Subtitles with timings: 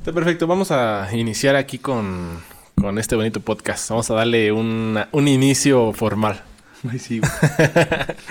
[0.00, 0.46] Está perfecto.
[0.46, 2.40] Vamos a iniciar aquí con,
[2.74, 3.90] con este bonito podcast.
[3.90, 6.42] Vamos a darle una- un inicio formal.
[6.90, 7.20] Ay, sí.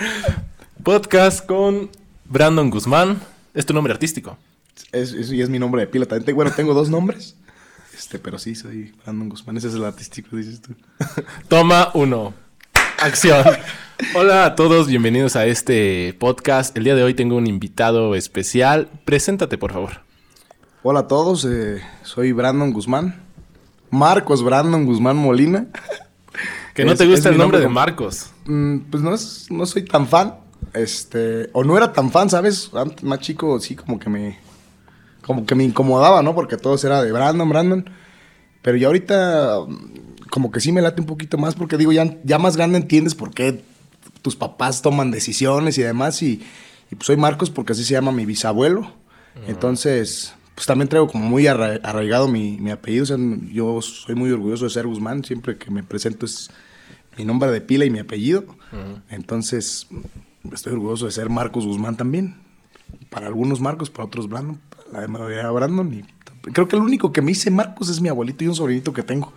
[0.82, 1.90] Podcast con
[2.24, 3.20] Brandon Guzmán.
[3.54, 4.36] Es tu nombre artístico.
[4.90, 6.06] Es, eso ya es mi nombre de pila.
[6.34, 7.36] Bueno, tengo dos nombres.
[7.96, 9.56] Este, pero sí, soy Brandon Guzmán.
[9.56, 10.74] Ese es el artístico, dices tú.
[11.48, 12.34] Toma uno.
[12.98, 13.44] Acción.
[14.14, 16.76] Hola a todos, bienvenidos a este podcast.
[16.76, 18.88] El día de hoy tengo un invitado especial.
[19.04, 20.00] Preséntate, por favor.
[20.82, 23.22] Hola a todos, eh, soy Brandon Guzmán.
[23.90, 25.66] Marcos Brandon Guzmán Molina.
[26.74, 28.30] Que no Es- te gusta el nombre de Marcos.
[28.46, 30.36] Mm, pues no, es, no soy tan fan.
[30.72, 32.70] Este, o no era tan fan, ¿sabes?
[32.72, 34.38] Antes, más chico, sí, como que me.
[35.26, 36.32] Como que me incomodaba, ¿no?
[36.34, 37.90] Porque todo era de Brandon, Brandon.
[38.62, 42.16] Pero ya ahorita, mm, como que sí me late un poquito más, porque digo, ya,
[42.22, 43.62] ya más grande entiendes por qué
[44.22, 46.22] tus papás toman decisiones y demás.
[46.22, 46.40] Y,
[46.90, 48.92] y pues soy Marcos porque así se llama mi bisabuelo.
[49.48, 53.04] Entonces, pues también traigo como muy arra- arraigado mi, mi apellido.
[53.04, 53.16] O sea,
[53.50, 55.24] yo soy muy orgulloso de ser Guzmán.
[55.24, 56.50] Siempre que me presento es
[57.16, 58.44] mi nombre de pila y mi apellido.
[59.08, 59.86] Entonces,
[60.52, 62.36] estoy orgulloso de ser Marcos Guzmán también.
[63.08, 64.60] Para algunos Marcos, para otros Brandon.
[64.90, 65.94] Para la mayoría Brandon.
[65.94, 66.04] Y
[66.52, 69.02] creo que el único que me dice Marcos es mi abuelito y un sobrinito que
[69.02, 69.32] tengo.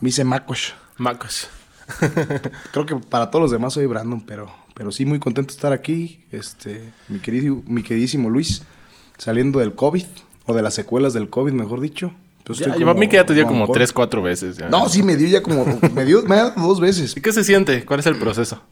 [0.00, 0.74] Me dice Macos.
[0.98, 1.48] Marcos.
[2.72, 5.72] Creo que para todos los demás soy Brandon, pero, pero sí muy contento de estar
[5.72, 6.20] aquí.
[6.30, 8.62] Este, mi queridísimo, mi queridísimo Luis,
[9.16, 10.04] saliendo del COVID,
[10.48, 12.12] o de las secuelas del COVID, mejor dicho.
[12.46, 14.56] Yo Ya, a mí que ya te dio como tres, cuatro veces.
[14.56, 14.68] ya.
[14.70, 15.66] No, sí, me dio ya como.
[15.94, 17.14] me, dio, me ha dado dos veces.
[17.16, 17.84] ¿Y qué se siente?
[17.84, 18.62] ¿Cuál es el proceso?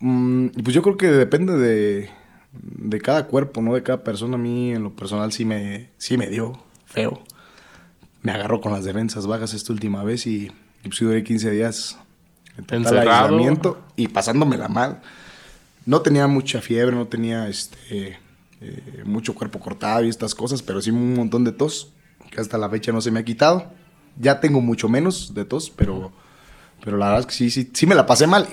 [0.00, 2.08] Mm, pues yo creo que depende de,
[2.52, 3.74] de cada cuerpo, ¿no?
[3.74, 4.36] De cada persona.
[4.36, 7.22] A mí, en lo personal, sí me, sí me dio feo.
[8.22, 10.50] Me agarró con las defensas bajas esta última vez y,
[10.84, 11.98] y pues duré 15 días
[12.56, 13.24] en total Encerrado.
[13.26, 15.02] aislamiento y pasándomela mal.
[15.84, 18.18] No tenía mucha fiebre, no tenía este
[18.62, 21.92] eh, mucho cuerpo cortado y estas cosas, pero sí un montón de tos
[22.30, 23.70] que hasta la fecha no se me ha quitado.
[24.18, 26.12] Ya tengo mucho menos de tos, pero,
[26.84, 28.46] pero la verdad es que sí, sí, sí me la pasé mal.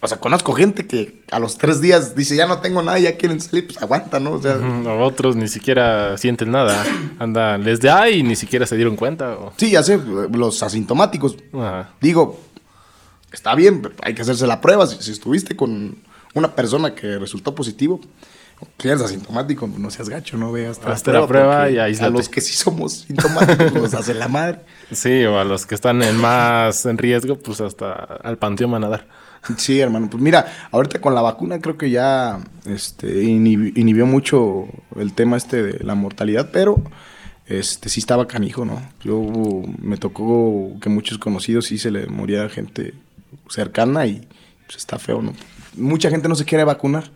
[0.00, 3.16] O sea, conozco gente que a los tres días dice, ya no tengo nada, ya
[3.16, 4.32] quieren salir, pues aguanta, ¿no?
[4.32, 6.84] O sea, o Otros ni siquiera sienten nada.
[7.18, 9.36] Andan, les da y ni siquiera se dieron cuenta.
[9.36, 9.98] o- sí, ya sé,
[10.32, 11.36] los asintomáticos.
[11.52, 11.90] Ajá.
[12.00, 12.40] Digo,
[13.32, 14.86] está bien, hay que hacerse la prueba.
[14.86, 15.98] Si, si estuviste con
[16.34, 18.00] una persona que resultó positivo,
[18.76, 22.08] que eres asintomático, no seas gacho, no veas Hazte la prueba porque y aíslate.
[22.08, 24.60] A los que sí somos sintomáticos nos hace la madre.
[24.92, 28.84] Sí, o a los que están en más en riesgo, pues hasta al panteón van
[28.84, 29.06] a dar.
[29.56, 30.08] Sí, hermano.
[30.10, 34.66] Pues mira, ahorita con la vacuna creo que ya este, inhibi- inhibió mucho
[34.96, 36.82] el tema este de la mortalidad, pero
[37.46, 38.80] este sí estaba canijo, ¿no?
[39.02, 39.22] Yo
[39.80, 42.94] me tocó que muchos conocidos sí se le moría gente
[43.48, 44.28] cercana y
[44.66, 45.32] pues está feo, ¿no?
[45.76, 47.10] Mucha gente no se quiere vacunar,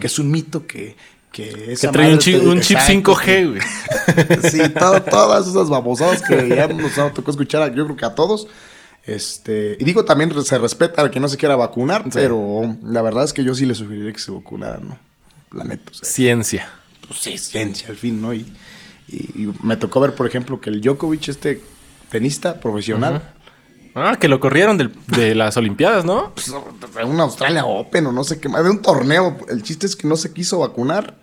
[0.00, 0.96] que es un mito que...
[1.30, 3.60] Que, Que trae un chip, un chip Exacto, 5G, güey.
[4.50, 8.48] Sí, todo- todas esas babosadas que ya nos tocó escuchar, yo creo que a todos.
[9.04, 13.24] Este, y digo, también se respeta al que no se quiera vacunar, pero la verdad
[13.24, 14.98] es que yo sí le sugeriría que se vacunaran, ¿no?
[15.52, 16.68] La neta, o sea, Ciencia.
[17.06, 18.32] pues sí, ciencia al fin, ¿no?
[18.34, 18.46] Y,
[19.08, 21.60] y- y me tocó ver, por ejemplo, que el Djokovic, este
[22.10, 23.22] tenista profesional,
[24.02, 26.32] Ah, que lo corrieron del- de las Olimpiadas, ¿no?
[26.34, 26.46] pues,
[26.96, 29.36] de un Australia Open o no sé qué más, de un torneo.
[29.48, 31.16] El chiste es que no se quiso vacunar.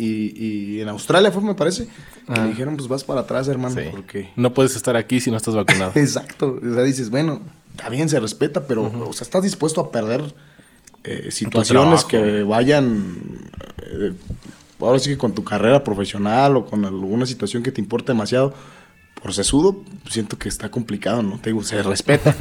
[0.00, 0.32] Y,
[0.76, 1.92] y en Australia fue, me parece, que
[2.32, 2.42] Ah.
[2.44, 3.88] le dijeron, pues vas para atrás, hermano, Sí.
[3.90, 5.90] porque No puedes estar aquí si no estás vacunado.
[5.96, 6.60] Exacto.
[6.64, 7.40] O sea, dices, bueno,
[7.72, 10.34] está bien, se respeta, pero, o sea, estás dispuesto a perder
[11.04, 12.08] eh, situaciones trabajo.
[12.08, 13.16] que vayan.
[13.82, 14.12] eh,
[14.80, 18.54] ahora sí que con tu carrera profesional o con alguna situación que te importa demasiado,
[19.20, 19.76] por sesudo,
[20.08, 21.38] siento que está complicado, ¿no?
[21.38, 22.34] Te digo, se respeta.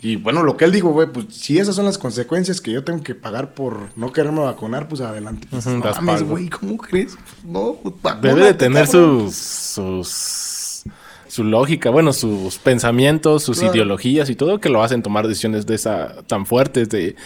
[0.00, 2.84] Y bueno, lo que él dijo, güey, pues si esas son las consecuencias que yo
[2.84, 5.48] tengo que pagar por no quererme vacunar, pues adelante.
[5.50, 7.18] Pues, no mames, güey, ¿cómo crees?
[7.44, 10.84] No, pues, Debe de vacúnate, tener sus, sus
[11.28, 13.74] su lógica, bueno, sus pensamientos, sus Claro.
[13.74, 17.16] ideologías y todo que lo hacen tomar decisiones de esa tan fuertes de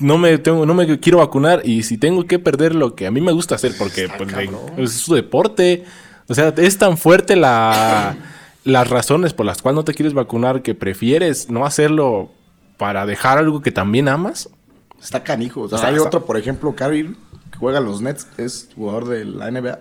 [0.00, 3.10] no me tengo, no me quiero vacunar y si tengo que perder lo que a
[3.10, 4.32] mí me gusta hacer porque Está pues,
[4.78, 5.84] es su deporte,
[6.28, 8.16] o sea, es tan fuerte la
[8.64, 12.30] las razones por las cuales no te quieres vacunar que prefieres no hacerlo
[12.78, 14.48] para dejar algo que también amas.
[15.02, 15.62] Está canijo.
[15.62, 17.14] O sea, Está- hay está- otro, por ejemplo, Kyrie,
[17.52, 19.80] que juega en los Nets, es jugador de la NBA.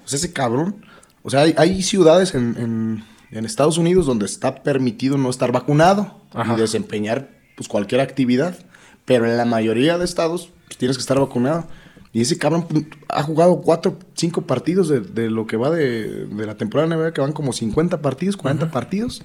[0.00, 0.86] Pues ese cabrón.
[1.22, 5.52] O sea, hay, hay ciudades en, en- en Estados Unidos donde está permitido no estar
[5.52, 6.54] vacunado Ajá.
[6.54, 8.56] y desempeñar pues, cualquier actividad.
[9.04, 11.66] Pero en la mayoría de estados pues, tienes que estar vacunado.
[12.12, 16.26] Y ese cabrón pues, ha jugado cuatro, cinco partidos de, de lo que va de,
[16.26, 19.22] de la temporada NBA, que van como 50 partidos, 40 partidos.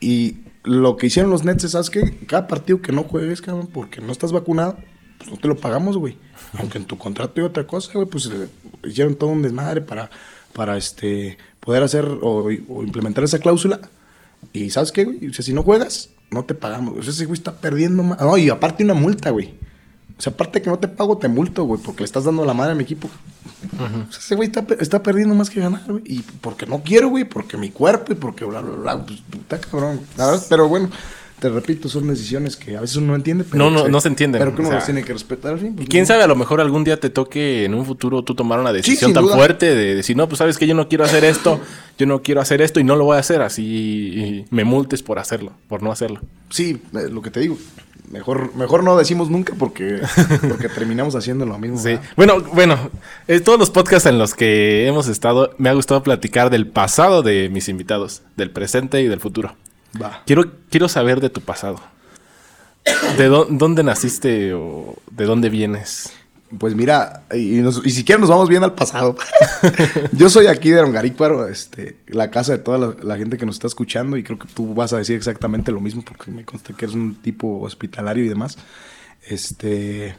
[0.00, 2.18] Y lo que hicieron los Nets es, ¿sabes qué?
[2.26, 4.76] Cada partido que no juegues, cabrón, porque no estás vacunado,
[5.18, 6.18] pues no te lo pagamos, güey.
[6.58, 8.48] Aunque en tu contrato y otra cosa, güey, pues eh,
[8.84, 10.10] hicieron todo un desmadre para,
[10.52, 13.80] para este, poder hacer o, o implementar esa cláusula.
[14.52, 15.28] Y ¿sabes qué, güey?
[15.28, 16.98] O sea, si no juegas, no te pagamos.
[16.98, 18.20] O sea, ese güey está perdiendo más.
[18.20, 19.54] No, y aparte una multa, güey.
[20.18, 22.54] O sea, aparte que no te pago, te multo, güey, porque le estás dando la
[22.54, 23.08] madre a mi equipo.
[24.08, 26.02] O sea, ese güey está, está perdiendo más que ganar, güey.
[26.06, 29.06] Y porque no quiero, güey, porque mi cuerpo y porque bla, bla, bla.
[29.06, 30.00] Pues, está cabrón.
[30.16, 30.90] La verdad, pero bueno,
[31.40, 33.44] te repito, son decisiones que a veces uno no entiende.
[33.44, 35.12] Pero No, no, que- no se entienden, Pero que uno o sea, los tiene que
[35.12, 35.68] respetar al fin.
[35.70, 36.06] Y pues, quién no.
[36.08, 39.12] sabe, a lo mejor algún día te toque en un futuro tú tomar una decisión
[39.12, 39.34] tan duda.
[39.36, 41.60] fuerte de decir, no, pues sabes que yo no quiero hacer esto,
[41.98, 45.18] yo no quiero hacer esto y no lo voy a hacer, así me multes por
[45.18, 46.20] hacerlo, por no hacerlo.
[46.50, 47.56] Sí, eh, lo que te digo.
[48.12, 50.00] Mejor, mejor no decimos nunca porque,
[50.48, 51.78] porque terminamos haciendo lo mismo.
[51.78, 51.88] Sí.
[51.88, 52.02] ¿verdad?
[52.16, 52.90] Bueno, bueno,
[53.26, 57.22] eh, todos los podcasts en los que hemos estado, me ha gustado platicar del pasado
[57.22, 59.56] de mis invitados, del presente y del futuro.
[60.00, 60.22] Va.
[60.26, 61.80] Quiero, quiero saber de tu pasado.
[63.16, 66.12] ¿De dó- dónde naciste o de dónde vienes?
[66.58, 69.16] Pues mira, y, nos- y si quieres nos vamos bien al pasado.
[70.12, 73.56] Yo soy aquí de Rongarícuaro, este, la casa de toda la, la gente que nos
[73.56, 76.74] está escuchando y creo que tú vas a decir exactamente lo mismo porque me consta
[76.74, 78.58] que eres un tipo hospitalario y demás.
[79.26, 80.14] Este,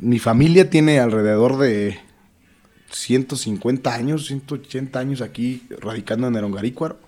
[0.00, 1.98] mi familia tiene alrededor de
[2.90, 6.98] 150 años, 180 años aquí radicando en Erongarícuaro.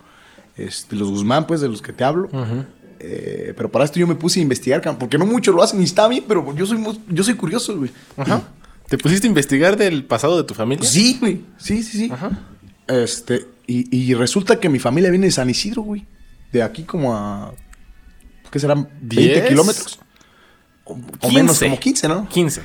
[0.56, 2.28] Este, los Guzmán, pues, de los que te hablo.
[3.00, 5.84] Eh, pero para esto yo me puse a investigar, porque no mucho lo hacen y
[5.84, 7.90] está bien, pero yo soy, yo soy curioso, güey.
[8.16, 8.42] Ajá.
[8.88, 10.88] ¿Te pusiste a investigar del pasado de tu familia?
[10.88, 11.42] Sí, güey.
[11.58, 12.10] Sí, sí, sí.
[12.12, 12.30] Ajá.
[12.86, 16.06] Este, y, y resulta que mi familia viene de San Isidro, güey.
[16.52, 17.52] De aquí como a.
[18.50, 18.84] ¿Qué serán?
[18.86, 19.48] ¿20 ¿Diez?
[19.48, 19.98] kilómetros?
[20.84, 22.26] O, o menos, como 15, ¿no?
[22.30, 22.62] 15.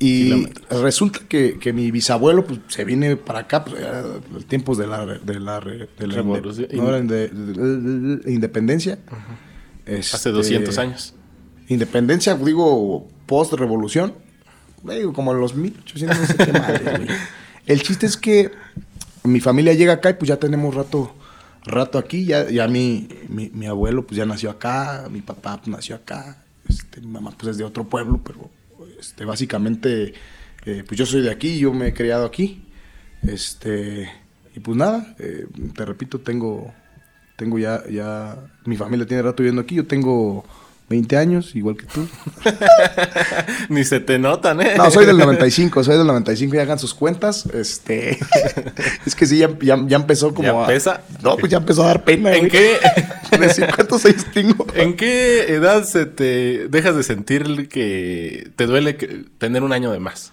[0.00, 0.82] Y kilómetros.
[0.82, 4.86] resulta que, que mi bisabuelo pues, se viene para acá, pues, era los tiempos de
[4.86, 6.68] la, de la, de la Revolución.
[6.74, 8.98] no, de- independencia.
[9.86, 11.14] Hace Este, 200 años.
[11.68, 14.12] Independencia, digo, post-revolución.
[15.12, 17.06] Como los 1800, no sé qué madre.
[17.66, 18.50] El chiste es que
[19.24, 21.14] mi familia llega acá y pues ya tenemos rato,
[21.64, 22.24] rato aquí.
[22.24, 26.42] Ya, ya mi, mi, mi abuelo pues ya nació acá, mi papá pues, nació acá.
[26.68, 28.50] Este, mi mamá pues es de otro pueblo, pero
[28.98, 30.14] este, básicamente
[30.64, 32.62] eh, pues yo soy de aquí, yo me he criado aquí.
[33.22, 34.08] Este,
[34.54, 36.72] y pues nada, eh, te repito, tengo,
[37.36, 40.44] tengo ya, ya, mi familia tiene rato viviendo aquí, yo tengo
[40.88, 42.08] 20 años, igual que tú.
[43.68, 44.74] Ni se te notan, ¿eh?
[44.76, 47.44] No, soy del 95, soy del 95 y hagan sus cuentas.
[47.46, 48.18] Este,
[49.06, 51.02] es que sí, ya, ya, ya empezó como ¿Ya a- pesa?
[51.22, 52.32] No, pues ya empezó a dar pena.
[52.32, 52.50] ¿En güey.
[52.50, 52.78] qué,
[53.38, 54.66] Decir cuántos años tengo.
[54.74, 58.94] ¿En qué edad se te dejas de sentir que te duele
[59.38, 60.32] tener un año de más?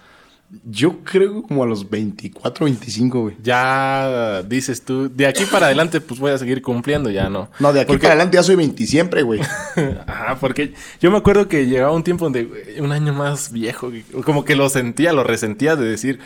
[0.64, 3.36] Yo creo como a los 24, 25, güey.
[3.42, 7.50] Ya dices tú, de aquí para adelante pues voy a seguir cumpliendo, ya no.
[7.58, 9.40] No, de aquí Porque- para adelante ya soy 20 siempre, güey.
[10.06, 13.90] Ajá, porque yo me acuerdo que llegaba un tiempo donde güey, un año más viejo,
[14.24, 16.20] como que lo sentía, lo resentía de decir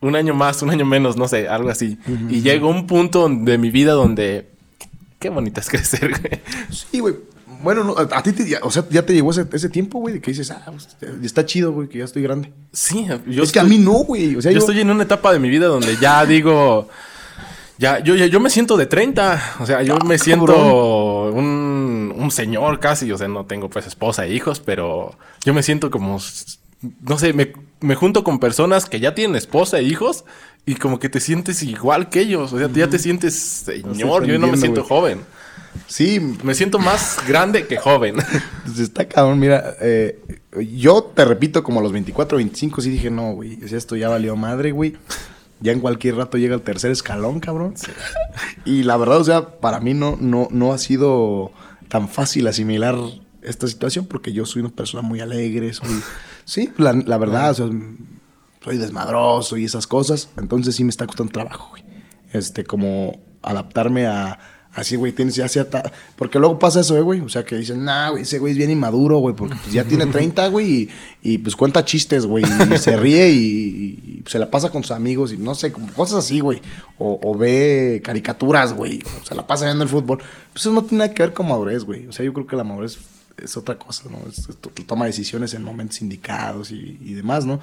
[0.00, 1.96] un año más, un año menos, no sé, algo así.
[2.28, 4.48] Y llegó un punto de mi vida donde
[5.20, 6.40] qué bonita es crecer, güey.
[6.70, 7.14] Sí, güey.
[7.64, 9.98] Bueno, no, a, a ti te, ya- o sea, ya te llegó ese, ese tiempo,
[9.98, 12.52] güey, de que dices, ah, pues, está chido, güey, que ya estoy grande.
[12.72, 14.36] Sí, yo es que a mí no, güey.
[14.36, 16.88] O sea, yo, yo, estoy en una etapa de mi vida donde ya digo,
[17.78, 22.14] ya, yo, yo, yo me siento de 30, o sea, yo Ah, me siento un,
[22.16, 25.90] un señor casi, o sea, no tengo pues esposa e hijos, pero yo me siento
[25.90, 26.20] como,
[27.00, 30.24] no sé, me, me junto con personas que ya tienen esposa e hijos
[30.66, 34.38] y como que te sientes igual que ellos, o sea, ya te sientes señor, yo
[34.38, 35.20] no me siento joven,
[35.86, 38.16] sí, me siento más grande que joven.
[38.78, 40.20] Está cabrón, mira, eh,
[40.72, 44.36] yo te repito, como a los 24, 25, sí dije, no, güey, esto ya valió
[44.36, 44.96] madre, güey.
[45.60, 47.74] Ya en cualquier rato llega el tercer escalón, cabrón.
[48.64, 51.52] Y la verdad, o sea, para mí no, no, no ha sido
[51.88, 52.96] tan fácil asimilar
[53.42, 55.88] esta situación porque yo soy una persona muy alegre, soy...
[56.46, 57.66] Sí, la, la verdad, o sea,
[58.62, 60.28] soy desmadroso y esas cosas.
[60.36, 61.82] Entonces sí me está costando trabajo, güey.
[62.32, 64.38] Este, como adaptarme a...
[64.74, 65.92] Así, güey, tienes ya cierta...
[66.16, 67.20] Porque luego pasa eso, eh, güey.
[67.20, 69.34] O sea, que dicen, nah, güey, ese güey es bien inmaduro, güey.
[69.34, 70.72] Porque pues, ya tiene 30, güey.
[70.72, 70.90] Y,
[71.22, 72.44] y, pues cuenta chistes, güey.
[72.44, 75.32] Y, se ríe y, y se la pasa con sus amigos.
[75.32, 76.60] Y no sé, como cosas así, güey.
[76.98, 79.00] O, o ve caricaturas, güey.
[79.22, 80.18] O se la pasa viendo el fútbol.
[80.52, 82.08] Pues eso no tiene nada que ver con madurez, güey.
[82.08, 82.98] O sea, yo creo que la madurez
[83.36, 84.18] es otra cosa, ¿no?
[84.28, 87.60] Es, es- toma decisiones en momentos indicados y, y demás, ¿no?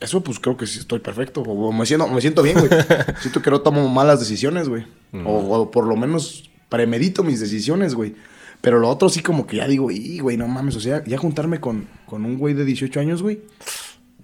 [0.00, 1.42] Eso, pues creo que sí estoy perfecto.
[1.42, 2.70] O, o me, siento, me siento bien, güey.
[3.20, 4.84] siento que no tomo malas decisiones, güey.
[5.12, 8.14] O, o por lo menos premedito mis decisiones, güey.
[8.60, 10.76] Pero lo otro sí, como que ya digo, y güey, no mames.
[10.76, 13.40] O sea, ya juntarme con, con un güey de 18 años, güey.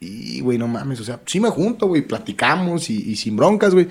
[0.00, 1.00] Y, güey, no mames.
[1.00, 2.02] O sea, sí me junto, güey.
[2.02, 3.88] Platicamos y, y sin broncas, güey.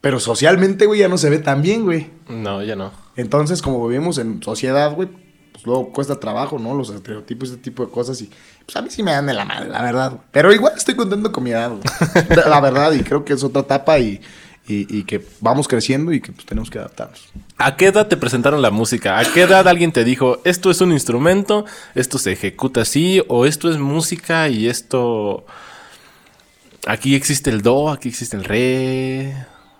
[0.00, 2.10] Pero socialmente, güey, ya no se ve tan bien, güey.
[2.28, 2.92] No, ya no.
[3.16, 5.08] Entonces, como vivimos en sociedad, güey,
[5.52, 6.74] pues luego cuesta trabajo, ¿no?
[6.74, 8.20] Los estereotipos, ese tipo de cosas.
[8.22, 8.30] Y
[8.64, 10.10] pues a mí sí me dan de la madre, la verdad.
[10.12, 10.22] güey.
[10.30, 11.82] Pero igual estoy contento con mi edad, güey.
[12.48, 14.20] La verdad, y creo que es otra etapa y,
[14.68, 17.28] y, que vamos creciendo y que pues, tenemos que adaptarnos.
[17.56, 19.18] ¿A qué edad te presentaron la música?
[19.18, 23.46] ¿A qué edad alguien te dijo, esto es un instrumento, esto se ejecuta así, o
[23.46, 25.46] esto es música y esto...
[26.86, 29.34] Aquí existe el do, aquí existe el re.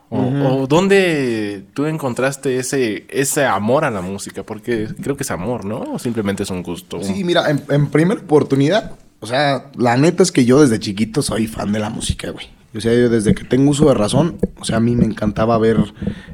[0.09, 5.65] O, dónde tú encontraste ese, ese amor a la música, porque creo que es amor,
[5.65, 5.81] ¿no?
[5.81, 7.03] O simplemente es un gusto.
[7.03, 11.23] Sí, mira, en, en primera oportunidad, o sea, la neta es que yo desde chiquito
[11.23, 12.56] soy fan de la música, güey.
[12.77, 15.57] O sea, yo desde que tengo uso de razón, o sea, a mí me encantaba
[15.59, 15.79] ver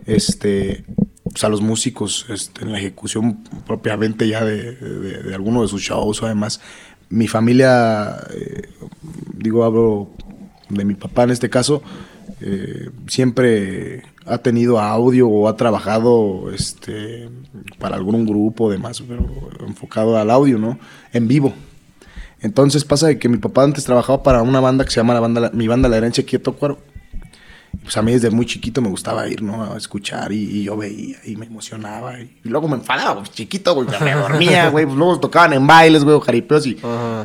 [0.06, 0.84] este
[1.24, 5.82] pues, a los músicos este, en la ejecución propiamente ya de, de, alguno de sus
[5.82, 6.60] shows o además
[7.08, 8.68] mi familia, eh,
[9.34, 10.10] digo, hablo
[10.68, 11.82] de mi papá en este caso,
[12.40, 17.28] eh, siempre ha tenido audio o ha trabajado este,
[17.78, 19.28] para algún grupo demás, pero
[19.66, 20.78] enfocado al audio, ¿no?
[21.12, 21.52] En vivo.
[22.42, 25.20] Entonces pasa de que mi papá antes trabajaba para una banda que se llama la
[25.20, 26.78] banda, mi banda La Herencia Quieto Cuero.
[27.82, 29.64] Pues a mí desde muy chiquito me gustaba ir, ¿no?
[29.64, 32.20] A escuchar y, yo veía y me emocionaba.
[32.20, 34.84] Y, luego me enfadaba, pues, chiquito, güey, me dormía, güey.
[34.84, 36.78] Pues luego tocaban en bailes, güey, o jaripeos y...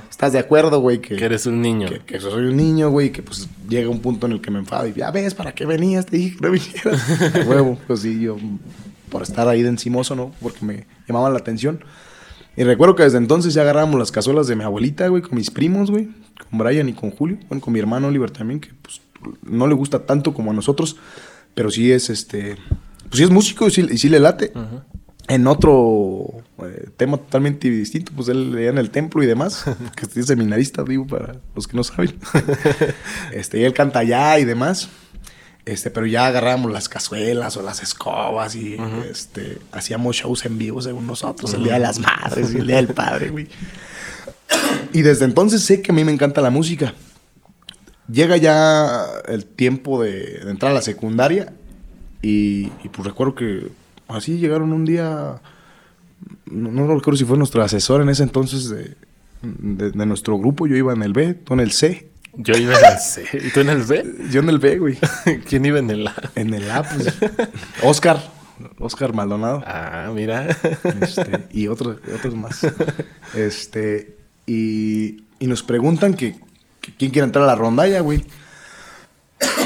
[0.09, 0.99] ¿Estás de acuerdo, güey?
[0.99, 1.89] Que, que, eres un niño.
[1.89, 4.59] Que, que, soy un niño, güey, que pues llega un punto en el que me
[4.59, 6.05] enfado y ya ves, ¿para qué venías?
[6.05, 7.45] Te dije que no vinieras.
[7.47, 8.37] huevo, pues sí, yo
[9.09, 10.31] por estar ahí de encimoso, ¿no?
[10.41, 11.83] Porque me llamaban la atención.
[12.57, 15.51] Y recuerdo que desde entonces ya agarrábamos las cazuelas de mi abuelita, güey, con mis
[15.51, 16.09] primos, güey,
[16.49, 18.99] con Brian y con Julio, bueno, con mi hermano Oliver también, que pues
[19.43, 20.97] no le gusta tanto como a nosotros,
[21.53, 22.57] pero sí es este,
[23.03, 24.53] pues sí es músico y sí, le late.
[25.27, 26.25] En otro
[26.63, 30.83] eh, tema totalmente distinto, pues él leía en el templo y demás, que es seminarista,
[30.83, 32.15] digo, para los que no saben.
[33.33, 34.89] este, y él canta allá y demás.
[35.67, 38.77] Este, pero ya agarrábamos las cazuelas o las escobas y
[39.11, 42.77] este, hacíamos shows en vivo según nosotros, el Día de las Madres y el Día
[42.77, 43.49] del Padre, güey.
[44.93, 46.93] Y desde entonces sé que a mí me encanta la música.
[48.09, 51.51] Llega ya el tiempo de, entrar a la secundaria
[52.21, 53.67] y, pues recuerdo que
[54.07, 55.41] así llegaron un día,
[56.45, 58.95] no, recuerdo si fue nuestro asesor en ese entonces de,
[59.41, 62.85] de, nuestro grupo, yo iba en el B, tú en el C, yo iba en
[62.85, 63.25] el C.
[63.33, 64.05] ¿Y tú en el B?
[64.31, 64.97] Yo en el B, güey.
[65.47, 66.13] ¿Quién iba en el A?
[66.35, 67.13] En el A, pues.
[67.83, 68.21] Oscar.
[68.79, 69.63] Oscar Maldonado.
[69.65, 70.47] Ah, mira.
[71.01, 72.61] Este, y otros, otros más.
[73.35, 74.17] Este.
[74.45, 76.35] Y, y nos preguntan que,
[76.97, 78.23] quién quiere entrar a la rondalla, güey.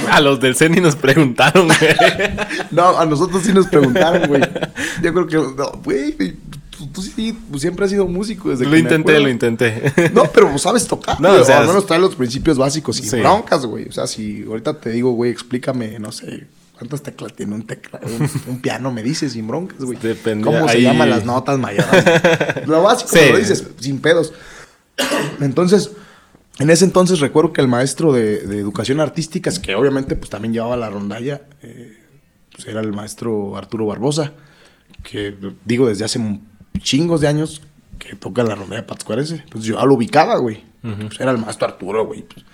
[0.09, 1.77] A los del CENI nos preguntaron, güey.
[2.71, 4.41] no, a nosotros sí nos preguntaron, güey.
[5.01, 6.35] Yo creo que, no, güey,
[6.87, 9.93] tú sí, pues, siempre has sido músico desde lo intenté, lo intenté.
[10.13, 11.19] No, pero sabes tocar.
[11.19, 13.87] No, o, sea, al menos trae los principios básicos y broncas, güey.
[13.87, 16.47] O sea, si ahorita te digo, güey, explícame, no sé,
[16.77, 18.07] ¿cuántas teclas tiene un teclado?
[18.47, 19.97] Un, piano, me dices, sin broncas, güey.
[19.99, 20.45] Depende.
[20.45, 22.05] ¿Cómo se llaman las notas mayores?
[22.67, 24.33] lo básico, lo dices, sin pedos.
[25.39, 25.91] Entonces,
[26.59, 30.77] en ese entonces recuerdo que el maestro de, educación artística, que obviamente pues también llevaba
[30.77, 31.97] la rondalla, eh,
[32.51, 34.33] pues era el maestro Arturo Barbosa,
[35.03, 35.35] que
[35.65, 36.19] digo desde hace
[36.79, 37.61] chingos de años
[37.99, 39.43] que toca la ronda de Pátzcuarense.
[39.49, 40.63] Pues yo lo ubicaba, güey.
[40.81, 42.23] pues era el maestro Arturo, güey.
[42.23, 42.45] Pues,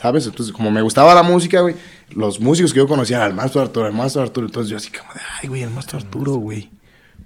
[0.00, 0.26] ¿Sabes?
[0.26, 1.76] Entonces, como me gustaba la música, güey,
[2.10, 4.46] los músicos que yo conocía eran el maestro Arturo, el maestro Arturo.
[4.46, 6.70] Entonces yo así como de, ay, güey, el maestro Arturo, güey.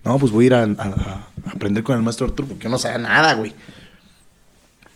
[0.05, 2.99] No, pues voy a ir a, aprender con el maestro Arturo porque yo no sabía
[2.99, 3.55] nada, güey.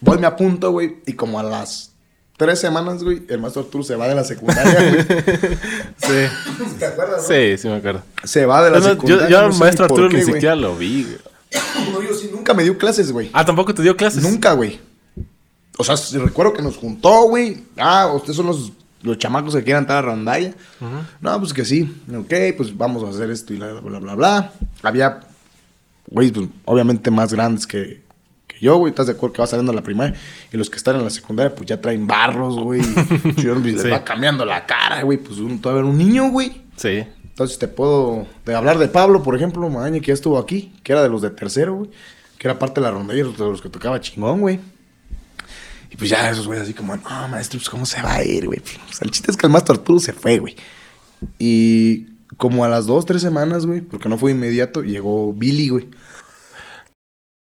[0.01, 1.92] Voy, me apunto, güey, y como a las
[2.43, 5.03] tres semanas, güey, el maestro Arturo se va de la secundaria, güey.
[5.97, 6.75] sí.
[6.79, 7.27] ¿Te acuerdas?
[7.27, 8.03] Sí, sí me acuerdo.
[8.25, 9.29] Se va de la secundaria.
[9.29, 11.19] Yo, al maestro Arturo ni siquiera lo vi, güey.
[11.93, 13.31] No, yo sí nunca me dio clases, güey.
[13.33, 14.23] Ah, ¿tampoco te dio clases?
[14.23, 14.81] Nunca, güey.
[15.79, 17.65] O sea, recuerdo que nos juntó, güey.
[17.77, 18.73] Ah, ustedes son los,
[19.03, 20.55] los chamacos que quieren entrar a rondalla.
[21.21, 21.95] No, pues que sí.
[22.13, 24.53] Ok, pues vamos a hacer esto y bla, bla, bla, bla.
[24.83, 25.21] Había,
[26.09, 28.02] güey, pues obviamente más grandes que
[28.63, 28.91] yo, güey.
[28.91, 30.15] ¿Estás de acuerdo que va saliendo a la primaria?
[30.53, 32.81] Y los que están en la secundaria, pues ya traen barros, güey.
[33.37, 35.19] yo les va cambiando la cara, güey.
[35.19, 36.63] Pues uno todavía era un niño, güey.
[36.77, 37.05] Sí.
[37.25, 40.93] Entonces te puedo de hablar de Pablo, por ejemplo, Maña, que ya estuvo aquí, que
[40.93, 41.91] era de los de tercero, güey,
[42.39, 44.61] que era parte de la rondalla de los que tocaba chingón, güey.
[45.91, 48.47] Y pues ya esos güeyes así como, no, maestro, pues cómo se va a ir,
[48.47, 48.61] güey.
[48.61, 50.57] Pues, el chiste es que el maestro Arturo se fue, güey.
[51.39, 55.89] Y como a las dos, tres semanas, güey, porque no fue inmediato, llegó Billy, güey.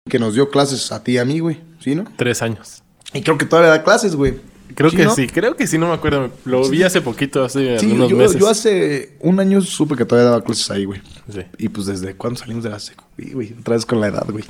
[0.08, 1.60] Que nos dio clases a ti y a mí, güey.
[1.80, 2.04] ¿Sí, no?
[2.16, 2.82] Tres años.
[3.12, 4.36] Y creo que todavía da clases, güey.
[4.74, 6.30] Creo que sí, creo que sí, no me acuerdo.
[6.44, 8.38] Lo vi hace poquito, hace sí, yo, meses.
[8.38, 11.00] Yo hace un año supe que todavía daba clases ahí, güey.
[11.32, 11.40] Sí.
[11.58, 14.44] Y pues desde cuándo salimos de la secu, güey, otra vez con la edad, güey.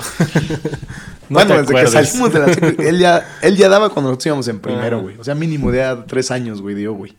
[1.31, 4.49] bueno, desde que salimos de la secu, él ya, él ya daba cuando nosotros íbamos
[4.49, 5.17] en primero, güey.
[5.19, 7.17] O sea, mínimo de tres años, güey, dio, güey.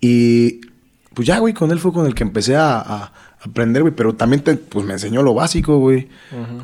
[0.00, 0.60] Y
[1.12, 3.94] pues ya, güey, con él fue con el que empecé a, aprender, güey.
[3.94, 6.08] Pero también pues me enseñó lo básico, güey.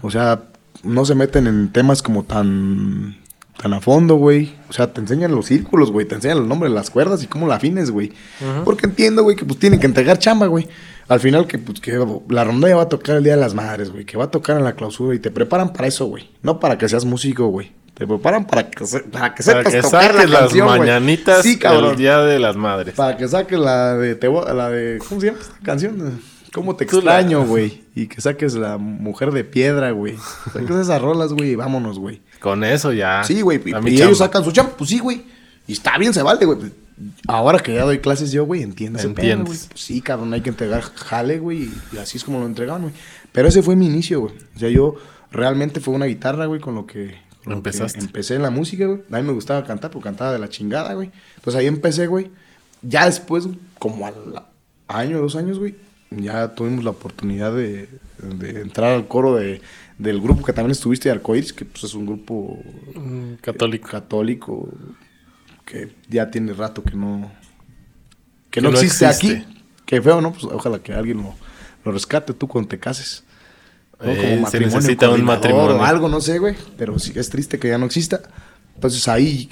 [0.02, 0.42] O sea,
[0.82, 3.16] no se meten en temas como tan
[3.60, 4.54] tan a fondo, güey.
[4.68, 6.06] O sea, te enseñan los círculos, güey.
[6.06, 8.12] Te enseñan el nombre de las cuerdas y cómo la afines, güey.
[8.64, 10.68] Porque entiendo, güey, que pues tienen que entregar chamba, güey.
[11.06, 13.90] Al final que, pues, que la rondalla va a tocar el Día de las Madres,
[13.92, 14.04] güey.
[14.06, 16.30] Que va a tocar en la clausura y te preparan para eso, güey.
[16.42, 17.72] No para que seas músico, güey.
[17.94, 20.66] Te preparan para que, se- para que Para sepas que tocar la saques las canción,
[20.66, 20.78] güey.
[20.80, 21.90] mañanitas Sí, cabrón.
[21.90, 22.94] del Día de las Madres.
[22.94, 26.20] Para que saques la de, te voy- la de, ¿cómo se llama esta canción?
[26.54, 27.82] ¿Cómo te extraño, güey?
[27.96, 30.16] Y que saques la mujer de piedra, güey.
[30.52, 32.22] Saques esas rolas, güey, y vámonos, güey.
[32.38, 33.24] Con eso ya.
[33.24, 33.60] Sí, güey.
[33.64, 35.24] Y, y ellos sacan su chamba, pues sí, güey.
[35.66, 36.70] Y está bien, se vale, güey.
[37.26, 39.46] Ahora que ya doy clases yo, güey, entiendo ese pedo, güey.
[39.46, 41.70] Pues sí, cabrón, hay que entregar jale, güey.
[41.92, 42.94] Y así es como lo entregaban, güey.
[43.32, 44.34] Pero ese fue mi inicio, güey.
[44.54, 44.94] O sea, yo
[45.32, 47.16] realmente fue una guitarra, güey, con lo que...
[47.42, 47.98] con lo que Empezaste.
[47.98, 49.00] empecé en la música, güey.
[49.10, 51.10] A mí me gustaba cantar, porque cantaba de la chingada, güey.
[51.34, 52.30] Entonces ahí empecé, güey.
[52.80, 53.48] Ya después,
[53.80, 54.14] como al
[54.86, 55.74] año, dos años, güey,
[56.18, 59.60] ya tuvimos la oportunidad de, de entrar al coro de,
[59.98, 62.58] del grupo que también estuviste, Arcoiris, que pues es un grupo
[62.94, 63.88] Mm, Católico.
[63.88, 64.68] católico
[65.64, 67.30] que ya tiene rato que no
[68.50, 69.36] que, Que no, no existe, existe.
[69.38, 69.62] aquí.
[69.86, 70.32] Que feo, ¿no?
[70.32, 71.34] Pues ojalá que alguien lo,
[71.84, 73.24] lo rescate tú cuando te cases.
[74.00, 74.10] ¿no?
[74.10, 75.76] Eh, se necesita un matrimonio.
[75.76, 76.54] O algo, no sé, güey.
[76.78, 78.22] Pero sí es triste que ya no exista.
[78.74, 79.48] Entonces ahí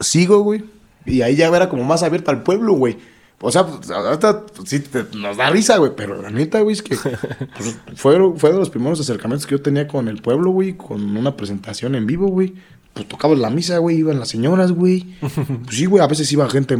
[0.00, 0.64] sigo, güey.
[1.06, 2.98] Y ahí ya era como más abierto al pueblo, güey.
[3.40, 5.92] O sea, pues, ahorita sí te- nos da risa, güey.
[5.96, 9.62] Pero la neta, güey, es que pues, fue, fue de los primeros acercamientos que yo
[9.62, 10.72] tenía con el pueblo, güey.
[10.76, 12.54] Con una presentación en vivo, güey.
[12.94, 13.98] Pues tocabas la misa, güey.
[13.98, 15.14] Iban las señoras, güey.
[15.64, 16.02] Pues sí, güey.
[16.02, 16.76] A veces iba gente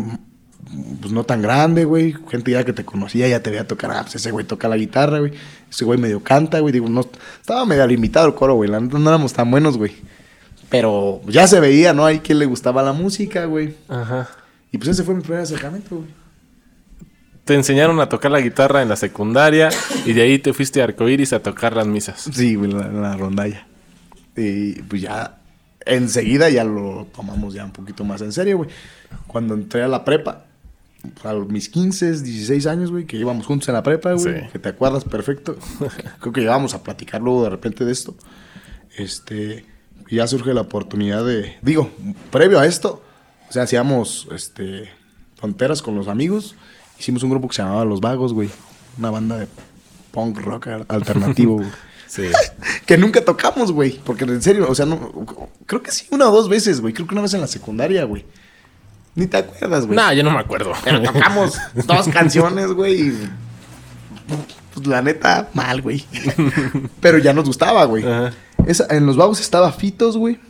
[1.00, 2.14] pues no tan grande, güey.
[2.28, 3.90] Gente ya que te conocía, ya te veía tocar.
[3.92, 5.32] Ah, pues ese güey toca la guitarra, güey.
[5.70, 6.72] Ese güey medio canta, güey.
[6.72, 7.02] Digo, no,
[7.40, 8.68] estaba medio limitado el coro, güey.
[8.68, 9.92] La neta no éramos tan buenos, güey.
[10.68, 12.04] Pero ya se veía, ¿no?
[12.04, 13.74] Ahí que le gustaba la música, güey.
[13.88, 14.28] Ajá.
[14.72, 16.08] Y pues ese fue mi primer acercamiento, güey.
[17.48, 19.70] Te enseñaron a tocar la guitarra en la secundaria
[20.04, 22.28] y de ahí te fuiste a Arcoiris a tocar las misas.
[22.30, 23.66] Sí, la, la rondalla.
[24.36, 25.38] Y pues ya,
[25.86, 28.68] enseguida ya lo tomamos ya un poquito más en serio, güey.
[29.26, 30.44] Cuando entré a la prepa,
[31.24, 34.46] a mis 15, 16 años, güey, que íbamos juntos en la prepa, güey, Sí.
[34.52, 35.56] que te acuerdas perfecto.
[36.20, 38.14] Creo que llegábamos a platicar luego de repente de esto.
[38.98, 39.64] Este,
[40.10, 41.90] ya surge la oportunidad de, digo,
[42.30, 43.02] previo a esto,
[43.48, 44.90] o sea, hacíamos, este,
[45.36, 46.54] fronteras con los amigos.
[46.98, 48.50] Hicimos un grupo que se llamaba Los Vagos, güey.
[48.98, 49.48] Una banda de
[50.10, 51.68] punk rock alternativo, güey.
[52.08, 52.22] Sí.
[52.86, 54.00] Que nunca tocamos, güey.
[54.02, 55.12] Porque en serio, o sea, no.
[55.66, 56.94] Creo que sí, una o dos veces, güey.
[56.94, 58.24] Creo que una vez en la secundaria, güey.
[59.14, 59.94] Ni te acuerdas, güey.
[59.94, 60.72] No, yo no me acuerdo.
[60.82, 63.08] Pero tocamos dos canciones, güey.
[63.08, 63.28] y,
[64.72, 66.02] Pues la neta, mal, güey.
[67.02, 68.02] Pero ya nos gustaba, güey.
[68.66, 70.40] Esa- en los vagos estaba Fitos, güey.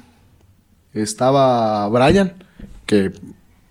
[0.95, 2.35] Estaba Brian,
[2.87, 3.11] que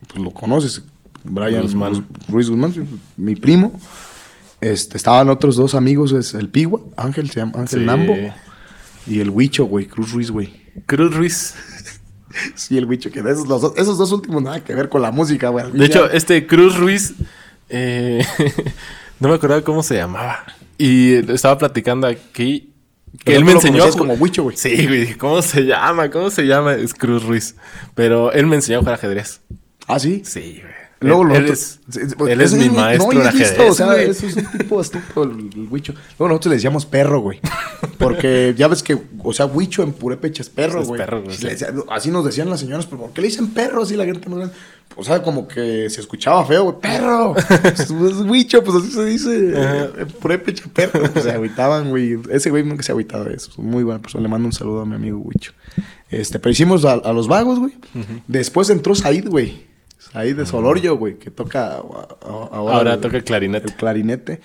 [0.08, 0.84] pues lo conoces.
[1.30, 2.06] Brian Guzmán.
[2.30, 2.74] Ruiz- Guzmán,
[3.18, 3.80] mi primo.
[4.62, 7.86] Este, estaban otros dos amigos, es el Pigua, Ángel, se llama Ángel Sí.
[7.86, 8.16] Nambo.
[9.06, 10.54] Y el Huicho, güey, Cruz Ruiz, güey.
[10.86, 11.56] Cruz Ruiz.
[12.56, 15.10] Sí, el Huicho, que esos, los dos- esos dos últimos nada que ver con la
[15.12, 15.72] música, güey.
[15.72, 17.16] De hecho, este Cruz Ruiz,
[17.70, 18.24] eh,
[19.20, 20.44] no me acordaba cómo se llamaba.
[20.78, 22.74] Y estaba platicando aquí
[23.20, 23.90] que Pero él me enseñó.
[23.98, 24.56] como Huicho, güey.
[24.58, 25.16] Sí, güey.
[25.16, 26.12] ¿Cómo se llama?
[26.12, 26.76] ¿Cómo se llama?
[26.76, 27.56] Es Cruz Ruiz.
[27.96, 29.42] Pero él me enseñó a jugar ajedrez.
[29.88, 30.22] Ah, sí.
[30.24, 30.74] Sí, güey.
[31.00, 31.80] Luego él, lo él otro- es,
[32.18, 33.70] pues, él es mi maestro no, es ajedrez.
[33.70, 35.94] O sea, es un tipo astuto, el, el huicho.
[36.18, 37.40] Luego nosotros le decíamos perro, güey.
[37.98, 41.00] Porque ya ves que, o sea, huicho en purépecha es perro, Es güey.
[41.00, 43.84] perro, güey, decía- así nos decían las señoras, pero ¿por qué le dicen perro?
[43.84, 44.50] Así la gente nos
[44.96, 46.76] O sea, como que se escuchaba feo, güey.
[46.82, 47.36] ¡Perro!
[47.62, 49.54] Pues, es huicho, pues así se dice.
[50.00, 51.12] En purépecha, perro.
[51.12, 52.18] Pues, se agüitaban, güey.
[52.32, 53.52] Ese güey nunca se ha agüitado de eso.
[53.52, 54.24] Es muy buena persona.
[54.24, 55.54] Le mando un saludo a mi amigo huicho.
[56.10, 57.74] Este, pero hicimos a, a los vagos, güey.
[58.28, 59.68] Después entró Said, güey.
[60.12, 62.18] Said de Solorio, güey, que toca ahora,
[62.52, 63.68] Ahora el- toca el clarinete.
[63.68, 64.42] el clarinete.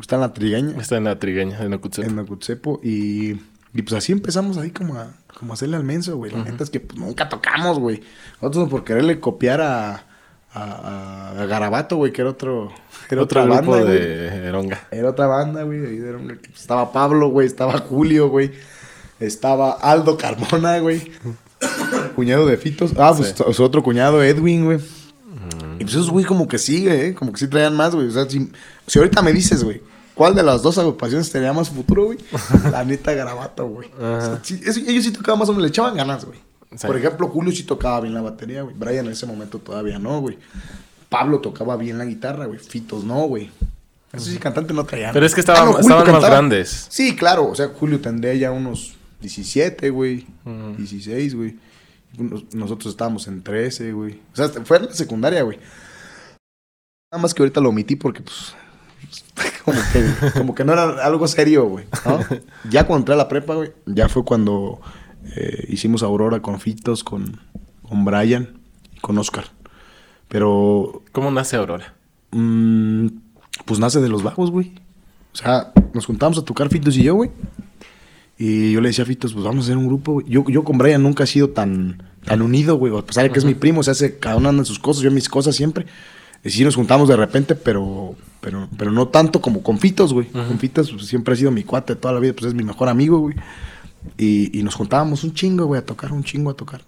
[0.00, 2.04] Está en la trigueña, Está en la trigueña, en Ocutzep.
[2.04, 2.80] en Nacutsepo.
[2.82, 3.32] Y,
[3.72, 6.32] y pues así empezamos ahí como a, como a hacerle al menso, güey.
[6.32, 8.02] La neta es que pues, nunca tocamos, güey.
[8.42, 10.04] Nosotros por quererle copiar a,
[10.52, 12.72] a, a Garabato, güey, que era otro,
[13.08, 14.00] era Otro otra grupo banda, güey.
[14.00, 14.80] de Eronga.
[14.90, 15.86] Era otra banda, güey.
[15.86, 17.46] ahí una- Estaba Pablo, güey.
[17.46, 18.50] Estaba Julio, güey.
[19.20, 21.12] Estaba Aldo Carmona, güey.
[22.14, 22.92] Cuñado de Fitos.
[22.98, 23.44] Ah, pues Sí.
[23.52, 24.78] su otro cuñado, Edwin, güey.
[25.78, 27.14] Y pues esos, güey, como que sigue, ¿eh?
[27.14, 28.06] Como que sí traían más, güey.
[28.06, 28.50] O sea, si,
[28.86, 29.82] si ahorita me dices, güey,
[30.14, 32.18] ¿cuál de las dos agrupaciones tenía más futuro, güey?
[32.70, 33.88] La neta, Garabato, güey.
[33.98, 36.38] O sea, sí, eso- ellos sí tocaban más o menos, le echaban ganas, güey.
[36.76, 36.86] Sí.
[36.86, 38.74] Por ejemplo, Julio sí tocaba bien la batería, güey.
[38.76, 40.38] Brian en ese momento todavía no, güey.
[41.08, 42.58] Pablo tocaba bien la guitarra, güey.
[42.58, 43.50] Fitos no, güey.
[44.12, 45.10] Eso sí, cantante no traía.
[45.12, 46.86] Pero es que estaban- Ah, Julio estaban más grandes.
[46.88, 47.48] Sí, claro.
[47.48, 50.26] O sea, Julio tendría ya unos 17, güey.
[50.78, 51.56] 16, güey.
[52.18, 54.20] Nos- Nosotros estábamos en 13, güey.
[54.32, 55.58] O sea, fue en la secundaria, güey.
[57.12, 58.54] Nada más que ahorita lo omití porque, pues,
[59.64, 61.84] como que, como que no era algo serio, güey.
[62.04, 62.18] ¿no?
[62.70, 64.80] Ya cuando entré a la prepa, güey, ya fue cuando
[65.36, 67.40] Eh, hicimos Aurora con Fitos, con,
[67.88, 68.58] con Brian
[68.94, 69.46] y con Oscar.
[70.28, 71.94] Pero, ¿Cómo nace Aurora?
[72.32, 73.06] mm,
[73.64, 74.72] pues nace de los vagos, güey.
[75.32, 77.30] O sea, nos juntamos a tocar Fitos y yo, güey.
[78.36, 80.26] Y yo le decía a Fitos, pues vamos a hacer un grupo, güey.
[80.28, 82.96] Yo, yo con Brian nunca he sido tan, tan unido, güey.
[82.96, 85.02] A pesar de que es mi primo, se hace, cada uno anda en sus cosas,
[85.02, 85.86] yo en mis cosas siempre.
[86.42, 90.26] Y sí nos juntamos de repente, pero, pero, pero no tanto como con Fitos, güey.
[90.26, 92.88] Con Fitos pues, siempre ha sido mi cuate toda la vida, pues es mi mejor
[92.88, 93.36] amigo, güey.
[94.18, 96.82] Y, y nos juntábamos un chingo, güey, a tocar, un chingo a tocar.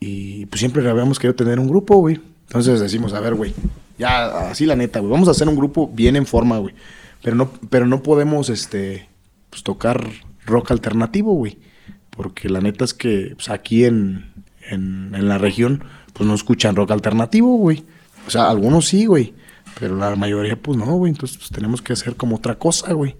[0.00, 2.20] Y pues siempre habíamos querido tener un grupo, güey.
[2.48, 3.54] Entonces decimos, a ver, güey,
[3.98, 6.74] ya así la neta, güey, vamos a hacer un grupo bien en forma, güey.
[7.22, 9.08] Pero no, pero no podemos, este,
[9.50, 10.10] pues tocar
[10.46, 11.58] rock alternativo, güey.
[12.10, 14.32] Porque la neta es que pues, aquí en,
[14.68, 17.84] en, la región, pues no escuchan rock alternativo, güey.
[18.26, 19.34] O sea, algunos sí, güey.
[19.78, 21.12] Pero la mayoría, pues no, güey.
[21.12, 23.16] Entonces, pues tenemos que hacer como otra cosa, güey.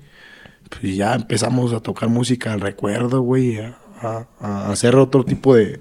[0.68, 3.58] Pues ya empezamos a tocar música al recuerdo, güey.
[3.58, 4.26] A,
[4.70, 5.80] hacer otro tipo de,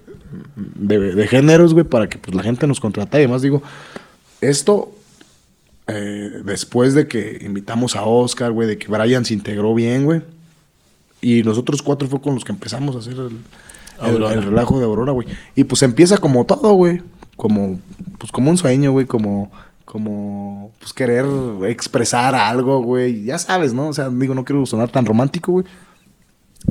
[0.55, 3.17] de, géneros, güey, para que pues la gente nos contrate.
[3.17, 3.63] Y además, digo,
[4.41, 4.91] esto
[5.87, 10.21] eh, después de que invitamos a Oscar, güey, de que Brian se integró bien, güey.
[11.21, 13.19] Y nosotros cuatro fue con los que empezamos a hacer el,
[14.01, 14.33] el, Aurora.
[14.33, 15.27] el relajo de Aurora, güey.
[15.55, 17.01] Y pues empieza como todo, güey.
[17.35, 17.79] Como,
[18.17, 19.05] pues como un sueño, güey.
[19.05, 19.51] Como,
[19.85, 21.25] como, pues querer
[21.67, 23.23] expresar algo, güey.
[23.23, 23.89] Ya sabes, ¿no?
[23.89, 25.65] O sea, digo, no quiero sonar tan romántico, güey.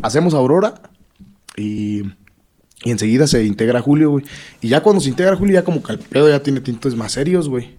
[0.02, 0.74] Hacemos Aurora
[1.56, 2.02] y,
[2.84, 4.24] y enseguida se integra Julio, güey.
[4.60, 7.12] Y ya cuando se integra Julio, ya como que el pedo ya tiene tintes más
[7.12, 7.76] serios, güey.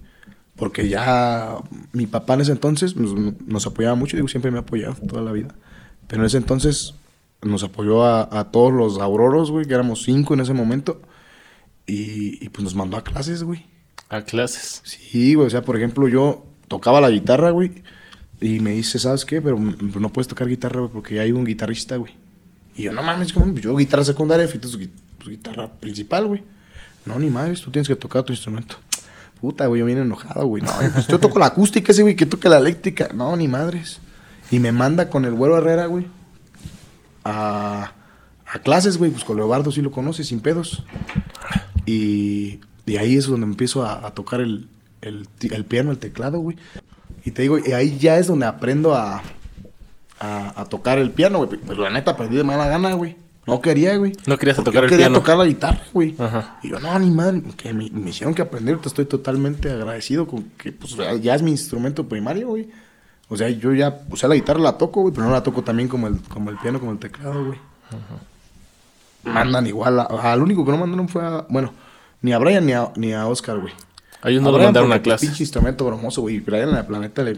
[0.55, 1.57] Porque ya
[1.93, 3.15] mi papá en ese entonces nos,
[3.47, 5.55] nos apoyaba mucho, digo, siempre me ha apoyado toda la vida.
[6.09, 6.93] Pero en ese entonces
[7.41, 11.01] nos apoyó a, a todos los auroros, güey, que éramos cinco en ese momento.
[11.87, 13.65] Y, y pues nos mandó a clases, güey.
[14.09, 14.81] A clases.
[14.83, 17.83] Sí, güey, o sea, por ejemplo, yo tocaba la guitarra, güey,
[18.41, 19.41] y me dice, ¿sabes qué?
[19.41, 22.13] Pero no puedes tocar guitarra, güey, porque ya hay un guitarrista, güey.
[22.75, 23.53] Y yo, no mames, ¿cómo?
[23.55, 26.43] Yo guitarra secundaria, Fito gui- pues, guitarra principal, güey.
[27.05, 28.75] No, ni madres, tú tienes que tocar tu instrumento.
[29.41, 30.61] Puta, güey, yo vine enojado, güey.
[30.63, 33.09] No, pues yo toco la acústica, ese güey que toca la eléctrica.
[33.13, 33.99] No, ni madres.
[34.51, 36.07] Y me manda con el güero Herrera, güey,
[37.23, 37.91] a,
[38.45, 39.11] a clases, güey.
[39.11, 40.83] Pues con Leobardo sí lo conoce, sin pedos.
[41.85, 44.67] Y, y ahí es donde empiezo a, a tocar el,
[45.01, 45.27] el,
[45.65, 46.57] piano, el teclado, güey.
[47.25, 49.21] Y te digo, y ahí ya es donde aprendo a,
[50.19, 51.59] a, a tocar el piano, güey.
[51.67, 53.17] Pero la neta perdí de mala gana, güey.
[53.45, 54.13] No quería, güey.
[54.27, 55.19] No querías tocar yo el quería piano.
[55.19, 56.15] tocar la guitarra, güey.
[56.19, 56.59] Ajá.
[56.61, 58.77] Y yo, no, ni madre, que me, me hicieron que aprender.
[58.77, 62.69] Te estoy totalmente agradecido con que, pues, ya es mi instrumento primario, güey.
[63.29, 65.61] O sea, yo ya, o sea, la guitarra la toco, güey, pero no la toco
[65.63, 67.59] también como el, como el piano, como el teclado, güey.
[69.23, 69.99] Mandan igual.
[69.99, 71.73] a- al único que no mandaron fue a, bueno,
[72.21, 73.73] ni a Brian ni a, ni a Oscar, güey.
[74.21, 75.29] A ellos no A mandaron porque, a pues, clases.
[75.29, 76.39] Pinche instrumento bromoso, güey.
[76.39, 77.37] Brian en la planeta le,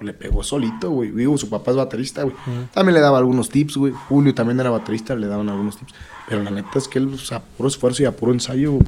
[0.00, 1.10] le pegó solito, güey.
[1.10, 2.34] Digo, su papá es baterista, güey.
[2.72, 3.92] También le daba algunos tips, güey.
[3.92, 5.94] Julio también era baterista, le daban algunos tips.
[6.28, 8.78] Pero la neta es que él, o sea, a puro esfuerzo y a puro ensayo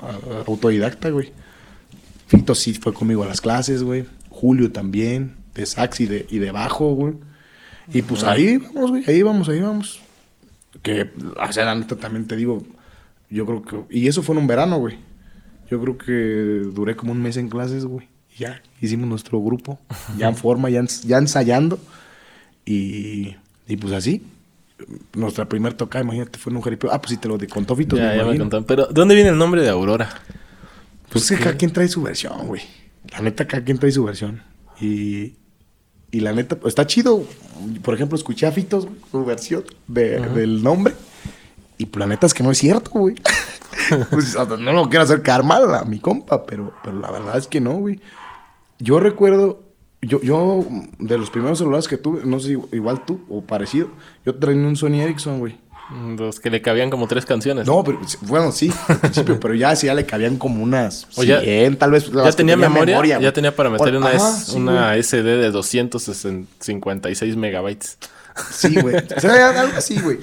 [0.00, 1.32] a- autodidacta, güey.
[2.26, 4.06] Fito sí fue conmigo a las clases, güey.
[4.30, 7.14] Julio también, de sax y de, y de bajo, güey.
[7.92, 10.00] Y pues ahí vamos, güey, ahí vamos, ahí vamos.
[10.82, 12.62] Que, o sea, la neta también te digo,
[13.28, 13.84] yo creo que...
[13.90, 14.98] Y eso fue en un verano, güey.
[15.70, 18.08] Yo creo que duré como un mes en clases, güey.
[18.36, 19.78] Y Ya, hicimos nuestro grupo,
[20.16, 21.78] ya en forma, ya, ya ensayando.
[22.64, 23.36] Y,
[23.66, 24.22] y pues así.
[25.14, 26.90] Nuestra primer tocada, imagínate, fue en un jaripeo.
[26.92, 28.64] Ah, pues sí, te lo de contó Fito, Ya, ya me contaron.
[28.64, 30.08] Pero, ¿de dónde viene el nombre de Aurora?
[31.10, 32.62] Pues es que cada quien trae su versión, güey.
[33.12, 34.42] La neta, cada quien trae su versión.
[34.80, 35.34] Y,
[36.10, 37.24] y la neta, pues, está chido.
[37.82, 40.94] Por ejemplo, escuché a Fitos, su versión de- del nombre.
[41.78, 43.14] Y pues, la neta es que no es cierto, güey.
[44.10, 47.46] pues, no lo quiero hacer quedar mal a mi compa, pero, pero la verdad es
[47.46, 48.00] que no, güey.
[48.78, 49.62] Yo recuerdo,
[50.02, 50.64] yo, yo,
[50.98, 53.88] de los primeros celulares que tuve, no sé igual tú o parecido,
[54.24, 55.58] yo traía un Sony Ericsson, güey.
[56.16, 57.66] Los que le cabían como tres canciones.
[57.66, 61.24] No, pero bueno, sí, al principio, pero ya sí ya le cabían como unas O
[61.24, 62.06] ya- 100, tal vez.
[62.12, 63.18] ¿Ya tenía tenía memoria?
[63.20, 64.94] ya tenía para meter una, ajá, S- sí, una.
[64.96, 67.98] SD de 256 megabytes.
[68.52, 68.96] Sí, güey.
[69.16, 70.18] O sea, algo así, güey.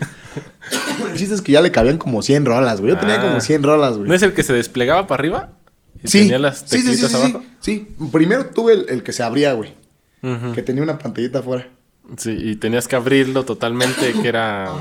[1.11, 2.93] El chiste es que ya le cabían como 100 rolas, güey.
[2.93, 3.21] Yo tenía Ah.
[3.27, 4.07] como 100 rolas, güey.
[4.07, 5.49] ¿No es el que se desplegaba para arriba?
[6.03, 6.19] Y Sí.
[6.19, 7.43] tenía las sí, abajo.
[7.59, 7.87] sí.
[8.11, 9.73] Primero tuve el, el que se abría, güey.
[10.55, 11.67] Que tenía una pantallita afuera.
[12.17, 14.71] Sí, y tenías que abrirlo totalmente, que era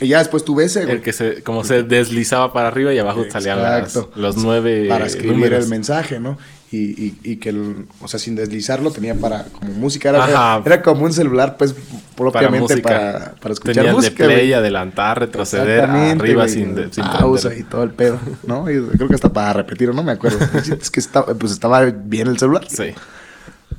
[0.00, 0.96] Y ya después tuve ese, güey.
[0.96, 5.06] el que se, como se deslizaba para arriba y abajo salían las- los nueve para
[5.06, 5.64] escribir números.
[5.64, 6.38] el mensaje, ¿no?
[6.72, 10.82] Y, y, y que, el- o sea, sin deslizarlo tenía para, como música, era, era
[10.82, 12.82] como un celular, pues, para propiamente música.
[12.88, 14.24] para, para, escuchar Tenía el de música.
[14.24, 14.52] play, güey.
[14.54, 16.48] adelantar, retroceder, arriba güey.
[16.48, 17.66] sin, de- sin pausa prender.
[17.66, 18.70] y todo el pedo, ¿no?
[18.70, 20.38] Y creo que hasta para repetir, no me acuerdo.
[20.80, 22.66] es que estaba, pues estaba bien el celular.
[22.68, 22.94] Sí.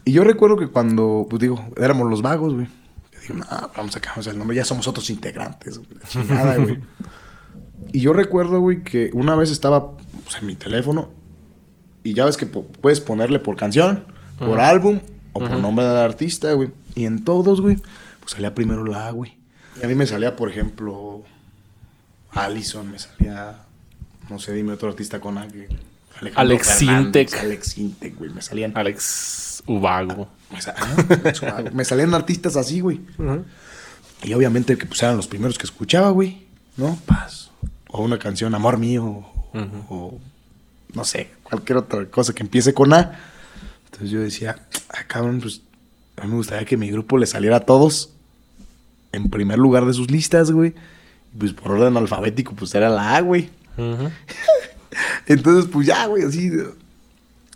[0.06, 2.67] Y yo recuerdo que cuando, pues digo, éramos los vagos, güey.
[3.29, 5.79] No, vamos a cambiar el nombre, ya somos otros integrantes.
[6.09, 6.79] chingada, güey.
[7.93, 11.09] y yo recuerdo, güey, que una vez estaba pues, en mi teléfono
[12.03, 14.05] y ya ves que puedes ponerle por canción,
[14.38, 14.99] por álbum
[15.31, 16.69] o por nombre del artista, güey.
[16.95, 17.77] Y en todos, güey,
[18.19, 19.38] pues salía primero la A, güey.
[19.81, 21.23] Y a mí me salía, por ejemplo,
[22.31, 23.63] Allison, me salía,
[24.29, 25.41] no sé, dime otro artista con A.
[25.41, 27.33] Alejandro Alex Fernández.
[27.36, 28.73] Alex Sintek, güey, me salían.
[28.75, 30.27] Alex Ubago.
[31.74, 33.02] me salían artistas así, güey.
[34.24, 36.46] Y obviamente que pues eran los primeros que escuchaba, güey.
[36.78, 36.98] ¿No?
[37.06, 37.52] Paz.
[37.89, 39.04] O una canción, Amor Mío.
[39.06, 39.50] o-
[39.89, 40.20] O
[40.94, 43.20] no sé, cualquier otra cosa que empiece con A.
[43.86, 44.58] Entonces yo decía,
[44.89, 45.62] ah, cabrón, pues
[46.18, 48.12] a mí me gustaría que mi grupo le saliera a todos
[49.12, 50.74] en primer lugar de sus listas, güey.
[51.34, 53.50] Y Pues por orden alfabético, pues era la A, güey.
[55.28, 56.52] Entonces, pues ya, güey, así,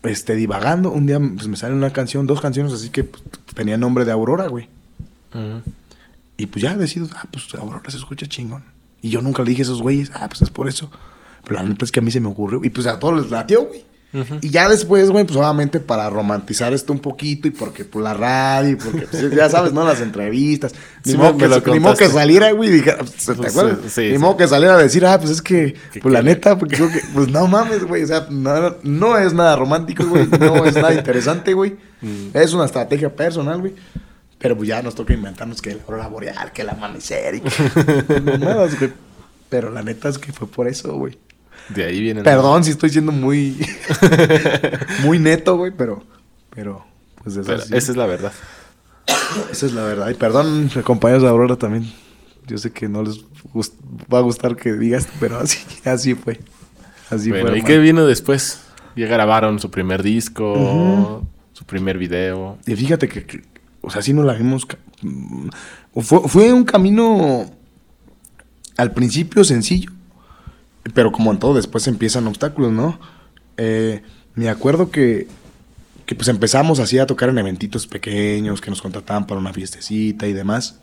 [0.04, 0.92] este, divagando.
[0.92, 4.12] Un día pues, me sale una canción, dos canciones, así que pues, tenía nombre de
[4.12, 4.70] Aurora, güey.
[5.34, 5.62] Ujú.
[6.38, 8.64] Y pues ya decido, ah, pues Aurora se escucha chingón.
[9.02, 10.92] Y yo nunca le dije a esos güeyes, ah, pues es por eso.
[11.44, 12.62] Pero la neta es que a mí se me ocurrió.
[12.64, 13.84] Y pues a todos les latió, güey.
[14.42, 18.14] Y ya después, güey, pues obviamente para romantizar esto un poquito y porque por la
[18.14, 19.86] radio, y porque pues, ya sabes, ¿no?
[19.86, 20.74] Las entrevistas.
[21.06, 21.48] Ni, Sí, modo, que,
[21.98, 23.92] que saliera, güey, dijera, ¿te Pues, acuerdas?
[23.92, 26.76] sí, ni modo que saliera a decir, ah, pues es que, pues la neta, porque
[26.76, 28.04] creo que, pues no mames, güey.
[28.04, 30.28] O sea, no, no es nada romántico, güey.
[30.28, 31.76] No es nada interesante, güey.
[32.02, 32.30] Mm.
[32.34, 33.74] Es una estrategia personal, güey.
[34.40, 38.22] Pero pues ya nos toca inventarnos que la aurora boreal, que el amanecer y que...
[38.22, 38.92] mamadas, güey.
[39.50, 41.18] Pero la neta es que fue por eso, güey.
[41.70, 42.24] De ahí viene.
[42.24, 43.58] Perdón si estoy siendo muy...
[45.04, 46.04] muy neto, güey, pero...
[46.52, 46.86] Pero...
[47.24, 47.76] Pues eso Pero sí.
[47.76, 48.32] esa es la verdad.
[49.52, 50.10] Esa es la verdad.
[50.10, 51.92] Y perdón, compañeros de Aurora también.
[52.46, 53.26] Yo sé que no les
[54.14, 56.40] va a gustar que digas, pero así, así fue.
[57.10, 57.58] Así bueno, fue.
[57.58, 57.66] ¿y hermano.
[57.66, 58.62] qué vino después?
[58.96, 62.58] Ya grabaron su primer disco, su primer video.
[62.66, 63.42] Y fíjate que, que,
[63.82, 64.66] o sea, sí no la vimos.
[65.02, 65.50] mm,
[66.02, 67.52] Fue, fue un camino
[68.78, 69.92] al principio sencillo,
[70.94, 73.00] pero como en todo, después empiezan obstáculos, ¿no?
[73.58, 74.02] Eh,
[74.36, 75.28] me acuerdo que,
[76.06, 80.28] que pues empezamos así a tocar en eventitos pequeños, que nos contrataban para una fiestecita
[80.28, 80.80] y demás.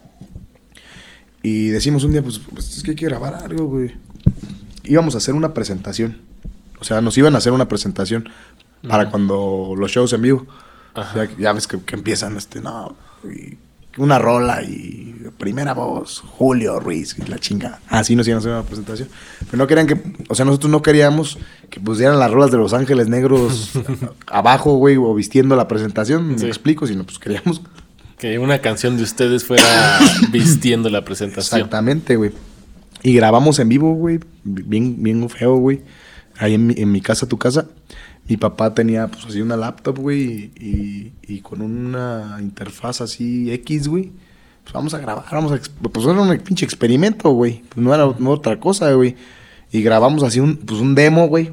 [1.43, 3.95] Y decimos un día, pues, pues es que hay que grabar algo, güey.
[4.83, 6.19] Íbamos a hacer una presentación.
[6.81, 8.29] O sea, nos iban a hacer una presentación
[8.89, 10.47] para cuando los shows en vivo.
[11.15, 13.59] Ya, ya ves que, que empiezan, este, no, y
[13.97, 17.81] una rola y primera voz, Julio Ruiz, y la chinga.
[17.89, 19.09] Así nos iban a hacer una presentación.
[19.47, 21.39] Pero no querían que, o sea, nosotros no queríamos
[21.71, 23.73] que pusieran las rolas de Los Ángeles Negros
[24.27, 27.63] abajo, güey, o vistiendo la presentación, me explico, sino pues queríamos
[28.19, 29.99] Que una canción de ustedes fuera
[30.31, 31.61] vistiendo la presentación.
[31.61, 32.33] Exactamente, güey.
[33.03, 34.21] Y grabamos en vivo, güey.
[34.45, 35.83] Bien, bien feo, güey.
[36.39, 37.67] Ahí en mi, en mi casa, tu casa.
[38.29, 40.51] Mi papá tenía, pues, así una laptop, güey.
[40.59, 44.13] Y, y con una interfaz así X, güey.
[44.63, 45.61] Pues vamos a grabar, vamos a...
[45.89, 47.63] Pues era un pinche experimento, güey.
[47.69, 49.15] Pues no era, no otra cosa, güey.
[49.71, 51.53] Y grabamos así un, pues, un demo, güey.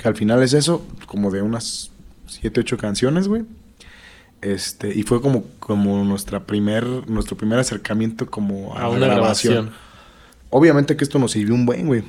[0.00, 1.90] Que al final es eso, como de unas
[2.26, 3.44] 7, 8 canciones, güey.
[4.40, 9.70] Este, y fue como, como nuestra primer, nuestro primer acercamiento como a, A una grabación.
[10.50, 12.02] Obviamente que esto nos sirvió un buen, güey.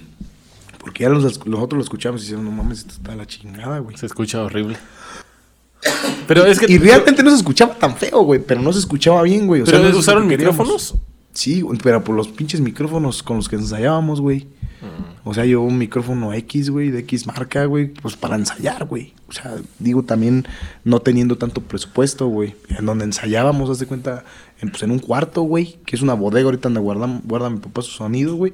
[0.83, 3.97] Porque ya los- nosotros lo escuchamos y decíamos, no mames, esto está la chingada, güey.
[3.97, 4.77] Se escucha horrible.
[6.27, 6.71] Pero es que.
[6.71, 9.61] Y realmente no se escuchaba tan feo, güey, pero no se escuchaba bien, güey.
[9.61, 10.95] O ¿Pero sea, no usaron micrófonos?
[11.33, 14.41] Sí, pero por los pinches micrófonos con los que ensayábamos, güey.
[14.81, 15.27] Mm.
[15.27, 19.13] O sea, yo un micrófono X, güey, de X marca, güey, pues para ensayar, güey.
[19.27, 20.45] O sea, digo también
[20.83, 22.55] no teniendo tanto presupuesto, güey.
[22.77, 24.23] En donde ensayábamos, haz de cuenta,
[24.61, 27.59] en, pues en un cuarto, güey, que es una bodega ahorita donde guarda, guarda mi
[27.59, 28.53] papá su sonido, güey.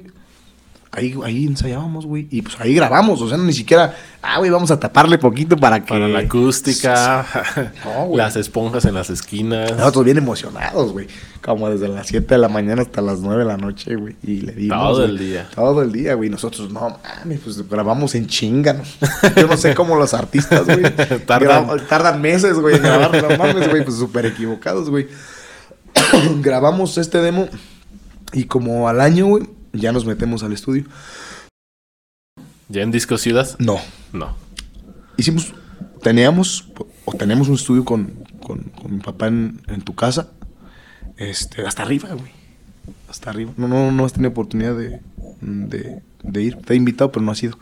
[0.92, 2.26] Ahí, ahí ensayábamos, güey.
[2.30, 5.80] Y pues ahí grabamos, o sea, ni siquiera, ah, güey, vamos a taparle poquito para
[5.80, 5.88] que...
[5.88, 7.24] Para la acústica,
[7.84, 9.70] No, las esponjas en las esquinas.
[9.76, 11.06] Nosotros bien emocionados, güey.
[11.42, 14.16] Como desde las 7 de la mañana hasta las 9 de la noche, güey.
[14.24, 14.78] Y le dimos.
[14.78, 15.48] Todo el día.
[15.54, 16.28] Todo el día, güey.
[16.28, 18.82] Nosotros, no mames, pues grabamos en chinga, ¿no?
[19.36, 20.82] Yo no sé cómo los artistas, güey.
[21.26, 21.86] Tardan.
[21.88, 23.22] tardan meses, güey, en grabar.
[23.22, 25.06] No mames, güey, pues súper equivocados, güey.
[26.40, 27.48] grabamos este demo
[28.32, 30.84] y como al año, güey, ya nos metemos al estudio.
[32.68, 33.48] ¿Ya en Disco Ciudad?
[33.58, 33.80] No.
[34.12, 34.36] No.
[35.16, 35.52] Hicimos,
[36.02, 36.70] teníamos,
[37.04, 40.30] o tenemos un estudio con, con, con mi papá en, en tu casa.
[41.16, 42.30] Este, hasta arriba, güey.
[43.08, 43.52] Hasta arriba.
[43.56, 45.00] No, no, no has tenido oportunidad de,
[45.40, 46.56] de, de ir.
[46.56, 47.58] Te he invitado, pero no has ido.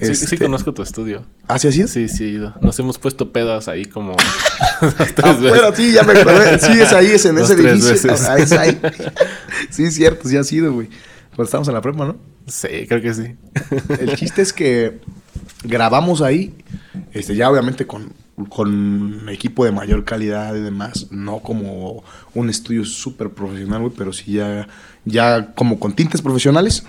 [0.00, 1.24] Sí, sí Este, conozco tu estudio.
[1.48, 1.88] ¿Ah, sí has ido?
[1.88, 2.54] Sí, sí he ido.
[2.60, 4.12] Nos hemos puesto pedas ahí como
[4.80, 5.76] Afuera, veces.
[5.76, 6.58] sí, ya me acordé.
[6.60, 8.14] Sí, es ahí, es en Dos, ese edificio.
[8.28, 8.80] Ah, es ahí.
[9.70, 10.88] Sí, es cierto, sí has ido, güey.
[11.38, 12.16] Pues estamos en la prepa, ¿no?
[12.48, 13.36] Sí, creo que sí.
[14.00, 14.98] El chiste es que
[15.62, 16.52] grabamos ahí,
[17.12, 18.12] este, ya obviamente con,
[18.48, 21.12] con equipo de mayor calidad y demás.
[21.12, 22.02] No como
[22.34, 24.66] un estudio súper profesional, güey, pero sí ya,
[25.04, 26.84] ya como con tintes profesionales.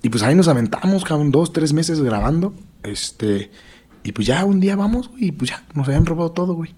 [0.00, 2.54] Y pues ahí nos aventamos, cabrón, dos, tres meses grabando.
[2.82, 3.50] Este.
[4.02, 6.74] Y pues ya un día vamos, güey, y pues ya nos habían robado todo, güey.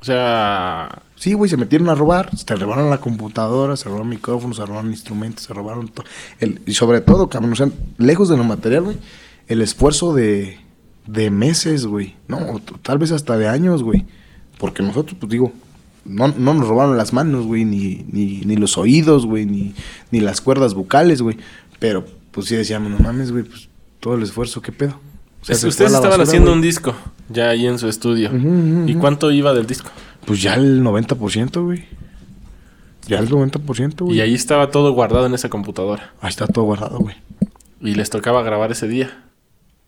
[0.00, 4.56] O sea, Sí, güey, se metieron a robar, se robaron la computadora, se robaron micrófonos,
[4.56, 6.04] se robaron instrumentos, se robaron todo.
[6.66, 8.96] Y sobre todo, cabrón, o sea, lejos de lo material, güey,
[9.46, 10.58] el esfuerzo de,
[11.06, 12.16] de meses, güey.
[12.26, 14.04] No, tal vez hasta de años, güey.
[14.58, 15.52] Porque nosotros, pues digo,
[16.04, 19.76] no, no nos robaron las manos, güey, ni, ni, ni los oídos, güey, ni,
[20.10, 21.36] ni las cuerdas vocales, güey.
[21.78, 23.68] Pero, pues sí decíamos, no mames, güey, pues
[24.00, 24.98] todo el esfuerzo, ¿qué pedo?
[25.40, 26.56] O sea, es- se ustedes estaban basura, haciendo güey.
[26.58, 26.94] un disco
[27.28, 28.30] ya ahí en su estudio.
[28.88, 29.88] ¿Y cuánto iba del disco?
[30.26, 31.84] Pues ya el 90%, güey.
[33.08, 34.16] Ya el 90%, güey.
[34.16, 36.12] Y ahí estaba todo guardado en esa computadora.
[36.20, 37.16] Ahí está todo guardado, güey.
[37.80, 39.24] Y les tocaba grabar ese día.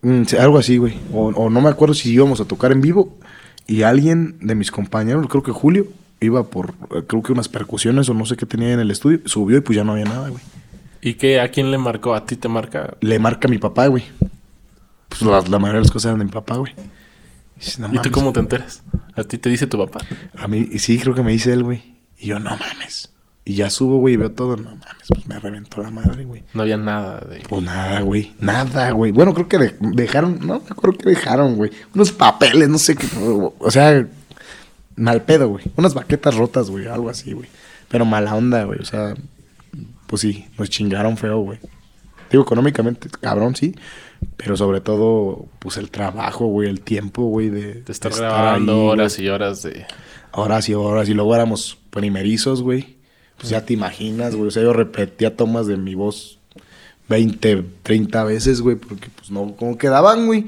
[0.03, 0.95] Mm, sí, algo así, güey.
[1.13, 3.17] O, o no me acuerdo si íbamos a tocar en vivo
[3.67, 5.87] y alguien de mis compañeros, creo que Julio,
[6.21, 9.21] iba por, eh, creo que unas percusiones o no sé qué tenía en el estudio,
[9.27, 10.43] subió y pues ya no había nada, güey.
[11.01, 11.41] ¿Y qué?
[11.41, 12.15] ¿A quién le marcó?
[12.15, 12.97] ¿A ti te marca?
[13.01, 14.05] Le marca a mi papá, güey.
[15.09, 16.73] Pues la, la mayoría de las cosas eran de mi papá, güey.
[17.57, 18.11] Y dice, "No ¿Y tú mames".
[18.13, 18.83] cómo te enteras?
[19.17, 20.01] ¿A ti te dice tu papá?
[20.37, 21.83] A mí, sí, creo que me dice él, güey.
[22.19, 23.11] Y yo, no mames.
[23.45, 26.43] Y ya subo, güey, y veo todo, no mames, pues me reventó la madre, güey.
[26.55, 27.41] No había nada de...
[27.49, 28.33] Pues nada, güey.
[28.41, 29.13] Nada, güey.
[29.13, 31.71] Bueno, creo que de- dejaron, no me acuerdo que dejaron, güey.
[31.95, 33.07] Unos papeles, no sé qué.
[33.59, 34.07] O sea,
[34.97, 35.65] mal pedo, güey.
[35.77, 36.87] Unas baquetas rotas, güey.
[36.87, 37.49] Algo así, güey.
[37.89, 38.79] Pero mala onda, güey.
[38.81, 39.15] O sea,
[40.07, 41.59] pues sí, nos chingaron feo, güey.
[42.31, 43.75] Digo, económicamente, cabrón, sí.
[44.37, 48.79] Pero sobre todo, pues el trabajo, güey, el tiempo, güey, de, De estar grabando ahí,
[48.79, 48.89] güey.
[48.91, 49.87] horas y horas de...
[50.33, 51.09] Horas y horas.
[51.09, 52.97] Y luego éramos primerizos, güey.
[53.37, 54.49] Pues ya te imaginas, güey.
[54.49, 56.39] O sea, yo repetía tomas de mi voz
[57.09, 58.77] 20, 30 veces, güey.
[58.77, 60.47] Porque pues no, como quedaban, güey.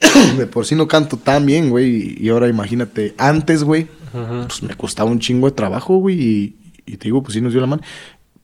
[0.36, 2.16] De por sí no canto tan bien, güey.
[2.22, 6.20] Y ahora imagínate, antes, güey, pues me costaba un chingo de trabajo, güey.
[6.20, 7.82] Y, y te digo, pues sí nos dio la mano.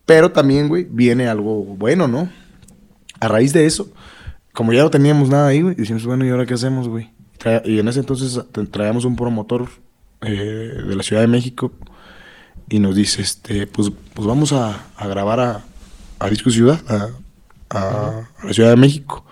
[0.07, 2.29] Pero también, güey, viene algo bueno, ¿no?
[3.21, 3.89] A raíz de eso,
[4.53, 7.11] como ya no teníamos nada ahí, güey, decimos, bueno, ¿y ahora qué hacemos, güey?
[7.65, 9.69] Y en ese entonces tra- traíamos un promotor
[10.21, 10.31] eh,
[10.87, 11.73] de la Ciudad de México
[12.69, 15.65] y nos dice, este, pues, pues vamos a, a grabar a,
[16.21, 17.09] a Disco Ciudad, a,
[18.45, 19.25] la Ciudad de México,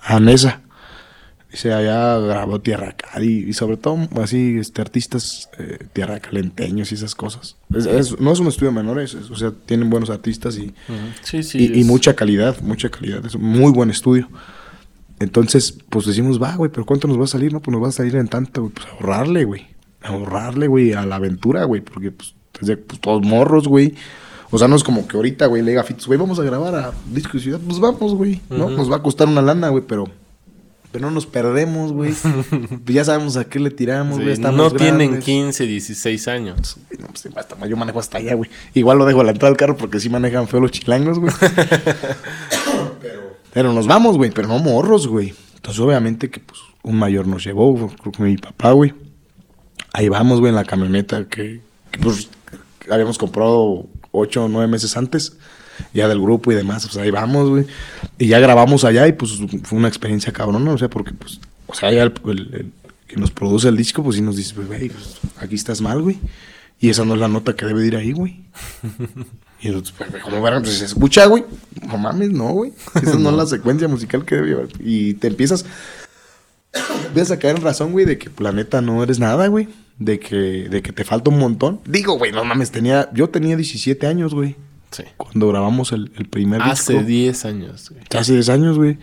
[0.00, 0.62] a Nesa.
[1.50, 6.94] Dice, allá grabó Tierra Cali y sobre todo así este, artistas eh, tierra calenteños y
[6.94, 7.56] esas cosas.
[7.74, 10.98] Es- es- no es un estudio menor, es- o sea, tienen buenos artistas y, Ujú.
[11.22, 11.70] Sí, sí.
[11.74, 13.24] y, y mucha calidad, mucha calidad.
[13.24, 14.28] Es un muy buen estudio.
[15.20, 17.52] Entonces, pues decimos, va, güey, pero ¿cuánto nos va a salir?
[17.52, 18.72] No, pues nos va a salir en tanto, güey.
[18.74, 19.66] Pues ahorrarle, güey.
[20.02, 21.80] Ahorrarle, güey, a la aventura, güey.
[21.80, 23.94] Porque, pues, desde, pues, todos morros, güey.
[24.50, 26.74] O sea, no es como que ahorita, güey, le diga a güey, vamos a grabar
[26.74, 27.60] a Disco de Ciudad.
[27.66, 28.70] Pues vamos, güey, ¿no?
[28.70, 30.06] Nos va a costar una lana, güey, pero...
[30.90, 32.14] Pero no nos perdemos, güey.
[32.50, 34.38] Pues ya sabemos a qué le tiramos, güey.
[34.38, 35.24] no tienen grandes.
[35.24, 36.78] 15, 16 años.
[36.98, 38.48] No, pues, hasta- yo manejo hasta allá, güey.
[38.72, 41.30] Igual lo dejo a la entrada del carro porque sí manejan feo los chilangos, güey.
[43.58, 44.30] pero, nos vamos, güey.
[44.30, 45.34] Pero no morros, güey.
[45.56, 48.94] Entonces, obviamente que pues un mayor nos llevó, creo que mi papá, güey.
[49.92, 52.28] Ahí vamos, güey, en la camioneta que, que, pues
[52.90, 55.36] habíamos comprado ocho o nueve meses antes.
[55.94, 57.66] Ya del grupo y demás, pues ahí vamos, güey.
[58.18, 61.74] Y ya grabamos allá y pues fue una experiencia cabrona, o sea, porque pues, o
[61.74, 65.18] sea, ya el que nos produce el disco, pues sí nos dice, pues, güey, pues,
[65.38, 66.18] aquí estás mal, güey.
[66.80, 68.40] Y esa no es la nota que debe de ir ahí, güey.
[69.60, 70.62] Y nosotros, pues, ¿cómo verán?
[70.62, 71.44] Pues se escucha, güey.
[71.88, 72.72] No mames, no, güey.
[72.94, 74.68] Esa no es la secuencia musical que debe llevar.
[74.78, 75.64] Y te empiezas,
[77.06, 79.68] empiezas a caer en razón, güey, de que la neta no eres nada, güey.
[79.98, 81.80] De que, de que te falta un montón.
[81.84, 84.54] Digo, güey, no mames, tenía, yo tenía 17 años, güey.
[84.92, 85.02] Sí.
[85.16, 87.08] Cuando grabamos el, el primer Hace disco.
[87.08, 88.04] 10 años, güey.
[88.16, 88.98] Hace 10 años, güey.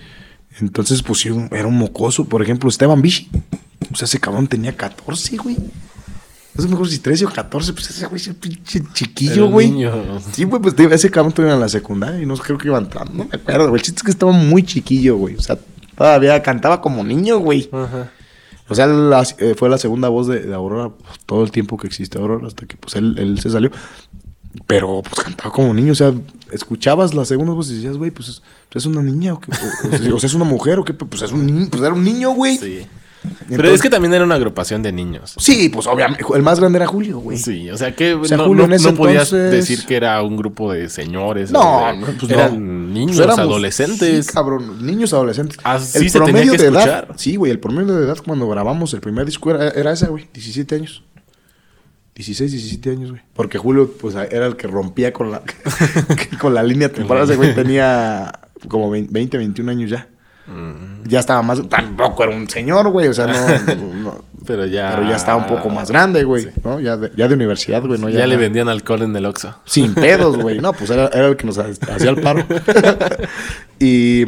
[0.62, 2.26] Entonces, pues sí, era un mocoso.
[2.26, 3.30] Por ejemplo, Esteban Bichi.
[3.92, 5.58] O sea, ese cabrón tenía 14, güey.
[6.56, 7.74] No sé mejor si 13 o 14.
[7.74, 9.68] Pues ese güey, ese pinche Era chiquillo, un güey.
[10.32, 13.12] Sí, güey, pues ese cabrón todavía en la secundaria y no creo que iba entrando.
[13.14, 13.80] No me acuerdo, güey.
[13.80, 15.36] El chiste es que estaba muy chiquillo, güey.
[15.36, 15.58] O sea,
[15.98, 17.70] todavía cantaba como niño, güey.
[17.74, 18.12] Ajá.
[18.68, 21.78] O sea, la- eh, fue la segunda voz de, de Aurora pues, todo el tiempo
[21.78, 23.70] que existe Aurora, hasta que pues él, él se salió.
[24.68, 26.14] Pero pues cantaba como niño, o sea,
[26.52, 28.42] escuchabas las segundas voces y decías, güey, pues es,
[28.72, 29.52] pues, es una niña o, qué?
[29.52, 31.94] O- o- o sea, es una mujer o qué, pues es un niño, pues era
[31.94, 32.58] un niño, güey.
[32.58, 32.88] Sí.
[33.50, 35.34] Pero es que también era una agrupación de niños.
[35.38, 37.38] Sí, pues obviamente, el más grande era Julio, güey.
[37.38, 39.86] Sí, o sea que O sea, no, Julio no- en ese no podías entonces- decir
[39.86, 41.52] que era un grupo de señores.
[41.52, 41.84] No,
[42.20, 42.94] pues eran no.
[42.94, 44.26] niños, Pues éramos- adolescentes.
[44.28, 45.58] Sí, cabrón, niños adolescentes.
[45.64, 49.02] Así se tenía que de edad, sí, güey, el promedio de edad cuando grabamos el
[49.02, 51.04] primer disco era, era ese, güey, 17 años.
[52.16, 53.22] 16, 17 años, güey.
[53.34, 55.42] Porque Julio, pues, era el que rompía con la,
[56.40, 57.26] con la línea temporal.
[57.26, 58.32] Ese güey tenía
[58.70, 60.08] como 20, 21 años ya.
[60.48, 61.08] Mm.
[61.08, 61.68] Ya estaba más...
[61.70, 63.08] Tampoco era un señor, güey.
[63.08, 64.24] O sea, no...
[64.46, 64.96] pero ya...
[64.96, 66.48] Pero ya estaba un poco más grande, güey.
[66.64, 66.80] ¿no?
[66.80, 68.00] Ya de, ya de universidad, güey.
[68.00, 68.10] ¿no?
[68.10, 69.56] Ya, le vendían alcohol en el Oxxo.
[69.66, 70.60] Sin pedos, güey.
[70.60, 72.46] No, pues era, era, el que nos hacía el paro.
[73.80, 74.26] y,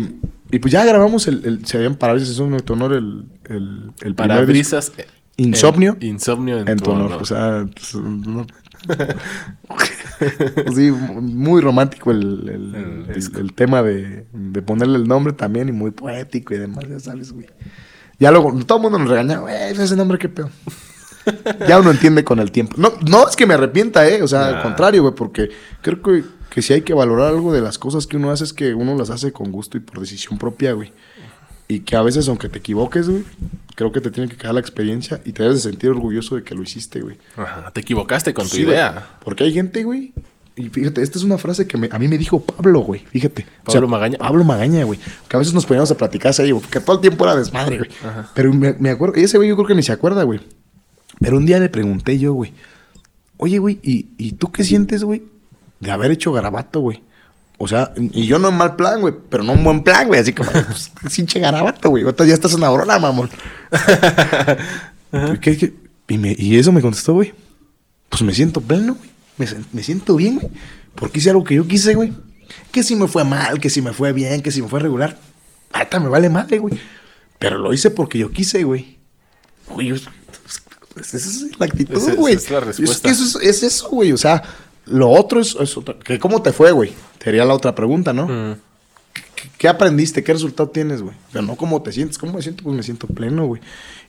[0.52, 1.46] y, pues ya grabamos el...
[1.46, 3.26] el se habían parado, eso en tu honor, el...
[3.46, 4.92] El, el Parabrisas...
[5.40, 5.96] Insomnio.
[6.00, 7.22] insomnio en, tu honor.
[7.22, 8.48] O sea, pues, no,
[10.76, 16.54] sí, muy romántico el, el, tema de, de, ponerle el nombre también y muy poético
[16.54, 17.48] y demás, ya sabes, güey.
[18.20, 20.50] Ya luego, todo el mundo nos regaña, güey, ese nombre qué peor.
[21.68, 22.76] ya uno entiende con el tiempo.
[22.78, 24.24] No, no es que me arrepienta, ¿eh?
[24.24, 25.50] O sea, al contrario, güey, porque
[25.82, 28.54] creo que, que si hay que valorar algo de las cosas que uno hace es
[28.54, 30.94] que uno las hace con gusto y por decisión propia, güey.
[31.68, 33.24] Y que a veces, aunque te equivoques, güey,
[33.76, 36.44] creo que te tiene que quedar la experiencia y te debes de sentir orgulloso de
[36.44, 37.18] que lo hiciste, güey.
[37.36, 39.18] Ajá, te equivocaste con tu idea.
[39.24, 40.14] porque hay gente, güey.
[40.56, 43.02] Y fíjate, esta es una frase que a mí me dijo Pablo, güey.
[43.12, 43.46] Fíjate.
[43.64, 44.18] Pablo Magaña.
[44.18, 45.00] Pablo Magaña, güey.
[45.28, 46.64] Que a veces nos poníamos a platicar así, güey.
[46.66, 47.90] Que todo el tiempo era desmadre, güey.
[48.34, 50.40] Pero me, me acuerdo, ese güey yo creo que ni se acuerda, güey.
[51.20, 52.54] Pero un día le pregunté yo, güey.
[53.38, 55.22] Oye, güey, ¿y, ¿y tú qué sientes, güey?
[55.80, 57.04] De haber hecho garabato, güey.
[57.58, 60.20] O sea, y yo no en mal plan, güey, pero no en buen plan, güey.
[60.20, 62.04] Así como, pues, pinche garabato, güey.
[62.04, 63.30] Ya estás en Aurora, mamón.
[65.42, 65.74] ¿Qué,
[66.08, 67.34] Y, me, y, eso me contestó, güey.
[68.10, 69.10] Pues me siento pleno, güey.
[69.38, 70.50] Me, me, siento bien, güey.
[70.96, 72.14] Porque hice algo que yo quise, güey.
[72.72, 75.18] Que si me fue mal, que si me fue bien, que si me fue regular.
[75.74, 76.80] Ahorita me vale madre, güey.
[77.40, 78.98] Pero lo hice porque yo quise, güey.
[79.68, 79.94] Güey,
[80.98, 82.34] pues, esa es la actitud, güey.
[82.34, 82.96] Es, la respuesta.
[82.96, 84.12] Es, que eso es, eso, güey.
[84.14, 84.44] O sea,
[84.88, 85.56] lo otro es,
[86.04, 86.94] que ¿Cómo te fue, güey?
[87.22, 88.28] Sería la otra pregunta, ¿no?
[88.28, 88.56] Mm.
[89.58, 90.24] ¿Qué, aprendiste?
[90.24, 91.16] ¿Qué resultado tienes, güey?
[91.32, 92.18] Pero no cómo te sientes.
[92.18, 92.64] ¿Cómo me siento?
[92.64, 93.62] Pues me siento pleno, güey.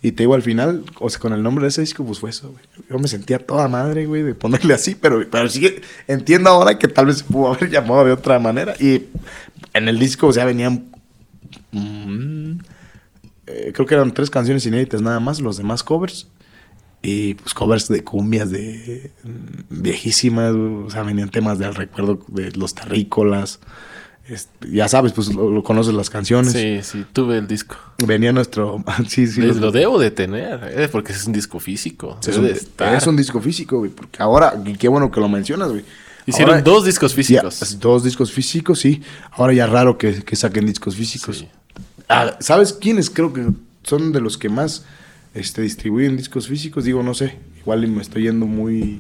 [0.02, 2.30] Y te digo, al final, o sea, con el nombre de ese disco, pues fue
[2.30, 2.64] eso, güey.
[2.88, 5.76] Yo me sentía toda madre, güey, de ponerle así, pero, pero sí
[6.06, 8.74] entiendo ahora que tal vez se pudo haber llamado de otra manera.
[8.78, 9.06] Y
[9.74, 10.86] en el disco, o sea, venían.
[11.72, 12.60] Mm,
[13.46, 16.28] eh, creo que eran tres canciones inéditas nada más, los demás covers.
[17.00, 22.50] Y pues covers de cumbias de mm, viejísimas, o sea, venían temas del recuerdo de
[22.52, 23.60] los terrícolas.
[24.28, 26.52] Este, ya sabes, pues lo, conoces las canciones.
[26.52, 27.76] Sí, sí, tuve el disco.
[28.04, 28.84] Venía nuestro.
[29.08, 29.40] sí, sí.
[29.40, 32.18] lo debo de tener, eh, porque es un disco físico.
[32.26, 33.90] Es un, es un, disco físico, güey.
[33.90, 35.84] Porque ahora, qué bueno que lo mencionas, güey.
[36.28, 37.78] Hicieron dos discos físicos.
[37.80, 39.00] dos discos físicos, sí.
[39.30, 41.46] Ahora ya raro que, saquen discos físicos.
[42.06, 43.46] Ah, ¿Sabes quiénes creo que
[43.82, 44.84] son de los que más
[45.38, 48.98] este, distribuyen discos físicos, digo, no sé, igual me estoy yendo muy,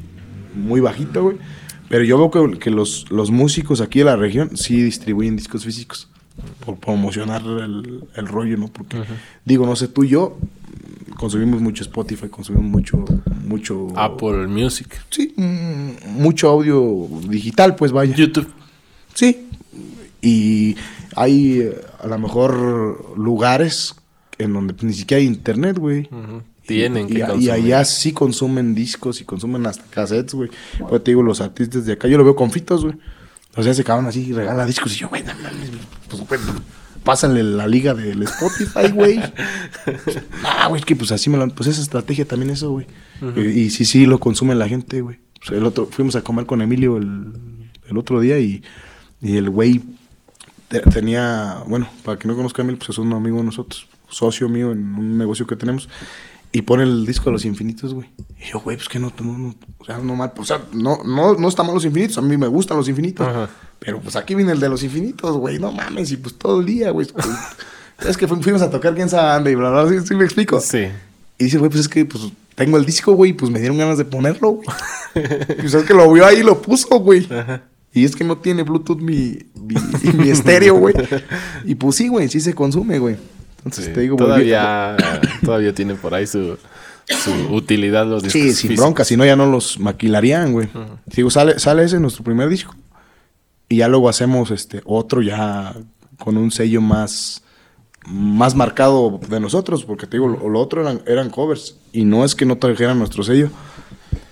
[0.54, 1.36] muy bajito, güey.
[1.88, 5.64] Pero yo veo que, que los, los, músicos aquí de la región sí distribuyen discos
[5.64, 6.08] físicos
[6.64, 8.68] por promocionar el, el rollo, ¿no?
[8.68, 9.02] Porque,
[9.44, 10.38] digo, no sé, tú y yo
[11.18, 13.04] consumimos mucho Spotify, consumimos mucho...
[13.44, 15.00] mucho Apple Music.
[15.10, 18.14] Sí, mm, mucho audio digital, pues vaya.
[18.14, 18.48] YouTube.
[19.14, 19.48] Sí.
[20.22, 20.76] Y
[21.16, 23.94] hay eh, a lo mejor lugares
[24.38, 26.08] en donde ni siquiera hay internet, güey.
[26.66, 30.50] Tienen que y, y, allá sí consumen discos y consumen hasta cassettes, güey.
[30.88, 32.94] Pues te digo, los artistas de acá, yo lo veo con fitos, güey.
[33.56, 35.24] O sea, se acaban así y regala discos y yo, güey,
[36.08, 36.40] pues, pues,
[37.02, 39.18] pásenle la liga del Spotify, güey.
[40.44, 41.48] ah, güey, que pues así me lo...
[41.48, 42.86] Pues esa estrategia también eso, güey.
[43.36, 45.18] y, sí, sí, lo consume la gente, güey.
[45.50, 47.32] el otro, fuimos a comer con Emilio el,
[47.88, 48.62] el otro día y,
[49.22, 49.80] y el güey
[50.92, 54.48] tenía, bueno, para que no conozca a Emilio, pues es un amigo de nosotros socio
[54.48, 55.88] mío en un negocio que tenemos,
[56.50, 58.08] y pone el disco de los infinitos, güey.
[58.40, 61.34] Y yo, güey, pues que no, no, o sea, no mal, o sea, no, no,
[61.34, 63.26] no está mal los infinitos, a mí me gustan los infinitos.
[63.78, 66.66] Pero pues aquí viene el de los infinitos, güey, no mames, y pues todo el
[66.66, 67.06] día, güey.
[68.08, 70.60] es que fuimos a tocar quién sabe dónde y bla, bla, ¿sí, me explico?
[70.60, 70.88] Sí.
[71.38, 73.98] Y dice, güey, pues es que pues tengo el disco, güey, pues me dieron ganas
[73.98, 74.66] de ponerlo, güey.
[75.14, 77.28] y pues es que lo vio ahí y lo puso, güey.
[77.92, 79.76] Y es que no tiene Bluetooth mi, mi,
[80.14, 80.94] mi estéreo, güey.
[81.64, 83.16] Y pues sí, güey, sí se consume, güey.
[83.58, 84.96] Entonces te digo, todavía,
[85.44, 86.56] todavía tienen por ahí su,
[87.50, 88.40] utilidad los discos.
[88.40, 90.68] Sí, sin bronca, si no ya no los maquilarían, güey.
[91.06, 92.74] Digo, sale, sale ese nuestro primer disco.
[93.68, 95.74] Y ya luego hacemos este otro ya
[96.18, 97.42] con un sello más,
[98.06, 101.76] más marcado de nosotros, porque te digo, lo, otro eran, eran, covers.
[101.92, 103.50] Y no es que no trajeran nuestro sello,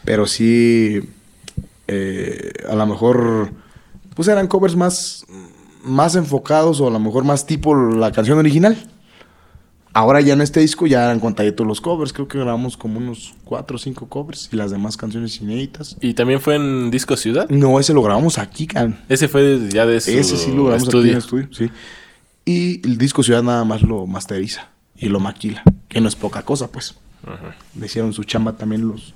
[0.05, 1.01] pero sí,
[1.87, 3.51] eh, a lo mejor,
[4.15, 5.27] pues eran covers más,
[5.85, 8.91] más enfocados o a lo mejor más tipo la canción original.
[9.97, 12.13] Ahora ya en este disco ya han contado todos los covers.
[12.13, 15.97] Creo que grabamos como unos cuatro o cinco covers y las demás canciones inéditas.
[16.03, 17.49] ¿Y también fue en Disco Ciudad?
[17.49, 19.03] No, ese lo grabamos aquí, can.
[19.09, 21.71] Ese fue ya de su Ese sí lo grabamos aquí en el estudio, sí.
[22.45, 24.69] Y el Disco Ciudad nada más lo masteriza
[24.99, 26.95] y lo maquila, que no es poca cosa, pues.
[27.75, 29.15] Le hicieron su chamba también los,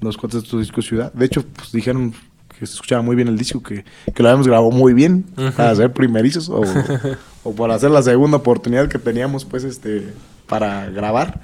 [0.00, 1.12] los cuates de tu Disco Ciudad.
[1.12, 2.12] De hecho, pues dijeron
[2.58, 3.84] que se escuchaba muy bien el disco, que,
[4.14, 5.24] que lo habíamos grabado muy bien
[5.56, 6.62] para hacer primerizos o,
[7.44, 10.08] o para hacer la segunda oportunidad que teníamos, pues, este,
[10.46, 11.40] para grabar.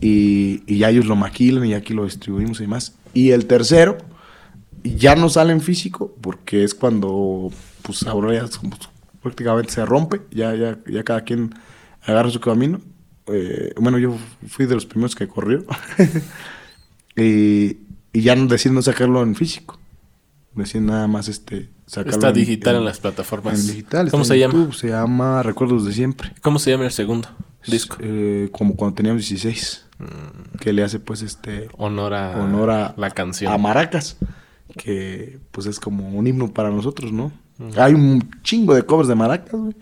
[0.00, 2.94] Y, y ya ellos lo maquilan y aquí lo distribuimos y demás.
[3.14, 3.98] Y el tercero
[4.84, 7.50] ya no sale en físico porque es cuando,
[7.82, 8.76] pues, ahora ya es como-
[9.22, 11.52] prácticamente se rompe, ya, ya, ya cada quien
[12.02, 12.80] agarra su camino.
[13.28, 14.16] Eh, bueno, yo
[14.46, 15.64] fui de los primeros que corrió.
[17.16, 17.78] y,
[18.12, 19.75] y ya no deciden no sacarlo en físico.
[20.56, 23.60] Deciden nada más este sacarlo Está en- digital en, las plataformas.
[23.60, 24.10] en digital.
[24.10, 24.58] ¿Cómo está se en llama?
[24.64, 26.32] YouTube, Se llama Recuerdos de Siempre.
[26.42, 27.28] ¿Cómo se llama el segundo
[27.66, 27.96] disco?
[28.00, 29.86] Eh, como cuando teníamos 16.
[29.98, 30.58] Mm.
[30.58, 33.52] Que le hace pues este Honor a, honor a la canción.
[33.52, 34.16] a Maracas.
[34.76, 37.32] Que pues es como un himno para nosotros, ¿no?
[37.76, 39.74] Hay un chingo de covers de Maracas, güey.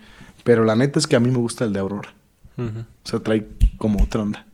[0.44, 2.12] Pero la neta es que a mí me gusta el de Aurora.
[2.58, 2.80] Ujú.
[2.80, 3.46] O sea, trae
[3.78, 4.46] como otra onda.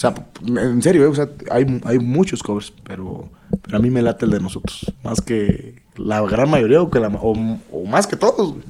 [0.00, 0.14] O sea,
[0.46, 1.08] en serio, ¿eh?
[1.08, 3.28] o sea, hay, hay muchos covers, pero,
[3.60, 4.90] pero a mí me late el de nosotros.
[5.02, 7.34] Más que la gran mayoría o, que la, o,
[7.70, 8.64] o más que todos, güey,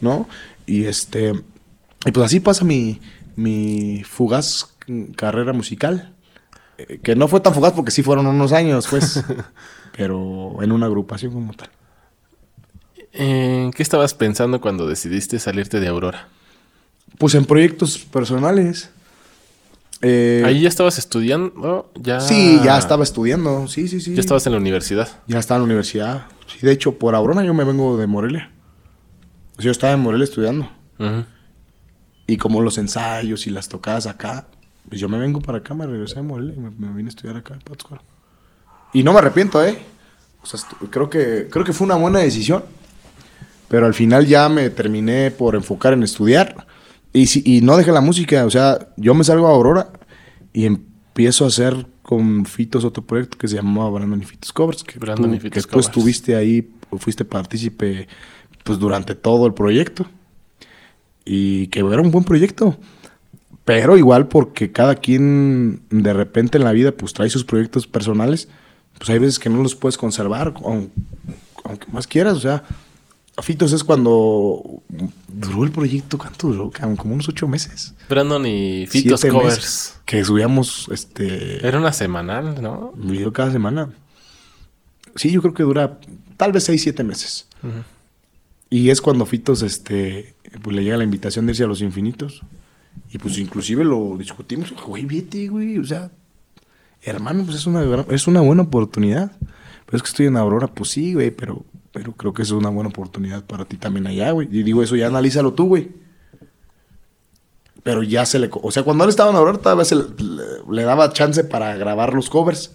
[0.00, 0.28] ¿no?
[0.66, 1.32] Y este...
[2.06, 3.00] Y pues así pasa mi,
[3.34, 4.76] mi fugaz
[5.16, 6.14] carrera musical.
[6.78, 9.24] Eh, que no fue tan fugaz porque sí fueron unos años, pues.
[9.96, 11.70] pero en una agrupación como tal.
[13.12, 16.28] ¿En qué estabas pensando cuando decidiste salirte de Aurora?
[17.18, 18.90] Pues en proyectos personales.
[20.02, 22.20] Eh, Ahí ya estabas estudiando, ya.
[22.20, 23.68] Sí, ya estaba estudiando.
[23.68, 24.14] Sí, sí, sí.
[24.14, 25.08] Ya estabas en la universidad.
[25.26, 26.26] Ya estaba en la universidad.
[26.46, 28.50] Sí, de hecho, por Aurora yo me vengo de Morelia.
[29.58, 30.70] Yo estaba en Morelia estudiando.
[30.98, 31.24] Ujú.
[32.26, 34.46] Y como los ensayos y las tocadas acá,
[34.88, 37.10] pues yo me vengo para acá, me regresé de Morelia y me, me vine a
[37.10, 38.02] estudiar acá en Pátzcuaro.
[38.94, 39.78] Y no me arrepiento, ¿eh?
[40.42, 42.64] O sea, creo que, creo que fue una buena decisión.
[43.68, 46.66] Pero al final ya me terminé por enfocar en estudiar.
[47.12, 48.44] Y, si- y no dejé la música.
[48.46, 49.92] O sea, yo me salgo a Aurora
[50.52, 54.84] y empiezo a hacer con Fitos otro proyecto que se llamaba Brandon y Fitos Covers.
[54.84, 55.86] Que Brandon tú, y Fitos que tú Covers.
[55.88, 58.08] estuviste ahí, fuiste partícipe
[58.64, 60.06] pues durante todo el proyecto.
[61.24, 62.76] Y que era un buen proyecto.
[63.64, 68.48] Pero igual porque cada quien de repente en la vida pues trae sus proyectos personales,
[68.98, 70.90] pues hay veces que no los puedes conservar, aun-
[71.64, 72.64] aunque más quieras, o sea,
[73.42, 74.82] Fitos es cuando
[75.28, 76.72] duró el proyecto, ¿cuánto duró?
[76.96, 77.94] Como unos ocho meses.
[78.08, 79.56] Brandon y Fitos Siete Covers.
[79.56, 82.92] meses Que subíamos este Era una semanal, ¿no?
[82.96, 83.90] video cada semana.
[85.14, 85.98] Sí, yo creo que dura
[86.36, 87.46] tal vez seis, siete meses.
[88.68, 92.42] Y es cuando Fitos este, pues, le llega la invitación de irse a los infinitos.
[93.12, 94.72] Y pues inclusive lo discutimos.
[94.72, 95.78] Güey, vete, güey.
[95.78, 96.10] O sea,
[97.02, 99.32] hermano, pues es una, es una buena oportunidad.
[99.86, 101.30] Pero es que estoy en Aurora, pues sí, güey.
[101.32, 104.48] Pero, pero creo que eso es una buena oportunidad para ti también allá, güey.
[104.50, 105.88] Y digo, eso ya analízalo tú, güey.
[107.82, 108.50] Pero ya se le...
[108.52, 111.76] O sea, cuando él estaba en Aurora, todavía se le, le- le daba chance para
[111.76, 112.72] grabar los covers.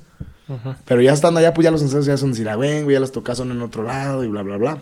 [0.85, 2.99] Pero ya estando allá, pues ya los ensayos ya son decir, ah, ven, güey, ya
[2.99, 4.81] las tocas son en otro lado y bla, bla, bla.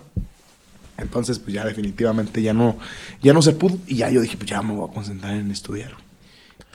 [0.97, 2.77] Entonces, pues ya definitivamente ya no,
[3.21, 3.77] ya no se pudo.
[3.87, 5.91] Y ya yo dije, pues ya me voy a concentrar en estudiar.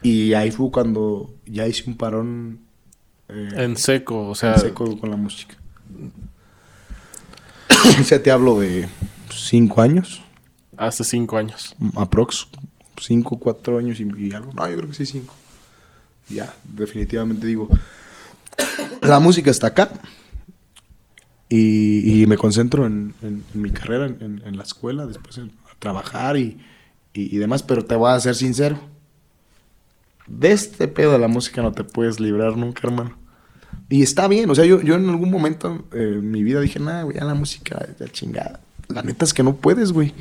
[0.02, 2.60] Y ahí fue cuando ya hice un parón
[3.28, 4.54] eh, En seco, o sea.
[4.54, 5.54] en seco con la música.
[8.08, 8.88] Ya te hablo de
[9.30, 10.22] cinco años,
[10.76, 11.74] Hace cinco años.
[11.96, 12.46] aprox.
[13.00, 14.52] Cinco, cuatro años y, y algo.
[14.52, 15.34] No, yo creo que sí, cinco.
[16.28, 17.68] Ya, definitivamente digo,
[19.02, 19.90] la música está acá.
[21.48, 26.36] Y, y me concentro en, en- en mi carrera, en, la escuela, después en trabajar
[26.36, 26.60] y,
[27.14, 27.62] y- y demás.
[27.62, 28.78] Pero te voy a ser sincero.
[30.26, 33.16] De este pedo de la música no te puedes librar nunca, hermano.
[33.88, 36.78] Y está bien, o sea, yo, yo en algún momento eh, en mi vida dije,
[36.78, 38.60] nah, güey, ya la música, ya chingada.
[38.88, 40.12] La neta es que no puedes, güey.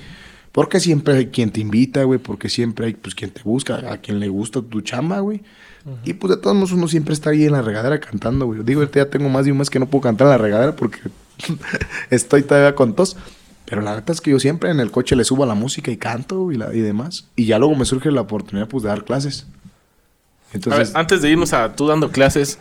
[0.53, 3.97] Porque siempre hay quien te invita, güey, porque siempre hay, pues, quien te busca, a
[3.97, 5.41] quien le gusta tu chamba, güey.
[6.03, 8.61] Y pues de todos modos uno siempre está ahí en la regadera cantando, güey.
[8.63, 10.76] Digo, ahorita ya tengo más de un mes que no puedo cantar en la regadera
[10.76, 10.97] porque
[12.09, 13.15] estoy todavía con tos.
[13.65, 15.91] Pero la neta es que yo siempre en el coche le subo a la música
[15.91, 17.28] y canto y, la- y demás.
[17.36, 19.45] Y ya luego me surge la oportunidad, pues, de dar clases.
[20.52, 22.58] A Entonces, ver, antes de irnos a tú dando clases,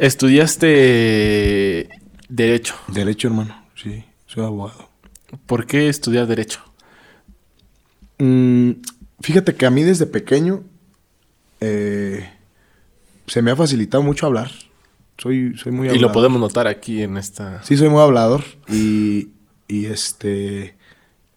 [0.00, 1.88] estudiaste
[2.28, 2.74] Derecho.
[2.88, 3.64] derecho, hermano.
[3.80, 4.88] Sí, soy abogado.
[5.46, 6.60] ¿Por qué estudiar Derecho?
[8.18, 8.72] Mm,
[9.20, 10.64] fíjate que a mí desde pequeño
[11.60, 12.28] eh,
[13.26, 14.50] se me ha facilitado mucho hablar.
[15.18, 16.08] Soy, soy muy Y hablador.
[16.08, 17.62] lo podemos notar aquí en esta.
[17.62, 18.44] Sí, soy muy hablador.
[18.68, 19.28] Y,
[19.66, 20.76] y este.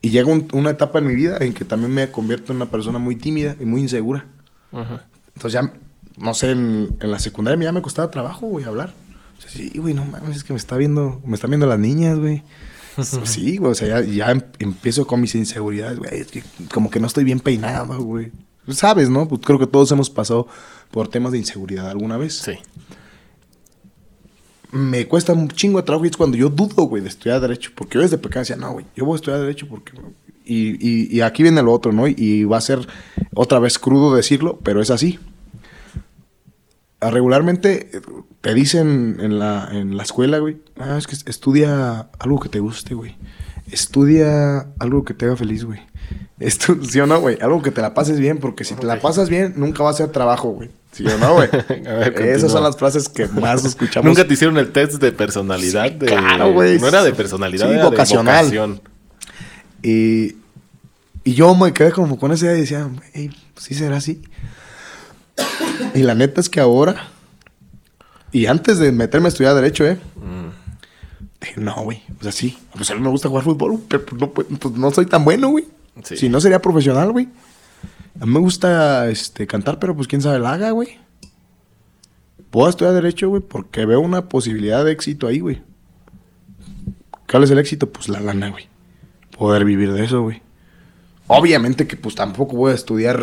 [0.02, 2.66] Y llega un- una etapa en mi vida en que también me convierto en una
[2.72, 4.26] persona muy tímida y muy insegura.
[4.72, 5.06] Ajá.
[5.36, 5.74] Entonces ya,
[6.18, 8.94] no sé, en, en la secundaria ya me costaba trabajo, güey, hablar.
[9.38, 11.80] O sea, sí, güey, no mames, es que me está viendo, me están viendo las
[11.80, 12.44] niñas, güey.
[13.24, 16.14] Sí, güey, o sea, ya, ya em- empiezo con mis inseguridades, güey.
[16.20, 18.32] Es que como que no estoy bien peinado, güey.
[18.70, 19.28] Sabes, ¿no?
[19.28, 20.48] Pues creo que todos hemos pasado
[20.92, 22.36] por temas de inseguridad alguna vez.
[22.40, 22.52] Sí.
[24.74, 27.72] me cuesta un chingo de trabajo y es cuando yo dudo, güey, de estudiar Derecho.
[27.76, 29.94] Porque yo desde pequeño decía, no, güey, yo voy a estudiar Derecho porque...
[30.52, 32.10] Y, y, y aquí viene lo otro, ¿no?
[32.10, 32.86] Y va a ser
[33.34, 35.18] otra vez crudo decirlo, pero es así.
[37.00, 38.02] Ah, Regularmente eh,
[38.42, 42.60] te dicen en la, en la escuela, güey, ah, es que estudia algo que te
[42.60, 43.16] guste, güey.
[43.72, 45.80] Estudia algo que te haga feliz, güey.
[46.38, 47.38] Estu ¿Sí o no, güey?
[47.40, 49.94] Algo que te la pases bien, porque si te la pasas bien, nunca va a
[49.94, 50.70] ser trabajo, güey.
[50.92, 51.48] ¿Sí o no, güey?
[52.18, 54.06] Esas son las frases que más escuchamos.
[54.06, 55.88] Nunca te hicieron el test de personalidad.
[55.88, 56.08] Sí, de...
[56.08, 56.78] claro, güey.
[56.78, 58.50] No era de personalidad, Sí, era vocacional.
[58.50, 58.92] de vocación.
[59.84, 60.41] Y,
[61.24, 64.22] y yo me quedé como con esa idea y decía, "Ey, sí será así.
[65.94, 67.08] Y la neta es que ahora,
[68.32, 70.00] y antes de meterme a estudiar Derecho, ¿eh?
[71.42, 72.58] Dije, no, güey, o sea, sí.
[72.76, 75.26] Pues a mí me gusta jugar fútbol, pero pues no, pu- pues no soy tan
[75.26, 75.66] bueno, güey.
[76.04, 76.16] Sí.
[76.18, 77.28] Si no sería profesional, güey.
[78.20, 81.00] A mí me gusta este, cantar, pero pues quién sabe la haga, güey.
[82.52, 85.62] Puedo estudiar Derecho, güey, porque veo una posibilidad de éxito ahí, güey.
[87.30, 87.90] ¿Cuál es el éxito?
[87.92, 88.68] Pues la lana, güey.
[89.38, 90.42] Poder vivir de eso, güey.
[91.38, 93.20] Obviamente que pues tampoco voy a estudiar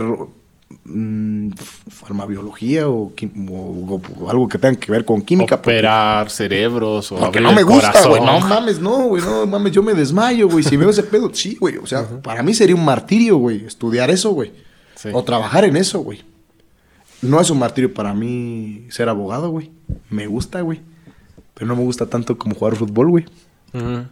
[0.84, 1.50] mm,
[1.88, 5.56] farmabiología o, quim- o- o algo que tenga que ver con química.
[5.56, 8.20] porque- Operar cerebros o porque abrir no me el gusta, güey.
[8.24, 9.22] No mames, no, güey.
[9.22, 10.62] No mames, yo me desmayo, güey.
[10.64, 11.76] Si veo ese pedo, sí, güey.
[11.78, 13.64] O sea, para mí sería un martirio, güey.
[13.64, 14.52] Estudiar eso, güey.
[14.94, 15.09] Sí.
[15.12, 16.22] O trabajar en eso, güey.
[17.22, 19.70] No es un martirio para mí ser abogado, güey.
[20.11, 20.80] Me gusta, güey.
[21.54, 23.24] Pero no me gusta tanto como jugar fútbol, güey.
[23.74, 24.04] Ujú.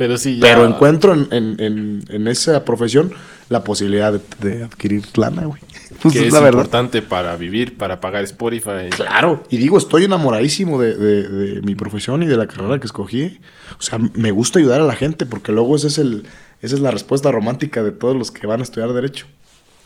[0.00, 0.40] Pero sí, ya...
[0.40, 3.12] Pero encuentro en, en- en- en esa profesión
[3.50, 5.60] la posibilidad de, de adquirir lana, güey.
[6.00, 6.60] Pues que es es la verdad.
[6.60, 8.88] importante para vivir, para pagar Spotify.
[8.96, 9.42] Claro.
[9.50, 13.38] Y digo, estoy enamoradísimo de, de- de mi profesión y de la carrera que escogí.
[13.78, 16.24] O sea, me gusta ayudar a la gente porque luego ese es el,
[16.62, 19.26] esa es la respuesta romántica de todos los que van a estudiar Derecho.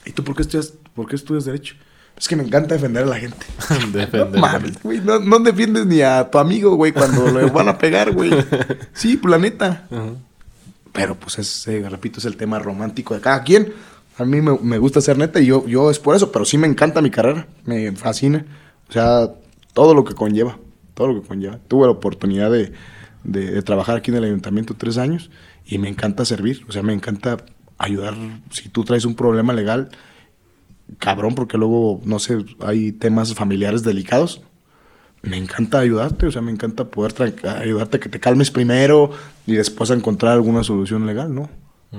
[0.06, 1.74] ¿Y tú por qué estudias, por qué estudias Derecho?
[2.16, 3.44] Es que me encanta defender a la gente.
[3.92, 4.34] Defender.
[4.34, 5.00] No mames, güey.
[5.00, 8.30] No, no defiendes ni a tu amigo, güey, cuando le van a pegar, güey.
[8.92, 9.86] Sí, planeta.
[9.90, 10.16] Ujú.
[10.92, 13.72] Pero pues es, eh, repito, es el tema romántico de cada quien.
[14.16, 16.56] A mí me, me gusta ser neta y yo, yo es por eso, pero sí
[16.56, 18.44] me encanta mi carrera, me fascina.
[18.88, 19.28] O sea,
[19.72, 20.56] todo lo que conlleva,
[20.94, 21.58] todo lo que conlleva.
[21.66, 22.72] Tuve la oportunidad de,
[23.24, 25.30] de- de trabajar aquí en el ayuntamiento tres años
[25.66, 27.38] y me encanta servir, o sea, me encanta
[27.76, 28.14] ayudar.
[28.50, 29.88] Si tú traes un problema legal,
[30.99, 34.42] cabrón, porque luego, no sé, hay temas familiares delicados.
[35.22, 39.11] Me encanta ayudarte, o sea, me encanta poder ayudarte a que te calmes primero
[39.47, 41.49] y después a encontrar alguna solución legal, ¿no?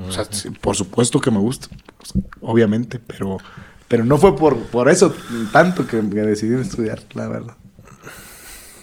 [0.08, 0.26] O sea,
[0.62, 1.68] por supuesto que me gusta,
[2.42, 3.38] obviamente, pero,
[3.88, 5.16] pero no fue por, por eso
[5.52, 7.56] tanto que, que decidí estudiar, la verdad.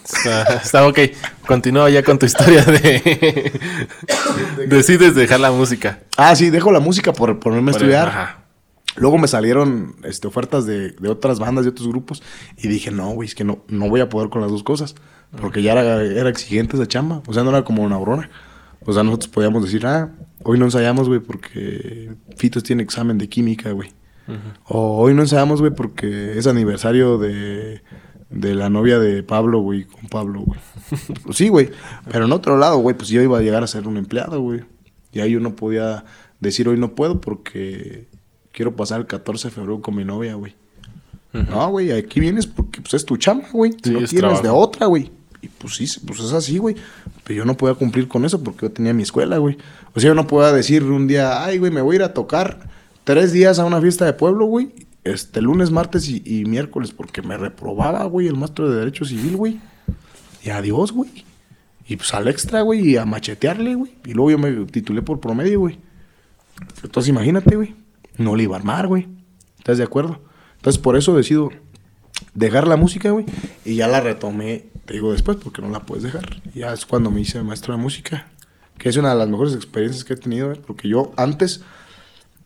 [0.05, 0.99] Está, está ok.
[1.47, 3.53] Continúa ya con tu historia de...
[4.67, 6.01] Decides dejar la música.
[6.17, 8.09] Ah, sí, dejo la música por ponerme a estudiar.
[8.09, 8.42] Ajá.
[8.97, 12.23] Luego me salieron este, ofertas de, de otras bandas, de otros grupos,
[12.59, 14.95] y dije, no, güey, es que no, no voy a poder con las dos cosas,
[15.41, 18.29] porque ya era, era exigente esa chamba, o sea, no era como una aurora.
[18.85, 20.11] O sea, nosotros podíamos decir, ah,
[20.43, 23.91] hoy no ensayamos, güey, porque Fitos tiene examen de química, güey.
[24.65, 27.83] O hoy no ensayamos, güey, porque es aniversario de,
[28.31, 30.61] de la novia de Pablo, güey, con Pablo, güey.
[31.25, 31.71] Pues sí, güey.
[32.11, 34.65] Pero en otro lado, güey, pues yo iba a llegar a ser un empleado, güey.
[35.13, 36.05] Y ahí yo no podía
[36.41, 38.09] decir hoy no puedo porque
[38.53, 40.55] quiero pasar el 14 de febrero con mi novia, güey.
[41.33, 43.73] No, güey, aquí vienes porque pues, es tu chamba, güey.
[43.83, 45.11] Sí, no es tienes de otra, güey.
[45.41, 46.77] Y pues sí, pues es así, güey.
[47.25, 49.57] Pero yo no podía cumplir con eso porque yo tenía mi escuela, güey.
[49.95, 52.13] O sea, yo no podía decir un día, ay, güey, me voy a ir a
[52.13, 52.71] tocar
[53.05, 54.73] tres días a una fiesta de pueblo, güey.
[55.05, 59.37] Este, lunes, martes y, y miércoles porque me reprobaba, güey, el maestro de Derecho Civil,
[59.37, 59.61] güey.
[60.45, 61.11] Y adiós, güey.
[61.89, 63.93] Y pues al extra, güey, y a machetearle, güey.
[64.05, 65.79] Y luego yo me titulé por promedio, güey.
[66.85, 67.75] Entonces imagínate, güey.
[68.23, 69.09] No le iba a armar, güey.
[69.59, 70.21] ¿Estás de acuerdo?
[70.57, 71.51] Entonces por eso decido
[72.35, 73.27] dejar la música, güey.
[73.65, 76.41] Y ya la retomé, te digo después, porque no la puedes dejar.
[76.55, 78.29] Ya es cuando me hice maestro de música.
[78.79, 80.61] Que es una de las mejores experiencias que he tenido, ¿eh?
[80.67, 81.63] Porque yo antes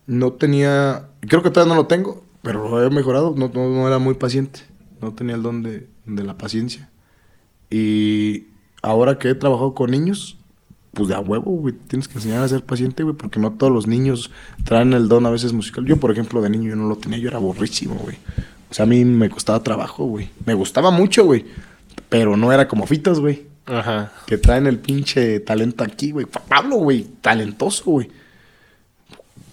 [0.06, 3.34] no tenía, creo que todavía no lo tengo, pero lo he mejorado.
[3.36, 4.60] No, no, no era muy paciente.
[5.00, 6.90] No tenía el don de, de la paciencia.
[7.70, 8.48] Y
[8.82, 10.38] ahora que he trabajado con niños,
[10.96, 11.74] pues de a huevo, güey.
[11.88, 14.30] Tienes que enseñar a ser paciente, güey, porque no todos los niños
[14.64, 15.84] traen el don a veces musical.
[15.84, 18.16] Yo, por ejemplo, de niño yo no lo tenía, yo era borrísimo, güey.
[18.70, 20.30] O sea, a mí me costaba trabajo, güey.
[20.46, 21.44] Me gustaba mucho, güey.
[22.08, 23.44] Pero no era como Fitos, güey.
[23.66, 24.10] Ajá.
[24.26, 26.24] Que traen el pinche talento aquí, güey.
[26.48, 27.06] Pablo, güey.
[27.20, 28.10] Talentoso, güey.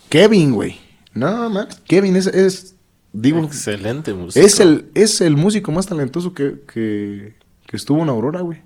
[0.07, 0.77] Kevin, güey.
[1.13, 1.67] No, man.
[1.85, 2.75] Kevin es, es
[3.11, 4.45] digo, Excelente música.
[4.45, 7.35] es el, es el músico más talentoso que, que,
[7.67, 8.61] que estuvo en Aurora, güey.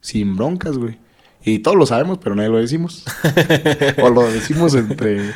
[0.00, 0.98] Sin broncas, güey.
[1.44, 3.04] Y todos lo sabemos, pero nadie lo decimos.
[4.02, 5.32] o lo decimos entre,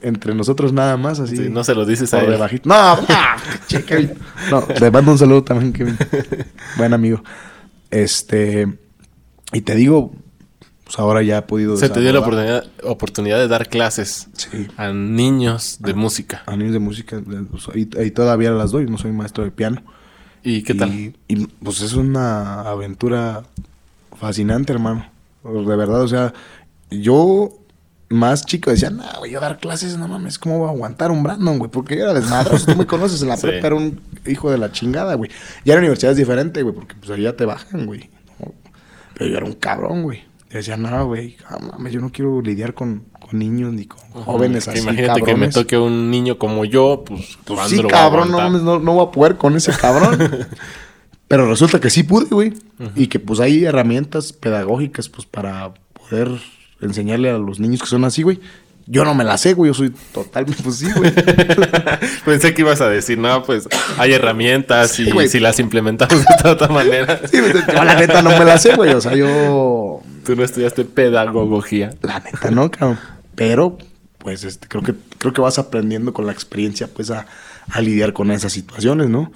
[0.00, 1.36] entre nosotros nada más, así.
[1.36, 2.30] Sí, no se lo dices a él.
[2.30, 2.68] debajito.
[2.68, 3.06] No, no,
[3.68, 4.12] che, Kevin.
[4.50, 5.96] No, le mando un saludo también, Kevin.
[6.78, 7.22] Buen amigo.
[7.90, 8.66] Este,
[9.52, 10.12] y te digo,
[10.84, 11.76] pues ahora ya he podido...
[11.76, 14.68] Se te dio la oportunidad, oportunidad de dar clases Sí.
[14.76, 16.42] a niños de música.
[16.46, 19.50] A niños de música, de- pues, y, y todavía las doy, no soy maestro de
[19.50, 19.82] piano.
[20.42, 20.88] ¿Y qué tal?
[20.94, 23.42] Y, y, pues es una aventura
[24.20, 25.06] fascinante, hermano.
[25.42, 26.32] De verdad, o sea,
[26.90, 27.50] yo
[28.10, 31.22] más chico decía, no, güey, yo dar clases, no mames, ¿cómo voy a aguantar un
[31.22, 31.70] Brandon, güey?
[31.70, 33.42] Porque yo era desmadroso, tú me conoces, en la Sí.
[33.46, 35.30] prepa era un hijo de la chingada, güey.
[35.64, 38.10] Ya en la universidad es diferente, güey, porque pues allá te bajan, güey.
[38.40, 38.52] ¿no?
[39.14, 40.24] Pero yo era un cabrón, güey.
[40.50, 44.00] Yo decía, no, güey, no mames, yo no quiero lidiar con, con niños ni con
[44.10, 47.82] jóvenes así, Imagínate que me toque un niño como yo, pues, Pues ¿cuándo sí, lo
[47.84, 50.18] voy a cabrón, no, mames, no, no voy a poder con ese cabrón.
[51.30, 52.52] Pero resulta que sí pude, güey.
[52.96, 56.28] Y que pues hay herramientas pedagógicas pues para poder
[56.80, 58.40] enseñarle a los niños que son así, güey.
[58.86, 59.70] Yo no me las sé, güey.
[59.70, 61.12] Yo soy totalmente, pues sí, güey.
[62.24, 66.66] Pensé que ibas a decir, no, pues hay herramientas y si las implementamos de otra
[66.66, 67.20] manera.
[67.30, 68.92] Sí, pues, yo la neta no me las sé, güey.
[68.92, 70.02] O sea, yo...
[70.26, 71.94] Tú no estudiaste pedagogía.
[72.02, 72.98] La neta no, cabrón.
[73.36, 73.78] Pero,
[74.18, 77.26] pues, este, creo que, creo que vas aprendiendo con la experiencia, pues, a,
[77.70, 79.30] a lidiar con esas situaciones, ¿no?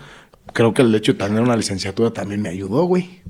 [0.52, 3.22] Creo que el hecho de tener una licenciatura también me ayudó, güey.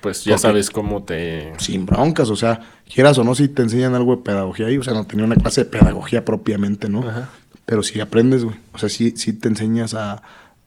[0.00, 1.52] Pues ya sabes cómo te...
[1.58, 2.60] sin broncas, o sea,
[2.92, 5.36] quieras o no, si te enseñan algo de pedagogía ahí, o sea, no tenía una
[5.36, 7.08] clase de pedagogía propiamente, ¿no?
[7.08, 7.30] Ajá.
[7.64, 8.56] Pero sí aprendes, güey.
[8.74, 10.22] O sea, sí, sí te enseñas a,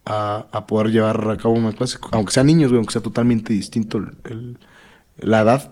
[0.06, 3.54] a, a poder llevar a cabo una clase, aunque sean niños, güey, aunque sea totalmente
[3.54, 4.58] distinto el- el-
[5.20, 5.72] la edad.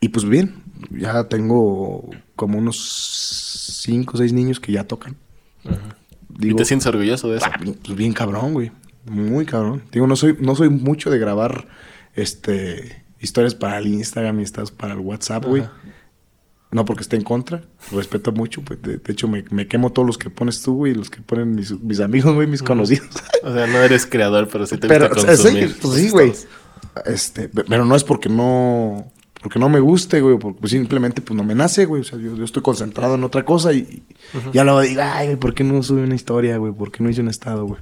[0.00, 0.62] Y pues bien,
[0.92, 2.78] ya tengo como unos
[3.84, 5.16] cinco o seis niños que ya tocan.
[6.38, 7.46] ¿Y Digo, te sientes orgulloso de eso?
[7.46, 8.70] Ah, pues bien cabrón, güey.
[9.06, 9.82] Muy cabrón.
[9.92, 11.66] Digo, no soy, no soy mucho de grabar
[12.14, 15.64] este historias para el Instagram y estas para el WhatsApp, güey.
[16.72, 17.62] No porque esté en contra.
[17.90, 18.62] Respeto mucho.
[18.62, 20.94] Pues, de, de hecho, me, me quemo todos los que pones tú, güey.
[20.94, 23.08] Los que ponen mis, mis amigos, güey, mis conocidos.
[23.42, 25.68] O sea, no eres creador, pero sí te pero, gusta consumir.
[25.70, 26.32] sí, pues sí, güey.
[27.06, 29.10] Este, pe- pero no es porque no...
[29.42, 30.38] Porque no me guste, güey.
[30.38, 32.02] Porque pues, simplemente pues no me nace, güey.
[32.02, 34.04] O sea, yo, yo estoy concentrado en otra cosa y, y
[34.52, 36.72] ya luego digo, ay, güey, ¿por qué no subí una historia, güey?
[36.72, 37.80] ¿Por qué no hice un estado, güey?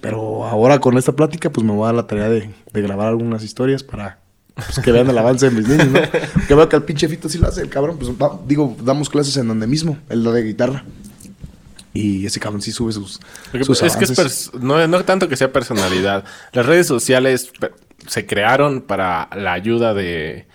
[0.00, 3.08] Pero ahora con esta plática, pues me voy a dar la tarea de, de grabar
[3.08, 4.18] algunas historias para
[4.54, 6.00] pues, que vean el avance de mis niños, ¿no?
[6.48, 7.96] Que veo que el pinche Fito sí lo hace, el cabrón.
[7.98, 10.84] Pues va- digo, damos clases en donde mismo, el de guitarra.
[11.92, 13.18] Y ese cabrón sí sube sus,
[13.64, 16.24] sus es que es no, no tanto que sea personalidad.
[16.52, 17.50] Las redes sociales
[18.06, 20.46] se crearon para la ayuda de,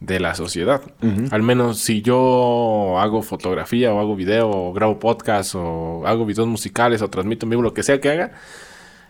[0.00, 0.82] de la sociedad.
[1.30, 6.46] Al menos si yo hago fotografía o hago video o grabo podcast o hago videos
[6.46, 8.32] musicales o transmito en vivo, lo que sea que haga,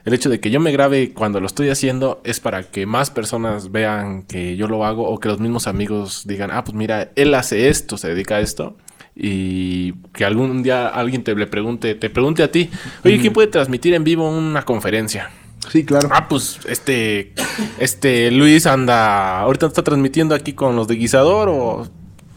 [0.04, 3.10] el hecho de que yo me grabe cuando lo estoy haciendo es para que más
[3.10, 7.10] personas vean que yo lo hago o que los mismos amigos digan, ah, pues mira,
[7.16, 8.76] él hace esto, se dedica a esto.
[9.14, 12.70] Y que algún día alguien te le pregunte, te pregunte a ti,
[13.04, 15.30] oye, ¿quién puede transmitir en vivo una conferencia?
[15.70, 16.08] Sí, claro.
[16.10, 17.32] Ah, pues este,
[17.78, 21.88] este Luis anda, ahorita está transmitiendo aquí con los de guisador o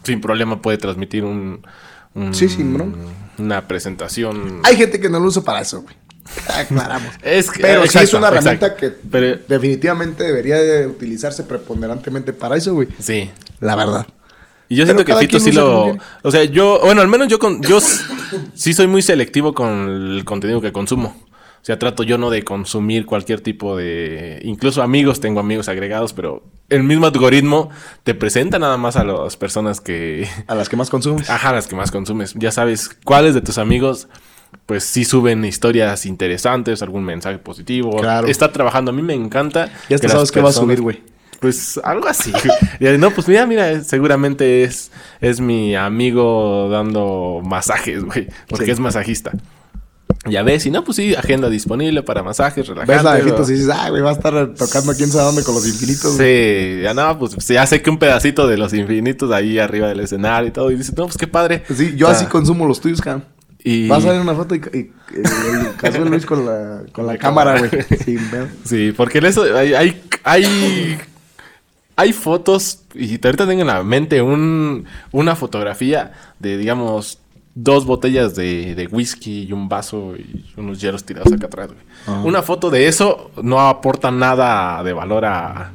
[0.03, 1.65] sin problema puede transmitir un,
[2.13, 2.77] un- Sí, sin
[3.37, 4.59] una presentación.
[4.63, 5.95] Hay gente que no lo usa para eso, güey.
[6.53, 7.13] Aclaramos.
[7.21, 8.77] Es que- Pero sí es una herramienta exacto.
[8.79, 12.87] que Pero- definitivamente debería de utilizarse preponderantemente para eso, güey.
[12.99, 13.29] Sí.
[13.59, 14.07] La verdad.
[14.67, 15.95] Y yo Pero siento que Fito sí lo...
[16.23, 16.79] O sea, yo...
[16.83, 17.61] Bueno, al menos yo con...
[17.61, 17.79] Yo
[18.55, 21.15] sí soy muy selectivo con el contenido que consumo.
[21.61, 24.39] O sea, trato yo no de consumir cualquier tipo de...
[24.43, 27.69] Incluso amigos, tengo amigos agregados, pero el mismo algoritmo
[28.03, 30.27] te presenta nada más a las personas que...
[30.47, 31.29] A las que más consumes.
[31.29, 32.33] Ajá, las que más consumes.
[32.35, 34.07] Ya sabes cuáles de tus amigos,
[34.65, 37.97] pues sí suben historias interesantes, algún mensaje positivo.
[37.97, 38.27] Claro.
[38.27, 38.91] Está trabajando.
[38.91, 39.69] A mí me encanta.
[39.89, 41.03] Ya que sabes qué va a subir, güey.
[41.39, 42.31] Pues algo así.
[42.99, 44.91] No, pues mira, mira, seguramente es,
[45.21, 48.27] es mi amigo dando masajes, güey.
[48.47, 48.71] Porque Sí.
[48.71, 49.31] es masajista.
[50.27, 52.95] Ya ves, y no, pues sí, agenda disponible para masajes, relajantes.
[53.03, 55.67] Ves la y dices, ah, güey, va a estar tocando quién sabe dónde con los
[55.67, 56.15] infinitos.
[56.17, 56.77] güey.
[56.77, 59.99] Sí, ya no, pues ya sé que un pedacito de los infinitos ahí arriba del
[59.99, 60.71] escenario y todo.
[60.71, 61.63] Y dices, no, pues qué padre.
[61.67, 63.25] Pues sí, yo Ah, así consumo los tuyos, cabrón.
[63.67, 63.87] Y...
[63.87, 67.13] Vas a ver una foto y, y- y el Casuel Luis con la, con la
[67.13, 67.71] La cámara, güey.
[68.05, 68.15] Sí.
[68.63, 70.97] Sí, porque en eso hay, hay, hay,
[71.95, 77.17] hay fotos, y ahorita tengo en la mente un, una fotografía de, digamos,
[77.55, 82.19] dos botellas de, de whisky y un vaso y unos hielos tirados acá atrás, güey.
[82.23, 85.71] Una foto de eso no aporta nada de valor a,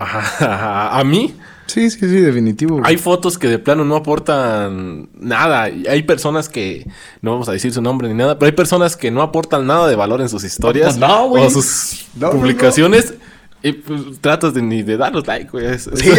[0.00, 1.34] a, a mí.
[1.70, 2.78] Sí, sí, sí, definitivo.
[2.78, 2.84] güey.
[2.90, 5.68] Hay fotos que de plano no aportan nada.
[5.70, 6.86] Y hay personas que,
[7.22, 9.88] no vamos a decir su nombre ni nada, pero hay personas que no aportan nada
[9.88, 11.44] de valor en sus historias No, güey.
[11.46, 13.14] o sus No, no, publicaciones.
[13.62, 15.66] Y pues, tratas de ni de darlos like, güey.
[15.66, 16.10] Es, Sí,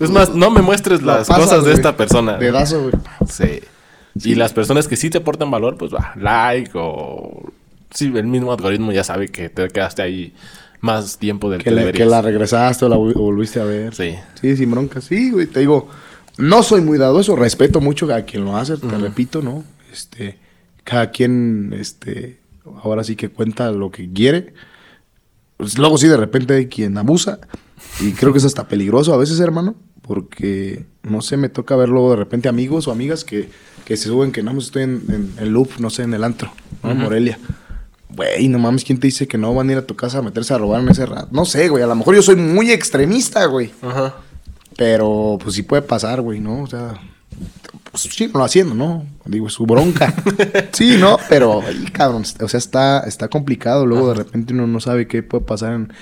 [0.00, 2.36] es- más, no me muestres La las cosas de esta persona.
[2.36, 2.94] Dedazo, güey.
[3.28, 3.60] Sí.
[4.28, 7.50] Y las personas que sí te aportan valor, pues va, like o...
[7.94, 10.32] Sí, el mismo algoritmo ya sabe que te quedaste ahí
[10.82, 13.94] más tiempo del que, le- que la regresaste o la vol- volviste a ver.
[13.94, 14.14] Sí.
[14.40, 15.00] Sí, sin bronca.
[15.00, 15.88] Sí, güey, te digo,
[16.38, 19.64] no soy muy dado eso, respeto mucho a quien lo hace, te repito, ¿no?
[19.92, 20.38] Este,
[20.84, 22.38] cada quien, este,
[22.82, 24.52] ahora sí que cuenta lo que quiere.
[25.56, 27.38] Pues luego sí, de repente hay quien abusa
[28.00, 31.88] y creo que es hasta peligroso a veces, hermano, porque, no sé, me toca ver
[31.88, 33.48] luego de repente amigos o amigas que,
[33.84, 36.52] que se suben que no, estoy en, en el loop, no sé, en el antro,
[36.82, 36.90] ¿no?
[36.90, 37.38] En Morelia.
[38.14, 40.22] Güey, no mames, ¿quién te dice que no van a ir a tu casa a
[40.22, 41.28] meterse a robar en ese rato?
[41.30, 43.72] No sé, güey, a lo mejor yo soy muy extremista, güey.
[43.82, 44.16] Ajá.
[44.76, 46.62] Pero, pues sí puede pasar, güey, ¿no?
[46.62, 46.94] O sea,
[47.90, 49.06] pues síganlo haciendo, ¿no?
[49.24, 50.14] Digo, es su bronca.
[50.72, 51.18] sí, ¿no?
[51.28, 53.86] Pero, ay, cabrón, o sea, está, está complicado.
[53.86, 55.92] Luego de repente uno no sabe qué puede pasar en,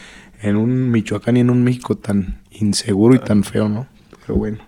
[0.43, 3.87] en un Michoacán y en un México tan inseguro y tan feo, ¿no?
[4.27, 4.59] Pero bueno,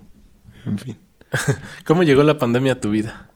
[0.66, 0.98] en fin.
[1.86, 3.30] ¿Cómo llegó la pandemia a tu vida?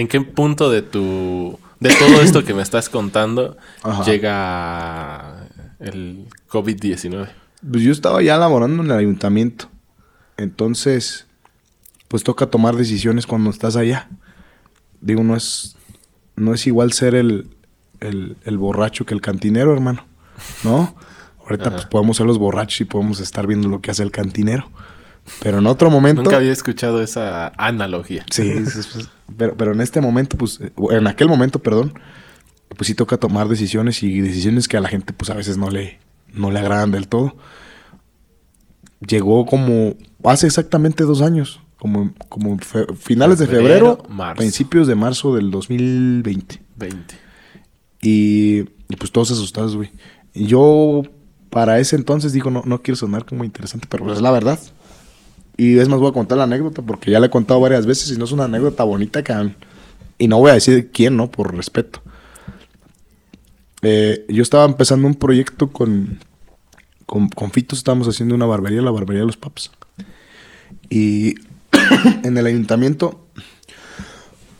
[0.00, 4.02] ¿En qué punto de tu de todo esto que me estás contando Ajá.
[4.04, 5.46] llega
[5.78, 7.28] el COVID-19?
[7.70, 9.68] Pues yo estaba ya laborando en el ayuntamiento.
[10.38, 11.26] Entonces,
[12.08, 14.08] pues toca tomar decisiones cuando estás allá.
[15.02, 15.76] Digo, no es,
[16.34, 17.50] no es igual ser el,
[18.00, 20.06] el, el borracho que el cantinero, hermano.
[20.64, 20.96] ¿No?
[21.40, 24.70] Ahorita pues podemos ser los borrachos y podemos estar viendo lo que hace el cantinero.
[25.42, 26.22] Pero en otro momento...
[26.22, 28.24] Nunca había escuchado esa analogía.
[28.30, 28.52] Sí,
[29.36, 31.94] pero, pero en este momento, pues, eh, en aquel momento, perdón,
[32.76, 35.70] pues sí toca tomar decisiones y decisiones que a la gente, pues a veces no
[35.70, 35.98] le,
[36.32, 37.36] no le agradan del todo.
[39.06, 39.94] Llegó como
[40.24, 44.38] hace exactamente dos años, como, como fe- finales de Febrero, febrero, marzo.
[44.38, 46.60] principios de marzo del 2020.
[46.76, 47.14] 20.
[48.02, 49.90] Y, y, pues todos asustados, güey.
[50.34, 51.02] Yo
[51.50, 54.58] para ese entonces digo, no, no quiero sonar como interesante, pero pues es la verdad.
[55.60, 58.10] Y es más, voy a contar la anécdota porque ya la he contado varias veces
[58.10, 59.56] y no es una anécdota bonita, cabrón.
[60.16, 61.30] Y no voy a decir quién, ¿no?
[61.30, 62.00] Por respeto.
[63.82, 66.18] Eh, yo estaba empezando un proyecto con,
[67.04, 69.70] con, con estábamos haciendo una barbería, la barbería de los Paps.
[70.88, 71.34] Y
[72.24, 73.26] en el ayuntamiento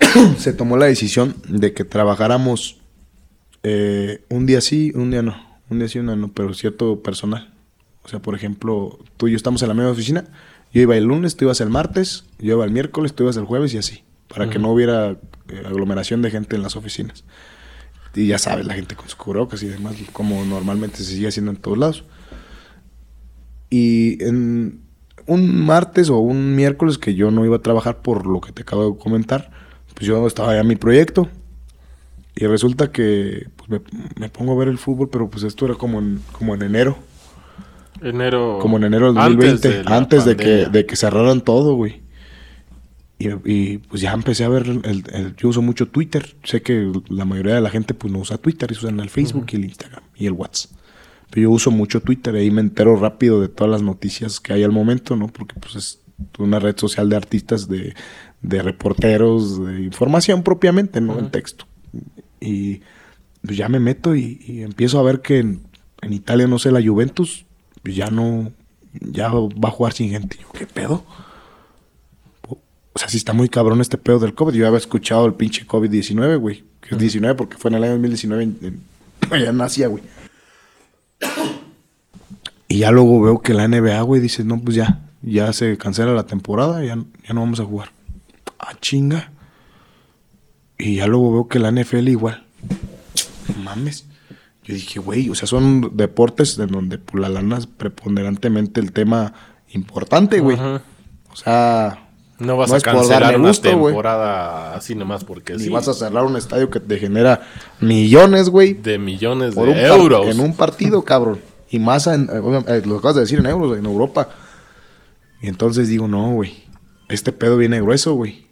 [0.37, 2.77] se tomó la decisión de que trabajáramos
[3.63, 5.35] eh, un día sí, un día no.
[5.71, 7.55] Un día sí, un día no, pero cierto personal.
[8.03, 10.27] O sea, por ejemplo, tú y yo estamos en la misma oficina.
[10.73, 13.45] Yo iba el lunes, tú ibas el martes, yo iba el miércoles, tú ibas el
[13.45, 14.05] jueves y así.
[14.29, 15.11] Para que no hubiera
[15.49, 17.25] eh, aglomeración de gente en las oficinas.
[18.15, 21.51] Y ya sabes, la gente con sus cubrebocas y demás, como normalmente se sigue haciendo
[21.51, 22.05] en todos lados.
[23.69, 24.81] Y en
[25.27, 28.63] un martes o un miércoles que yo no iba a trabajar por lo que te
[28.63, 29.51] acabo de comentar,
[29.95, 31.29] pues yo estaba ya en mi proyecto.
[32.37, 33.81] Y resulta que pues, me,
[34.17, 36.97] me pongo a ver el fútbol, pero pues esto era como en, como en enero.
[38.03, 38.59] Enero.
[38.61, 39.91] Como en enero del antes 2020.
[39.91, 42.01] la Antes de, que, de que cerraran todo, güey.
[43.19, 46.37] Y, y, pues ya empecé a ver, el, el- yo uso mucho Twitter.
[46.43, 49.57] Sé que la mayoría de la gente pues no usa Twitter, usan el Facebook y
[49.57, 50.71] el Instagram y el WhatsApp.
[51.31, 54.53] Pero yo uso mucho Twitter y ahí me entero rápido de todas las noticias que
[54.55, 55.29] hay al momento, ¿no?
[55.29, 56.01] Porque pues es
[56.39, 57.95] una red social de artistas, de,
[58.43, 61.19] de reporteros, de información propiamente, ¿no?
[61.19, 61.67] En texto.
[62.41, 62.81] Y
[63.43, 65.61] pues ya me meto y, y empiezo a ver que en,
[66.01, 67.45] en Italia, no sé, la Juventus
[67.85, 68.53] ya no,
[68.93, 70.39] ya va a jugar sin gente.
[70.41, 71.05] Yo, ¿qué pedo?
[72.49, 74.53] O sea, sí está muy cabrón este pedo del COVID.
[74.55, 76.65] Yo había escuchado el pinche COVID-19, güey.
[76.81, 78.83] Que es 19 porque fue en el año 2019 en, en-
[79.33, 80.03] allá en Asia, güey.
[82.69, 86.13] Y ya luego veo que la NBA, güey, dice, no, pues ya, ya se cancela
[86.13, 87.91] la temporada, ya, ya no vamos a jugar.
[88.59, 89.33] Ah, chinga.
[90.79, 92.45] Y ya luego veo que la NFL igual.
[93.65, 94.07] Mames.
[94.71, 98.93] Yo dije, güey, o sea, son deportes en donde pues, la lana es preponderantemente el
[98.93, 99.33] tema
[99.71, 100.57] importante, güey.
[100.57, 102.09] O sea,
[102.39, 105.69] No vas no a cancelar una gusto, temporada así nomás porque ni sí.
[105.71, 107.41] vas a cerrar un estadio que te genera
[107.81, 110.29] millones, güey, De millones por de un euros.
[110.29, 111.41] en un partido, cabrón.
[111.69, 114.29] Y más, en, eh, eh, lo acabas de decir, en euros, en Europa.
[115.43, 116.63] Y entonces digo, no, güey,
[117.09, 118.47] este pedo viene grueso, güey.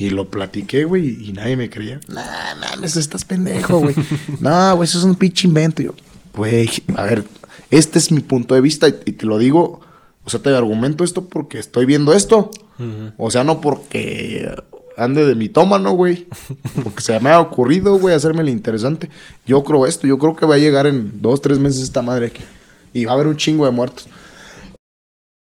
[0.00, 2.00] Y lo platiqué, güey, y nadie me creía.
[2.08, 3.94] Nah, mames, estás pendejo, güey.
[4.40, 5.82] no, güey, eso es un pinche invento.
[5.82, 5.92] Yo,
[6.34, 7.22] güey, a ver,
[7.70, 9.82] este es mi punto de vista y, y te lo digo,
[10.24, 12.50] o sea, te argumento esto porque estoy viendo esto.
[13.18, 14.50] O sea, no porque
[14.96, 16.26] ande de mitómano, güey.
[16.82, 19.10] Porque se me ha ocurrido, güey, hacerme el interesante.
[19.46, 22.28] Yo creo esto, yo creo que va a llegar en dos, tres meses esta madre
[22.28, 22.42] aquí.
[22.94, 24.08] Y va a haber un chingo de muertos.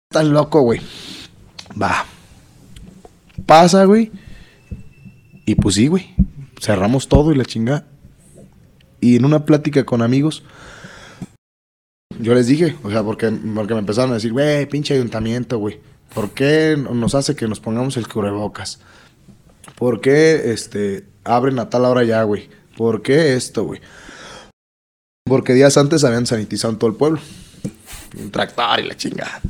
[0.08, 0.80] Estás loco, güey.
[1.80, 2.06] Va.
[3.46, 4.12] Pasa, güey.
[5.46, 6.14] Y pues sí, güey.
[6.60, 7.86] Cerramos todo y la chingada.
[9.00, 10.42] Y en una plática con amigos,
[12.18, 15.80] yo les dije, o sea, porque, porque me empezaron a decir, güey, pinche ayuntamiento, güey.
[16.14, 18.80] ¿Por qué nos hace que nos pongamos el cubrebocas?
[19.76, 22.48] ¿Por qué este, abren a tal hora ya, güey?
[22.76, 23.80] ¿Por qué esto, güey?
[25.24, 27.20] Porque días antes habían sanitizado en todo el pueblo.
[28.18, 29.40] Un tractor y la chingada.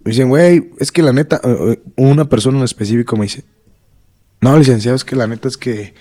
[0.00, 3.44] Me dicen, güey, es que la neta, eh, eh, una persona en específico me dice,
[4.40, 5.94] no, licenciado, es que la neta es que,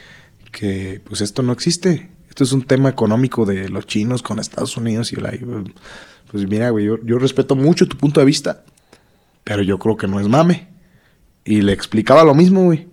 [0.52, 2.10] que pues esto no existe.
[2.30, 5.34] Esto es un tema económico de los chinos con Estados Unidos y la,
[6.32, 8.64] pues mira, güey, yo, yo respeto mucho tu punto de vista,
[9.44, 10.68] pero yo creo que no es mame.
[11.46, 12.88] Y le explicaba lo mismo, güey.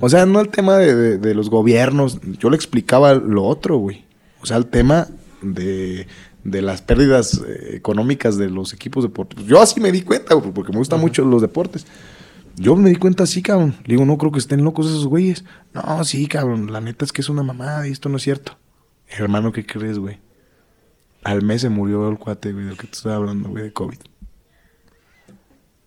[0.00, 4.04] O sea, no el tema de, de, los gobiernos, yo le explicaba lo otro, güey.
[4.40, 5.08] O sea, el tema
[5.42, 6.06] de,
[6.42, 9.46] de las pérdidas eh, económicas de los equipos deportivos.
[9.46, 11.86] Yo así me di cuenta, güey, porque me gustan mucho los deportes.
[12.56, 13.76] Yo me di cuenta así, cabrón.
[13.84, 15.44] Le digo, no creo que estén locos esos güeyes.
[15.72, 16.72] No, sí, cabrón.
[16.72, 18.56] La neta es que es una mamada y esto no es cierto.
[19.08, 20.18] Hermano, ¿qué crees, güey?
[21.24, 23.98] Al mes se murió el cuate, güey, del que te estoy hablando, güey, de COVID.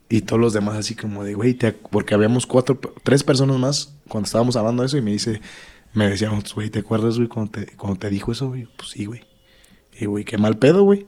[0.09, 1.57] Y todos los demás así como de, güey,
[1.91, 5.41] porque habíamos cuatro, tres personas más cuando estábamos hablando de eso y me dice,
[5.93, 8.67] me decíamos, güey, ¿te acuerdas, güey, cuando te, cuando te dijo eso, güey?
[8.77, 9.21] Pues sí, güey.
[9.99, 11.07] Y, güey, qué mal pedo, güey.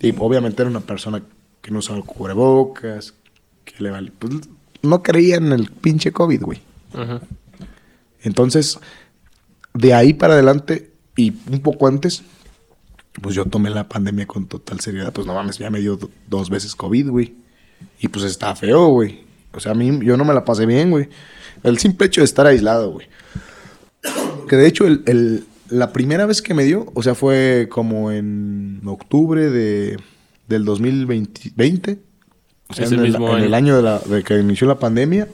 [0.00, 1.22] Y obviamente era una persona
[1.60, 3.14] que no usaba cubrebocas,
[3.64, 4.12] que le vale.
[4.18, 4.40] Pues
[4.82, 6.60] no creía en el pinche COVID, güey.
[8.22, 8.78] Entonces,
[9.74, 12.22] de ahí para adelante y un poco antes,
[13.20, 15.12] pues yo tomé la pandemia con total seriedad.
[15.12, 17.34] Pues no mames, ya me dio dos veces COVID, güey.
[18.00, 19.24] Y pues está feo, güey.
[19.52, 21.08] O sea, a mí yo no me la pasé bien, güey.
[21.62, 23.08] El simple hecho de estar aislado, güey.
[24.48, 28.10] Que de hecho, el, el, la primera vez que me dio, o sea, fue como
[28.10, 29.98] en octubre de,
[30.48, 31.52] del 2020.
[31.54, 32.09] 20,
[32.72, 33.44] Sí, en, el, mismo año.
[33.44, 35.28] en el de, la, que inició la pandemia.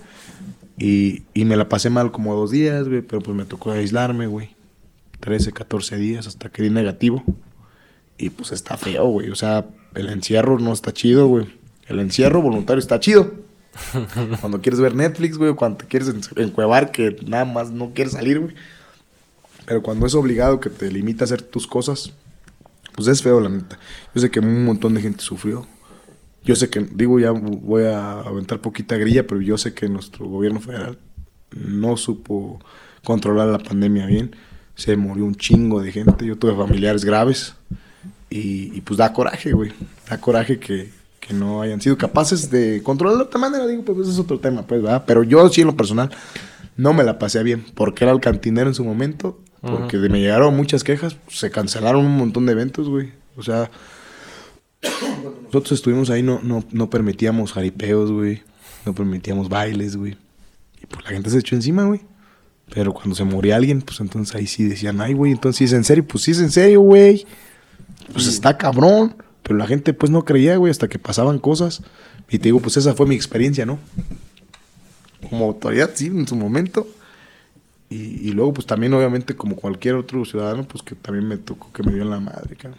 [0.78, 4.26] Y, y, me la pasé mal como dos días, güey, pero pues me tocó aislarme,
[4.26, 4.50] güey.
[5.20, 7.24] 13, 14 días hasta que di negativo.
[8.18, 9.30] Y pues está feo, güey.
[9.30, 11.46] O sea, el encierro no está chido, güey.
[11.88, 13.32] El encierro voluntario está chido.
[14.40, 18.40] Cuando quieres ver Netflix, güey, cuando te quieres encuevar que nada más no quieres salir,
[18.40, 18.54] güey.
[19.66, 22.12] Pero cuando es obligado que te limita a hacer tus cosas,
[22.94, 23.78] pues es feo, la neta.
[24.14, 25.66] Yo sé que un montón de gente sufrió,
[26.46, 30.26] yo sé que, digo, ya voy a aventar poquita grilla, pero yo sé que nuestro
[30.26, 30.96] gobierno federal
[31.50, 32.60] no supo
[33.02, 34.36] controlar la pandemia bien.
[34.76, 36.24] Se murió un chingo de gente.
[36.24, 37.56] Yo tuve familiares graves.
[38.30, 39.72] Y, pues da coraje, güey.
[40.08, 43.66] Da coraje que, que no hayan sido capaces de controlarlo de otra manera.
[43.66, 45.02] Digo, pues ese es otro tema, pues, ¿verdad?
[45.04, 46.10] Pero yo sí, en lo personal,
[46.76, 47.64] no me la pasé bien.
[47.74, 49.40] Porque era el cantinero en su momento.
[49.62, 51.16] Porque me llegaron muchas quejas.
[51.26, 53.12] Se cancelaron un montón de eventos, güey.
[53.36, 53.68] O sea,
[55.46, 58.42] nosotros estuvimos ahí, no, no, no permitíamos jaripeos, güey.
[58.84, 60.16] No permitíamos bailes, güey.
[60.82, 62.00] Y pues la gente se echó encima, güey.
[62.72, 65.72] Pero cuando se moría alguien, pues entonces ahí sí decían, ay, güey, entonces sí es
[65.72, 66.06] en serio.
[66.06, 67.26] Pues sí es en serio, güey.
[68.12, 69.14] Pues está cabrón.
[69.42, 71.82] Pero la gente pues no creía, güey, hasta que pasaban cosas.
[72.28, 73.78] Y te digo, pues esa fue mi experiencia, ¿no?
[75.30, 76.86] Como autoridad, sí, en su momento.
[77.88, 81.84] Y, luego, pues también, obviamente, como cualquier otro ciudadano, pues que también me tocó que
[81.84, 82.76] me dio en la madre, cara.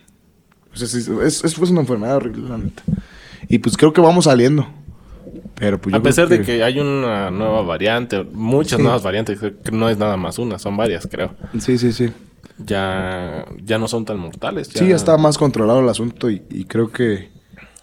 [0.70, 2.84] Pues es, es, es, una enfermedad horrible, la neta.
[3.50, 4.68] Y pues creo que vamos saliendo.
[5.56, 9.90] Pero pues A pesar de que hay una nueva variante, muchas nuevas variantes, que no
[9.90, 11.32] es nada más una, son varias, creo.
[11.60, 12.10] Sí, sí, sí.
[12.64, 14.70] Ya, ya no son tan mortales.
[14.74, 17.30] Sí, ya está más controlado el asunto y, y creo que,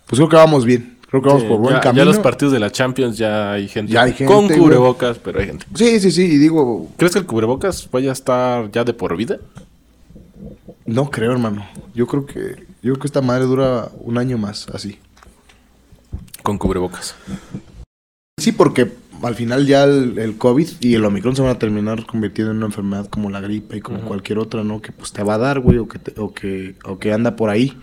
[0.06, 0.94] pues creo que vamos bien.
[1.14, 2.02] Creo que vamos por buen camino.
[2.02, 5.38] Ya los partidos de la Champions ya hay gente, ya hay gente con cubrebocas, pero
[5.38, 5.64] hay gente.
[5.72, 6.88] Sí, sí, sí, y digo...
[6.96, 9.38] ¿Crees que el cubrebocas vaya a estar ya de por vida?
[10.86, 11.64] No creo, hermano.
[11.94, 14.98] Yo creo que yo creo que esta madre dura un año más así.
[16.42, 17.14] Con cubrebocas.
[18.38, 22.50] Sí, porque al final ya el, COVID y el Omicron se van a terminar convirtiendo
[22.50, 24.82] en una enfermedad como la gripe y como cualquier otra, ¿no?
[24.82, 27.48] Que pues te va a dar, güey, o que, o que, o que anda por
[27.48, 27.74] ahí.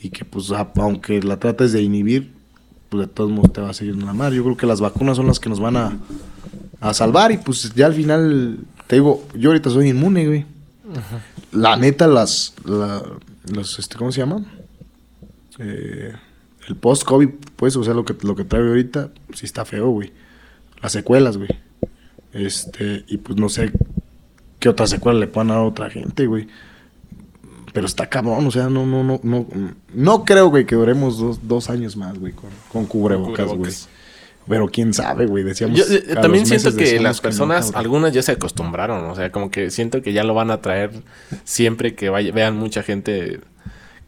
[0.00, 2.32] Y que pues aunque la trates de inhibir,
[2.88, 4.36] pues de todos modos te va a seguir en la madre.
[4.36, 5.98] Yo creo que las vacunas son las que nos van a,
[6.80, 10.46] a salvar y pues ya al final, te digo, yo ahorita soy inmune, güey.
[11.52, 12.54] La neta, las,
[13.50, 14.44] los, este, ¿cómo se llama?
[15.58, 16.12] Eh,
[16.68, 20.12] el post-COVID, pues, o sea, lo que, lo que trae ahorita, sí está feo, güey.
[20.82, 21.48] Las secuelas, güey.
[22.32, 23.72] Este, y pues no sé
[24.58, 26.48] qué otra secuela le puedan dar a otra gente, güey.
[27.72, 29.46] Pero está cabrón, o sea, no, no, no, no,
[29.94, 33.72] no creo, güey, que duremos dos, dos años más, güey, con, con cubrebocas, güey.
[34.48, 35.78] Pero quién sabe, güey, decíamos.
[35.78, 39.70] Yo eh, también siento que las personas, algunas ya se acostumbraron, o sea, como que
[39.70, 40.90] siento que ya lo van a traer
[41.44, 43.40] siempre que vaya, vean mucha gente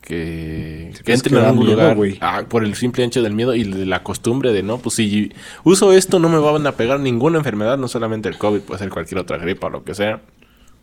[0.01, 3.87] que, que entren en un lugar ah, por el simple hecho del miedo y de
[3.87, 5.33] la costumbre de no, pues si
[5.65, 8.91] uso esto no me van a pegar ninguna enfermedad, no solamente el COVID, puede ser
[8.91, 10.21] cualquier otra gripa o lo que sea.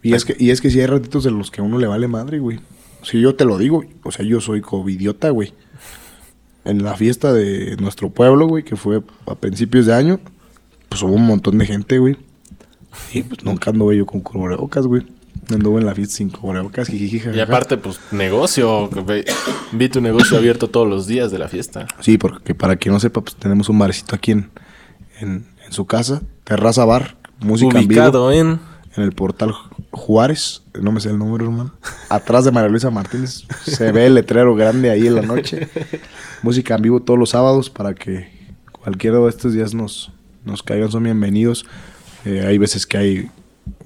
[0.03, 1.88] Y es que, y es que si hay ratitos en los que a uno le
[1.88, 2.60] vale madre, güey.
[3.03, 5.53] Si yo te lo digo, o sea, yo soy covidiota, güey.
[6.68, 10.20] En la fiesta de nuestro pueblo, güey, que fue a principios de año,
[10.89, 12.18] pues hubo un montón de gente, güey.
[13.13, 15.03] Y pues nunca ando yo con cubrebocas, güey.
[15.49, 16.89] Anduve en la fiesta sin cubrebocas.
[16.89, 18.89] jijiji, Y aparte, pues, negocio.
[19.72, 21.88] Vi tu negocio abierto todos los días de la fiesta.
[22.01, 24.49] Sí, porque para quien no sepa, pues tenemos un barecito aquí en,
[25.22, 26.22] en, en su casa.
[26.43, 27.15] Terraza Bar.
[27.39, 28.01] Música en vivo.
[28.01, 28.59] Ubicado en...
[28.97, 29.53] En el portal
[29.91, 30.63] Juárez.
[30.81, 31.73] No me sé el número, hermano.
[32.09, 33.43] Atrás de María Luisa Martínez.
[33.63, 35.69] Se ve el letrero grande ahí en la noche.
[36.41, 38.29] Música en vivo todos los sábados para que
[38.71, 40.11] cualquiera de estos días nos,
[40.43, 40.91] nos caigan.
[40.91, 41.65] Son bienvenidos.
[42.25, 43.31] Eh, hay veces que hay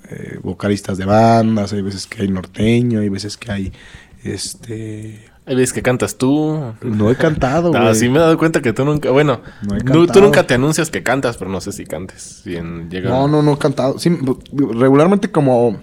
[0.09, 3.74] eh, vocalistas de bandas, hay veces que hay norteño, hay veces que hay
[4.24, 6.74] este Hay veces que cantas tú.
[6.82, 7.96] no he cantado, Ah, güey.
[7.96, 9.10] sí me he dado cuenta que tú nunca...
[9.12, 9.42] Bueno,
[9.86, 12.42] No tú nunca te anuncias que cantas, pero no sé si cantes.
[12.44, 13.98] Si en- llega- No, no, no he cantado.
[14.00, 14.16] Sí,
[14.54, 15.82] regularmente como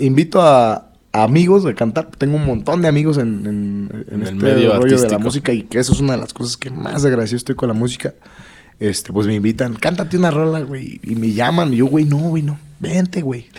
[0.00, 2.08] invito a, a amigos de cantar.
[2.16, 5.18] Tengo un montón de amigos en, en, en En el este medio rollo de la
[5.18, 7.74] música y que eso es una de las cosas que más agradecido estoy con la
[7.74, 8.14] música.
[8.80, 11.00] Este, pues me invitan, cántate una rola, güey.
[11.02, 12.58] Y me llaman, y yo, güey, no, güey, no.
[12.80, 13.48] Vente, güey.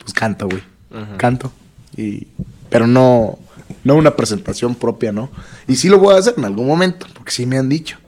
[0.00, 0.62] Pues canto, güey.
[1.18, 1.52] Canto.
[1.96, 2.26] Y,
[2.70, 3.38] pero no,
[3.84, 5.30] no una presentación propia, ¿no?
[5.68, 7.98] Y sí lo voy a hacer en algún momento, porque sí me han dicho.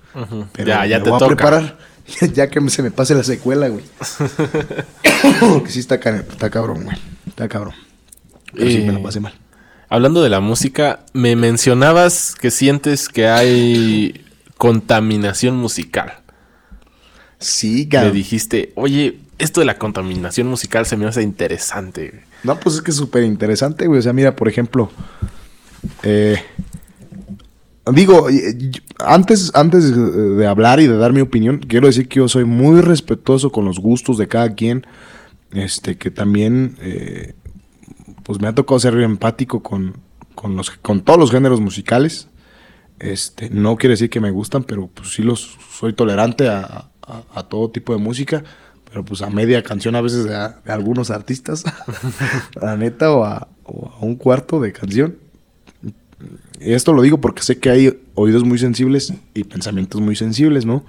[0.52, 1.32] Pero ya, ya me te voy toca.
[1.32, 1.78] a preparar.
[2.34, 3.84] Ya que se me pase la secuela, güey.
[5.40, 6.96] Porque sí está, está cabrón, güey.
[7.28, 7.74] Está cabrón.
[8.52, 9.32] Pero sí Eh, me lo pasé mal.
[9.88, 14.24] Hablando de la música, me mencionabas que sientes que hay
[14.58, 16.14] contaminación musical.
[17.38, 18.12] Sí, Me cabrón.
[18.14, 22.24] dijiste, oye, esto de la contaminación musical se me hace interesante.
[22.42, 24.00] No, pues es que es súper interesante, güey.
[24.00, 24.90] O sea, mira, por ejemplo.
[26.02, 26.36] Eh,
[27.92, 28.26] digo,
[28.98, 29.94] antes, antes
[30.36, 33.64] de hablar y de dar mi opinión, quiero decir que yo soy muy respetuoso con
[33.64, 34.86] los gustos de cada quien.
[35.52, 36.76] Este, que también.
[36.80, 37.34] eh,
[38.22, 39.96] pues me ha tocado ser empático con,
[40.36, 42.28] con, los, con todos los géneros musicales.
[43.00, 46.88] Este, no quiere decir que me gustan, pero pues sí los soy tolerante a,
[47.48, 48.44] todo tipo de música.
[48.88, 51.64] Pero pues a media canción a veces de, a- algunos artistas,
[52.60, 53.48] la neta, o a
[54.00, 55.16] un cuarto de canción.
[56.64, 60.84] Esto lo digo porque sé que hay oídos muy sensibles y pensamientos muy sensibles, ¿no?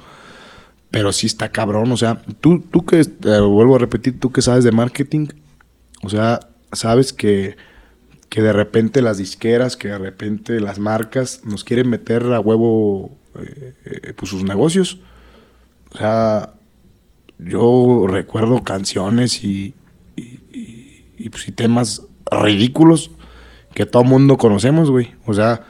[0.92, 4.64] Pero sí está cabrón, o sea, tú, tú que, vuelvo a repetir, tú que sabes
[4.64, 5.28] de marketing,
[6.04, 6.40] o sea,
[6.72, 7.56] sabes que,
[8.30, 13.18] que de repente las disqueras, que de repente las marcas nos quieren meter a huevo
[13.40, 15.00] eh, eh, pues sus negocios.
[15.92, 16.54] O sea,
[17.40, 19.74] yo recuerdo canciones y-
[20.16, 23.12] y, pues, y temas ridículos
[23.74, 25.12] que todo mundo conocemos, güey.
[25.26, 25.62] O sea,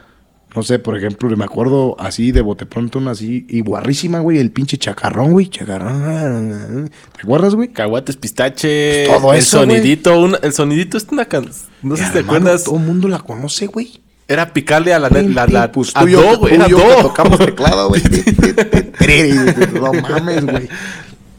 [0.54, 4.38] no sé, por ejemplo, me acuerdo así de bote pronto, una así, y guarrísima, güey,
[4.38, 6.90] el pinche chacarrón, güey, chacarrón.
[7.16, 7.68] ¿Te acuerdas, güey?
[7.72, 12.04] Caguates, pistache, Pues todo el eso, sonidito, una- el sonidito es una canción, no sé
[12.06, 14.00] si te acuerdas, Todo el mundo la conoce, güey.
[14.28, 16.78] era picarle a la, la, la, pues a tú y yo, güey, era do.
[17.02, 18.00] tocamos teclado, güey.
[19.74, 20.68] no mames, güey.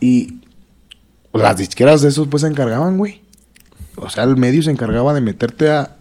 [0.01, 0.35] Y
[1.33, 3.21] las disqueras de esos pues se encargaban, güey.
[3.95, 5.95] O sea, el medio se encargaba de meterte a,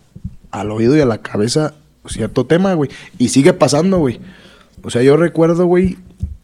[0.55, 1.75] al oído y a la cabeza
[2.07, 2.91] cierto tema, güey.
[3.19, 4.21] Y sigue pasando, güey.
[4.83, 5.97] O sea, yo recuerdo, güey,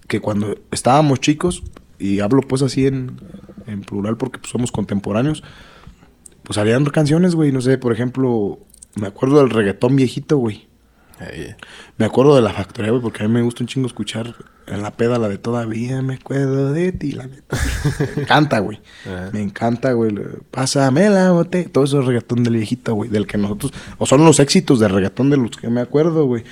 [0.09, 1.63] que cuando estábamos chicos,
[1.99, 3.21] y hablo pues así en,
[3.87, 5.45] plural porque pues, somos contemporáneos,
[6.43, 7.53] pues salían canciones, güey.
[7.53, 8.59] No sé, por ejemplo,
[8.97, 10.67] me acuerdo del reggaetón viejito, güey.
[11.99, 14.35] Me acuerdo de la factoría, güey, porque a mí me gusta un chingo escuchar
[14.67, 17.59] en la peda la de todavía me acuerdo de ti, la neta.
[18.17, 18.81] Me encanta, güey.
[19.05, 19.31] Ajá.
[19.33, 20.15] Me encanta, güey.
[20.51, 21.69] Pásame la botella.
[21.73, 23.11] Todo eso es reggaetón del viejito, güey.
[23.11, 23.73] Del que nosotros.
[23.99, 26.45] O son los éxitos de reggaetón de los que me acuerdo, güey.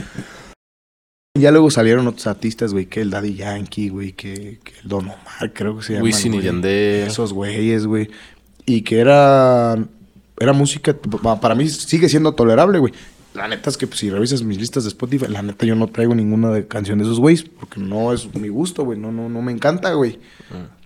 [1.38, 5.04] Ya luego salieron otros artistas, güey, que el Daddy Yankee, güey, que, que el Don
[5.04, 6.04] Omar, creo que se llama.
[6.04, 7.06] Wisin y Yandel.
[7.06, 8.10] Esos güeyes, güey.
[8.66, 9.76] Y que era.
[10.40, 10.94] Era música.
[11.22, 12.92] pa- Para mí sigue siendo tolerable, güey.
[13.34, 15.86] La neta es que pues, si revisas mis listas de Spotify, la neta yo no
[15.86, 17.44] traigo ninguna de canción de esos güeyes.
[17.44, 18.98] Porque no es mi gusto, güey.
[18.98, 20.18] No, no, no me encanta, güey.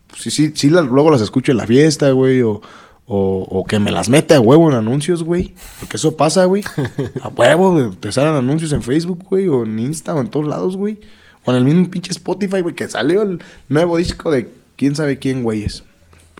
[0.08, 2.42] Pues, sí, sí, sí, luego las escucho en la fiesta, güey.
[2.42, 2.60] O,
[3.06, 5.54] o, o que me las mete a huevo en anuncios, güey.
[5.80, 6.64] Porque eso pasa, güey.
[7.22, 9.48] A huevo, te salen anuncios en Facebook, güey.
[9.48, 11.00] O en Insta o en todos lados, güey.
[11.44, 12.74] O en el mismo pinche Spotify, güey.
[12.74, 15.84] Que salió el nuevo disco de quién sabe quién, güeyes.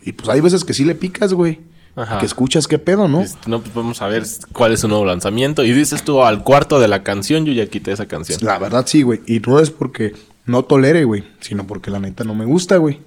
[0.02, 1.60] Y pues hay veces que sí le picas, güey.
[1.94, 2.18] Ajá.
[2.18, 3.20] Que escuchas qué pedo, ¿no?
[3.20, 5.64] Dices, No, pues vamos a ver cuál es su nuevo lanzamiento.
[5.64, 8.38] Y dices tú, al cuarto de la canción, yo ya quité esa canción.
[8.42, 9.20] La verdad sí, güey.
[9.26, 10.14] Y no es porque
[10.46, 11.24] no tolere, güey.
[11.40, 13.00] Sino porque la neta no me gusta, güey.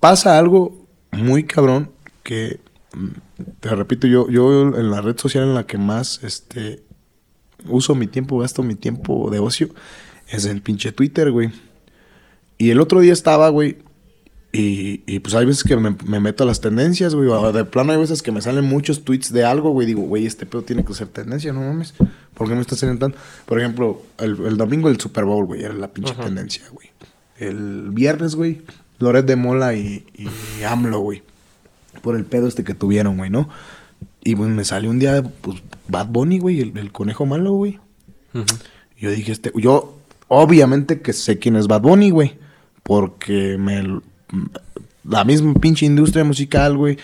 [0.00, 1.90] Pasa algo muy cabrón
[2.22, 2.60] que,
[2.94, 3.08] mm,
[3.60, 6.82] te repito, yo, yo en la red social en la que más este,
[7.66, 9.70] uso mi tiempo, gasto mi tiempo de ocio,
[10.28, 11.50] es el pinche Twitter, güey.
[12.58, 13.78] Y el otro día estaba, güey,
[14.50, 17.28] y, y, pues hay veces que me, me meto a las tendencias, güey.
[17.28, 19.86] o De plano hay veces que me salen muchos tweets de algo, güey.
[19.86, 21.92] Digo, güey, este pedo tiene que ser tendencia, no mames.
[22.34, 23.18] ¿Por qué me está saliendo tanto?
[23.44, 26.88] Por ejemplo, el, el domingo el Super Bowl, güey, era la pinche tendencia, güey.
[27.36, 28.62] El viernes, güey,
[28.98, 31.22] Loret de Mola y, y AMLO, güey.
[32.00, 33.48] Por el pedo este que tuvieron, güey, ¿no?
[34.24, 37.80] Y pues me salió un día, pues, Bad Bunny, güey, el, el conejo malo, güey.
[38.98, 39.98] Yo dije, este, yo
[40.28, 42.38] obviamente que sé quién es Bad Bunny, güey.
[42.82, 44.00] Porque me,
[45.04, 46.98] la misma pinche industria musical, güey,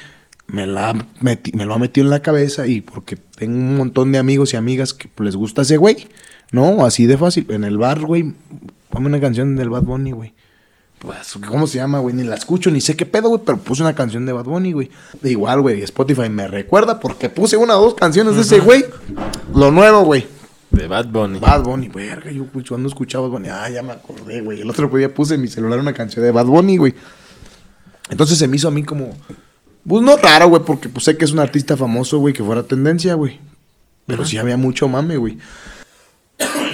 [0.47, 4.13] me, la meti- me lo ha metido en la cabeza y porque tengo un montón
[4.13, 6.09] de amigos y amigas que les gusta ese güey.
[6.53, 7.47] No, así de fácil.
[7.49, 8.35] En el bar, güey,
[8.91, 10.35] ponme una canción del Bad Bunny, güey.
[10.99, 12.15] Pues, ¿cómo se llama, güey?
[12.15, 14.73] Ni la escucho, ni sé qué pedo, güey, pero puse una canción de Bad Bunny,
[14.73, 14.91] güey.
[15.21, 18.85] De igual, güey, Spotify me recuerda porque puse una o dos canciones de ese güey.
[19.55, 20.27] Lo nuevo, güey.
[20.75, 21.39] De Bad Bunny.
[21.39, 24.61] Bad Bunny, verga, yo pues, cuando escuchaba Bad Bunny, ah, ya me acordé, güey.
[24.61, 26.95] El otro día puse en mi celular una canción de Bad Bunny, güey.
[28.11, 29.17] Entonces se me hizo a mí como,
[29.87, 32.63] pues no raro, güey, porque pues sé que es un artista famoso, güey, que fuera
[32.65, 33.41] tendencia, güey.
[34.07, 35.39] Pero sí había mucho mame, güey.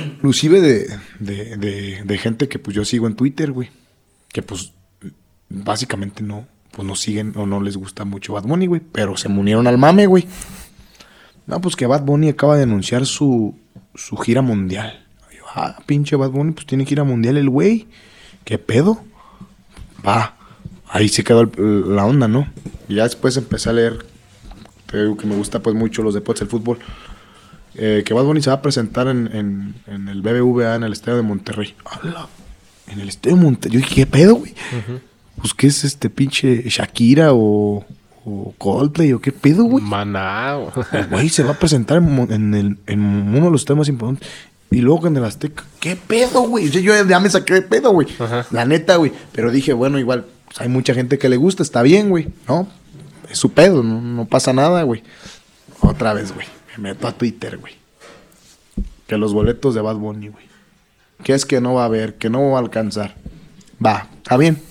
[0.05, 3.71] Inclusive de, de, de, de gente que pues yo sigo en Twitter, güey.
[4.29, 4.73] Que pues
[5.49, 8.81] básicamente no, pues no siguen o no les gusta mucho Bad Bunny, güey.
[8.81, 10.27] Pero se unieron al mame, güey.
[11.47, 13.57] No, pues que Bad Bunny acaba de anunciar su,
[13.95, 15.05] su gira mundial.
[15.37, 17.87] Yo, ah, pinche Bad Bunny, pues tiene gira mundial el güey.
[18.45, 19.03] ¿Qué pedo?
[20.07, 20.37] Va.
[20.89, 22.49] Ahí se quedó el- la onda, ¿no?
[22.89, 24.05] Y ya después empecé a leer.
[24.87, 26.79] Te digo que me gusta pues mucho los deportes, el fútbol.
[27.77, 30.93] Eh, que Bad Bunny se va a presentar en, en- en el BBVA, en el
[30.93, 31.75] estadio de Monterrey.
[31.85, 32.27] ¡Hala!
[32.89, 33.75] En el estadio de Monterrey.
[33.81, 34.55] Yo dije, ¿qué pedo, güey?
[35.37, 37.85] Pues, ¿qué es este pinche Shakira o,
[38.25, 39.83] o Coldplay o qué pedo, güey?
[39.85, 40.57] Maná.
[41.11, 44.29] Güey se va a presentar en, en el- en uno de los temas importantes.
[44.71, 45.65] Y luego en el Azteca.
[45.81, 46.69] ¿Qué pedo, güey?
[46.69, 48.07] O sea, yo ya me saqué de pedo, güey.
[48.53, 49.11] La neta, güey.
[49.33, 52.29] Pero dije, bueno, igual, pues, hay mucha gente que le gusta, está bien, güey.
[52.47, 52.69] ¿No?
[53.29, 55.03] Es su pedo, no, no pasa nada, güey.
[55.81, 56.47] Otra vez, güey.
[56.77, 57.73] Me meto a Twitter, güey.
[59.09, 60.45] Que los boletos de Bad Bunny, güey.
[61.25, 63.17] Que es que no va a haber, que no va a alcanzar.
[63.85, 64.63] Va, está bien.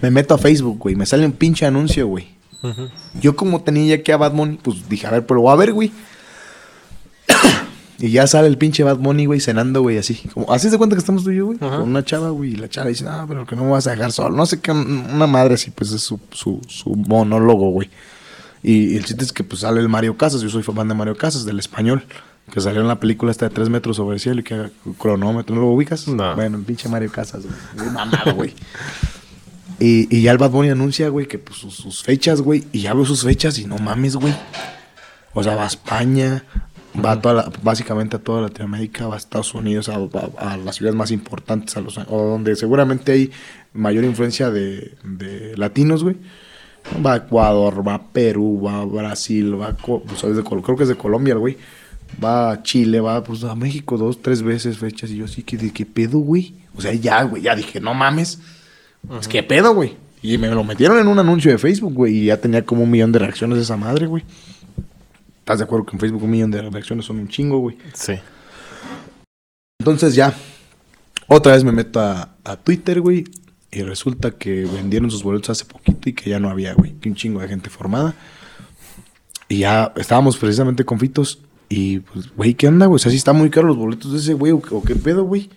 [0.00, 0.94] Me meto a Facebook, güey.
[0.94, 2.34] Me sale un pinche anuncio, güey.
[3.20, 5.72] Yo como tenía ya que a Bad Bunny, pues dije, a ver, pero a ver,
[5.72, 5.92] güey.
[7.98, 10.14] y ya sale el pinche Bad Bunny, güey, cenando, güey, así.
[10.32, 11.58] Como, así se cuenta que estamos tú y yo, güey.
[11.58, 12.52] Con una chava, güey.
[12.52, 14.34] Y la chava dice, no, pero que no me vas a dejar solo.
[14.34, 17.90] No sé qué, una madre así, pues es su, su, su monólogo, güey.
[18.62, 20.40] Y, y el chiste es que pues sale el Mario Casas.
[20.40, 22.04] Yo soy fan de Mario Casas, del español.
[22.50, 24.70] Que salió en la película esta de 3 metros sobre el cielo y que haga
[24.98, 25.54] cronómetro.
[25.54, 26.06] ¿No lo ubicas?
[26.08, 26.34] No.
[26.34, 27.90] Bueno, el pinche Mario Casas, güey.
[27.90, 28.54] Mamado, güey.
[29.80, 32.64] Y, y ya el Bad Bunny anuncia, güey, que pues sus, sus fechas, güey.
[32.72, 34.34] Y ya veo sus fechas y no mames, güey.
[35.32, 36.44] O sea, va a España,
[37.04, 40.56] va a toda la- básicamente a toda Latinoamérica, va a Estados Unidos, a, a- a
[40.56, 43.30] las ciudades más importantes, a los, o donde seguramente hay
[43.72, 46.16] mayor influencia de, de latinos, güey.
[47.04, 49.72] Va a Ecuador, va a Perú, va a Brasil, va a...
[49.76, 51.56] Pues, es de creo que es de Colombia, el güey.
[52.22, 55.10] Va a Chile, va pues, a México dos, tres veces fechas.
[55.10, 56.54] Y yo sí que, ¿de qué pedo, güey?
[56.76, 58.38] O sea, ya, güey, ya dije, no mames.
[59.08, 59.96] Pues, ¿qué pedo, güey?
[60.22, 62.16] Y me lo metieron en un anuncio de Facebook, güey.
[62.16, 64.24] Y ya tenía como un millón de reacciones esa madre, güey.
[65.40, 67.76] ¿Estás de acuerdo que en Facebook un millón de reacciones son un chingo, güey?
[67.92, 68.14] Sí.
[69.78, 70.32] Entonces ya,
[71.26, 73.24] otra vez me meto a, a Twitter, güey.
[73.70, 76.92] Y resulta que vendieron sus boletos hace poquito y que ya no había, güey.
[76.94, 78.14] Que un chingo de gente formada.
[79.48, 81.40] Y ya estábamos precisamente con Fitos.
[81.68, 82.96] Y pues, güey, ¿qué onda, güey?
[82.96, 84.52] O sea, sí están muy caros los boletos de ese güey.
[84.52, 85.50] ¿O, qué pedo, güey?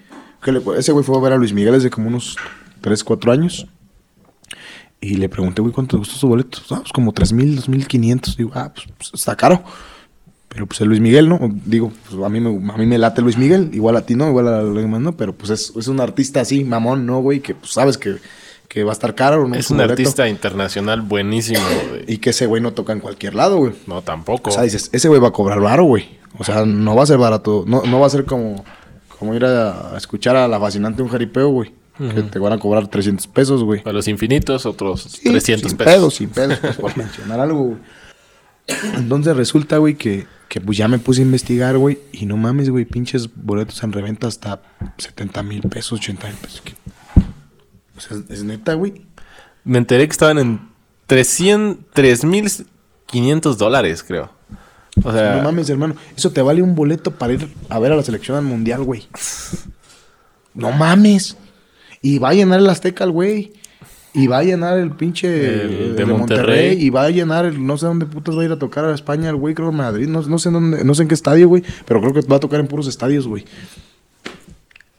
[0.77, 2.37] Ese güey fue a ver a Luis Miguel hace como unos
[2.81, 3.67] 3, 4 años.
[4.99, 6.59] Y le pregunté, güey, ¿cuánto te costó su boleto?
[6.71, 8.37] Ah, pues como 3 mil, 2 mil 500.
[8.37, 9.63] Digo, ah, pues, pues, está caro.
[10.47, 11.39] Pero pues el Luis Miguel, ¿no?
[11.65, 14.27] Digo, pues a mí me, a mí me late Luis Miguel, igual a ti no,
[14.27, 17.41] igual a los demás no, pero pues es, es un artista así, mamón, ¿no, güey?
[17.41, 18.15] Que pues sabes que,
[18.67, 19.55] que va a estar caro, ¿no?
[19.55, 21.59] Es un artista internacional buenísimo.
[21.89, 22.05] güey.
[22.07, 23.73] Y que ese güey no toca en cualquier lado, güey.
[23.85, 24.49] No, tampoco.
[24.49, 26.17] O sea, dices, ese güey va a cobrar varo, güey.
[26.39, 28.63] O sea, no va a ser barato, no, no va a ser como,
[29.19, 31.71] como ir a, a escuchar a la fascinante un jaripeo, güey.
[31.97, 33.81] Que te van a cobrar 300 pesos, güey.
[33.81, 35.93] Para los infinitos, otros Sí, 300 sin pesos.
[35.93, 37.77] pedos, sin pedos, pues, por mencionar algo, güey.
[38.95, 41.99] Entonces resulta, güey, que, que pues ya me puse a investigar, güey.
[42.11, 44.61] Y no mames, güey, pinches boletos en reventa hasta
[44.97, 46.61] 70 mil pesos, 80 mil pesos.
[46.63, 46.73] ¿Qué?
[47.95, 49.01] O sea, es neta, güey.
[49.63, 50.59] Me enteré que estaban en
[51.07, 54.29] 300, 3.500 dólares, creo.
[55.03, 55.95] O sea, No mames, hermano.
[56.15, 59.07] Eso te vale un boleto para ir a ver a la selección al mundial, güey.
[60.53, 61.37] No mames.
[62.01, 63.53] Y va a llenar el Azteca, el güey.
[64.13, 66.77] Y va a llenar el pinche El de Monterrey.
[66.83, 68.93] Y va a llenar el, no sé dónde putas va a ir a tocar a
[68.93, 70.07] España, el güey, creo en Madrid.
[70.07, 71.63] No, no sé en dónde, no sé en qué estadio, güey.
[71.85, 73.45] Pero creo que va a tocar en puros estadios, güey.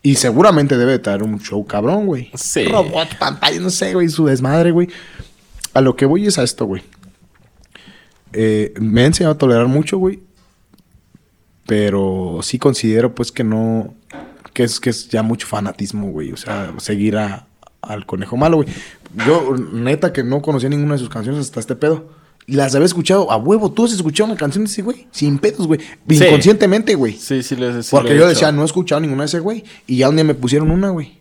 [0.02, 2.30] Y seguramente debe de traer un show cabrón, güey.
[2.34, 2.64] Sí.
[2.64, 4.88] Robot, pantalla, no sé, güey, su desmadre, güey.
[5.74, 6.82] A lo que voy es a esto, güey.
[8.32, 10.20] Eh, me he enseñado a tolerar mucho, güey.
[11.66, 13.94] Pero sí considero, pues, que no.
[14.59, 16.32] Que es, que es ya mucho fanatismo, güey.
[16.32, 17.47] O sea, seguir a,
[17.80, 18.68] al conejo malo, güey.
[19.24, 22.09] Yo, neta, que no conocía ninguna de sus canciones hasta este pedo.
[22.48, 23.70] las había escuchado a huevo.
[23.70, 25.78] Tú has escuchado una canción de ese güey, sin pedos, güey.
[26.09, 26.24] Sí.
[26.24, 27.12] Inconscientemente, güey.
[27.12, 29.62] Sí, sí, les sí Porque lo yo decía, no he escuchado ninguna de ese güey.
[29.86, 31.18] Y ya un día me pusieron una, güey.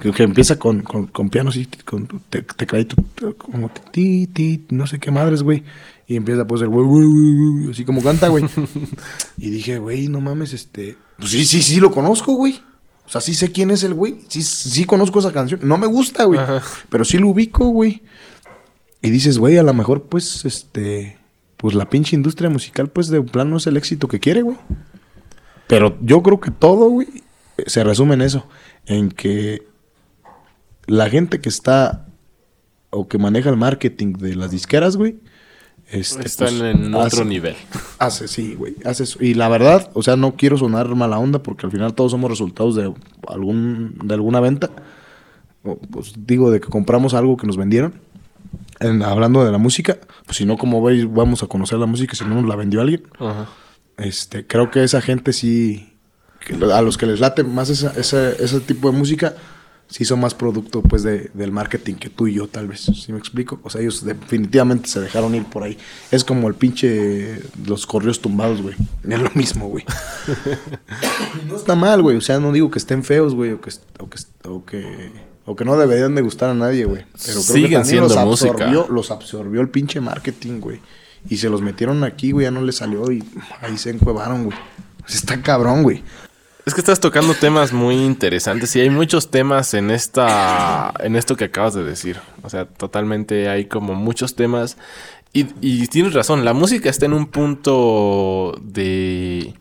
[0.00, 4.64] Que, que empieza con, con, con piano así, con te- tecladito, te- como ti, ti,
[4.70, 5.62] no sé qué madres, güey.
[6.10, 8.44] Y empieza pues el güey, así como canta, güey.
[9.38, 10.96] y dije, güey, no mames, este.
[11.16, 12.60] Pues sí, sí, sí lo conozco, güey.
[13.06, 14.18] O sea, sí sé quién es el güey.
[14.26, 15.60] Sí, sí conozco esa canción.
[15.62, 16.40] No me gusta, güey.
[16.40, 16.62] Ajá.
[16.88, 18.02] Pero sí lo ubico, güey.
[19.00, 21.16] Y dices, güey, a lo mejor, pues, este.
[21.56, 24.56] Pues la pinche industria musical, pues, de plano es el éxito que quiere, güey.
[25.68, 27.06] Pero yo creo que todo, güey,
[27.66, 28.48] se resume en eso.
[28.84, 29.62] En que
[30.86, 32.08] la gente que está
[32.90, 35.20] o que maneja el marketing de las disqueras, güey,
[35.90, 37.56] este, Están pues, en otro nivel.
[37.98, 38.76] Hace, sí, güey.
[38.84, 39.18] Hace eso.
[39.22, 42.30] Y la verdad, o sea, no quiero sonar mala onda porque al final todos somos
[42.30, 42.92] resultados de
[43.28, 44.70] algún de alguna venta.
[45.62, 47.94] O, pues digo, de que compramos algo que nos vendieron.
[48.80, 52.14] En- hablando de la música, pues si no, como veis, vamos a conocer la música
[52.16, 53.02] si no nos la vendió alguien.
[53.18, 53.46] Ajá.
[53.98, 55.92] Este, creo que esa gente sí,
[56.46, 59.34] que a los que les late más esa, esa- ese tipo de música,
[59.90, 63.12] sí son más producto pues de, del marketing que tú y yo tal vez, ¿sí
[63.12, 63.60] me explico?
[63.62, 65.76] O sea, ellos definitivamente se dejaron ir por ahí.
[66.10, 68.76] Es como el pinche, los correos tumbados, güey.
[69.08, 69.84] Es lo mismo, güey.
[71.48, 72.16] no está mal, güey.
[72.16, 74.18] O sea, no digo que estén feos, güey, o que, o que,
[74.48, 75.12] o que,
[75.44, 77.04] o que no deberían de gustar a nadie, güey.
[77.12, 78.50] Pero creo Siguen que también los siendo música.
[78.50, 80.80] absorbió, los absorbió el pinche marketing, güey.
[81.28, 83.22] Y se los metieron aquí, güey, ya no les salió y
[83.60, 84.56] ahí se encuevaron, güey.
[85.06, 86.02] Está cabrón, güey.
[86.66, 91.36] Es que estás tocando temas muy interesantes y hay muchos temas en esta en esto
[91.36, 92.20] que acabas de decir.
[92.42, 94.76] O sea, totalmente hay como muchos temas
[95.32, 99.54] y, y tienes razón, la música está en un punto de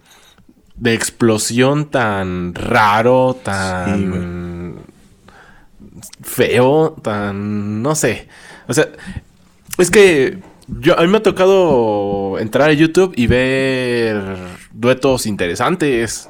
[0.76, 4.80] de explosión tan raro, tan
[6.22, 8.28] feo, tan no sé.
[8.68, 8.88] O sea,
[9.78, 14.38] es que yo a mí me ha tocado entrar a YouTube y ver
[14.72, 16.30] duetos interesantes.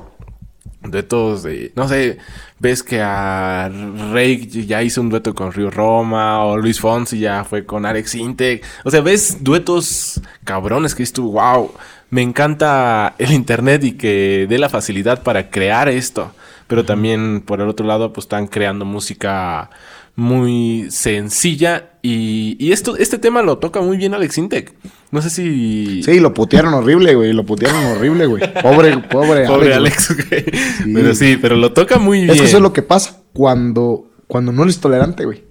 [0.92, 2.18] Duetos de, no sé,
[2.60, 3.70] ves que a
[4.12, 8.16] Rey ya hizo un dueto con Río Roma, o Luis Fonsi ya fue con Alex
[8.16, 8.64] Intec.
[8.84, 11.72] O sea, ves duetos cabrones que dices tú, wow,
[12.10, 16.32] me encanta el internet y que dé la facilidad para crear esto.
[16.68, 19.70] Pero también, por el otro lado, pues están creando música
[20.20, 21.94] muy sencilla.
[22.02, 24.74] Y, y esto, este tema lo toca muy bien Alex Intec.
[25.12, 26.04] No sé si.
[26.04, 27.34] Sí, lo putearon horrible, güey.
[27.34, 28.44] Lo putearon horrible, güey.
[28.62, 30.46] Pobre, pobre, Pobre Alex, Alex, güey.
[30.94, 32.32] Pero sí, pero lo toca muy bien.
[32.32, 35.44] Es que eso es lo que pasa cuando, cuando no eres tolerante, güey.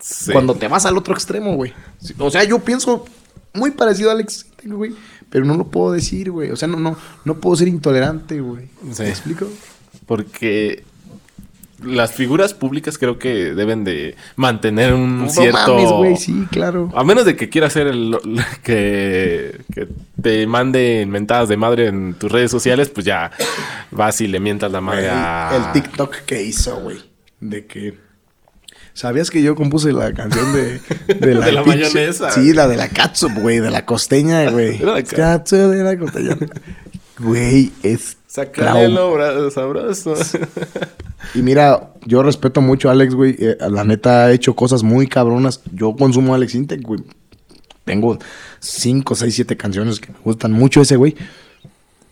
[0.00, 0.32] Sí.
[0.32, 1.72] Cuando te vas al otro extremo, güey.
[2.18, 3.06] O sea, yo pienso
[3.54, 4.92] muy parecido a Alex, güey.
[5.30, 6.50] Pero no lo puedo decir, güey.
[6.50, 8.66] O sea, no, no, no puedo ser intolerante, güey.
[8.92, 9.02] Sí.
[9.02, 9.48] ¿Me explico?
[10.06, 10.84] Porque
[11.84, 15.74] las figuras públicas creo que deben de mantener un No cierto...
[15.74, 16.16] mames, güey.
[16.16, 16.90] Sí, claro.
[16.96, 18.16] A menos de que quieras hacer el,
[18.62, 19.88] que, que
[20.20, 23.30] te manden mentadas de madre en tus redes sociales, pues ya
[23.90, 25.72] vas y le mientas la madre a...
[25.74, 26.98] El TikTok que hizo, güey.
[27.40, 27.98] De que.
[28.94, 30.80] ¿Sabías que yo compuse la canción de,
[31.20, 32.30] de la, De la mayonesa.
[32.30, 34.76] Sí, la de la catsup, güey, de la costeña, güey.
[34.80, 36.34] Era la ca- Catsup de la costeña.
[37.18, 38.16] Güey, es.
[38.26, 40.14] Sácale bra- sabroso.
[41.34, 43.36] Y mira, yo respeto mucho a Alex, güey.
[43.38, 45.62] eh, la neta ha hecho cosas muy cabronas.
[45.72, 47.00] Yo consumo a Alex Intec, güey.
[47.84, 48.18] Tengo
[48.60, 51.16] 5, 6, 7 canciones que me gustan mucho ese, güey.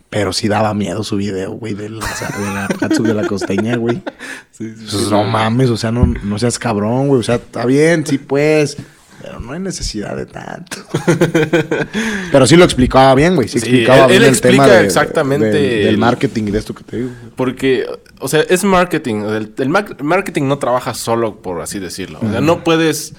[0.09, 4.01] Pero sí daba miedo su video, güey, de la, de la de la costeña, güey.
[4.53, 5.11] Sí, sí, Pues sí.
[5.11, 7.19] no mames, o sea, no, no seas cabrón, güey.
[7.19, 8.77] O sea, está bien, sí, pues.
[9.25, 10.77] Pero no hay necesidad de tanto.
[12.33, 13.49] pero sí lo explicaba bien, güey.
[13.49, 16.51] Sí, Sí, explicaba él- bien él el tema de- exactamente del, del el- marketing y
[16.51, 17.11] de esto que te digo.
[17.37, 17.87] Porque,
[18.21, 19.23] o sea, es marketing.
[19.23, 22.19] El, el mar- marketing no trabaja solo, por así decirlo.
[22.23, 23.15] O sea, no puedes.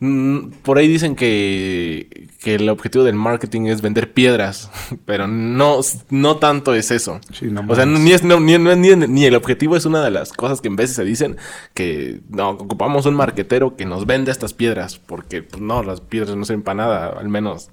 [0.00, 4.70] Mm, Por ahí dicen que, que el objetivo del marketing es vender piedras,
[5.06, 7.20] pero no, no tanto es eso.
[7.32, 9.84] Sí, no o sea, ni, es, no, ni, no es- ni, ni el objetivo es
[9.86, 11.36] una de las cosas que en veces se dicen
[11.74, 16.36] que no, ocupamos un marquetero que nos vende estas piedras, porque pues, no, las piedras
[16.36, 17.70] no sirven para nada, al menos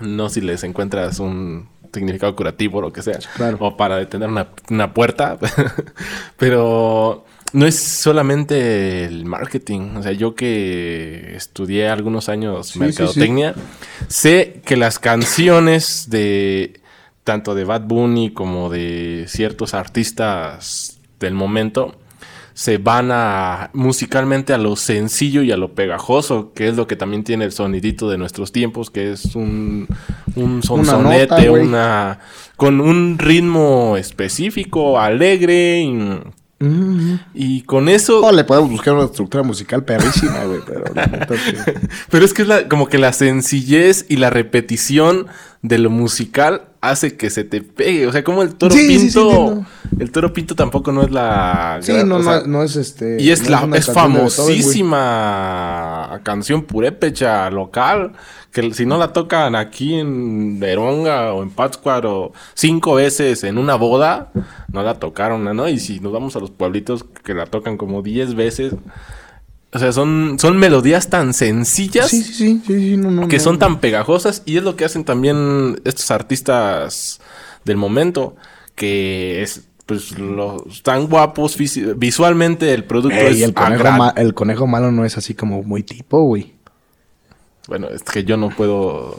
[0.00, 3.20] no si les encuentras un significado curativo o lo que sea.
[3.36, 3.56] Claro.
[3.60, 5.38] O para detener una, una puerta.
[6.36, 7.24] Pero
[7.54, 9.96] no es solamente el marketing.
[9.96, 13.54] O sea, yo que estudié algunos años sí, mercadotecnia,
[14.08, 16.80] sé que las canciones de
[17.22, 21.94] tanto de Bad Bunny como de ciertos artistas del momento
[22.54, 26.96] se van a musicalmente a lo sencillo y a lo pegajoso, que es lo que
[26.96, 29.86] también tiene el sonidito de nuestros tiempos, que es un,
[30.34, 32.18] un sonsonete, nota, una
[32.56, 35.82] con un ritmo específico, alegre
[37.34, 38.20] y, Y con eso...
[38.20, 40.84] No, le podemos buscar una estructura musical perrísima, güey, pero
[42.10, 45.26] Pero es que es la- como que la sencillez y la repetición
[45.62, 48.06] de lo musical hace que se te pegue.
[48.06, 49.64] O sea, como el toro Sí, sí, sí, pinto.
[49.98, 51.78] el toro pinto tampoco no es la.
[51.82, 53.20] Sí, gran- no, o no, sea, no es este...
[53.20, 53.94] Y es, no la, es güey.
[53.94, 58.12] famosísima canción purépecha local.
[58.52, 63.74] Que si no la tocan aquí en Veronga o en Pátzcuaro cinco veces en una
[63.74, 64.30] boda,
[64.72, 65.68] no la tocaron, ¿no?
[65.68, 68.74] Y si nos vamos a los pueblitos que la tocan como diez veces.
[69.74, 73.42] O sea, son, son melodías tan sencillas Sí, sí, sí, no, no, que no.
[73.42, 77.20] son tan pegajosas y es lo que hacen también estos artistas
[77.64, 78.36] del momento
[78.76, 81.56] que es pues los tan guapos
[81.96, 85.62] visualmente el producto Ey, es el, conejo ma- el conejo malo no es así como
[85.62, 86.54] muy tipo, güey.
[87.68, 89.18] bueno es que yo no puedo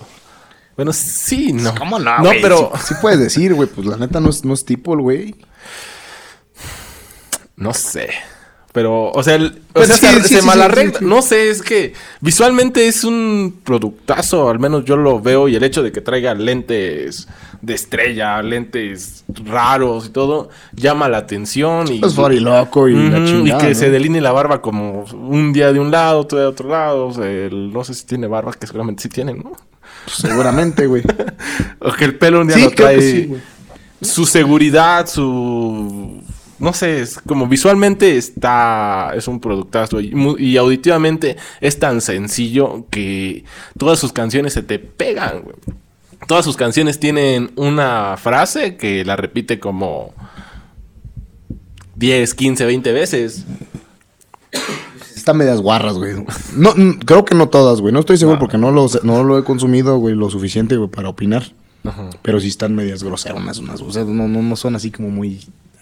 [0.77, 4.29] bueno sí no ¿Cómo no, pero Sí, sí puedes decir, güey, pues la neta no
[4.29, 5.35] es, no es tipo el güey.
[7.57, 8.09] no sé
[8.75, 10.99] pero o sea, el- o Pues sea, sí, se, sí, se sí, malarregla.
[11.01, 15.63] no sé es que visualmente es un productazo al menos yo lo veo y el
[15.63, 17.27] hecho de que traiga lentes
[17.61, 23.61] de estrella lentes raros y todo llama la atención y Pues loco y la chingada,
[23.63, 23.79] y que ¿no?
[23.79, 27.07] se delinee la barba como un día de un lado, otro de otro lado.
[27.07, 29.53] o sea, el- no sé si tiene barba, que seguramente sí tiene, ¿no?
[30.03, 31.01] Pues seguramente, güey.
[31.79, 32.95] O que el pelo un día lo trae.
[32.97, 33.41] que sí, güey.
[34.01, 36.21] su seguridad, su.
[36.65, 39.13] No sé, es como visualmente está.
[39.15, 40.01] Es un productazo.
[40.01, 43.45] Y, y auditivamente es tan sencillo que
[43.77, 45.55] todas sus canciones se te pegan, güey.
[46.27, 50.13] Todas sus canciones tienen una frase que la repite como
[51.97, 53.45] 10, 15, 20 veces.
[55.15, 56.15] Están medias guarras, güey.
[56.55, 56.73] No,
[57.05, 57.93] creo que no todas, güey.
[57.93, 58.39] No estoy seguro No.
[58.39, 61.51] porque no lo, no lo he consumido, güey, lo suficiente, güey, para opinar.
[62.23, 63.81] Pero sí están medias groseras unas, unas.
[63.81, 65.41] O sea, no, no, no son así como muy...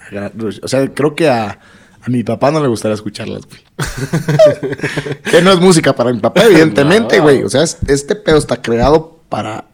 [0.10, 0.32] agra-
[0.62, 1.60] O sea, creo que a,
[2.02, 3.62] a mi papá no le gustaría escucharlas, güey.
[5.32, 7.24] que no es música para mi papá, evidentemente, No.
[7.24, 7.44] güey.
[7.44, 9.66] O sea, es- este pedo está creado para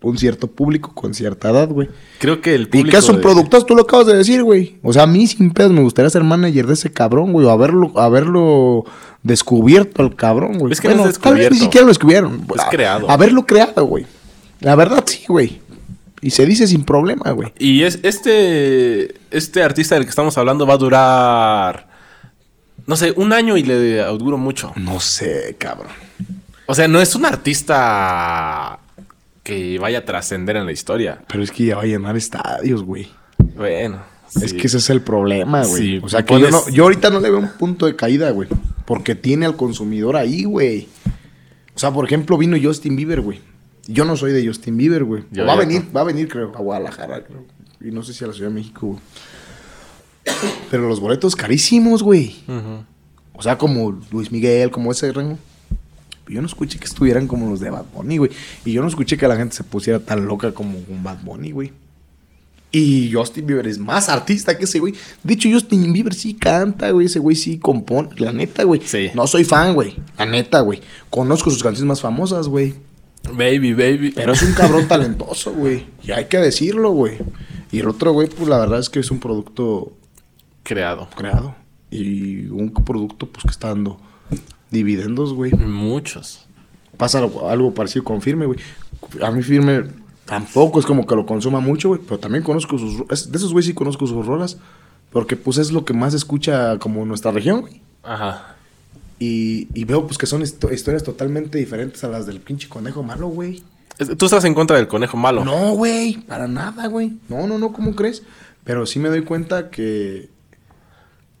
[0.00, 1.88] un cierto público con cierta edad, güey.
[2.18, 2.90] Creo que el ¿Y público.
[2.90, 3.62] qué es un de- productor?
[3.64, 4.78] Tú lo acabas de decir, güey.
[4.82, 7.46] O sea, a mí sin pedos me gustaría ser manager de ese cabrón, güey.
[7.46, 8.84] O haberlo, haberlo
[9.22, 10.72] descubierto al cabrón, güey.
[10.72, 11.64] Es que no es tal vez ni descubierto.
[11.64, 12.46] siquiera lo descubrieron.
[12.54, 13.08] Es A- creado.
[13.08, 14.04] Haberlo creado, güey.
[14.60, 15.60] La verdad, sí, güey.
[16.22, 17.52] Y se dice sin problema, güey.
[17.58, 19.14] Y es este.
[19.30, 21.88] Este artista del que estamos hablando va a durar.
[22.86, 24.72] No sé, un año y le auguro mucho.
[24.76, 25.92] No sé, cabrón.
[26.66, 28.78] O sea, no es un artista
[29.42, 31.20] que vaya a trascender en la historia.
[31.28, 33.08] Pero es que ya va a llenar estadios, güey.
[33.56, 34.00] Bueno.
[34.40, 35.82] Es que ese es el problema, güey.
[35.82, 37.94] Sí, o sea, que pones- yo, no, yo ahorita no le veo un punto de
[37.96, 38.48] caída, güey.
[38.86, 40.88] Porque tiene al consumidor ahí, güey.
[41.74, 43.40] O sea, por ejemplo, vino Justin Bieber, güey.
[43.86, 45.24] Yo no soy de Justin Bieber, güey.
[45.30, 45.92] Yo O Va a venir, no.
[45.92, 47.44] va a venir, creo, a Guadalajara, creo.
[47.80, 49.00] Y no sé si a la Ciudad de México, güey.
[50.70, 52.36] Pero los boletos carísimos, güey.
[53.34, 55.38] O sea, como Luis Miguel, como ese rango.
[56.28, 58.30] Yo no escuché que estuvieran como los de Bad Bunny, güey.
[58.64, 61.50] Y yo no escuché que la gente se pusiera tan loca como un Bad Bunny,
[61.50, 61.72] güey.
[62.70, 64.94] Y Justin Bieber es más artista que ese güey.
[65.22, 67.06] De hecho, Justin Bieber sí canta, güey.
[67.06, 68.08] Ese güey sí compone.
[68.16, 68.80] La neta, güey.
[68.82, 69.10] Sí.
[69.14, 69.96] No soy fan, güey.
[70.16, 70.80] La neta, güey.
[71.10, 72.74] Conozco sus canciones más famosas, güey.
[73.30, 74.12] Baby, baby.
[74.14, 75.86] Pero es un cabrón talentoso, güey.
[76.02, 77.18] Y hay que decirlo, güey.
[77.70, 79.92] Y el otro, güey, pues la verdad es que es un producto
[80.64, 81.08] Creado.
[81.16, 81.54] creado.
[81.90, 83.98] Y un producto, pues, que está dando
[84.70, 85.52] dividendos, güey.
[85.52, 86.46] Muchos.
[86.96, 88.58] Pasa algo, algo parecido con Firme, güey.
[89.22, 89.84] A mí Firme
[90.24, 92.00] tampoco es como que lo consuma mucho, güey.
[92.06, 93.02] Pero también conozco sus...
[93.10, 94.58] es- De esos güey sí conozco sus rolas.
[95.10, 97.80] Porque, pues, es lo que más escucha como nuestra región, güey.
[98.02, 98.56] Ajá.
[99.24, 103.02] Y, y veo, pues, que son histo- historias totalmente diferentes a las del pinche conejo
[103.04, 103.62] malo, güey.
[104.18, 105.44] Tú estás en contra del conejo malo.
[105.44, 107.12] No, güey, para nada, güey.
[107.28, 108.22] No, no, no, ¿cómo crees?
[108.64, 110.28] Pero sí me doy cuenta que.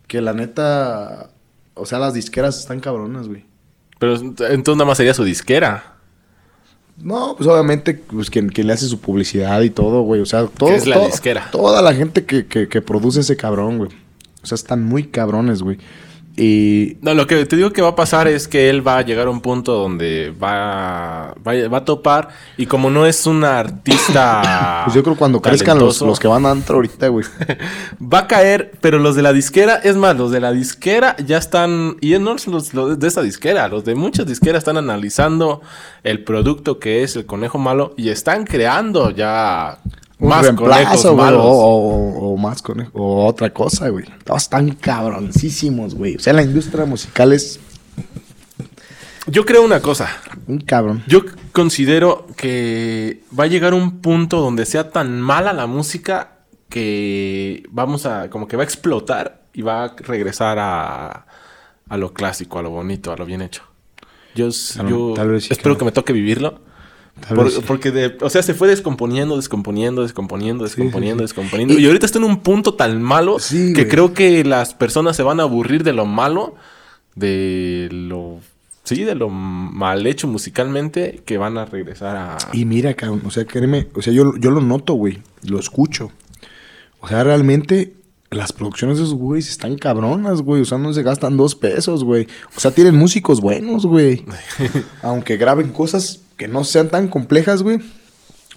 [0.06, 1.30] Que la neta.
[1.74, 3.44] O sea, las disqueras están cabronas, güey.
[3.98, 5.94] Pero entonces nada más sería su disquera.
[6.98, 10.20] No, pues obviamente, pues quien, quien le hace su publicidad y todo, güey.
[10.20, 10.70] O sea, todo.
[10.70, 11.48] es la todo- disquera.
[11.50, 13.90] Toda la gente que, que, que produce ese cabrón, güey.
[14.42, 15.78] O sea, están muy cabrones, güey.
[16.36, 16.96] Y.
[17.02, 19.26] No, lo que te digo que va a pasar es que él va a llegar
[19.26, 24.82] a un punto donde va, va, va a topar y como no es un artista...
[24.84, 27.24] Pues yo creo cuando crezcan los, los que van a antro ahorita, güey.
[28.02, 31.38] Va a caer, pero los de la disquera, es más, los de la disquera ya
[31.38, 35.60] están, y no los, los de esa disquera, los de muchas disqueras están analizando
[36.02, 39.78] el producto que es el conejo malo y están creando ya
[40.22, 41.26] Un más reemplazo, güey.
[41.34, 42.92] O, o- o más conejos.
[42.94, 44.04] O otra cosa, güey.
[44.24, 46.16] Todos están cabroncísimos, güey.
[46.16, 47.58] O sea, la industria musical es
[49.26, 50.08] Yo creo una cosa,
[50.48, 51.04] un cabrón.
[51.06, 51.22] Yo
[51.52, 56.38] considero que va a llegar un punto donde sea tan mala la música
[56.68, 61.26] que vamos a, como que va a explotar y va a regresar a,
[61.88, 63.62] a lo clásico, a lo bonito, a lo bien hecho.
[64.88, 65.14] Yo,
[65.52, 66.60] espero que me toque vivirlo.
[67.34, 67.60] Por- sí.
[67.66, 71.24] Porque, de- o sea, se fue descomponiendo, descomponiendo, descomponiendo, descomponiendo, sí.
[71.24, 71.74] descomponiendo.
[71.74, 73.88] Y- Y, ahorita está en un punto tan malo que güey.
[73.88, 76.54] creo que las personas se van a aburrir de lo malo,
[77.14, 78.40] de lo...
[78.84, 82.38] Sí, de lo mal hecho musicalmente, que van a regresar a...
[82.52, 86.10] Y mira, cabrón, o sea, créeme, o sea, yo, yo lo noto, güey, lo escucho.
[87.00, 87.94] O sea, realmente
[88.30, 90.62] las producciones de esos güeyes están cabronas, güey.
[90.62, 92.26] O sea, no se gastan dos pesos, güey.
[92.56, 94.24] O sea, tienen músicos buenos, güey.
[95.02, 97.78] Aunque graben cosas que no sean tan complejas, güey.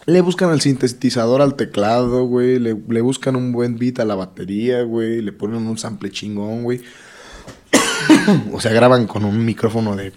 [0.05, 2.59] Le buscan al sintetizador al teclado, güey.
[2.59, 5.21] Le, le buscan un buen beat a la batería, güey.
[5.21, 6.81] Le ponen un sample chingón, güey.
[8.53, 10.13] o sea, graban con un micrófono de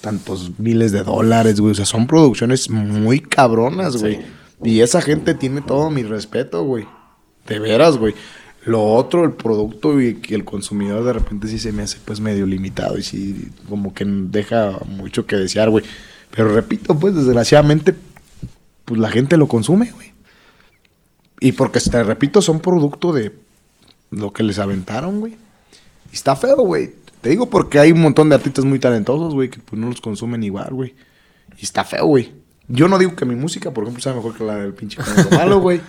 [0.00, 1.72] tantos miles de dólares, güey.
[1.72, 4.16] O sea, son producciones muy cabronas, güey.
[4.16, 4.22] Sí.
[4.62, 6.86] Y esa gente tiene todo mi respeto, güey.
[7.46, 8.14] De veras, güey.
[8.66, 12.20] Lo otro, el producto y que el consumidor de repente sí se me hace pues
[12.20, 15.84] medio limitado y sí como que deja mucho que desear, güey.
[16.30, 17.94] Pero repito, pues desgraciadamente,
[18.84, 20.12] pues la gente lo consume, güey.
[21.40, 23.34] Y porque, te repito, son producto de
[24.10, 25.36] lo que les aventaron, güey.
[26.12, 26.94] Y está feo, güey.
[27.20, 30.00] Te digo porque hay un montón de artistas muy talentosos, güey, que pues no los
[30.00, 30.94] consumen igual, güey.
[31.58, 32.32] Y está feo, güey.
[32.68, 34.98] Yo no digo que mi música, por ejemplo, sea mejor que la del pinche
[35.32, 35.80] Malo, güey.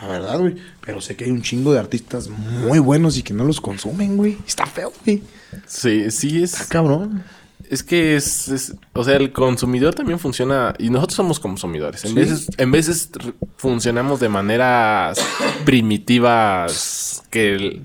[0.00, 0.56] La verdad, güey.
[0.84, 4.16] Pero sé que hay un chingo de artistas muy buenos y que no los consumen,
[4.16, 4.38] güey.
[4.46, 5.22] Está feo, güey.
[5.66, 6.68] Sí, sí Está es...
[6.68, 7.24] cabrón.
[7.70, 10.74] Es que es, es- O sea, el consumidor también funciona...
[10.78, 12.04] Y nosotros somos consumidores.
[12.04, 12.16] En, Sí.
[12.16, 13.10] veces, en veces
[13.56, 15.18] funcionamos de maneras
[15.64, 17.82] primitivas que el,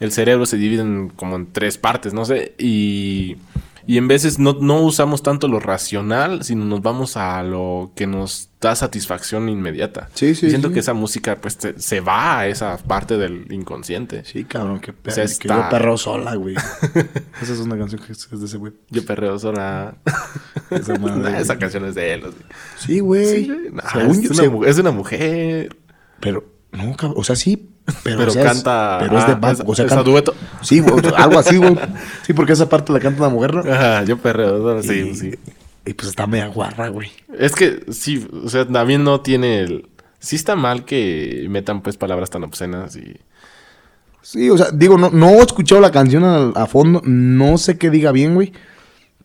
[0.00, 2.54] el cerebro se divide en como en tres partes, no sé.
[2.58, 3.36] Y...
[3.88, 8.06] Y en veces no, no usamos tanto lo racional, sino nos vamos a lo que
[8.08, 10.08] nos da satisfacción inmediata.
[10.14, 10.74] Sí, sí, Y siento sí.
[10.74, 14.24] que esa música pues te- se va a esa parte del inconsciente.
[14.24, 16.56] Sí, cabrón, que, O sea, que está- yo perro sola, güey.
[17.40, 18.72] Esa es una canción que es de ese güey.
[18.90, 19.96] Yo perreo sola.
[20.70, 21.42] Esa madre, Nah, güey.
[21.42, 22.22] esa canción es de él.
[22.24, 22.36] así.
[22.86, 23.44] Sí, güey.
[23.44, 23.52] Sí.
[23.72, 25.76] Nah, es, una, se- mu- es una mujer.
[26.18, 27.14] Pero, no, cabrón.
[27.20, 27.70] O sea, sí.
[28.02, 28.96] Pero, Pero, o sea, es- canta.
[29.00, 29.60] pero es de ah, band.
[29.60, 30.34] es- O sea, es canta- dueto.
[30.62, 31.76] Sí, güey, algo así, güey.
[32.26, 33.72] Sí, porque esa parte la canta una mujer, ¿no?
[33.72, 35.34] Ajá, yo perreo sí, y, sí.
[35.84, 37.10] y pues está media guarra, güey.
[37.38, 39.88] Es que sí, o sea, también no tiene el.
[40.18, 43.16] Sí está mal que metan pues palabras tan obscenas y.
[44.22, 47.00] Sí, o sea, digo, no, no he escuchado la canción a, a fondo.
[47.04, 48.52] No sé qué diga bien, güey.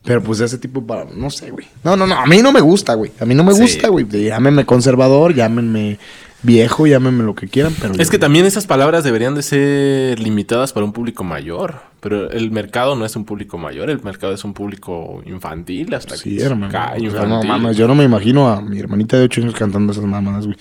[0.04, 1.06] Pero pues de ese tipo para...
[1.06, 1.68] No sé, güey.
[1.84, 2.16] No, no, no.
[2.20, 3.12] A mí no me gusta, güey.
[3.20, 3.62] A mí no me Sí.
[3.62, 4.08] gusta, güey.
[4.08, 6.00] Llámenme conservador, llámenme
[6.44, 7.94] viejo, llámenme lo que quieran, pero...
[7.96, 11.92] Es que también esas palabras deberían de ser limitadas para un público mayor.
[12.02, 16.18] Pero el mercado no es un público mayor, el mercado es un público infantil hasta
[16.18, 16.68] Sí, que hermano.
[16.68, 19.92] O sea, no mames, yo no me imagino a mi hermanita de 8 años cantando
[19.94, 20.58] esas mamadas, güey.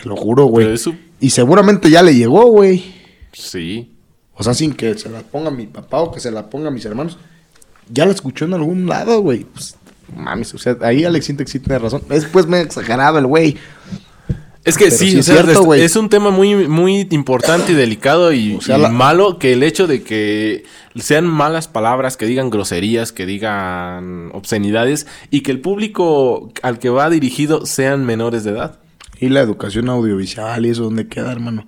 [0.00, 0.74] Te lo juro, güey.
[1.20, 2.82] Y seguramente ya le llegó, güey.
[3.32, 3.92] Sí.
[4.34, 6.86] O sea, sin que se la ponga mi papá o que se la ponga mis
[6.86, 7.18] hermanos.
[7.90, 9.44] Ya la escuchó en algún lado, güey.
[9.44, 9.76] Pues,
[10.16, 12.02] mames, o sea, ahí Alex Sintek sí tiene razón.
[12.08, 13.58] Es pues me exagerado el güey.
[14.64, 18.60] Es que Pero sí, es cierto, un tema muy, muy importante y delicado y, O
[18.60, 20.64] sea, y la- malo que el hecho de que
[20.94, 26.90] sean malas palabras, que digan groserías, que digan obscenidades y que el público al que
[26.90, 28.78] va dirigido sean menores de edad.
[29.18, 31.66] Y la educación audiovisual y eso, ¿dónde queda, hermano?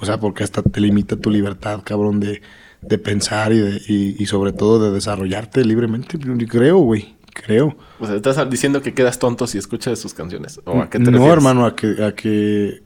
[0.00, 2.42] O sea, porque hasta te limita tu libertad, cabrón, de,
[2.80, 6.18] de pensar y, de, y, y sobre todo de desarrollarte libremente.
[6.18, 7.14] Yo creo, güey.
[7.34, 7.76] Creo.
[7.98, 10.60] O sea, estás diciendo que quedas tonto si escuchas sus canciones.
[10.64, 11.32] ¿O a qué te no, refieres?
[11.34, 12.82] hermano, a que, a que.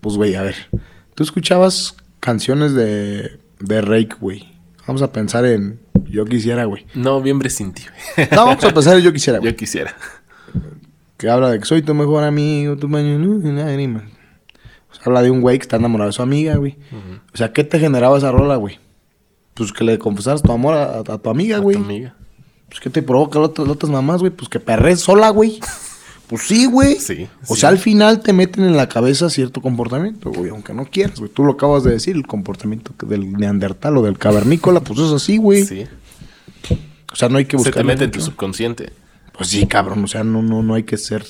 [0.00, 0.54] Pues, güey, a ver.
[1.14, 4.52] Tú escuchabas canciones de, de Rake, güey.
[4.86, 6.86] Vamos a pensar en Yo quisiera, güey.
[6.94, 7.82] Noviembre sin ti.
[8.16, 8.28] güey.
[8.32, 9.52] No, vamos a pensar en Yo quisiera, güey.
[9.52, 9.96] Yo quisiera.
[11.16, 14.02] Que habla de que soy tu mejor amigo, tu baño, lágrimas.
[14.90, 16.76] O sea, habla de un güey que está enamorado de su amiga, güey.
[17.32, 18.78] O sea, ¿qué te generaba esa rola, güey?
[19.54, 21.78] Pues que le confesaras tu amor a, a tu amiga, A güey.
[21.78, 22.14] tu amiga.
[22.68, 24.32] Pues ¿qué te provoca las otras, mamás, güey?
[24.32, 25.60] Pues que perres sola, güey.
[26.26, 26.96] Pues sí, güey.
[26.98, 27.60] Sí, O sí.
[27.60, 31.30] sea, al final te meten en la cabeza cierto comportamiento, güey, aunque no quieras, güey.
[31.30, 35.36] Tú lo acabas de decir, el comportamiento del neandertal o del cavernícola, pues es así,
[35.36, 35.64] güey.
[35.64, 35.84] Sí.
[37.12, 37.74] O sea, no hay que Se buscar.
[37.74, 38.92] te mete en tu subconsciente.
[39.32, 41.24] Pues sí, cabrón, o sea, no, no, no hay que ser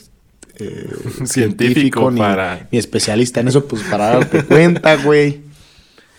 [0.58, 0.88] eh,
[1.24, 5.44] Científico científico ni, para- ni especialista en eso, pues para darte cuenta, güey.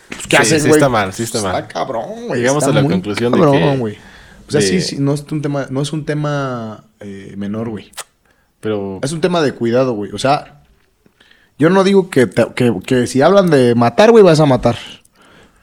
[0.09, 0.77] Pues, ¿Qué Sí, hacen, sí güey?
[0.79, 1.55] está mal, sí está mal.
[1.63, 2.39] Está cabrón, güey.
[2.39, 3.97] Llegamos está a la muy conclusión de cabrón, que- güey.
[4.47, 7.69] O sea, de- sí, sí, no es un tema, no es un tema eh, menor,
[7.69, 7.91] güey.
[8.59, 10.11] Pero Es un tema de cuidado, güey.
[10.13, 10.61] O sea,
[11.59, 14.77] yo no digo que, te- que, que si hablan de matar, güey, vas a matar.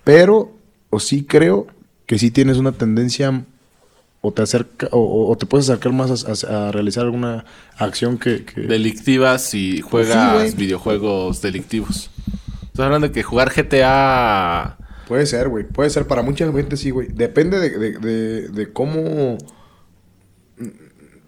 [0.04, 0.52] Pero,
[0.90, 1.66] o sí creo
[2.06, 3.44] que sí tienes una tendencia
[4.20, 7.44] o te acerca o- te puedes acercar más a, a- a realizar alguna
[7.78, 8.44] acción que...
[8.44, 12.10] que- delictivas y Pues sí, juegas videojuegos delictivos.
[12.64, 15.64] Estás hablando de que jugar GTA Puede ser, güey.
[15.64, 16.06] Puede ser.
[16.06, 17.08] Para mucha gente sí, güey.
[17.08, 19.38] Depende de, de, de, de cómo...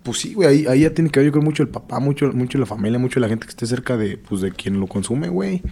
[0.02, 0.48] Pues sí, güey.
[0.48, 2.98] Ahí, ahí ya tiene que ver yo creo mucho el papá, mucho, mucho la familia,
[2.98, 5.62] mucho la gente que esté cerca de, pues, de quien lo consume, güey.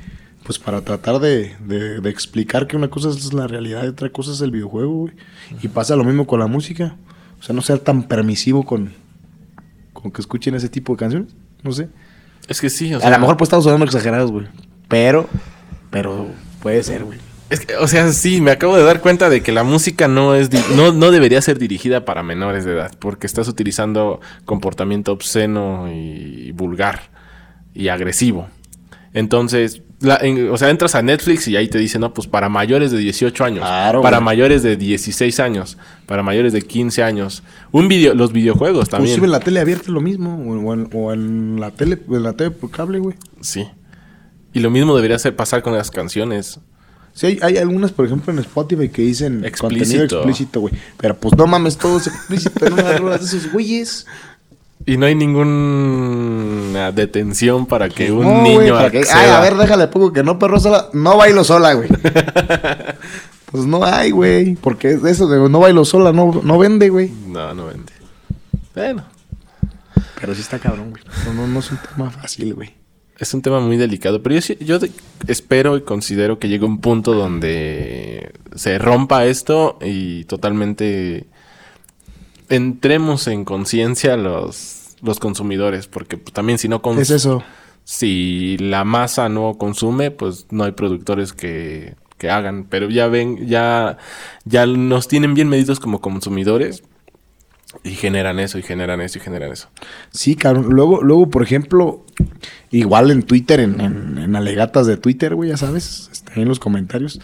[0.45, 4.11] Pues para tratar de, de, de explicar que una cosa es la realidad y otra
[4.11, 5.15] cosa es el videojuego, güey.
[5.63, 6.97] Y pasa lo mismo con la música.
[7.41, 8.93] O sea, no ser tan permisivo con,
[9.93, 11.35] con que escuchen ese tipo de canciones.
[11.63, 11.89] No sé.
[12.49, 14.47] Es que sí, o a lo mejor pues estamos sonando exagerados, güey.
[14.89, 15.27] Pero,
[15.91, 16.27] pero
[16.61, 17.19] puede ser, güey.
[17.51, 20.35] Es que, o sea, sí, me acabo de dar cuenta de que la música no
[20.35, 25.89] es no, no debería ser dirigida para menores de edad, porque estás utilizando comportamiento obsceno
[25.93, 27.11] y vulgar
[27.75, 28.49] y agresivo.
[29.13, 32.49] Entonces, la- en- o sea, entras a Netflix y ahí te dicen, no, pues para
[32.49, 34.25] mayores de 18 años, Claro, para güey.
[34.25, 37.43] mayores de 16 años, para mayores de 15 años.
[37.71, 39.11] Un video, los videojuegos también.
[39.11, 40.35] Inclusive en la tele abierta es lo mismo.
[40.51, 43.17] O, o en, o en la tele, en la tele por cable, güey.
[43.41, 43.67] Sí.
[44.53, 46.59] Y lo mismo debería ser pasar con las canciones.
[47.15, 49.69] Sí, hay, hay algunas, por ejemplo, en Spotify que dicen Explícito.
[49.69, 50.75] contenido explícito, güey.
[50.99, 54.05] Pero pues no mames, todo es explícito en una rola de esos güeyes.
[54.87, 59.55] Y no hay ninguna detención para que un No, niño para que- Ay, a ver,
[59.55, 60.89] déjale poco que no perro sola.
[60.93, 61.89] No bailo sola, güey.
[63.51, 64.57] pues no hay, güey.
[64.57, 67.11] Porque eso de no bailo sola no, no vende, güey.
[67.29, 67.93] No, no vende.
[68.75, 69.05] Bueno,
[70.21, 71.03] Pero sí está cabrón, güey.
[71.27, 72.75] No, no, no es un tema fácil, güey.
[73.19, 74.79] Es un tema muy delicado, pero yo, yo
[75.29, 81.27] espero y considero que llegue un punto donde se rompa esto y totalmente
[82.49, 87.45] entremos en conciencia los, los consumidores, porque pues, también si no Es eso.
[87.85, 92.67] si la masa no consume, pues no hay productores que, que hagan.
[92.69, 93.99] Pero ya ven, ya,
[94.45, 96.83] ya nos tienen bien medidos como consumidores
[97.83, 99.69] y generan eso, y generan eso, y generan eso.
[100.11, 100.67] Sí, cabrón.
[100.71, 102.05] Luego, luego, por ejemplo,
[102.71, 106.61] igual en Twitter, en, en, en alegatas de Twitter, güey, ya sabes, está en los
[106.61, 107.21] comentarios.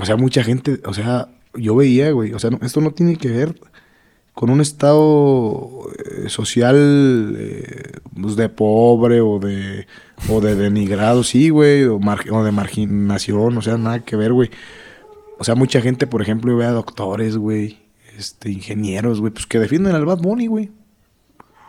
[0.00, 3.16] O sea, mucha gente, o sea, yo veía, güey, o sea, no- esto no tiene
[3.16, 3.54] que ver
[4.34, 9.86] con un estado eh, social eh, pues, de pobre o de
[10.28, 14.50] o de denigrado, sí, güey, o, de marginación, o sea, nada que ver, güey.
[15.38, 17.78] O sea, mucha gente, por ejemplo, yo veo a doctores, güey,
[18.16, 20.70] este, ingenieros, güey, pues que defienden al Bad Bunny, güey.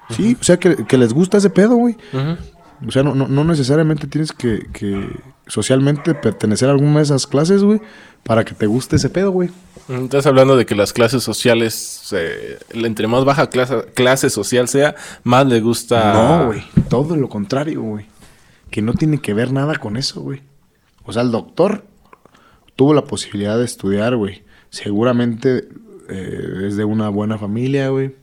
[0.10, 1.98] Sí, o sea, que, que les gusta ese pedo, güey.
[2.86, 5.10] O sea, no, no, no necesariamente tienes que, que
[5.48, 7.82] socialmente pertenecer a alguna de esas clases, güey,
[8.24, 9.50] para que te guste ese pedo, güey.
[9.90, 14.96] Estás hablando de que las clases sociales, eh, entre más baja clase, clase social sea,
[15.24, 16.14] más le gusta...
[16.14, 16.64] No, güey.
[16.90, 18.06] Todo lo contrario, güey.
[18.70, 20.42] Que no tiene que ver nada con eso, güey.
[21.06, 21.86] O sea, el doctor
[22.76, 24.44] tuvo la posibilidad de estudiar, güey.
[24.70, 25.70] Seguramente
[26.10, 28.16] eh, es de una buena familia, güey.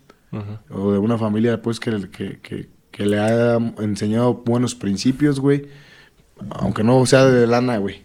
[0.68, 5.68] O de una familia, pues, que, que, que, que le ha enseñado buenos principios, güey.
[6.50, 8.02] Aunque no sea de lana, güey.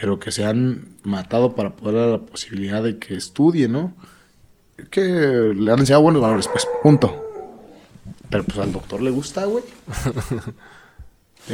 [0.00, 3.94] Pero que se han matado para poder dar la posibilidad de que estudie, ¿no?
[4.90, 7.30] Que le han enseñado buenos valores, pues, punto.
[8.30, 9.62] Pero pues al doctor le gusta, güey.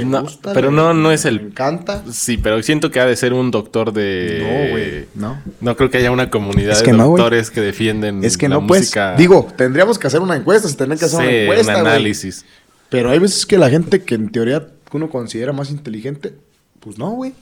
[0.05, 2.03] No, pero no- no es el- Le encanta.
[2.13, 4.41] Sí, pero siento que ha de ser un doctor de...
[4.43, 5.05] No, güey.
[5.15, 5.43] No.
[5.63, 8.57] No creo que haya una comunidad Es de no, doctores que defienden Es que la
[8.57, 8.83] no, pues.
[8.83, 9.15] música.
[9.17, 10.69] Digo, tendríamos que hacer una encuesta.
[10.69, 11.93] Se tendría que hacer Sí, una encuesta, un güey.
[11.93, 12.45] análisis.
[12.91, 16.35] Pero hay veces que la gente que en teoría uno considera más inteligente,
[16.81, 17.33] pues no, güey.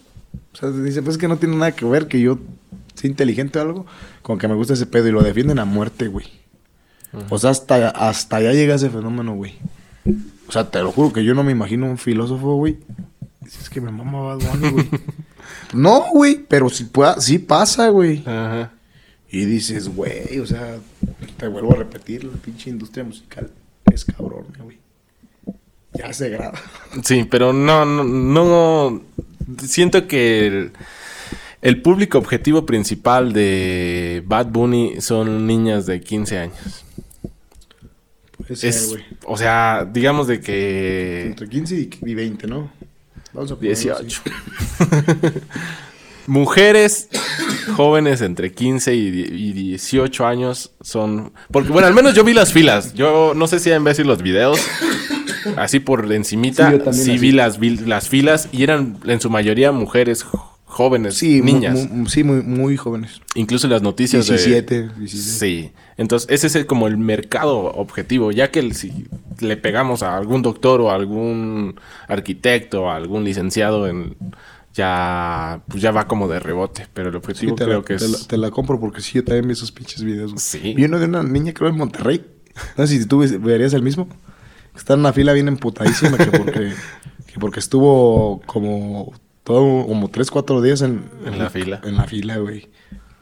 [0.53, 2.39] O sea, dice, pues es que no tiene nada que ver que yo
[2.95, 3.87] sea inteligente o algo
[4.23, 6.27] con que me gusta ese pedo y lo defienden a muerte, güey.
[7.31, 9.55] O sea, hasta, hasta allá llega ese fenómeno, güey.
[10.49, 12.79] O sea, te lo juro que yo no me imagino un filósofo, güey.
[13.49, 14.89] Si es que me mama Bad Bunny, güey.
[15.75, 18.21] no, güey, pero sí, pueda- sí pasa, güey.
[18.27, 18.73] Ajá.
[19.31, 20.77] Y dices, güey, o sea,
[21.37, 23.51] te vuelvo a repetir, la pinche industria musical
[23.93, 24.79] es cabrón, güey.
[25.93, 26.59] Ya se graba.
[27.03, 29.03] Sí, pero no, no, no-
[29.65, 30.73] siento que el,
[31.63, 36.84] el público objetivo principal de Bad Bunny son niñas de 15 años.
[38.49, 39.03] Es, güey.
[39.27, 42.71] o sea, digamos de que Entre 15 y y 20, ¿no?
[43.33, 44.23] Vamos a ponerlo 18.
[46.27, 47.09] Mujeres
[47.77, 51.33] jóvenes entre 15 y, die- y 18 años son...
[51.51, 52.95] Porque, bueno, al menos yo vi las filas.
[52.95, 54.59] Yo no sé si en vez de los videos,
[55.57, 59.71] así por encimita, Sí, sí, vi las, vi las filas y eran en su mayoría
[59.71, 60.25] mujeres
[60.65, 61.91] jóvenes, Sí, mu- niñas.
[61.91, 63.21] mu- sí, muy, muy jóvenes.
[63.35, 64.89] Incluso en las noticias 17, de...
[64.99, 65.25] 16.
[65.39, 65.73] Sí.
[65.97, 68.33] Entonces, ese es el- como el mercado objetivo.
[68.33, 69.07] Ya que el- si
[69.41, 71.77] le pegamos a algún doctor o a algún
[72.09, 74.17] arquitecto o a algún licenciado en...
[74.75, 76.87] Ya, pues ya va como de rebote.
[76.93, 78.11] Pero el Sí, objetivo te, creo la, que te, es...
[78.11, 80.33] la, te la compro porque sí, yo también vi esos pinches videos.
[80.33, 80.41] güey.
[80.41, 80.75] Sí.
[80.75, 82.25] Vi uno de una niña, creo, en Monterrey.
[82.77, 84.09] No sé si tú verías el mismo.
[84.77, 86.73] Está en una fila bien emputadísima que porque,
[87.33, 89.13] que porque estuvo como
[89.45, 91.81] todo como tres, cuatro días en, En la fila.
[91.85, 92.69] En la fila, güey.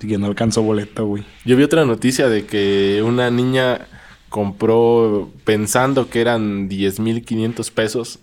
[0.07, 1.25] Que no alcanzó boleto, güey.
[1.45, 3.87] Yo vi otra noticia de que una niña
[4.29, 8.19] compró, pensando que eran 10.500 pesos,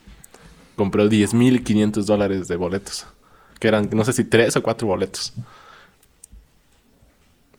[0.75, 3.05] compró 10.500 dólares de boletos.
[3.59, 5.33] Que eran, no sé si tres o cuatro boletos.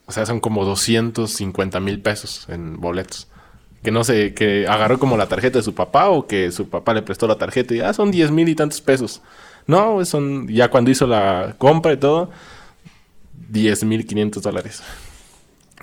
[0.07, 3.29] O sea, son como 250 mil pesos en boletos.
[3.83, 6.93] Que no sé, que agarró como la tarjeta de su papá o que su papá
[6.93, 9.23] le prestó la tarjeta y ah, son 10 mil y tantos pesos.
[9.67, 12.31] No, son ya cuando hizo la compra y todo,
[13.51, 14.83] 10 mil 500 dólares.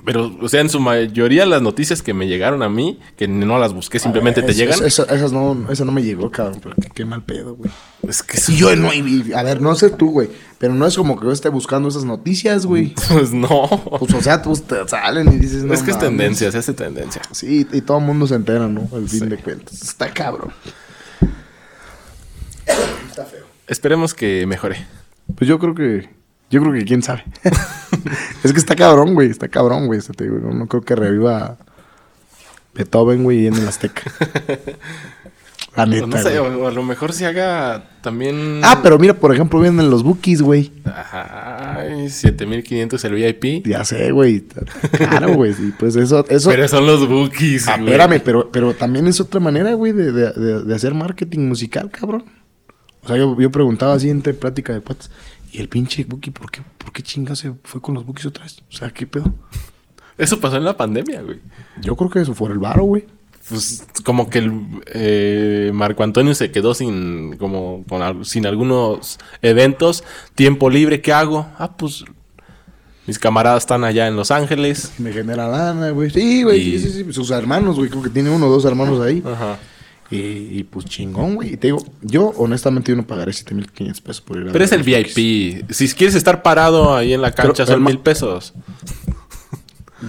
[0.05, 3.57] Pero, o sea, en su mayoría las noticias que me llegaron a mí, que no
[3.57, 4.75] las busqué, simplemente te llegan.
[4.75, 6.59] es- esa- esas no, esa no me llegó, cabrón.
[6.61, 7.71] Pero qué, qué mal pedo, güey.
[8.07, 10.29] Es que Y yo no, y- a ver, no sé tú, güey.
[10.59, 12.93] Pero no es como que yo esté buscando esas noticias, güey.
[13.11, 13.67] Pues no.
[13.99, 15.73] Pues, o sea, tú te salen y dices, no.
[15.73, 17.23] es que es tendencia, se hace tendencia.
[17.31, 18.81] Sí, y todo el mundo se entera, ¿no?
[18.93, 19.25] Al fin Sí.
[19.25, 19.81] de cuentas.
[19.81, 20.51] Está cabrón.
[23.09, 23.45] Está feo.
[23.67, 24.85] Esperemos que mejore.
[25.35, 26.09] Pues yo creo que.
[26.49, 27.25] Yo creo que quién sabe.
[28.43, 29.29] es que está cabrón, güey.
[29.29, 29.99] Está cabrón, güey.
[29.99, 31.57] este, No, no creo que reviva
[32.73, 34.03] Beethoven, güey, en el Azteca.
[35.75, 36.07] La neta.
[36.07, 38.61] no sé, o, a lo mejor se haga también.
[38.63, 40.71] Ah, pero mira, por ejemplo, vienen los bookies, güey.
[40.85, 43.67] Ay, 7500 el VIP.
[43.67, 44.41] Ya sé, güey.
[44.91, 45.51] Claro, güey.
[45.51, 46.25] Y pues eso.
[46.29, 47.67] eso Pero son los bookies.
[47.67, 47.91] Ah, güey.
[47.93, 51.91] espérame, pero, pero también es otra manera, güey, de, de- de- de hacer marketing musical,
[51.91, 52.25] cabrón.
[53.03, 55.11] O sea, yo, yo preguntaba así entre plática de cuates.
[55.51, 58.43] Y el pinche Buki, ¿por qué, ¿por qué chinga se fue con los Bookies otra
[58.43, 58.57] vez?
[58.71, 59.33] O sea, ¿qué pedo?
[60.17, 61.39] Eso pasó en la pandemia, güey.
[61.81, 63.05] Yo creo que eso fue el varo, güey.
[63.47, 64.51] Pues como que el
[64.87, 70.03] eh, Marco Antonio se quedó sin como con sin algunos eventos,
[70.35, 71.47] tiempo libre, ¿qué hago?
[71.57, 72.03] Ah, pues
[73.05, 74.91] mis camaradas están allá en Los Ángeles.
[74.97, 76.09] Me genera lana, güey.
[76.09, 76.59] Sí, güey.
[76.59, 77.13] Y- Sí, sí, sí.
[77.13, 77.89] Sus hermanos, güey.
[77.89, 79.23] Creo que tiene uno o dos hermanos ahí.
[79.25, 79.57] Ajá.
[80.09, 80.17] Y,
[80.59, 81.53] y, pues chingón, güey.
[81.53, 84.71] Y te digo, yo honestamente yo no pagaré 7500 pesos por ir a Pero es
[84.71, 84.83] el.
[84.83, 85.69] VIP.
[85.71, 88.53] Si quieres estar parado ahí en la cancha Pero, son mil pesos.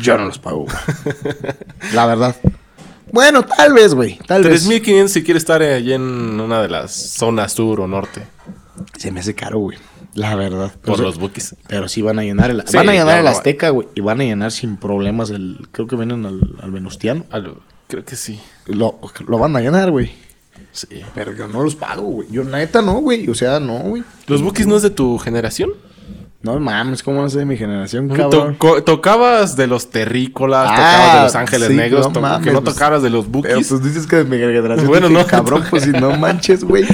[0.01, 0.77] Yo no los pago, güey.
[1.95, 2.37] La verdad.
[3.11, 4.19] Bueno, tal vez, güey.
[4.27, 4.63] Tal vez.
[4.65, 8.23] 3500 si quieres estar allí en una de las zonas sur o norte.
[8.99, 9.79] Se me hace caro, güey.
[10.15, 10.73] La verdad.
[10.83, 11.57] Por Pero- los bookies.
[11.69, 12.63] Pero sí van a llenar el...
[12.67, 13.27] Sí, van a llenar el.
[13.27, 13.89] Azteca, güey.
[13.95, 15.69] Y van a llenar sin problemas el...
[15.73, 17.25] Creo que vienen al, al Venustiano.
[17.31, 17.55] Al-
[17.89, 18.41] creo que sí.
[18.67, 20.13] Lo, lo van a llenar, güey.
[20.73, 20.87] Sí.
[21.15, 22.29] Pero yo no los pago, güey.
[22.31, 23.29] Yo neta no, güey.
[23.29, 24.05] O sea, no, güey.
[24.27, 25.71] ¿Los bookies no es de tu generación?
[26.41, 28.57] No mames, ¿cómo no sé de mi generación, cabrón?
[28.85, 32.63] tocabas de los terrícolas, Ah, tocabas de los ángeles sí, negros, no mames, que no
[32.63, 33.69] tocaras de los Pero bookies.
[33.69, 34.87] pues dices que de mi generación.
[34.87, 35.27] Bueno, no.
[35.27, 36.87] Cabrón, pues si no manches, güey.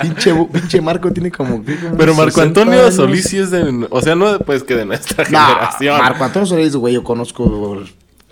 [0.00, 1.64] Pinche, pinche Marco tiene como...
[1.98, 2.94] Pero Marco 60 Antonio años.
[2.94, 3.84] Solís sí es de...
[3.90, 5.98] O sea, no pues que de nuestra Nah, generación.
[5.98, 7.82] Marco Antonio Solís, güey, yo conozco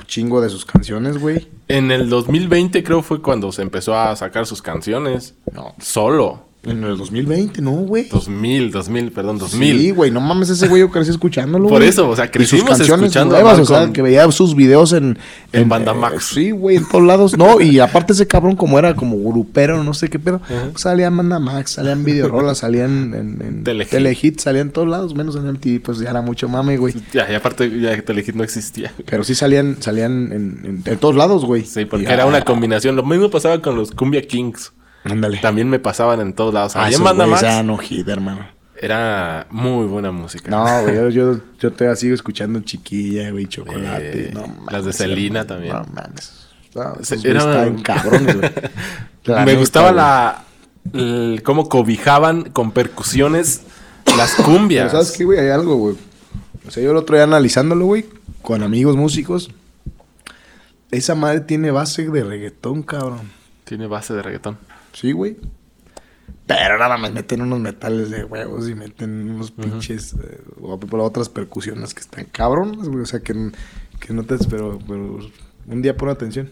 [0.07, 1.49] chingo de sus canciones, güey.
[1.69, 5.35] En el 2020 creo fue cuando se empezó a sacar sus canciones.
[5.53, 5.75] No.
[5.81, 6.52] Solo.
[6.65, 8.09] En el 2020, no, güey.
[8.09, 9.79] 2000, 2000, perdón, 2000.
[9.81, 11.69] Sí, güey, no mames, ese güey yo crecí escuchándolo.
[11.69, 11.89] Por güey.
[11.89, 14.93] eso, o sea, Y sus crecimos canciones escuchando nuevas, o sea, que veía sus videos
[14.93, 15.19] en...
[15.53, 16.15] En Bandamax.
[16.15, 17.37] eh, sí, güey, en todos lados.
[17.37, 20.41] No, y aparte ese cabrón como era como grupero, no sé qué pedo.
[20.77, 23.91] Salía en Bandamax, salía en Videorola, salía en, en, en Telehit.
[23.91, 26.95] Telehit, salía en todos lados, menos en MTV, pues ya era mucho mame, güey.
[27.13, 28.93] Ya, y aparte ya Telehit no existía.
[29.07, 31.65] Pero sí salían, salían en, en- en todos lados, güey.
[31.65, 32.95] Sí, porque Y, era ah, una combinación.
[32.95, 34.73] Lo mismo pasaba con los Cumbia Kings.
[35.05, 35.39] Ándale.
[35.39, 36.77] También me pasaban en todos lados.
[36.77, 38.47] Ah, en Banda Max eran no hit, hermano.
[38.81, 40.51] era muy buena música.
[40.51, 44.29] No, güey, yo, yo, yo te sigo escuchando Chiquilla, güey, Chocolate.
[44.29, 45.75] Eh, no, las de mames, Selena también.
[45.75, 46.47] No mames.
[46.75, 48.51] No, cabrones, güey.
[49.27, 49.97] Me neta, gustaba güey.
[49.97, 50.45] la
[50.95, 53.63] el- cómo cobijaban con percusiones
[54.17, 54.91] las cumbias.
[54.91, 55.39] Pero ¿Sabes qué, güey?
[55.39, 55.97] Hay algo, güey.
[56.67, 58.07] O sea, yo el otro día analizándolo, güey,
[58.41, 59.51] con amigos músicos.
[60.91, 63.31] Esa madre tiene base de reggaetón, cabrón.
[63.65, 64.59] Tiene base de reggaetón.
[64.93, 65.37] Sí, güey.
[66.47, 71.01] Pero nada más meten unos metales de huevos y meten unos pinches eh, o por
[71.01, 73.03] otras percusiones que están cabrones, güey.
[73.03, 73.33] O sea, que,
[74.01, 74.37] que no te...
[74.51, 75.19] Pero, pero
[75.69, 76.51] un día pon atención.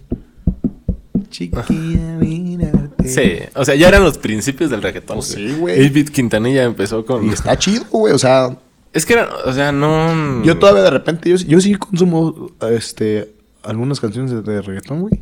[1.29, 3.09] Chiquilla, mírate.
[3.09, 5.17] Sí, o sea, ya eran los principios del reggaetón.
[5.17, 5.81] Pues sí, güey.
[5.81, 7.27] David Quintanilla empezó con...
[7.27, 8.15] Y está chido, güey.
[8.15, 8.57] O sea,
[8.93, 10.43] Es que era, o sea, no...
[10.45, 15.21] yo todavía de repente, yo, yo sí consumo este algunas canciones de, de reggaetón, güey.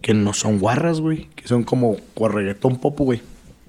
[0.00, 1.28] Que no son guarras, güey.
[1.34, 3.20] Que son como reggaetón pop, güey.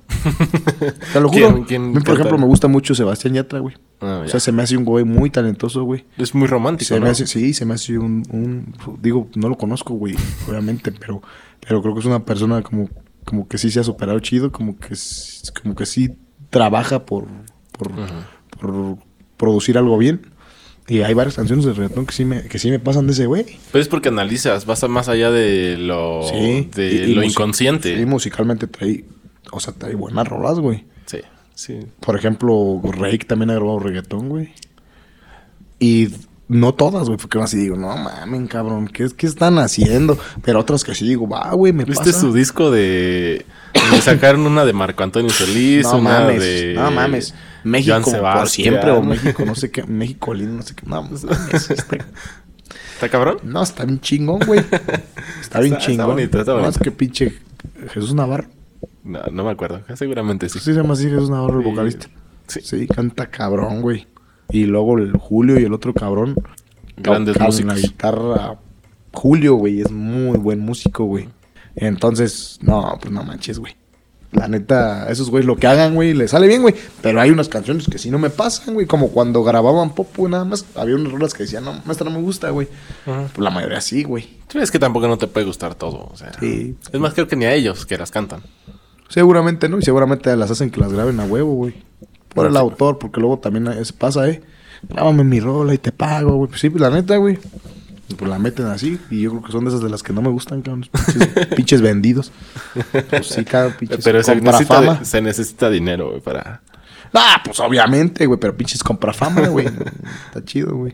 [1.13, 1.63] Te lo juro.
[1.67, 3.75] ¿Quién- quién por ejemplo, me gusta mucho Sebastián Yatra, güey.
[4.01, 6.05] Ah, O sea, se me hace un güey muy talentoso, güey.
[6.17, 7.05] Es muy romántico, Se ¿no?
[7.05, 10.15] me hace, sí, se me hace un, un- Digo, no lo conozco, güey,
[10.47, 11.21] obviamente, pero,
[11.65, 12.89] pero creo que es una persona como,
[13.25, 14.95] como que sí se ha superado chido, como que,
[15.61, 16.15] como que sí
[16.49, 17.27] trabaja por,
[17.77, 17.91] por,
[18.59, 18.97] por
[19.37, 20.21] producir algo bien.
[20.89, 23.27] Y hay varias canciones de reggaetón que sí me, que sí me pasan de ese
[23.27, 23.45] güey.
[23.71, 26.67] Pero es porque analizas, vas a más allá de lo, Sí.
[26.75, 27.95] de y- y lo inconsciente.
[27.95, 29.05] Sí, musicalmente trae,
[29.51, 30.85] o sea, trae buenas rolas, güey.
[31.05, 31.19] Sí.
[31.53, 31.79] Sí.
[31.99, 34.49] Por ejemplo, Rake también ha grabado reggaetón, güey.
[35.79, 36.07] Y
[36.49, 40.17] no todas, güey, porque así digo, no mamen, cabrón, ¿qué, ¿qué están haciendo?
[40.43, 42.19] Pero otras que sí digo, va, güey, me ¿Viste pasa.
[42.19, 43.45] su disco de...
[43.91, 46.73] de sacaron una de Marco Antonio Solís, No una mames, de...
[46.75, 47.33] no mames.
[47.63, 50.83] México por siempre o México, no sé qué, México lindo, no sé qué.
[50.85, 51.23] No, mames,
[51.69, 51.97] está-
[52.93, 53.37] ¿Está cabrón?
[53.43, 54.59] no, está bien chingón, güey.
[55.39, 56.07] Está bien Está- está chingón.
[56.07, 56.79] bonito, está Más bonito.
[56.81, 57.33] que pinche
[57.93, 58.47] Jesús Navarro.
[59.03, 59.81] No, no me acuerdo.
[59.95, 60.59] Seguramente sí.
[60.59, 62.07] Sí, se llama así Jesús Navarro, el vocalista.
[62.47, 62.59] Sí.
[62.63, 64.07] Sí, canta cabrón, güey.
[64.49, 66.35] Y luego el Julio y el otro cabrón.
[66.97, 67.75] Grandes músicos.
[67.75, 68.57] la guitarra.
[69.13, 71.29] Julio, güey, es muy buen músico, güey.
[71.75, 73.75] Entonces, no, pues no manches, güey.
[74.31, 76.75] La neta, esos güeyes lo que hagan, güey, les sale bien, güey.
[77.01, 78.85] Pero hay unas canciones que sí no me pasan, güey.
[78.85, 80.65] Como cuando grababan pop, güey, nada más.
[80.75, 82.67] Había unas rolas que decían, no, esta no me gusta, güey.
[83.05, 84.29] Pues la mayoría sí, güey.
[84.49, 86.09] Sí, Es que tampoco no te puede gustar todo.
[86.11, 86.75] O sea, Sí.
[86.91, 88.41] Es más, creo que ni a ellos que las cantan.
[89.07, 91.73] Seguramente no, y seguramente las hacen que las graben a huevo, güey.
[92.33, 94.41] Por el autor, porque luego también se pasa, ¿eh?
[94.87, 96.49] Grábame mi rola y te pago, güey.
[96.49, 97.37] Pues sí, la neta, güey.
[98.17, 100.21] Pues la meten así, y yo creo que son de esas de las que no
[100.21, 100.87] me gustan, cabrón.
[100.91, 102.31] Pinches, pinches vendidos.
[103.09, 105.05] Pues sí, cada pinches Pero se necesita, fama.
[105.05, 106.61] se necesita dinero, güey, para...
[107.13, 109.67] Ah, pues obviamente, güey, pero pinches compra fama, güey.
[110.27, 110.93] Está chido, güey.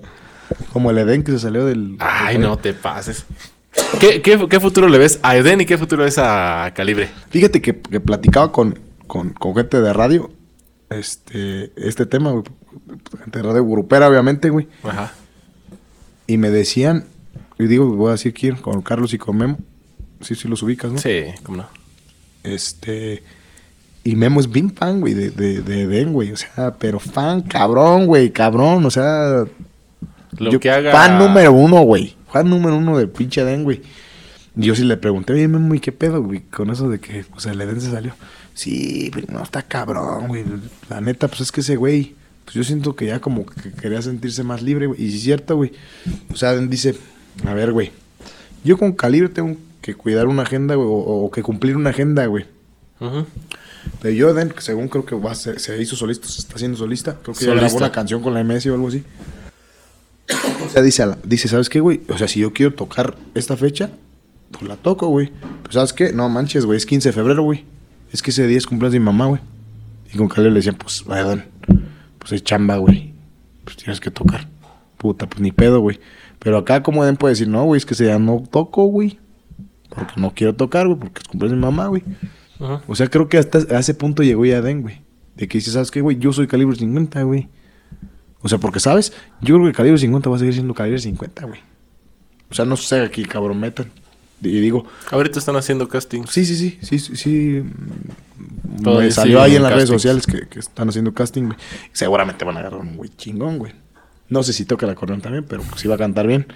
[0.74, 1.98] Como el Edén que se salió del.
[2.00, 3.26] Ay, no te pases.
[4.00, 7.10] ¿Qué, qué, qué futuro le ves a Eden y qué futuro ves a Calibre?
[7.30, 10.32] Fíjate que, que platicaba con, con, con gente de radio
[10.90, 12.44] este, este tema, güey.
[13.20, 14.68] Gente de radio grupera, obviamente, güey.
[14.84, 15.14] Ajá.
[16.28, 17.06] Y me decían,
[17.60, 19.58] y digo, voy a decir quién, con Carlos y con Memo.
[20.22, 20.98] Sí, sí los ubicas, ¿no?
[20.98, 21.68] Sí, cómo no.
[22.44, 23.24] Este.
[24.04, 26.32] Y Memo es bien fan, güey, de, de, de Eden, güey.
[26.32, 28.86] O sea, pero fan, cabrón, güey, cabrón.
[28.86, 29.46] O sea,
[30.38, 30.92] Lo yo- que haga...
[30.92, 32.16] Fan número uno, güey.
[32.32, 33.82] Fan número uno de pinche Eden, güey.
[34.56, 36.42] Y yo sí le pregunté, oye, Memo, ¿y qué pedo, güey?
[36.42, 38.14] Con eso de que, o sea, el Eden se salió.
[38.56, 40.44] Sí, pero no, está cabrón, güey.
[40.90, 42.16] La neta, pues es que ese güey,
[42.46, 45.04] pues yo siento que ya como que quería sentirse más libre, güey.
[45.04, 45.74] Y es cierto, güey.
[46.34, 46.96] O sea, dice,
[47.46, 47.92] a ver, güey.
[48.64, 52.26] Yo con Calibre tengo que cuidar una agenda, güey, o, o que cumplir una agenda,
[52.26, 52.46] güey.
[53.00, 53.26] Ujú.
[54.02, 56.78] De Joden, que según creo que va a ser- se hizo solista, se está haciendo
[56.78, 57.18] solista.
[57.22, 59.04] Creo que ya grabó una canción con la MS o algo así.
[60.66, 62.02] O sea, dice, dice, ¿sabes qué, güey?
[62.10, 63.92] O sea, si yo quiero tocar esta fecha,
[64.52, 65.32] pues la toco, güey.
[65.62, 66.14] Pues, ¿sabes qué?
[66.14, 67.64] No manches, güey, es 15 de febrero, güey.
[68.12, 69.42] Es que ese día es cumpleaños de mi mamá, güey.
[70.14, 71.46] Y con Caleb le decían, pues, Joden,
[72.20, 73.14] pues es chamba, güey.
[73.64, 74.48] Pues tienes que tocar.
[74.98, 76.00] Puta, pues ni pedo, güey.
[76.40, 79.20] Pero acá, como Eden puede decir, no, güey, es que ese día no toco, güey.
[79.90, 82.04] Porque no quiero tocar, güey, porque es cumpleaños de mi mamá, güey.
[82.60, 82.80] Ujú.
[82.88, 85.02] O sea, creo que hasta a ese punto llegó ya Den, güey.
[85.36, 86.18] De que dice, ¿sabes qué, güey?
[86.18, 87.50] Yo soy calibre 50, güey.
[88.42, 89.12] O sea, porque, ¿sabes?
[89.42, 91.60] Yo creo que calibre 50 va a seguir siendo calibre 50, güey.
[92.50, 93.92] O sea, no sé aquí, cabrón, metan.
[94.42, 96.24] Y digo, Ahorita están haciendo casting.
[96.30, 97.64] sí, sí, sí, sí, sí, sí.
[98.84, 101.58] Todavía Me salió ahí en las redes sociales que, que están haciendo casting, güey.
[101.94, 103.74] Seguramente van a agarrar un güey chingón, güey.
[104.30, 106.48] No sé si toca la acordeón también, pero sí va a cantar bien.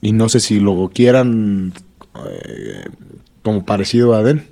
[0.00, 1.72] Y no sé si lo quieran
[2.26, 2.84] eh,
[3.42, 4.46] como parecido a Den.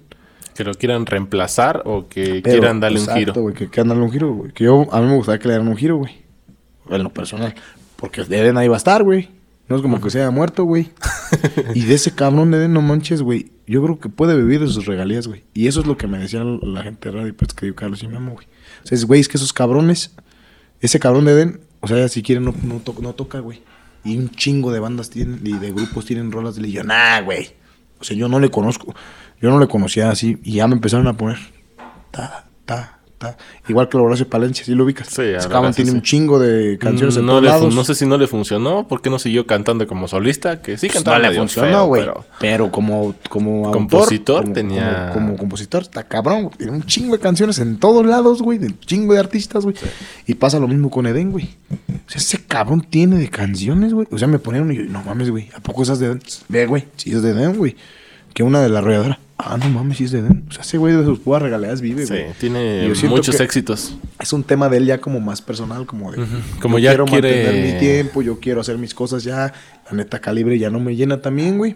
[0.55, 3.33] Que lo quieran reemplazar o que Pero, quieran darle un giro.
[3.35, 4.53] güey, que quieran darle un giro, güey.
[4.53, 6.13] Que yo, a mí me gustaría que le dieran un giro, güey.
[6.91, 7.55] En lo personal.
[7.97, 9.31] Porque Eden ahí va a estar, güey.
[9.69, 10.91] No es como que se haya muerto, güey.
[11.75, 13.51] y de ese cabrón de no manches, güey.
[13.67, 15.45] Yo creo que puede vivir de sus regalías, güey.
[15.55, 18.03] Y eso es lo que me decían la gente de radio, pues que digo Carlos
[18.03, 18.47] y Memo, güey.
[18.85, 20.15] O sea, es, güey, es que esos cabrones,
[20.81, 23.63] ese cabrón de Eden, o sea, si quieren, no, no, to- no toca, güey.
[24.05, 27.21] Y un chingo de bandas tienen, y de grupos tienen rolas de y yo, nah,
[27.23, 27.53] güey.
[28.01, 28.95] O sea, yo no le conozco.
[29.41, 30.39] Yo no le conocía así.
[30.43, 31.39] Y ya me empezaron a poner.
[32.11, 32.99] Ta, ta,
[33.31, 33.37] ta.
[33.69, 35.09] Igual que el Horacio Palencia, ¿sí lo ubicas?
[35.09, 35.97] Sí, Ese cabrón tiene sí.
[35.97, 37.75] un chingo de canciones en no, todos lados.
[37.75, 38.87] no sé si no le funcionó.
[38.89, 40.61] ¿Por qué no siguió cantando como solista?
[40.63, 42.03] Que sí Pues cantaba no le funcionó, güey.
[42.03, 42.71] pero- Pero...
[42.71, 46.45] como, como Compositor autor, como- tenía- Como, como compositor, está cabrón.
[46.45, 46.57] güey.
[46.59, 48.59] Tiene un chingo de canciones en todos lados, güey.
[48.59, 49.77] De un chingo de artistas, güey.
[50.27, 51.49] Y pasa lo mismo con Eden, güey.
[52.07, 54.07] O sea, ese cabrón tiene de canciones, güey.
[54.11, 55.49] O sea, me ponieron y yo, no mames, güey.
[55.57, 56.21] ¿A poco esas de Eden?
[56.49, 56.85] Ve, güey.
[56.97, 57.77] Sí es de Eden, güey.
[58.35, 59.19] Que una de la arrolladora.
[59.37, 60.45] Ah, no mames, sí es de Eden.
[60.49, 62.27] O sea, ese güey de sus puras regaladas vive, Sí, güey.
[62.39, 63.97] tiene Yo siento muchos éxitos.
[64.21, 66.25] Es un tema de él ya como más personal, como de...
[66.63, 69.53] Como yo ya quiero quiere- mantener mi tiempo, yo quiero hacer mis cosas ya.
[69.91, 71.75] La neta, Calibre ya no me llena también, güey.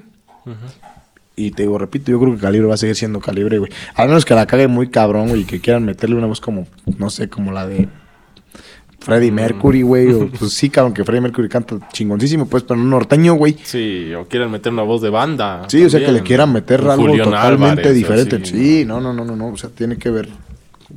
[1.35, 3.71] Y te digo, repito, yo creo que Calibre va a seguir siendo Calibre, güey.
[3.95, 6.67] A menos que la cague muy cabrón, güey, y que quieran meterle una voz como,
[6.97, 7.89] no sé, como la de
[9.01, 10.13] Freddie Mercury, güey.
[10.13, 13.57] O, pues sí, cabrón, que Freddie Mercury canta chingoncísimo, pues, pero no norteño, güey.
[13.63, 15.65] Sí, o quieren meter una voz de banda.
[15.69, 18.37] Sí, o sea, que le quieran meter Un algo Julián totalmente Álvarez, diferente.
[18.37, 18.45] así.
[18.47, 19.49] Sí, no, no, no, no, no.
[19.49, 20.29] O sea, tiene que ver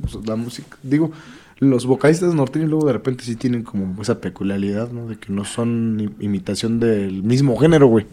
[0.08, 0.76] sea, la música.
[0.82, 1.12] Digo,
[1.58, 5.06] los vocalistas norteños luego de repente sí tienen como esa peculiaridad, ¿no?
[5.06, 8.06] De que no son imitación del mismo género, güey.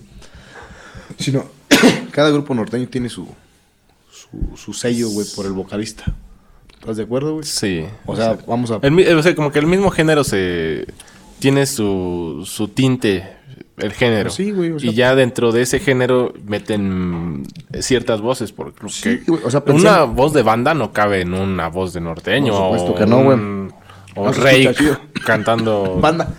[1.18, 1.46] Sino,
[2.12, 3.28] cada grupo norteño tiene su,
[4.12, 6.16] su, su sello, güey, por el vocalista.
[6.80, 7.44] ¿Estás de acuerdo, güey?
[7.46, 7.86] Sí.
[8.06, 8.80] O sea, vamos a...
[8.82, 10.88] El o sea, como que el mismo género se
[11.40, 13.28] tiene su, su tinte,
[13.78, 14.30] el género.
[14.30, 17.44] Sí, güey, o sea- y ya dentro de ese género meten
[17.80, 18.52] ciertas voces.
[18.52, 22.02] Porque Sí, güey, o sea, una voz de banda no cabe en una voz de
[22.02, 22.54] norteño.
[22.54, 23.38] Por supuesto o que no, güey.
[23.38, 23.74] un-
[24.16, 24.70] O No Rey
[25.26, 26.34] cantando Banda.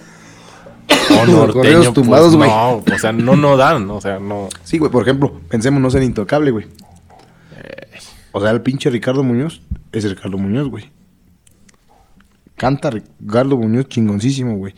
[1.23, 1.77] o norteño.
[1.83, 2.49] pues, tumbados, güey.
[2.51, 3.89] no, o sea, no, no dan.
[3.91, 4.49] O sea, no.
[4.65, 6.67] Sí, güey, por ejemplo, pensemos no ser intocable, güey.
[8.33, 9.61] O sea, el pinche Ricardo Muñoz
[9.93, 10.91] es Ricardo Muñoz, güey.
[12.57, 14.75] Canta Ricardo Muñoz chingoncísimo, güey.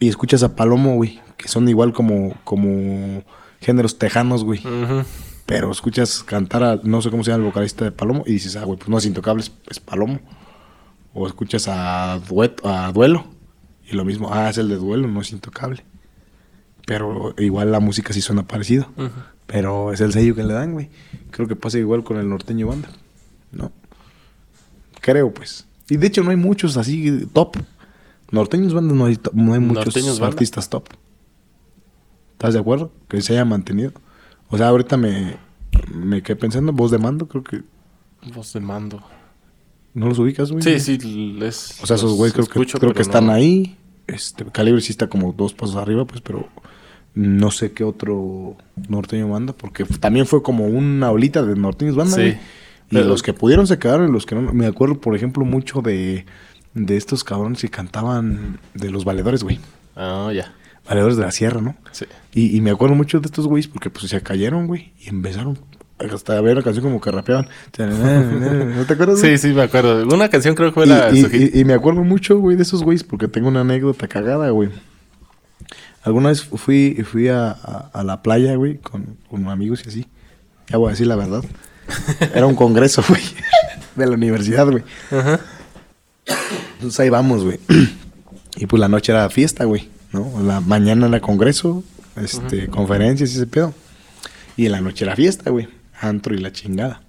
[0.00, 3.24] Y escuchas a Palomo, güey, que son igual como, como
[3.60, 4.62] géneros tejanos, güey.
[5.46, 8.56] Pero escuchas cantar a, no sé cómo se llama el vocalista de Palomo, y dices,
[8.56, 10.20] ah, güey, pues no es intocable, es, es Palomo.
[11.14, 13.24] O escuchas a, dueto, a Duelo,
[13.90, 15.84] y lo mismo, ah, es el de Duelo, no es intocable.
[16.86, 18.90] Pero igual la música sí suena parecido.
[19.46, 20.90] Pero es el sello que le dan, güey.
[21.30, 22.88] Creo que pasa igual con el norteño banda.
[23.52, 23.72] ¿No?
[25.00, 25.66] Creo, pues.
[25.88, 27.56] Y de hecho no hay muchos así top.
[28.30, 30.26] Norteños banda no hay, no hay muchos banda.
[30.26, 30.84] artistas top.
[32.32, 32.92] ¿Estás de acuerdo?
[33.08, 33.92] Que se haya mantenido.
[34.48, 35.36] O sea, ahorita me,
[35.92, 37.62] me quedé pensando, voz de mando, creo que
[38.34, 39.02] Voz de mando.
[39.94, 40.62] no los ubicas, güey.
[40.62, 40.98] Sí, sí,
[41.38, 41.82] les.
[41.82, 43.76] O sea, esos güeyes creo que, creo que están no- ahí.
[44.06, 46.48] Este, Calibre sí está como dos pasos arriba, pues, pero
[47.14, 48.56] no sé qué otro
[48.88, 52.14] norteño banda, porque también fue como una olita de norteños banda.
[52.16, 52.20] Sí.
[52.22, 52.38] güey.
[52.90, 54.52] Y Pero- los que pudieron se quedaron y los que no.
[54.52, 56.24] Me acuerdo, por ejemplo, mucho de,
[56.74, 59.60] de estos cabrones que cantaban de los valedores, güey.
[59.96, 60.54] Ah, ya.
[60.88, 61.76] Valedores de la sierra, ¿no?
[61.92, 62.06] Sí.
[62.32, 65.58] Y, y me acuerdo mucho de estos güeyes porque pues se cayeron, güey, y empezaron.
[65.98, 67.48] Hasta había una canción como que rapeaban.
[67.78, 69.20] ¿No te acuerdas?
[69.20, 69.36] güey?
[69.36, 70.06] Sí, sí, me acuerdo.
[70.06, 71.10] Una canción creo que fue Y, la.
[71.12, 74.48] y- y- y me acuerdo mucho, güey, de esos güeyes porque tengo una anécdota cagada,
[74.50, 74.70] güey.
[76.04, 80.06] Alguna vez fui, fui a, a- a la playa, güey, con, con amigos y así.
[80.68, 81.44] Ya voy a decir la verdad.
[82.34, 83.22] Era un congreso, güey,
[83.96, 84.84] de la universidad, güey.
[85.10, 85.40] Ajá.
[86.74, 87.58] Entonces ahí vamos, güey.
[88.56, 90.40] Y pues la noche era fiesta, güey, ¿no?
[90.42, 91.84] La mañana era congreso,
[92.16, 93.74] este, conferencias y ese pedo.
[94.56, 95.68] Y en la noche era fiesta, güey.
[96.00, 97.02] Antro y la chingada.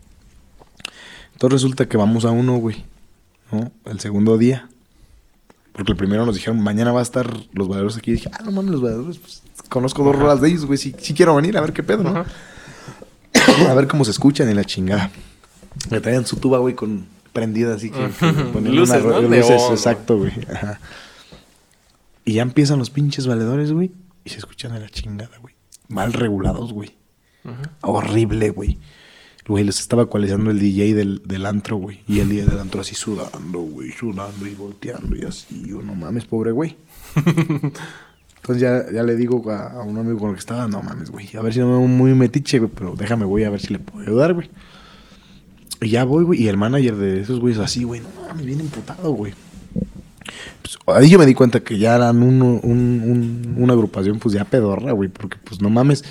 [1.34, 2.86] Entonces resulta que vamos a uno, güey,
[3.52, 3.72] ¿no?
[3.86, 4.70] El segundo día.
[5.72, 8.12] Porque el primero nos dijeron, mañana va a estar los valedores aquí.
[8.12, 10.78] Y dije, ah, no mames, los valedores, pues conozco dos rolas de ellos, güey.
[10.78, 12.10] Sí, sí quiero venir a ver qué pedo, ¿no?
[12.10, 12.26] Ajá.
[13.70, 15.12] a ver cómo se escuchan en la chingada.
[15.90, 19.28] Me traían su tuba, güey, con prendida así que, que ponían Luces, una- ¿no?
[19.28, 20.32] luces, exacto, güey.
[20.54, 20.80] Ajá.
[22.26, 23.92] Y ya empiezan los pinches valedores, güey,
[24.26, 25.56] y se escuchan en la chingada, güey.
[25.88, 26.96] Mal regulados, güey.
[27.82, 28.78] Horrible, güey.
[29.48, 32.02] Güey, los estaba ecualizando el DJ del, del antro, güey.
[32.08, 35.64] Y el día del antro así sudando, güey, sudando y volteando y así.
[35.68, 36.76] Yo, no mames, pobre güey.
[38.42, 41.12] Entonces ya, ya le digo a, a un amigo con el que estaba, no mames,
[41.12, 41.30] güey.
[41.38, 43.74] A ver si no me veo muy metiche, güey, pero déjame, güey, a ver si
[43.74, 44.50] le puedo ayudar, güey.
[45.82, 46.42] Y ya voy, güey.
[46.44, 49.34] Y el manager de esos güeyes así, güey, no mames, bien emputado, güey.
[50.62, 54.46] Pues, ahí yo me di cuenta que ya eran un- un- una agrupación, pues ya
[54.46, 55.10] pedorra, güey.
[55.10, 56.04] Porque, pues no mames,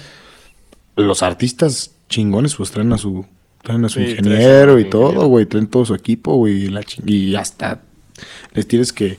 [0.97, 3.25] los artistas chingones, pues traen a su,
[3.63, 5.47] traen a su Sí, ingeniero y todo, güey.
[5.47, 6.67] Traen todo su equipo, güey.
[6.67, 7.81] Y, y hasta
[8.55, 9.19] les tienes que,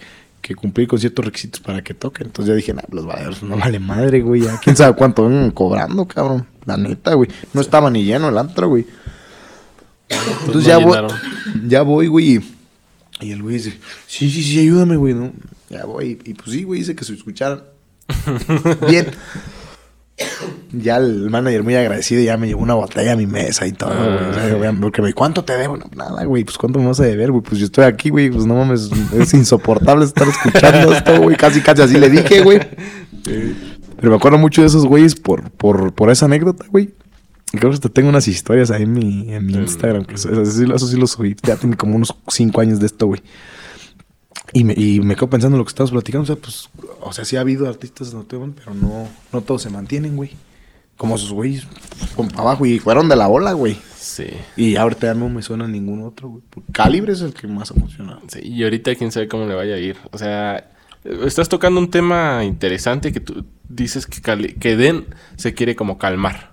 [0.50, 2.28] que cumplir con ciertos requisitos para que toquen.
[2.28, 4.42] Entonces ya dije, nah, los valedores no vale madre, güey.
[4.42, 6.48] Ya quién sabe cuánto vengan cobrando, cabrón.
[6.66, 7.30] La neta, güey.
[7.54, 8.86] No estaba ni lleno el antro, güey.
[10.10, 10.98] Entonces ya voy,
[11.68, 12.36] ya voy, güey.
[12.38, 12.56] y-
[13.22, 13.78] Y el güey dice,
[14.08, 15.32] sí, sí, sí, ayúdame, güey, ¿no?
[15.70, 16.20] Ya voy.
[16.26, 17.62] Y pues sí, güey, dice que se escucharan.
[18.90, 19.08] Bien.
[20.72, 23.90] Ya el manager muy agradecido ya me llevó una botella a mi mesa y todo,
[23.90, 24.30] güey.
[24.30, 25.78] O sea, güey, porque me ¿cuánto te debo?
[25.78, 27.42] No, nada, güey, pues ¿cuánto me vas a deber, güey?
[27.42, 31.36] Pues yo estoy aquí, güey, pues no mames, es insoportable estar escuchando esto, güey.
[31.36, 32.60] Casi, casi así le dije, güey.
[33.24, 36.94] Pero me acuerdo mucho de esos güeyes por, por, por esa anécdota, güey.
[37.52, 40.06] Y Creo que hasta tengo unas historias ahí en mi, en mi Instagram.
[40.06, 41.36] Que eso, eso sí, eso sí lo subí.
[41.42, 43.22] Ya tiene como unos cinco años de esto, güey.
[44.54, 46.24] Y me, y me quedo pensando en lo que estabas platicando.
[46.24, 46.70] O sea, pues,
[47.02, 50.32] o sea, sí ha habido artistas de Norteón, pero no, no todos se mantienen, güey.
[50.98, 51.66] Como esos güeyes,
[52.36, 52.66] abajo.
[52.66, 53.78] Y fueron de la ola, güey.
[53.98, 54.26] Sí.
[54.58, 56.44] Y ahorita ya no me suena ningún otro, güey.
[56.74, 58.22] Calibre es el que más ha funcionado.
[58.28, 59.96] Sí, y ahorita quién sabe cómo le vaya a ir.
[60.12, 60.70] O sea,
[61.26, 65.06] estás tocando un tema interesante que tú dices que, cali- que Den
[65.38, 66.52] se quiere como calmar.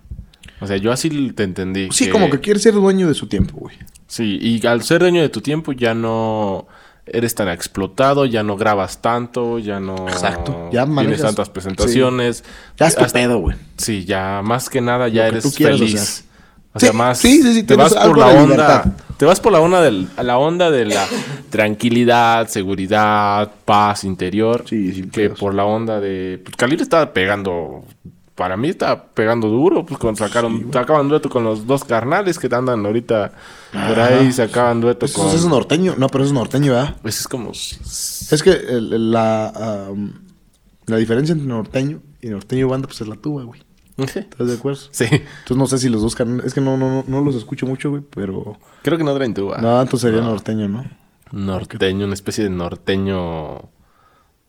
[0.60, 1.88] O sea, yo así te entendí.
[1.90, 3.76] Sí, como que quiere ser dueño de su tiempo, güey.
[4.06, 6.68] Sí, y al ser dueño de tu tiempo ya no
[7.06, 12.44] eres tan explotado, ya no grabas tanto, ya no Exacto, ya tienes manejas- tantas presentaciones.
[12.76, 13.56] Ya es tu pedo, güey.
[13.76, 15.94] Sí, ya más que nada ya que eres feliz.
[16.00, 16.26] hacer.
[16.74, 18.84] O sea, Sí, más sí, sí, sí, te tienes vas por la onda, libertad.
[19.16, 21.06] te vas por la onda del a la onda de la
[21.50, 27.84] tranquilidad, seguridad, paz interior, Sí, sin que por la onda de pues, Khalil estaba pegando
[28.36, 29.84] para mí está pegando duro.
[29.84, 33.32] Pues cuando sacaron, sacaban dueto con los dos carnales que andan ahorita
[33.72, 35.34] por ahí, sacaban dueto Eso con.
[35.34, 35.94] es norteño.
[35.98, 36.96] No, pero eso es norteño, ¿verdad?
[37.02, 37.50] Pues es como.
[37.50, 39.90] Es que el- la,
[40.86, 43.62] la diferencia entre norteño y norteño banda, pues es la tuba, güey.
[43.96, 44.80] ¿Estás de acuerdo?
[44.90, 45.04] Sí.
[45.10, 47.64] Entonces no sé si los dos can- Es que no, no, no, no los escucho
[47.66, 48.58] mucho, güey, pero...
[48.82, 49.56] Creo que no traen tuba.
[49.58, 50.84] No, entonces sería norteño, ¿no?
[51.32, 53.70] Norteño, una especie de norteño.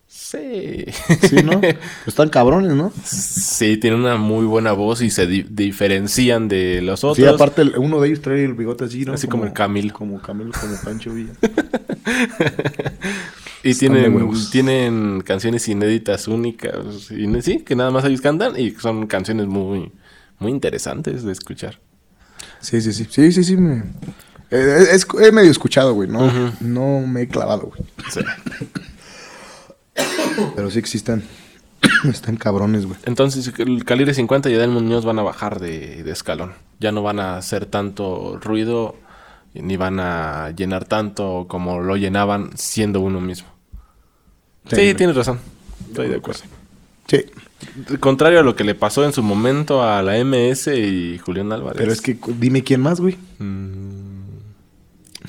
[0.08, 0.86] Sí.
[1.30, 1.60] Sí, ¿no?
[1.62, 1.76] Pues
[2.08, 2.92] están cabrones, ¿no?
[3.04, 7.18] Sí, tiene una muy buena voz y se di- diferencian de los otros.
[7.18, 9.14] Sí, aparte el- uno de ellos trae el bigote así, ¿no?
[9.14, 9.94] Así como el Camilo.
[9.94, 11.34] Como Camilo, como Pancho Villa.
[13.64, 17.10] Y Están tienen, tienen canciones inéditas únicas.
[17.12, 19.92] Y, sí, que nada más ellos cantan y son canciones muy,
[20.40, 21.80] muy interesantes de escuchar.
[22.62, 23.08] Sí, sí, sí.
[23.10, 23.58] Sí, sí, sí.
[23.58, 23.84] Me...
[24.52, 26.08] eh, es, he medio escuchado, güey.
[26.08, 26.32] No,
[26.62, 27.82] no me he clavado, güey.
[28.12, 28.22] Sí.
[30.56, 31.24] Pero sí existen.
[32.10, 32.98] Están cabrones, güey.
[33.06, 36.54] Entonces, el Calibre 50 y Adel Muñoz van a bajar de, de escalón.
[36.80, 38.96] Ya no van a hacer tanto ruido
[39.54, 43.48] ni van a llenar tanto como lo llenaban siendo uno mismo.
[44.70, 44.94] Sí, güey.
[44.96, 45.40] tienes razón.
[45.88, 46.42] Estoy de acuerdo.
[47.08, 47.26] Sí.
[48.00, 51.78] Contrario a lo que le pasó en su momento a la MS y Julián Álvarez.
[51.78, 53.18] Pero es que dime quién más, güey.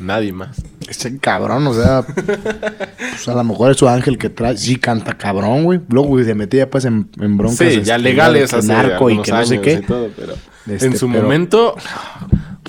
[0.01, 0.63] Nadie más.
[0.89, 4.57] Ese cabrón, o sea, pues a lo mejor es su ángel que trae.
[4.57, 5.81] Sí, canta cabrón, güey.
[5.89, 7.59] Luego, güey, se metía pues en, en broncas.
[7.59, 9.79] Sí, ya este, legales que hace narco y que no sé qué.
[9.79, 10.35] todo, pero
[10.67, 11.75] Este, en su pero- momento,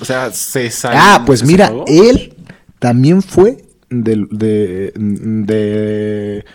[0.01, 0.99] o sea, se salió.
[1.01, 2.33] Ah, pues mira, él
[2.79, 6.45] también fue del- de, de,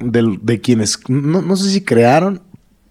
[0.00, 2.40] del- de quienes, no, no sé si crearon,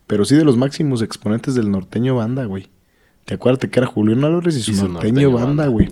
[0.07, 2.69] pero sí de los máximos exponentes del norteño banda, güey.
[3.25, 5.67] ¿Te acuerdas que era Julián Álvarez y su, Y su norteño, banda.
[5.67, 5.89] güey?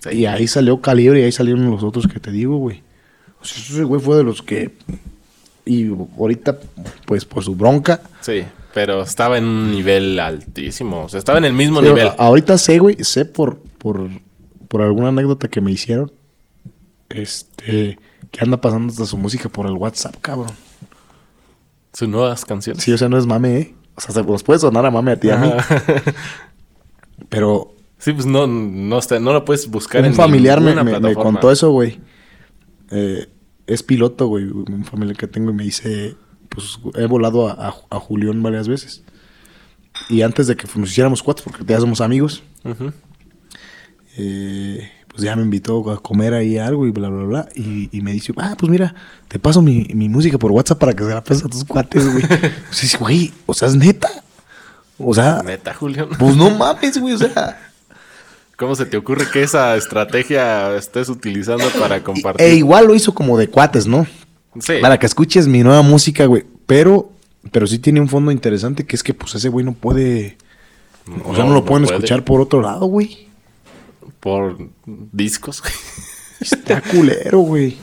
[0.00, 0.10] Sí.
[0.10, 2.82] Y ahí salió Calibre y ahí salieron los otros que te digo, güey.
[3.40, 4.72] O sea, ese güey fue de los que...
[5.64, 6.58] Y ahorita,
[7.06, 8.00] pues por su bronca...
[8.20, 8.44] Sí,
[8.76, 11.04] pero estaba en un nivel altísimo.
[11.04, 12.12] O sea, estaba en el mismo Pero nivel.
[12.18, 14.08] ahorita sé, güey, sé por, por,
[14.68, 16.12] por alguna anécdota que me hicieron,
[17.08, 17.98] este,
[18.30, 20.52] que anda pasando hasta su música por el WhatsApp, cabrón.
[21.94, 22.84] Sus nuevas canciones.
[22.84, 23.74] Sí, o sea, no es mame, ¿eh?
[23.94, 25.50] O sea, se nos puede sonar a mame a ti a mí.
[27.30, 31.00] Pero Sí, pues no, no, está, no lo puedes buscar un en familiar me, me-
[31.00, 31.98] me contó eso, güey.
[32.90, 33.26] Eh,
[33.66, 36.14] es piloto, güey, un familiar que tengo y me dice,
[36.50, 39.02] pues he volado a, a, a Julián varias veces.
[40.10, 42.42] Y antes de que nos hiciéramos cuatro, porque ya somos amigos,
[44.18, 47.48] eh, pues ya me invitó a comer ahí algo y bla, bla, bla.
[47.54, 48.94] Y, y me dice, ah, pues mira,
[49.28, 52.10] te paso mi, mi música por WhatsApp para que se la pases a tus cuates,
[52.12, 52.24] güey.
[52.68, 54.08] Pues dice, güey, o sea, es neta.
[54.98, 56.08] O sea, Neta, Julián.
[56.18, 57.65] pues no mames, güey, o sea.
[58.56, 62.46] ¿Cómo se te ocurre que esa estrategia estés utilizando para compartir?
[62.46, 64.06] E igual lo hizo como de cuates, ¿no?
[64.58, 64.74] sí.
[64.80, 66.44] Para que escuches mi nueva música, güey.
[66.66, 67.10] Pero,
[67.52, 70.38] pero sí tiene un fondo interesante que es que, pues, ese güey no puede.
[71.24, 71.96] O sea, no, lo pueden puede.
[71.96, 73.28] escuchar por otro lado, güey.
[74.20, 74.56] Por
[74.86, 75.62] discos.
[76.40, 77.76] Está culero, güey.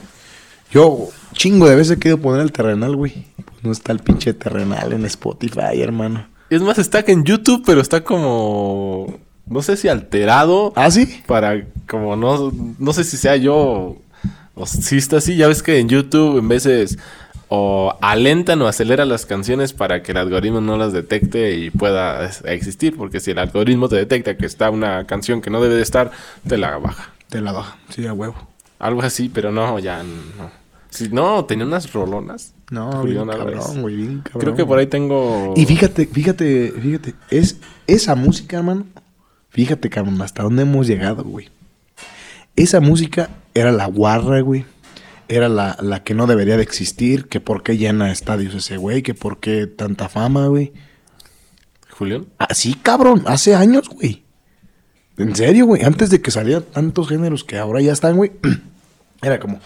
[0.72, 3.28] Yo, chingo de veces he querido poner el terrenal, güey.
[3.46, 6.28] Pues no está el pinche terrenal en Spotify, hermano.
[6.50, 9.20] es más, está que en YouTube, pero está como.
[9.46, 10.74] No sé si alterado.
[10.76, 11.22] ¿Ah, sí?
[11.28, 12.52] Para como no.
[12.80, 13.98] No sé si sea yo.
[14.56, 15.36] O si está así.
[15.36, 16.98] Ya ves que en YouTube en veces.
[17.50, 22.26] O alentan o aceleran las canciones para que el algoritmo no las detecte y pueda
[22.46, 22.98] existir.
[22.98, 26.10] Porque si el algoritmo te detecta que está una canción que no debe de estar,
[26.48, 27.12] te la baja.
[27.30, 27.78] Te la baja.
[27.90, 28.36] Sí, a huevo.
[28.80, 30.64] Algo así, pero no, ya no.
[30.90, 32.54] Si no, tenía unas rolonas.
[32.70, 34.42] No, Julián bien cabrón, güey, bien cabrón.
[34.42, 35.54] Creo que por ahí tengo.
[35.56, 37.16] Y fíjate, fíjate, fíjate.
[37.30, 37.58] Es
[37.88, 38.86] esa música, hermano.
[39.54, 41.50] Fíjate, cabrón, hasta dónde hemos llegado, güey.
[42.56, 44.66] Esa música era la guarra, güey.
[45.28, 47.28] Era la, la que no debería de existir.
[47.28, 49.04] Que por qué llena estadios ese güey.
[49.04, 50.74] Que por qué tanta fama, güey.
[51.92, 52.26] Julián.
[52.40, 54.24] Así, cabrón, hace años, güey.
[55.18, 55.84] En serio, güey.
[55.84, 58.32] Antes de que salieran tantos géneros que ahora ya están, güey.
[59.22, 59.60] Era como.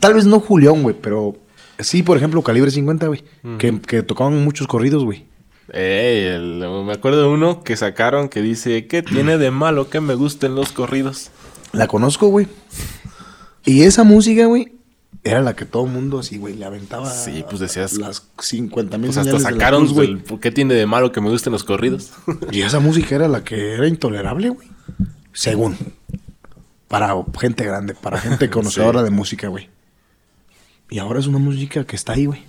[0.00, 1.36] Tal vez no Julián, güey, pero
[1.78, 3.24] sí, por ejemplo, Calibre 50, güey.
[3.58, 5.29] que, que tocaban muchos corridos, güey.
[5.72, 10.00] Ey, el- me acuerdo de uno que sacaron que dice: ¿Qué tiene de malo que
[10.00, 11.30] me gusten los corridos?
[11.72, 12.48] La conozco, güey.
[13.64, 14.72] Y esa música, güey,
[15.22, 17.10] era la que todo el mundo así, güey, le aventaba.
[17.10, 20.22] Sí, pues decías- Las 50 mil Pues hasta sacaron güey.
[20.40, 22.10] ¿Qué tiene de malo que me gusten los corridos?
[22.50, 24.68] Y esa música era la que era intolerable, güey.
[25.32, 25.76] Según.
[26.88, 29.68] Para gente grande, para gente conocedora de música, güey.
[30.88, 32.42] Y ahora es una música que está ahí, güey.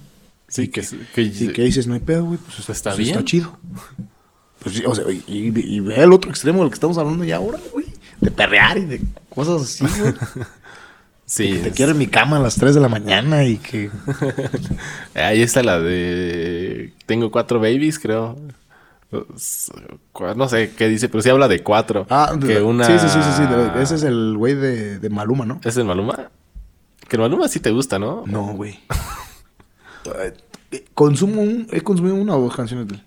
[0.52, 0.82] Sí, que,
[1.16, 2.38] que, Y que dices, no hay pedo, güey.
[2.38, 3.12] Pues Está pues bien.
[3.12, 3.58] Está chido.
[4.62, 7.58] Pues o sea, y, y- ve el otro extremo del que estamos hablando ya ahora,
[7.72, 7.86] güey.
[8.20, 10.14] De perrear y de cosas así, güey.
[11.26, 13.90] sí, Te es- quiero en mi cama a las 3 de la mañana y que...
[15.16, 18.38] Ahí está la de tengo cuatro babies, creo.
[20.36, 22.06] No sé qué dice, pero sí habla de cuatro.
[22.10, 22.86] Ah, que de- una...
[22.86, 23.44] sí, sí, sí, sí,
[23.82, 25.62] Ese es el güey de, de Maluma, ¿no?
[25.64, 26.30] ¿Es el Maluma?
[27.08, 28.24] Que el Maluma sí te gusta, ¿no?
[28.28, 28.80] No, güey.
[30.94, 33.02] Consumo un, he consumido una o dos canciones de él.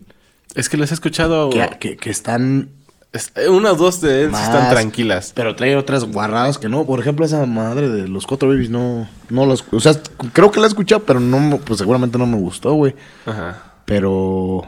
[0.54, 1.50] Es que los he escuchado...
[1.50, 2.68] Que, que, que están.
[3.12, 4.42] es- eh, Una o dos de él Más.
[4.44, 5.32] están tranquilas.
[5.34, 6.84] Pero trae otras guarradas que no.
[6.84, 9.08] Por ejemplo, esa madre de los cuatro babies no.
[9.30, 9.64] No las.
[9.72, 9.94] O sea,
[10.32, 11.58] creo que la he escuchado, pero no.
[11.58, 12.94] Pues seguramente no me gustó, güey.
[13.26, 13.74] Ajá.
[13.86, 14.62] Pero.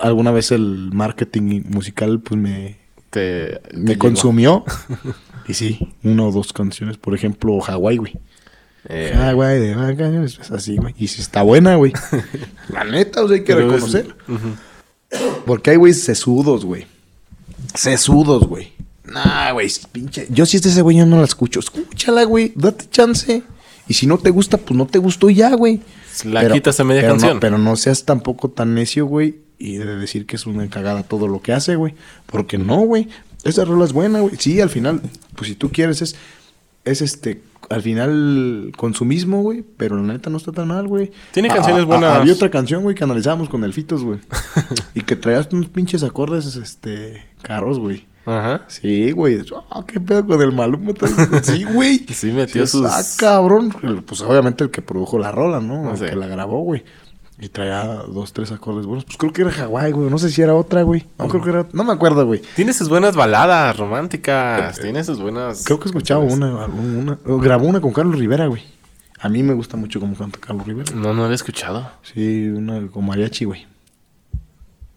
[0.00, 2.76] Alguna vez el marketing musical, pues me.
[3.10, 4.64] Te, Me consumió.
[5.48, 6.98] y sí, una o dos canciones.
[6.98, 8.12] Por ejemplo, Hawái, güey.
[8.88, 10.38] Eh, Hawái de vacaciones.
[10.40, 10.94] Es así, güey.
[10.98, 11.92] Y si está buena, güey.
[12.70, 14.14] La neta, o sea, hay que pero es- reconocer.
[15.46, 16.86] Porque hay güeyes sesudos, güey.
[17.74, 18.72] Sesudos, güey.
[19.04, 20.26] Nah, güey, pinche.
[20.30, 21.60] Yo si es de ese güey, yo no la escucho.
[21.60, 22.52] Escúchala, güey.
[22.56, 23.42] Date chance.
[23.88, 25.80] Y si no te gusta, pues no te gustó ya, güey.
[26.24, 27.34] La quitas a media pero canción.
[27.34, 29.36] No, pero no seas tampoco tan necio, güey.
[29.58, 31.94] Y de decir que es una cagada todo lo que hace, güey.
[32.26, 33.08] Porque no, güey.
[33.44, 34.34] Esa rola es buena, güey.
[34.38, 35.00] Sí, al final,
[35.36, 36.16] pues si tú quieres, es.
[36.84, 37.40] Es este.
[37.70, 39.64] Al final, consumismo, güey.
[39.76, 41.10] Pero la neta no está tan mal, güey.
[41.32, 42.16] Tiene Ah, canciones ah, buenas.
[42.16, 44.20] Había otra canción, güey, que analizábamos con el Fitos, güey.
[44.94, 47.26] y que traías unos pinches acordes, este.
[47.42, 48.06] Caros, güey.
[48.26, 48.64] Ajá.
[48.68, 49.40] Sí, güey.
[49.70, 50.92] Ah, qué pedo con el Maluma.
[51.42, 52.04] Sí, güey.
[52.10, 53.70] Sí metió sus- Ah, cabrón.
[54.06, 55.90] Pues obviamente el que produjo la rola, ¿no?
[55.92, 56.04] El Sí.
[56.06, 56.84] que la grabó, güey.
[57.40, 59.04] Y traía dos, tres acordes buenos.
[59.04, 60.10] Pues creo que era Hawái, güey.
[60.10, 61.06] No sé si era otra, güey.
[61.18, 61.66] No, creo que era...
[61.72, 62.42] No me acuerdo, güey.
[62.56, 64.80] Tiene sus buenas baladas románticas.
[64.80, 65.62] Tiene sus buenas.
[65.64, 67.18] Creo que escuchaba una, una...
[67.24, 68.62] Grabó una con Carlos Rivera, güey.
[69.20, 70.92] A mí me gusta mucho cómo canta Carlos Rivera.
[70.94, 71.90] No, no la he escuchado.
[72.02, 73.66] Sí, una con mariachi, güey.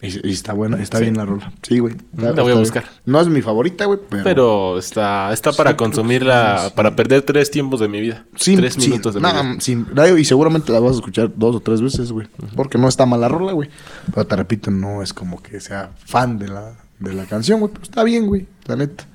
[0.01, 1.03] Y, y está buena, está Sí.
[1.03, 1.53] bien la rola.
[1.61, 1.95] Sí, güey.
[2.17, 2.83] La voy a buscar.
[2.83, 2.95] bien.
[3.05, 4.23] No es mi favorita, güey, pero...
[4.23, 8.25] Pero está, está para consumirla, para perder tres tiempos de mi vida.
[8.35, 9.55] Tres minutos de mi vida.
[9.59, 12.27] sin radio y seguramente la vas a escuchar dos o tres veces, güey.
[12.55, 13.69] Porque no está mala rola, güey.
[14.13, 17.71] Pero te repito, no es como que sea fan de la, de la canción, güey.
[17.71, 19.05] Pero está bien, güey, la neta.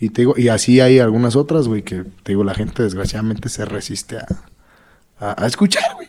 [0.00, 3.48] Y te digo, y así hay algunas otras, güey, que te digo, la gente desgraciadamente
[3.50, 4.26] se resiste a,
[5.20, 6.08] a, a escuchar, güey.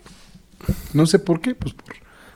[0.94, 1.94] No sé por qué, pues por,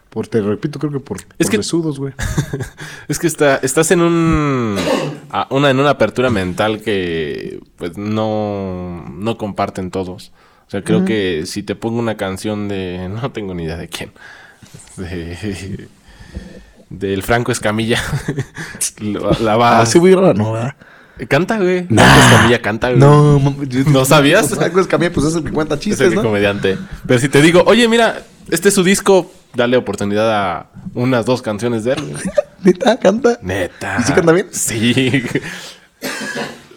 [0.09, 2.13] por te repito, creo que por, Es por que- besudos, güey.
[3.07, 4.75] Es que está, estás en un
[5.31, 10.31] a- una, en una apertura mental que pues no, no comparten todos.
[10.67, 13.09] O sea, creo que si te pongo una canción de.
[13.21, 14.11] No tengo ni idea de quién.
[14.97, 15.87] De,
[16.89, 17.99] del Franco Escamilla.
[19.01, 19.81] la, la va.
[19.81, 20.35] Ah, sí, ¿verdad?
[21.27, 21.85] Canta, güey.
[21.89, 22.03] Nah.
[22.03, 22.99] Franco Escamilla canta, güey.
[22.99, 24.49] No, yo- ¿No sabías?
[24.55, 26.23] Franco Escamilla, pues es el que cuenta Es chistes, el ¿no?
[26.23, 26.77] comediante.
[27.05, 31.41] Pero si te digo, oye, mira, este es su disco, dale oportunidad a unas dos
[31.41, 32.13] canciones de él.
[32.63, 33.39] Neta, canta.
[33.41, 33.97] Neta.
[33.99, 34.47] ¿Y sí canta bien?
[34.51, 35.23] Sí.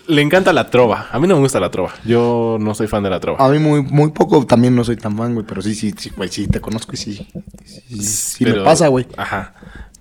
[0.08, 1.08] Le encanta la trova.
[1.12, 1.92] A mí no me gusta la trova.
[2.04, 3.44] Yo no soy fan de la trova.
[3.44, 6.10] A mí muy, muy poco, también no soy tan fan, güey, pero sí, sí, sí,
[6.16, 7.28] güey, sí, te conozco y sí.
[7.64, 9.06] Sí, sí me Pero- pasa, güey.
[9.16, 9.54] Ajá.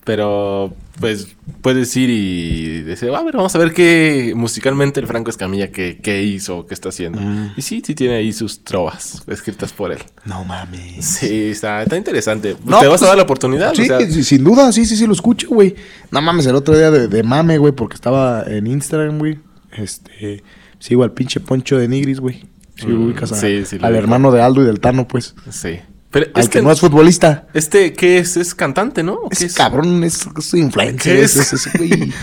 [0.04, 1.28] Pero, pues,
[1.62, 6.00] puedes ir y decir, a ver, vamos a ver qué musicalmente el Franco Escamilla, qué,
[6.02, 7.22] qué hizo, qué está haciendo.
[7.22, 7.52] Mm.
[7.56, 10.00] Y sí, sí tiene ahí sus trovas escritas por él.
[10.26, 11.06] No mames.
[11.06, 12.56] Sí, está, está interesante.
[12.66, 13.76] No, ¿Te vas pues, a dar la oportunidad?
[13.76, 15.76] Sí, O sea, sí, sin duda, sí, sí, sí, lo escucho, güey.
[16.10, 19.38] No mames, el otro día de, de mame, güey, porque estaba en Instagram, güey.
[19.74, 20.44] Este,
[20.80, 22.44] sigo al pinche Poncho de Nigris, güey.
[22.76, 25.36] Sí, Mm, ubicas a- sí, sí, al hermano de Aldo y del Tano, pues.
[25.52, 25.80] sí.
[26.12, 27.48] Pero Al es que, no es futbolista.
[27.54, 28.36] Este, ¿qué es?
[28.38, 29.14] Es cantante, ¿no?
[29.14, 31.02] ¿O qué Ese cabrón es, es influencer.
[31.16, 31.36] ¿Qué es?
[31.38, 31.54] es?
[31.54, 32.14] Ese güey.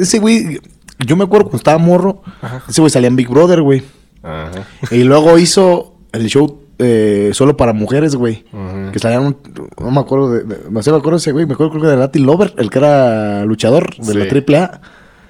[0.00, 0.60] ese güey,
[1.06, 2.22] yo me acuerdo cuando estaba morro,
[2.68, 3.82] ese güey salía en Big Brother, güey.
[4.22, 4.66] Ajá.
[4.90, 8.44] Y luego hizo el show eh, solo para mujeres, güey.
[8.92, 9.36] Que salían,
[9.78, 11.82] no me acuerdo de, de- no sé, me acuerdo de ese güey, me acuerdo creo
[11.82, 14.24] que de Latin Lover, el que era luchador de la.
[14.24, 14.80] AAA.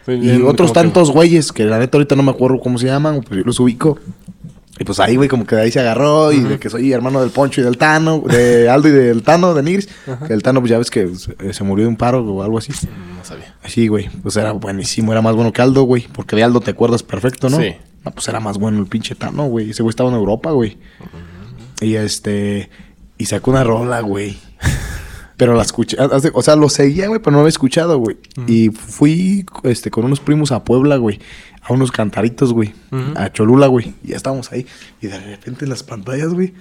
[0.06, 2.78] Sí, Y bien, otros que- tantos güeyes que la neta ahorita no me acuerdo cómo
[2.78, 3.98] se llaman, pues yo los ubico.
[4.81, 7.20] Y pues ahí, güey, como que de ahí se agarró y de que soy hermano
[7.20, 9.90] del Poncho y del Tano, de Aldo y del Tano, de Nigris.
[10.31, 12.73] El Tano, pues ya ves que se, se murió de un paro o algo así.
[12.89, 13.55] No sabía.
[13.66, 16.70] Sí, güey, pues era buenísimo, era más bueno que Aldo, güey, porque de Aldo te
[16.70, 17.59] acuerdas perfecto, ¿no?
[17.59, 17.74] Sí.
[18.07, 19.69] No, pues era más bueno el pinche Tano, güey.
[19.70, 20.78] Ese güey estaba en Europa, güey.
[21.82, 22.70] Y este,
[23.19, 24.39] y sacó una rola, güey.
[25.40, 25.96] Pero la escuché,
[26.34, 28.18] o sea, lo seguía, güey, pero no lo había escuchado, güey.
[28.46, 31.18] Y fui este, con unos primos a Puebla, güey.
[31.62, 32.74] A unos cantaritos, güey.
[33.16, 33.94] A Cholula, güey.
[34.04, 34.66] Y ya estábamos ahí.
[35.00, 36.52] Y de repente en las pantallas, güey.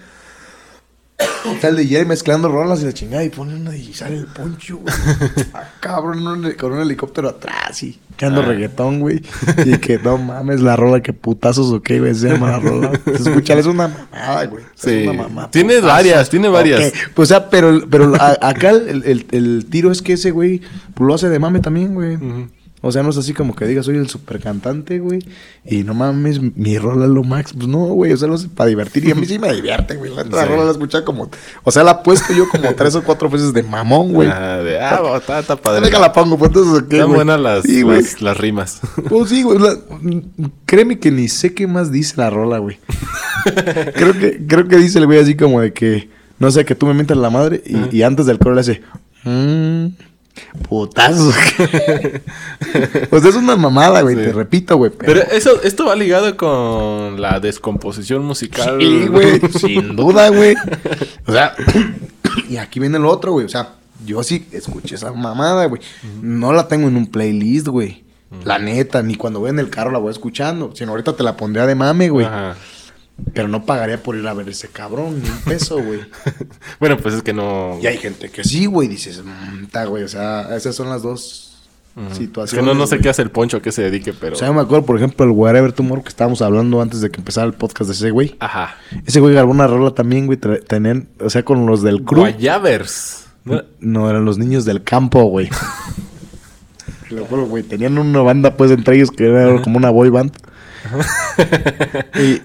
[1.54, 3.24] Está el DJ mezclando rolas y la chingada.
[3.24, 4.94] Y pone una y sale el poncho, güey.
[5.54, 8.46] Ah, cabrón, un- con un helicóptero atrás y cantando Ah.
[8.46, 9.22] reggaetón, güey.
[9.66, 12.92] Y que no mames la rola, que putazos o qué, güey, se llama la rola.
[13.06, 14.64] Escuchar es una mamada, güey.
[14.64, 15.08] Es Sí.
[15.08, 16.94] una mamada, Tiene varias, tiene varias.
[17.14, 20.60] Pues, o sea, pero, pero a- acá el, el- el tiro es que ese güey
[20.94, 22.16] pues, lo hace de mame también, güey.
[22.16, 22.48] Ujú.
[22.82, 25.20] O sea, no es así como que digas, soy el super cantante, güey.
[25.66, 27.52] Y no mames, mi rola es lo max.
[27.54, 29.04] Pues no, güey, o sea, lo hace para divertir.
[29.06, 30.12] Y a mí sí me divierte, güey.
[30.16, 30.30] La, Sí.
[30.48, 31.30] rola la escucha como.
[31.64, 34.30] O sea, la he puesto yo como tres o cuatro veces de mamón, güey.
[34.32, 35.82] Ah, de, ah, está, está padre.
[35.86, 38.80] Déjala la pongo, pues entonces, ¿qué, Están buenas las, Sí, las, las rimas.
[39.10, 39.60] Pues sí, güey.
[39.60, 39.78] la-
[40.66, 42.80] créeme que ni sé qué más dice la rola, güey.
[43.94, 46.86] creo, que, creo que dice el güey así como de que, no sé, que tú
[46.86, 48.82] me mientas la madre y, y antes del coro le hace,
[49.26, 49.88] mmm,
[50.68, 51.32] putazo.
[53.10, 54.22] pues es una mamada, güey, Sí.
[54.22, 54.92] te repito, güey.
[54.92, 58.78] Pero eso, esto va ligado con la descomposición musical.
[58.80, 60.56] Sí, güey, sin duda, güey.
[61.28, 61.56] O sea,
[62.50, 63.46] y aquí viene lo otro, güey.
[63.46, 63.76] O sea,
[64.06, 65.82] yo sí escuché esa mamada, güey.
[66.22, 68.04] No la tengo en un playlist, güey.
[68.46, 70.72] La neta, ni cuando voy en el carro la voy escuchando.
[70.76, 72.26] Sino ahorita te la pondría de mame, güey.
[72.28, 72.56] Ajá.
[73.34, 76.00] Pero no pagaría por ir a ver ese cabrón, ni un peso, güey.
[76.80, 77.78] Bueno, pues es que no.
[77.82, 78.88] y hay gente que sí, güey.
[78.88, 80.04] Dices, "Mm, ta, güey.
[80.04, 81.46] O sea, esas son las dos
[82.14, 82.54] situaciones.
[82.54, 83.04] que no, no sé güey.
[83.04, 84.36] qué hace el poncho, a qué se dedique, pero.
[84.36, 87.10] O sea, yo me acuerdo, por ejemplo, el Wherever Tomorrow que estábamos hablando antes de
[87.10, 88.36] que empezara el podcast de ese güey.
[88.40, 88.76] Ajá.
[89.06, 90.38] Ese güey grabó una rola también, güey.
[90.38, 92.22] Tenían, o sea, con los del crew.
[92.22, 93.26] Guayabers.
[93.46, 93.64] ¿no?
[93.80, 95.50] No, eran los niños del campo, güey.
[97.10, 97.64] Lo juro, güey.
[97.64, 100.32] Tenían una banda, pues, entre ellos que era como una boy band.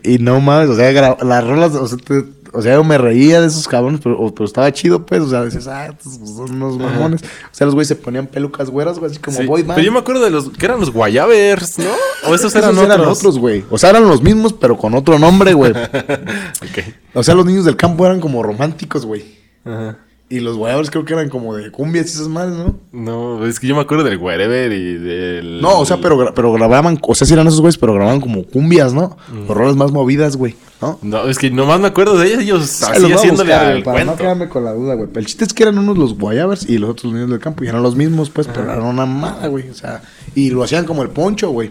[0.02, 0.92] Y, y no mames, o sea,
[1.22, 2.24] las rolas, o sea, te-
[2.56, 5.66] o sea, yo me reía de esos cabrones, pero, estaba chido, pues, o sea, decías,
[5.66, 7.22] ah, estos son unos mamones.
[7.22, 9.64] O sea, los güeyes se ponían pelucas güeras, güey, así como Sí, boy.
[9.64, 10.50] Pero yo me acuerdo de los.
[10.50, 11.90] que eran los Guayabers, ¿no?
[12.28, 13.18] O esos eran otros.
[13.18, 13.64] otros, güey.
[13.70, 15.72] O sea, eran los mismos, pero con otro nombre, güey.
[16.62, 16.84] Ok.
[17.14, 19.24] o sea, los niños del campo eran como románticos, güey.
[19.64, 19.98] Ajá.
[20.34, 22.74] Y los guayabos creo que eran como de cumbias y esas madres, ¿no?
[22.90, 25.60] No, es que yo me acuerdo del Wherever y del.
[25.60, 28.42] No, o sea, pero, pero grababan, o sea, sí eran esos güeyes, pero grababan como
[28.42, 29.16] cumbias, ¿no?
[29.46, 30.98] O rolas más movidas, güey, ¿no?
[31.02, 33.84] No, es que nomás me acuerdo de ellos, ellos Se así los haciéndole buscar, güey,
[33.84, 34.12] para cuento.
[34.12, 35.06] no quedarme con la duda, güey.
[35.06, 37.62] Pero el chiste es que eran unos los guayabers y los otros niños del campo.
[37.62, 39.68] Y eran los mismos, pues, pero eran una mamada, güey.
[39.68, 40.02] O sea,
[40.34, 41.70] y lo hacían como el poncho, güey.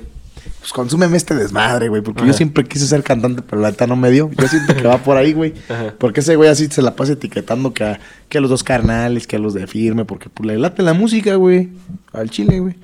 [0.59, 2.01] Pues consúmeme este desmadre, güey.
[2.01, 4.29] Porque yo siempre quise ser cantante, pero la neta no me dio.
[4.31, 5.53] Yo siento que va por ahí, güey.
[5.99, 7.99] Porque ese güey así se la pasa etiquetando que a,
[8.29, 10.05] que a los dos carnales, que a los de firme.
[10.05, 11.69] Porque pues, le late la música, güey.
[12.11, 12.75] Al chile, güey.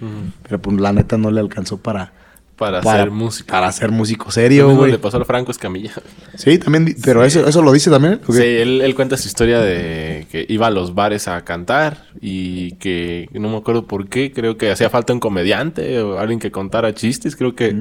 [0.43, 2.13] Pero pues la neta no le alcanzó para...
[2.59, 3.51] Para, hacer música.
[3.53, 4.91] Para ser músico serio, güey.
[4.91, 5.93] le pasó al Franco Escamilla.
[6.35, 6.95] Sí, también.
[7.03, 8.19] Pero Eso, eso lo dice también.
[8.29, 12.73] Sí, él, él cuenta su historia de que iba a los bares a cantar y
[12.73, 16.51] que no me acuerdo por qué, creo que hacía falta un comediante o alguien que
[16.51, 17.75] contara chistes, creo que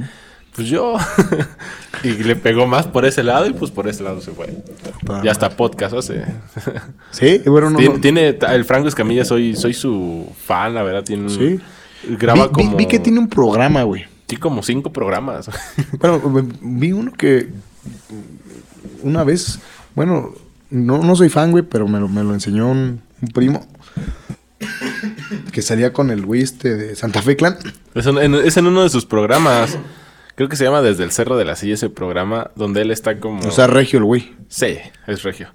[0.55, 0.97] pues yo
[2.05, 4.49] y le pegó más por ese lado y pues por ese lado se fue.
[5.05, 6.25] Toda Ya hasta podcast hace.
[7.11, 11.31] Sí, bueno, no, tiene, el Franco Escamilla soy soy su fan, la verdad, tiene un-
[11.31, 11.61] Sí.
[12.17, 14.07] graba vi, vi- como vi que tiene un programa, güey.
[14.29, 15.51] Sí, como cinco programas.
[15.99, 16.21] Bueno,
[16.61, 17.49] vi uno que
[19.03, 19.59] una vez,
[19.95, 20.33] bueno,
[20.71, 23.67] no, no soy fan, güey, pero me lo, me lo enseñó un, un primo
[25.53, 27.57] que salía con el güey este de Santa Fe Clan.
[27.95, 29.79] Es en, en- es en uno de sus programas.
[30.35, 33.19] Creo que se llama Desde el Cerro de la Silla ese programa, donde él está
[33.19, 33.41] como...
[33.47, 34.35] O sea, regio el güey.
[34.49, 34.77] Sí,
[35.09, 35.49] es regio.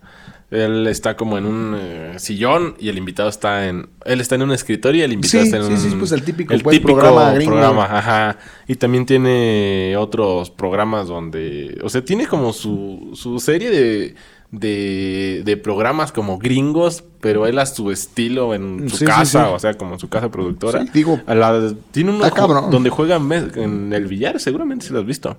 [0.53, 3.89] Él está como en un eh, sillón y el invitado está en...
[4.05, 5.91] Él está en un escritorio y el invitado Sí, está en sí, un...
[5.91, 7.53] sí, pues el típico, pues, programa gringo.
[7.53, 8.38] programa, ajá.
[8.67, 11.80] Y también tiene otros programas donde...
[11.81, 14.15] O sea, tiene como su, su serie de,
[14.53, 19.51] de, de programas como gringos, pero él a su estilo en su Sí, casa, sí.
[19.51, 20.84] o sea, como su casa productora.
[20.84, 22.69] Sí, digo, A la- tiene uno cabrón.
[22.69, 25.35] donde juegan me- en el billar, seguramente si lo has visto.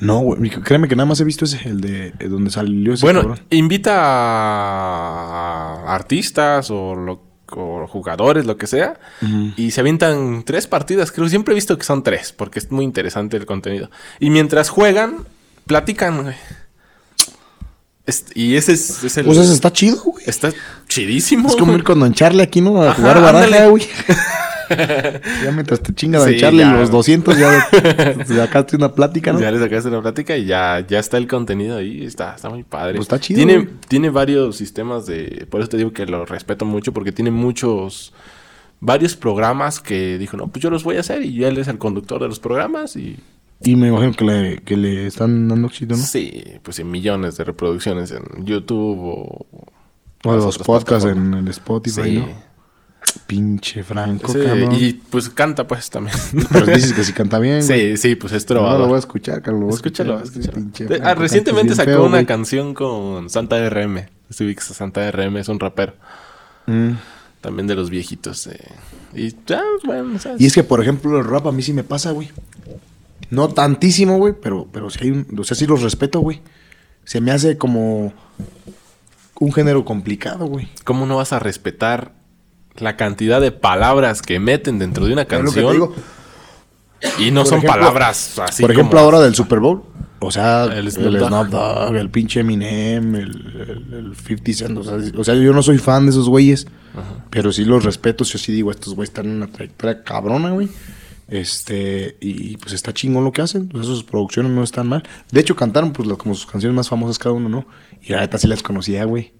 [0.00, 3.04] No, güey, créeme que nada más he visto ese, el de eh, donde salió ese
[3.04, 3.40] Bueno, cabrón.
[3.50, 3.92] invita
[4.66, 8.98] a artistas o, lo- o jugadores, lo que sea,
[9.56, 11.12] y se avientan tres partidas.
[11.12, 13.90] Creo siempre he visto que son tres, porque es muy interesante el contenido.
[14.18, 15.18] Y mientras juegan,
[15.66, 16.34] platican, güey.
[18.06, 19.26] Es- y ese es, es el.
[19.26, 20.24] Pues ese está chido, güey.
[20.26, 20.52] Está
[20.88, 21.48] chidísimo.
[21.48, 22.80] Es como ir con Don Charlie aquí, ¿no?
[22.82, 23.82] A Ajá, jugar baraja, güey.
[25.44, 26.72] ya mientras te chinga Don Sí, Charlie ya.
[26.72, 27.68] los 200, ya
[28.26, 29.40] sacaste una plática, ¿no?
[29.40, 32.04] Ya le sacaste una plática y ya, ya está el contenido ahí.
[32.04, 32.94] Está, está muy padre.
[32.96, 33.68] Pues está chido, Tiene, güey.
[33.88, 35.46] tiene varios sistemas de.
[35.50, 38.12] Por eso te digo que lo respeto mucho, porque tiene muchos.
[38.78, 41.24] Varios programas que dijo, no, pues yo los voy a hacer.
[41.24, 42.94] Y él es el conductor de los programas.
[42.96, 43.16] Y
[43.62, 46.02] Y me imagino que le, que le están dando éxito, ¿no?
[46.02, 49.46] sí, pues en millones de reproducciones en YouTube o.
[50.24, 52.18] O los podcasts en el Spotify, Sí.
[52.18, 52.46] ¿no?
[53.26, 54.74] Pinche Franco, Ese- cabrón.
[54.74, 56.16] y pues canta, pues también.
[56.52, 57.96] Pero dices que si canta bien, güey.
[57.96, 58.80] sí, sí, pues es No, trovador.
[58.80, 59.74] lo voy a escuchar, Carlos.
[59.76, 60.20] Escúchalo,
[61.02, 62.26] ah, recientemente sacó feo, una güey.
[62.26, 64.08] canción con Santa RM.
[64.40, 65.94] Ubicas a Santa RM, es un rapero.
[66.66, 66.90] Mm.
[67.40, 68.48] También de los viejitos.
[68.48, 68.58] eh.
[69.14, 70.40] Y ya, bueno, ¿sabes?
[70.40, 72.30] Y es que, por ejemplo, el rap a mí sí me pasa, güey.
[73.30, 76.42] No tantísimo, güey, pero, pero sí hay o sea, sí los respeto, güey.
[77.04, 78.12] Se me hace como
[79.38, 80.68] un género complicado, güey.
[80.84, 82.12] ¿Cómo no vas a respetar
[82.76, 85.72] la cantidad de palabras que meten dentro de una Es lo que te canción?
[85.72, 85.94] digo.
[87.18, 89.82] Y no Por son ejemplo- palabras así Por ejemplo, como- ahora del Super Bowl.
[90.18, 91.50] O sea, El el Snoop Dogg.
[91.50, 94.78] Dogg, el pinche Eminem, el, el, el 50 Cent.
[94.78, 96.66] O sea, o sea, yo no soy fan de esos güeyes.
[97.28, 98.24] Pero sí los respeto.
[98.24, 100.68] Yo sí digo, estos güeyes están en una trayectoria cabrona, güey.
[101.28, 103.68] Este, y pues está chingón lo que hacen.
[103.68, 105.02] Pues, sus producciones no están mal.
[105.30, 107.66] De hecho, cantaron pues como sus canciones más famosas cada uno, ¿no?
[108.02, 109.32] Y la neta sí las conocía, güey.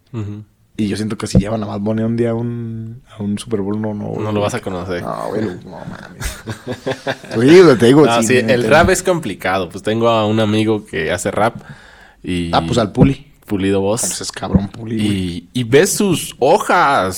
[0.78, 3.38] Y yo siento que si llevan a Bad Bunny un día a un, a un
[3.38, 4.14] Super Bowl, no, no.
[4.20, 5.02] No lo vas a conocer.
[5.02, 7.78] No, güey, no mames.
[7.78, 8.04] te digo.
[8.04, 9.68] No, sí, sí, el rap es complicado.
[9.70, 11.56] Pues tengo a un amigo que hace rap
[12.22, 12.50] y...
[12.52, 13.32] Ah, pues al Puli.
[13.46, 14.04] Pulido voz.
[14.04, 14.96] Ah, pues es cabrón Puli.
[15.00, 17.16] Y, y ves sus hojas,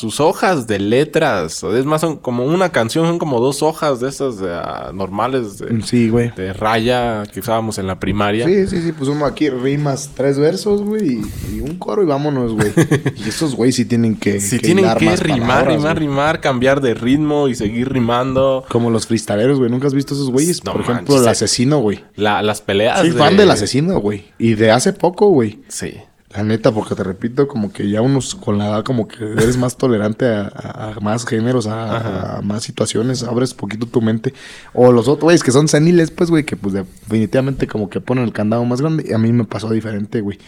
[0.00, 1.62] sus hojas de letras.
[1.62, 5.82] Es más, son como una canción, son como dos hojas de esas ah, normales de,
[5.82, 6.30] Sí, güey.
[6.34, 8.46] de raya que usábamos en la primaria.
[8.46, 11.20] Sí, sí, sí, pues uno aquí rimas tres versos, güey,
[11.50, 12.72] y, y un coro y vámonos, güey.
[13.16, 14.38] y esos güey sí tienen que.
[14.38, 16.08] Que tienen que más rimar, palabras, rimar, güey.
[16.08, 18.64] rimar, cambiar de ritmo y seguir rimando.
[18.70, 19.70] Como los freestaleros, güey.
[19.70, 20.64] ¿Nunca has visto esos güeyes?
[20.64, 22.04] No Por ejemplo, el asesino, güey.
[22.16, 23.00] La- las peleas.
[23.00, 24.24] Soy de- fan del asesino, güey.
[24.38, 25.60] Y de hace poco, güey.
[25.68, 25.92] Sí.
[26.32, 29.56] La neta, porque te repito, como que ya unos con la edad, como que eres
[29.56, 34.32] más tolerante a, a- a más géneros, a, a más situaciones, abres poquito tu mente.
[34.72, 38.22] O los otros, güeyes que son seniles, pues, güey, que pues definitivamente como que ponen
[38.24, 39.06] el candado más grande.
[39.08, 40.38] Y a mí me pasó diferente, güey.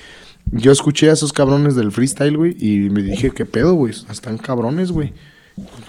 [0.53, 3.93] Yo escuché a esos cabrones del freestyle, güey, y me dije, ¿qué pedo, güey?
[4.09, 5.13] Están cabrones, güey.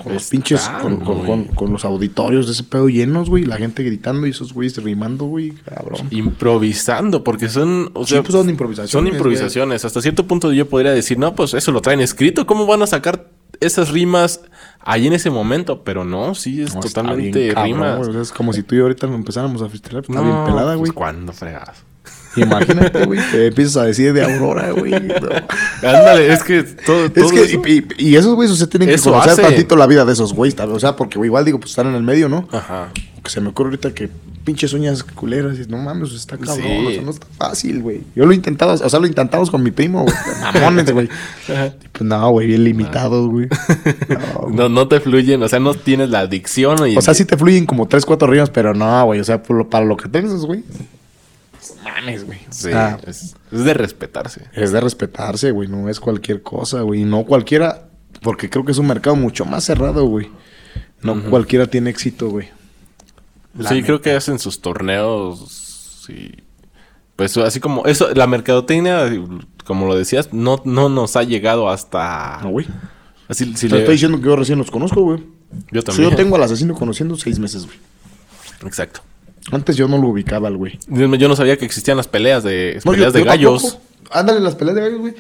[0.04, 3.46] Con los pinches, con, con- con- con los auditorios de ese pedo llenos, güey.
[3.46, 6.08] La gente gritando y esos güeyes rimando, güey, cabrón.
[6.12, 7.90] Improvisando, porque son.
[7.94, 9.86] O Sí, sea, pues son improvisaciones, Son improvisaciones.
[9.86, 12.46] Hasta cierto punto yo podría decir, no, pues eso lo traen escrito.
[12.46, 13.30] ¿Cómo van a sacar
[13.62, 14.42] esas rimas
[14.82, 15.84] ahí en ese momento?
[15.84, 18.08] Pero no, sí, es No, totalmente bien rimas.
[18.10, 20.04] es como si tú y yo ahorita empezáramos a freestylear.
[20.04, 20.92] pues, Está bien pelada, güey.
[20.92, 21.84] Pues cuando fregas.
[22.36, 24.94] Imagínate, güey, que empiezas a decir de Aurora, güey.
[24.94, 27.12] Ándale, es que todo.
[27.12, 29.42] todo Es que, eso- y, y- y esos güeyes, o sea, tienen que conocer hace.
[29.42, 31.96] tantito la vida de esos güeyes, o sea, porque güey, igual digo, pues están en
[31.96, 32.48] el medio, ¿no?
[32.52, 32.90] Ajá.
[33.24, 34.10] Que se me ocurre ahorita que
[34.44, 36.86] pinches uñas culeras, y no mames, está cabrón, Sí.
[36.88, 38.02] o sea, no está fácil, güey.
[38.14, 40.14] Yo lo he intentado, o sea, lo intentamos con mi primo, güey.
[40.54, 41.08] Mamones, güey.
[41.48, 43.48] Pues no, güey, bien limitados, güey.
[44.10, 46.86] No, No, no te fluyen, o sea, no tienes la adicción.
[46.90, 49.22] Y, O sea, sí te fluyen como tres, cuatro rimas, pero no, güey.
[49.22, 50.64] O sea, para lo que tengas, güey.
[51.96, 52.40] Mames, güey.
[52.50, 54.48] Sí, Ah, es, es de respetarse.
[54.54, 55.68] es de respetarse, güey.
[55.68, 57.02] No es cualquier cosa, güey.
[57.02, 57.90] Y No cualquiera,
[58.22, 60.30] porque creo que es un mercado mucho más cerrado, güey.
[61.02, 62.50] No cualquiera tiene éxito, güey.
[63.58, 63.86] La sí, neta.
[63.88, 66.42] creo que hacen sus torneos y
[67.16, 69.06] pues así como eso, la mercadotecnia,
[69.66, 72.66] como lo decías, no, no nos ha llegado hasta No, güey.
[73.28, 75.20] así si Te le- estoy diciendo que yo recién los conozco, güey.
[75.72, 76.10] yo Sí, también.
[76.10, 77.78] yo tengo al asesino conociendo seis meses, güey.
[78.66, 79.02] Exacto.
[79.52, 80.80] Antes yo no lo ubicaba al güey.
[80.88, 83.62] Yo no sabía que existían las peleas de No, peleas yo- de yo gallos.
[83.64, 83.84] tampoco.
[84.12, 85.14] Ándale, las peleas de gallos, güey.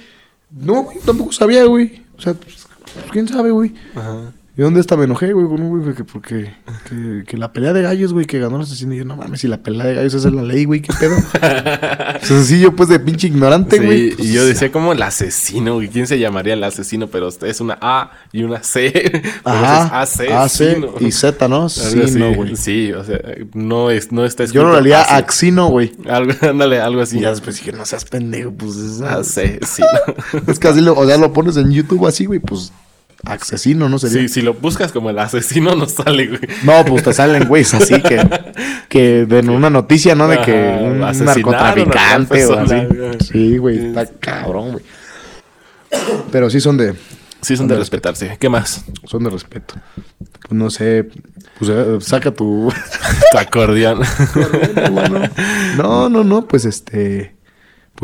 [0.51, 2.03] No, güey, tampoco sabía, güey.
[2.17, 2.65] O sea, pues,
[3.11, 3.73] quién sabe, güey.
[3.95, 4.31] Ajá.
[4.55, 5.47] ¿Y dónde hasta me enojé, güey?
[5.47, 6.53] Con un güey que porque
[6.87, 8.93] que, que la pelea de gallos, güey, que ganó el asesino.
[8.93, 11.15] Y yo, no mames, si la pelea de gallos es la ley, güey, qué pedo.
[12.21, 14.11] o sea, sí, yo pues de pinche ignorante, Sí, güey.
[14.11, 15.87] pues, y yo decía como el asesino, güey.
[15.87, 17.07] ¿Quién se llamaría el asesino?
[17.07, 19.23] Pero es una A y una C.
[19.43, 20.03] Ajá.
[20.03, 20.93] es AC asesino.
[20.99, 21.67] y Z, ¿no?
[21.69, 22.55] Sí, no, güey.
[22.55, 23.19] Sí, o sea,
[23.55, 25.15] no, es, no está Yo escrito no le haría así.
[25.15, 25.93] Axino, güey.
[26.07, 27.17] Algo, ándale, algo así.
[27.17, 29.87] Y ya después dije, no seas pendejo, pues es, Asesino.
[30.45, 32.71] es que así lo, o sea, lo pones en YouTube así, güey, pues
[33.25, 34.21] asesino, ¿no sería?
[34.21, 36.41] Sí, si lo buscas como el asesino, no sale, güey.
[36.63, 38.27] No, pues te salen güeyes así que,
[38.89, 40.27] que de una noticia, ¿no?
[40.27, 42.75] De que un narcotraficante o así.
[42.85, 43.19] güey.
[43.19, 44.85] Sí, güey, está cabrón, güey.
[46.31, 46.95] Pero sí son de,
[47.43, 48.37] Sí, son de respetarse.
[48.39, 48.85] ¿Qué más?
[49.05, 49.75] son de respeto.
[50.15, 51.09] Pues no sé,
[51.59, 52.71] pues eh, saca tu...
[53.31, 54.01] Tu acordeón.
[55.77, 57.35] No, no, no, pues este...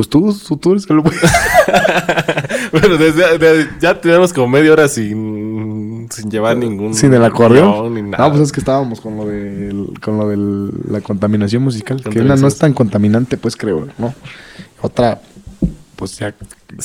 [0.00, 0.96] Pues tú, tú, eres el
[2.72, 6.94] bueno, desde, de- ya tenemos como media hora sin, sin llevar ningún...
[6.94, 7.92] Sin el acordeón.
[7.92, 8.24] guion Ni nada.
[8.24, 12.18] No, pues es que estábamos con lo de con lo de la contaminación musical, que
[12.18, 14.14] una no es tan contaminante, pues creo, ¿no?
[14.80, 15.20] Otra,
[15.96, 16.34] pues ya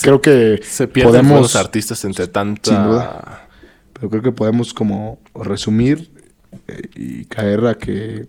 [0.01, 2.69] creo que Se pierden podemos, buenos artistas entre tanta...
[2.69, 3.47] Sin duda.
[3.93, 6.11] pero creo que podemos como resumir
[6.67, 8.27] eh, y caer a que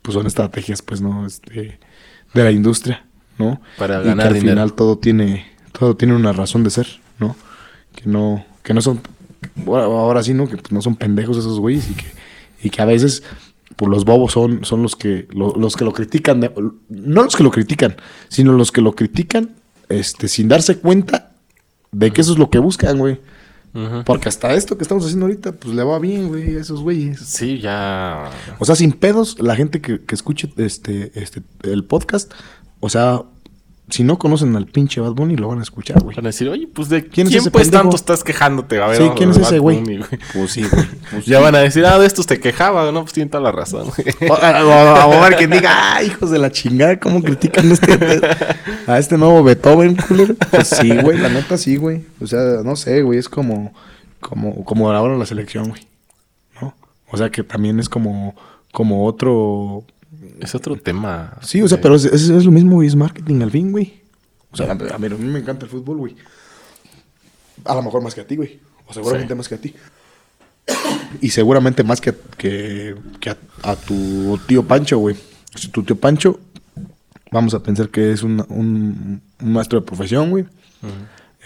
[0.00, 1.26] pues son estrategias, pues, ¿no?
[1.26, 1.78] Este,
[2.32, 3.04] de la industria,
[3.38, 3.60] ¿no?
[3.78, 4.52] Para y ganar que al dinero.
[4.56, 5.46] final todo tiene,
[5.78, 6.86] todo tiene una razón de ser,
[7.18, 7.36] ¿no?
[7.94, 9.00] Que no, que no son,
[9.66, 10.48] ahora sí, ¿no?
[10.48, 12.06] Que pues, no son pendejos esos güeyes y que,
[12.62, 13.22] y que a veces,
[13.76, 16.52] pues los bobos son, son los que, lo- los que lo critican, de-
[16.88, 17.96] no los que lo critican,
[18.28, 19.50] sino los que lo critican,
[19.88, 21.32] este, sin darse cuenta
[21.90, 23.20] de que eso es lo que buscan, güey.
[24.04, 27.20] Porque hasta esto que estamos haciendo ahorita, pues le va bien, güey, a esos güeyes.
[27.20, 28.30] Sí, ya...
[28.58, 32.30] O sea, sin pedos, la gente que, que escuche este, este, el podcast,
[32.84, 33.22] o sea,
[33.90, 36.16] si no conocen al pinche Bad Bunny, lo van a escuchar, güey.
[36.16, 37.82] Van a decir, oye, pues de ¿Quién quién, es ese pues pendejo?
[37.82, 38.80] tanto estás quejándote?
[38.82, 39.78] A ver, Sí, ¿quién a es ese güey?
[39.80, 40.00] Bunny,
[40.32, 40.84] Pues sí, güey.
[41.10, 43.52] Pues Ya van a decir, ah, de estos te quejaba, no, pues tienen toda la
[43.52, 43.88] razón.
[43.94, 44.30] güey.
[44.30, 44.36] O, o-
[45.10, 48.20] o a ver que diga, ah, hijos de la chingada, ¿cómo critican a este,
[48.86, 50.34] a este nuevo Beethoven, culero?
[50.50, 52.04] Pues sí, güey, la neta sí, güey.
[52.20, 53.74] O sea, no sé, güey, es como,
[54.20, 55.86] como, como ahora la selección, güey.
[56.60, 56.74] ¿No?
[57.10, 58.34] O sea, que también es como,
[58.72, 59.84] como otro...
[60.42, 61.38] Es otro tema.
[61.42, 64.02] Sí, o sea, pero es, es- es lo mismo, es marketing al fin, güey.
[64.50, 66.16] O sea, a ver, a mí me encanta el fútbol, güey.
[67.64, 68.60] A lo mejor más que a ti, güey.
[68.86, 69.38] O seguramente Sí.
[69.38, 69.74] más que a ti.
[71.20, 75.16] Y seguramente más que, que, que a, a tu tío Pancho, güey.
[75.54, 76.40] Sea, tu tío Pancho,
[77.30, 80.44] vamos a pensar que es un, un- un maestro de profesión, güey.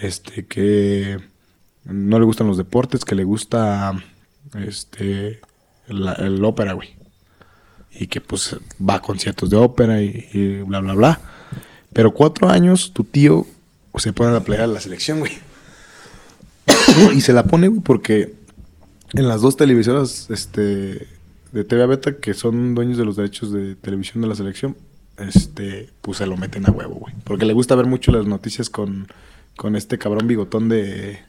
[0.01, 1.19] Este, que
[1.85, 3.93] no le gustan los deportes, que le gusta
[4.55, 5.41] este
[5.89, 6.97] la- el ópera, güey.
[7.99, 11.21] Y que pues va a conciertos de ópera y, y bla, bla, bla.
[11.93, 13.47] Pero cuatro años, tu tío
[13.97, 15.33] se pone a pelear a la selección, güey.
[17.15, 18.35] y se la pone, güey, porque
[19.13, 21.07] en las dos televisoras este,
[21.53, 24.77] de TV Beta, que son dueños de los derechos de televisión de la selección,
[25.19, 27.15] este, pues se lo meten a huevo, güey.
[27.25, 29.09] Porque le gusta ver mucho las noticias con,
[29.57, 31.21] con este cabrón bigotón de,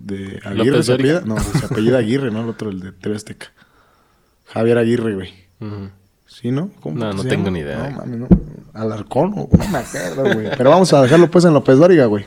[0.00, 1.22] de Aguirre, ¿se apellida?
[1.22, 2.42] No, se apellida Aguirre, ¿no?
[2.42, 3.52] El otro, el de TV Azteca.
[4.46, 5.47] Javier Aguirre, güey.
[6.26, 6.70] ¿Sí, no?
[6.80, 7.50] ¿Cómo No, no tengo llama?
[7.50, 7.88] ni idea.
[7.90, 8.28] No, mami, no.
[8.74, 10.48] Alarcón, o- no me acuerdo, güey.
[10.56, 12.26] Pero vamos a dejarlo pues en López Dóriga, güey.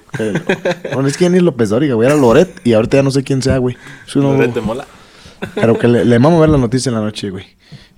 [0.94, 2.08] Bueno, es que ni es López Dóriga, güey.
[2.10, 3.78] Era Loret y ahorita ya no sé quién sea, güey.
[4.16, 4.86] Uno- ¿Loret de mola?
[5.56, 7.46] pero que le, le mamo ver la noticia en la noche, güey.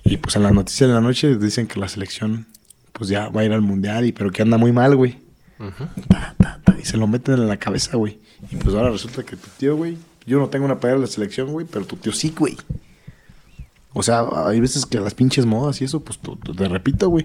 [0.04, 2.46] Y pues en la noticia de la noche dicen que la selección,
[2.92, 5.18] pues ya va a ir al mundial y pero que anda muy mal, güey.
[5.58, 5.84] Ujú.
[6.08, 8.18] Ta, ta, ta, y se lo meten en la cabeza, güey.
[8.50, 9.96] Y pues ahora resulta que tu tío, güey,
[10.26, 12.56] yo no tengo una playera de la selección, güey, pero tu tío sí, güey.
[13.94, 16.18] O sea, hay veces que las pinches modas y eso, pues
[16.56, 17.24] te repito, güey.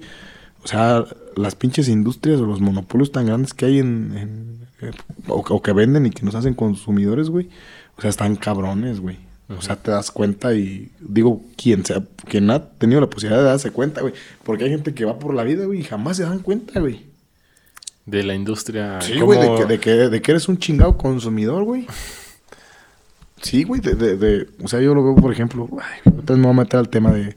[0.64, 1.04] O sea,
[1.36, 4.16] las pinches industrias o los monopolios tan grandes que hay en...
[4.18, 4.91] en- eh,
[5.28, 7.50] o, o que venden y que nos hacen consumidores, güey.
[7.98, 9.18] O sea, están cabrones, güey.
[9.58, 13.50] O sea, te das cuenta y digo, quien sea, quien ha tenido la posibilidad de
[13.50, 14.14] darse cuenta, güey.
[14.44, 17.08] Porque hay gente que va por la vida, güey, y jamás se dan cuenta, güey.
[18.06, 19.02] De la industria.
[19.02, 21.88] Sí, ¿cómo- güey, de que, de, que, de que eres un chingado consumidor, güey.
[23.41, 26.44] Sí, güey, de, de, de- o sea, yo lo veo, por ejemplo, ay, entonces me
[26.44, 27.36] voy a meter al tema de,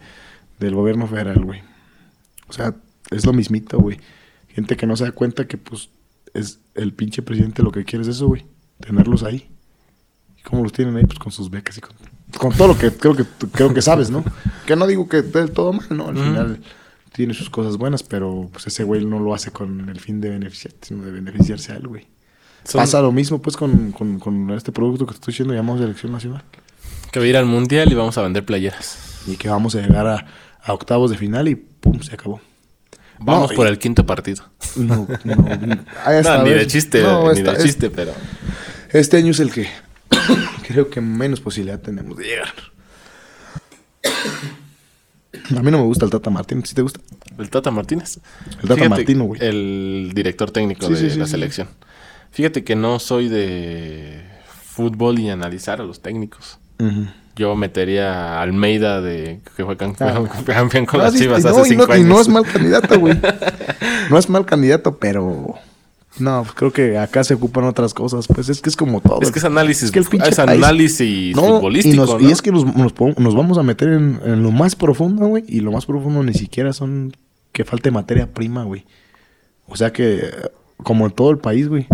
[0.59, 1.61] del gobierno federal, güey.
[2.49, 2.75] O sea,
[3.11, 3.99] es lo mismito, güey.
[4.49, 5.91] Gente que no se da cuenta que, pues,
[6.35, 8.45] es el pinche presidente lo que quiere es eso, güey.
[8.81, 9.49] Tenerlos ahí.
[10.39, 11.05] ¿Y cómo los tienen ahí?
[11.05, 11.93] Pues con sus becas y con,
[12.39, 14.25] con todo lo que creo que creo que sabes, ¿no?
[14.67, 16.09] Que no digo que del todo mal, ¿no?
[16.09, 16.61] Al final
[17.13, 20.31] tiene sus cosas buenas, pero pues ese güey no lo hace con el fin de
[20.31, 22.07] beneficiar, sino de beneficiarse a él, güey.
[22.65, 25.79] Son- Pasa lo mismo, pues, con, con, con este producto que te estoy diciendo llamado
[25.79, 26.43] Selección Nacional.
[27.11, 29.23] Que va a ir al mundial y vamos a vender playeras.
[29.27, 30.27] Y que vamos a llegar a,
[30.63, 32.41] a octavos de final y pum, se acabó.
[33.19, 34.45] Vamos No, por y- el quinto partido.
[34.77, 35.47] No, no,
[36.05, 38.13] ah, No, ni vez- de chiste, no, ni esta- de es- chiste, pero.
[38.93, 39.69] Este año es el que
[40.69, 42.49] creo que menos posibilidad tenemos de llegar.
[45.57, 47.01] A mí no me gusta el Tata Martín, ¿sí te gusta?
[47.39, 48.19] El Tata Martínez.
[48.63, 49.41] El Tata Martino, güey.
[49.43, 51.69] El director técnico Sí, de sí, la selección.
[52.33, 54.23] Fíjate que no soy de
[54.65, 56.59] fútbol y analizar a los técnicos.
[57.37, 60.85] Yo metería a Almeida de que fue campeón, Ah.
[60.87, 62.09] con las Chivas hace cinco no, y años.
[62.09, 63.19] no es mal candidato, güey.
[64.11, 65.55] No es mal candidato, pero
[66.19, 68.27] no, pues creo que acá se ocupan otras cosas.
[68.27, 69.21] Pues es que es como todo.
[69.23, 72.29] Es que es análisis, Es que el pinche es análisis No, futbolístico, y, nos- ¿no?
[72.29, 75.27] y es que nos, nos podemos- nos vamos a meter en, en lo más profundo,
[75.27, 75.45] güey.
[75.49, 77.17] Y lo más profundo ni siquiera son
[77.53, 78.85] que falte materia prima, güey.
[79.69, 80.29] O sea que,
[80.79, 81.87] como en todo el país, güey.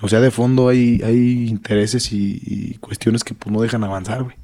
[0.00, 4.22] O sea, de fondo hay, hay intereses y, y cuestiones que pues, no dejan avanzar,
[4.24, 4.36] güey.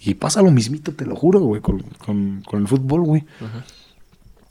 [0.00, 3.24] Y pasa lo mismito, te lo juro, güey, con, con- con el fútbol, güey.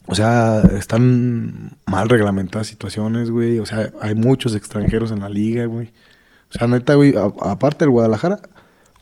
[0.06, 3.60] O sea, están mal reglamentadas situaciones, güey.
[3.60, 5.88] O sea, hay muchos extranjeros en la liga, güey.
[6.49, 8.40] O sea, neta, güey, aparte del Guadalajara,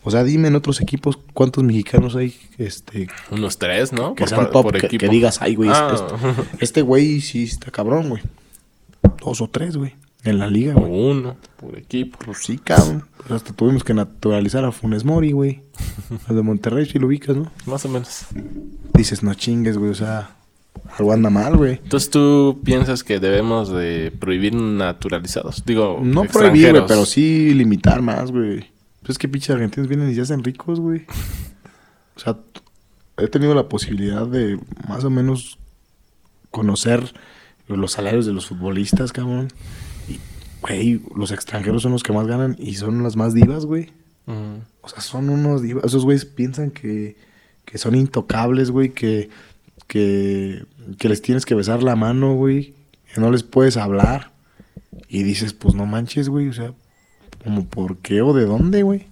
[0.03, 4.13] o sea, dime en otros equipos cuántos mexicanos hay este, Unos tres, ¿no?
[4.15, 4.99] que Por sean top, por que, equipo.
[4.99, 5.91] que digas, ay, güey, Ah.
[5.93, 8.22] este- este- este güey sí está cabrón, güey.
[9.23, 10.91] Dos o tres, güey, en la liga, güey.
[10.91, 12.18] uno por equipo.
[12.23, 13.06] Pues sí, cabrón.
[13.18, 15.61] Pues hasta tuvimos que naturalizar a Funes Mori, güey.
[16.27, 17.52] Al de Monterrey, si lo ubicas, ¿no?
[17.65, 18.26] Más o menos.
[18.93, 20.35] Dices, no chingues, güey, o sea,
[20.98, 21.80] algo anda mal, güey.
[21.84, 25.64] Entonces tú piensas que debemos de prohibir naturalizados.
[25.65, 28.72] Digo, No prohibir, güey, pero sí limitar más, güey.
[29.02, 31.06] Pues es que pinches argentinos vienen y se hacen ricos, güey.
[32.15, 32.38] O sea,
[33.18, 35.57] he tenido la posibilidad de más o menos
[36.52, 37.14] conocer
[37.68, 39.48] los salarios de los futbolistas, cabrón.
[40.61, 43.89] Güey, los extranjeros son los que más ganan y son las más divas, güey.
[44.81, 45.83] O sea, son unos divas.
[45.83, 47.17] Esos güeyes piensan que,
[47.65, 49.29] que son intocables, güey, que,
[49.88, 50.63] que,
[50.97, 52.73] que les tienes que besar la mano, güey,
[53.13, 54.31] que no les puedes hablar.
[55.09, 56.73] Y dices, pues no manches, güey, o sea,
[57.43, 59.07] como por qué o de dónde, güey.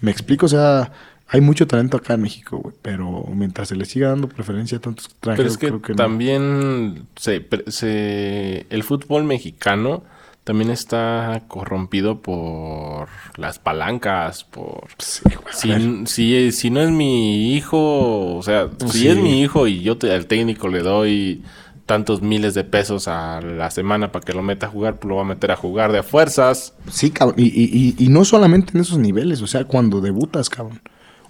[0.00, 0.92] Me explico, o sea,
[1.26, 4.80] hay mucho talento acá en México, güey, pero mientras se le siga dando preferencia a
[4.80, 5.96] tantos Pero extranjeros, es que, creo que no.
[5.96, 10.02] también se, se- el fútbol mexicano
[10.44, 14.88] también está corrompido por las palancas, por...
[14.98, 15.22] Sí.
[15.52, 19.96] Si, si, si no es mi hijo, o sea, si es mi hijo y yo
[19.98, 21.42] te- al técnico le doy
[21.86, 25.16] tantos miles de pesos a la semana para que lo meta a jugar, pues lo
[25.16, 26.74] va a meter a jugar de a fuerzas.
[26.88, 27.38] Sí, cabrón.
[27.38, 30.80] Y, y, y, y no solamente en esos niveles, o sea, cuando debutas, cabrón.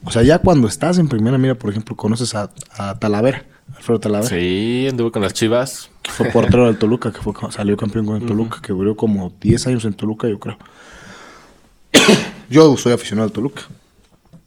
[0.05, 3.45] O sea, ya cuando estás en primera mira, por ejemplo, conoces a, a Talavera,
[3.77, 4.29] Alfredo Talavera.
[4.29, 5.91] Sí, anduve con las chivas.
[6.05, 9.67] Fue portero del Toluca, que fue, salió campeón con el Toluca, que duró como 10
[9.69, 10.59] años en Toluca, yo creo.
[12.51, 13.63] yo soy aficionado al Toluca.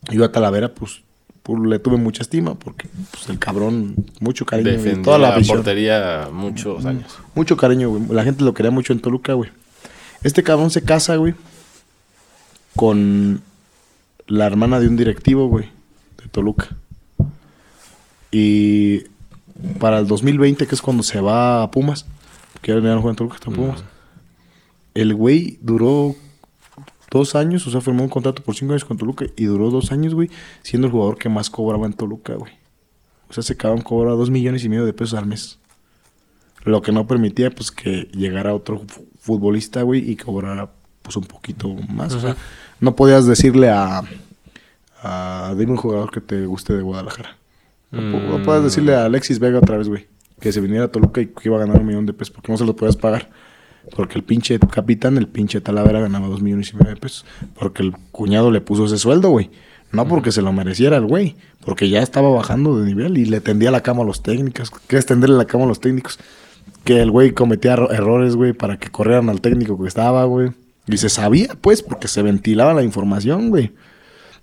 [0.10, 1.02] Y yo a Talavera, pues,
[1.44, 4.72] pues, le tuve mucha estima, porque pues, el cabrón, mucho cariño.
[4.72, 7.18] Defendió toda la la, portería muchos años.
[7.36, 8.04] Mucho cariño, güey.
[8.10, 9.52] La gente lo quería mucho en Toluca, güey.
[10.24, 11.34] Este cabrón se casa, güey,
[12.76, 13.42] con
[14.28, 15.70] la hermana de un directivo, güey,
[16.22, 16.70] de Toluca.
[18.32, 19.04] Y
[19.80, 22.06] para el 2020, que es cuando se va a Pumas,
[22.62, 23.84] que ya no juega en Toluca, está en Pumas.
[24.94, 26.16] El güey duró
[27.10, 29.92] dos años, o sea, firmó un contrato por cinco años con Toluca y duró dos
[29.92, 30.30] años, güey,
[30.62, 32.52] siendo el jugador que más cobraba en Toluca, güey.
[33.30, 35.58] O sea, ese cabrón cobra dos millones y medio de pesos al mes.
[36.64, 40.70] Lo que no permitía, pues, que llegara otro fu- futbolista, güey, y cobrara,
[41.02, 42.14] pues, un poquito más.
[42.14, 42.36] O sea,
[42.80, 44.02] no podías decirle a,
[45.02, 45.54] a...
[45.58, 47.38] Dime un jugador que te guste de Guadalajara.
[47.94, 48.44] No, Mm.
[48.44, 50.08] puedes decirle a Alexis Vega otra vez, güey,
[50.40, 52.52] que se viniera a Toluca y que iba a ganar un millón de pesos, porque
[52.52, 53.30] no se lo podías pagar.
[53.96, 57.26] Porque el pinche capitán, el pinche Talavera, ganaba dos millones y medio de pesos.
[57.60, 59.50] Porque el cuñado le puso ese sueldo, güey.
[59.92, 63.42] No porque se lo mereciera el güey, porque ya estaba bajando de nivel y le
[63.42, 64.72] tendía la cama a los técnicos.
[64.88, 66.18] ¿Qué es tenderle la cama a los técnicos?
[66.84, 70.52] Que el güey cometía erro- errores, güey, para que corrieran al técnico que estaba, güey.
[70.88, 73.72] Y se sabía, pues, porque se ventilaba la información, güey.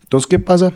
[0.03, 0.73] Entonces, ¿qué pasa?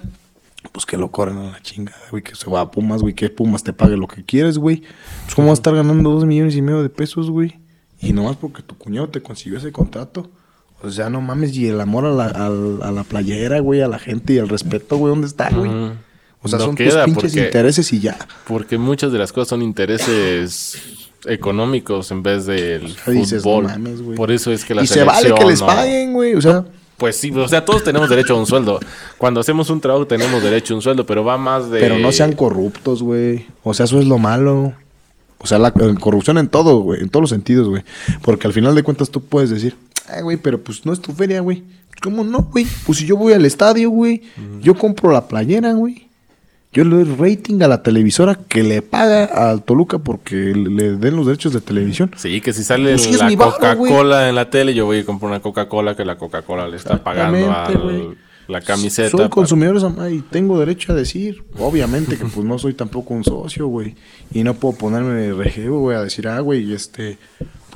[0.72, 3.30] Pues que lo corren a la chingada, güey, que se va a Pumas, güey, que
[3.30, 4.82] Pumas te pague lo que quieres, güey.
[5.24, 7.60] Pues, ¿cómo vas a estar ganando dos millones y medio de pesos, güey?
[8.00, 10.30] Y nomás porque tu cuñado te consiguió ese contrato.
[10.82, 13.88] O sea, no mames, y el amor a la, al- a la playera, güey, a
[13.88, 15.70] la gente y el respeto, güey, ¿dónde está, güey?
[16.42, 18.18] O sea, No son queda tus pinches porque- intereses y ya.
[18.46, 23.62] Porque muchas de las cosas son intereses económicos en vez del sea, dices, fútbol.
[23.64, 24.16] no mames, güey.
[24.16, 26.34] Por eso es que la y se vale que les paguen, güey.
[26.34, 26.64] O sea,
[26.96, 28.78] Pues sí, o sea, todos tenemos derecho a un sueldo.
[29.18, 31.80] Cuando hacemos un trabajo tenemos derecho a un sueldo, pero va más de...
[31.80, 33.46] pero no sean corruptos, güey.
[33.62, 34.74] O sea, eso es lo malo.
[35.38, 37.02] O sea, la corrupción en todo, güey.
[37.02, 37.82] En todos los sentidos, güey.
[38.22, 39.76] Porque al final de cuentas tú puedes decir,
[40.08, 41.64] ay, güey, pero pues no es tu feria, güey.
[42.02, 42.66] ¿Cómo no, güey?
[42.86, 44.22] Pues si yo voy al estadio, güey.
[44.60, 46.03] Yo compro la playera, güey.
[46.74, 51.16] Yo le doy rating a la televisora que le paga al Toluca porque le den
[51.16, 52.10] los derechos de televisión.
[52.16, 55.40] Sí, que si sale Pues la Coca-Cola en la tele, yo voy a comprar una
[55.40, 58.08] Coca-Cola que la Coca-Cola le está pagando Exactamente, a güey.
[58.48, 59.08] la camiseta.
[59.10, 63.22] Soy consumidor esa- y tengo derecho a decir, obviamente que pues no soy tampoco un
[63.24, 63.94] socio, güey,
[64.32, 67.18] y no puedo ponerme rejego, güey, a decir, ah, güey, este,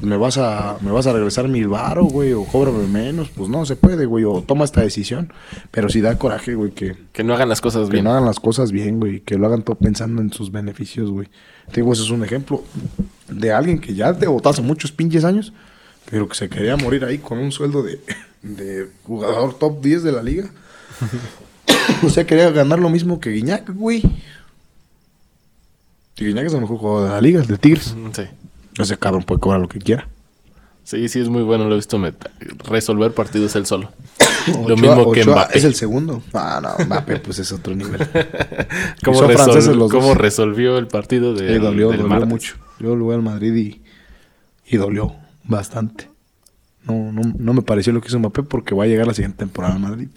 [0.01, 3.65] me vas a, me vas a regresar mil baros, güey, o cóbrame menos, pues no
[3.67, 5.33] se puede, güey, o toma esta decisión,
[5.71, 8.05] pero sí da coraje, güey, que, Que no hagan las cosas que bien.
[8.05, 11.29] no hagan las cosas bien, güey, que lo hagan todo pensando en sus beneficios, güey.
[11.73, 12.63] Te digo, ese es un ejemplo
[13.29, 15.53] de alguien que ya debutó hace muchos pinches años,
[16.11, 18.01] pero que se quería morir ahí con un sueldo de,
[18.43, 20.51] de jugador top 10 de la liga.
[22.03, 24.03] o sea, quería ganar lo mismo que Guiñac, güey.
[26.17, 27.95] Y Guiñac es el mejor jugador de la liga, el de Tigres.
[28.15, 28.23] Sí.
[28.79, 30.09] Ese cabrón puede cobrar lo que quiera.
[30.85, 31.65] Sí, sí, es muy bueno.
[31.67, 32.01] Lo he visto
[32.69, 33.91] resolver partidos él solo.
[34.47, 35.59] lo Ochoa- mismo que Ochoa Mbappé.
[35.59, 36.23] Es el segundo.
[36.33, 37.99] Ah, no, Mbappé pues es otro nivel.
[39.05, 42.29] ¿Cómo, resol- resolvió el partido de, Sí, dolió, del dolió martes?
[42.29, 42.55] mucho.
[42.81, 43.83] Yo lo voy al Madrid y,
[44.67, 46.09] y dolió bastante.
[46.85, 49.39] No, no, no me pareció lo que hizo Mbappé porque va a llegar la siguiente
[49.39, 50.09] temporada al Madrid.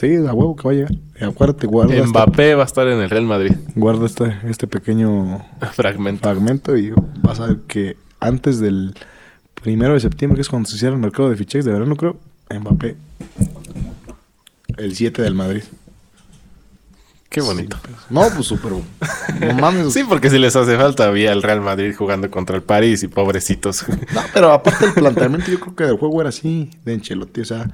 [0.00, 0.92] Sí, a huevo que va a llegar.
[1.20, 3.52] Y acuérdate, guarda, este, Mbappé va a estar en el Real Madrid.
[3.74, 6.22] guarda este, este pequeño Fragmento.
[6.22, 6.90] fragmento y
[7.22, 8.94] vas a ver que antes del
[9.62, 12.16] primero de septiembre, que es cuando se cierra el mercado de fichajes de verano, creo,
[12.48, 12.96] Mbappé,
[14.78, 15.64] el 7 del Madrid.
[17.28, 17.76] Qué bonito.
[18.08, 18.72] No, pues súper.
[19.40, 19.92] No mames.
[19.92, 23.08] Sí, porque si les hace falta, había el Real Madrid jugando contra el París y
[23.08, 23.84] pobrecitos.
[24.14, 27.44] No, pero aparte el planteamiento, yo creo que del juego era así, de Ancelotti, o
[27.44, 27.70] sea.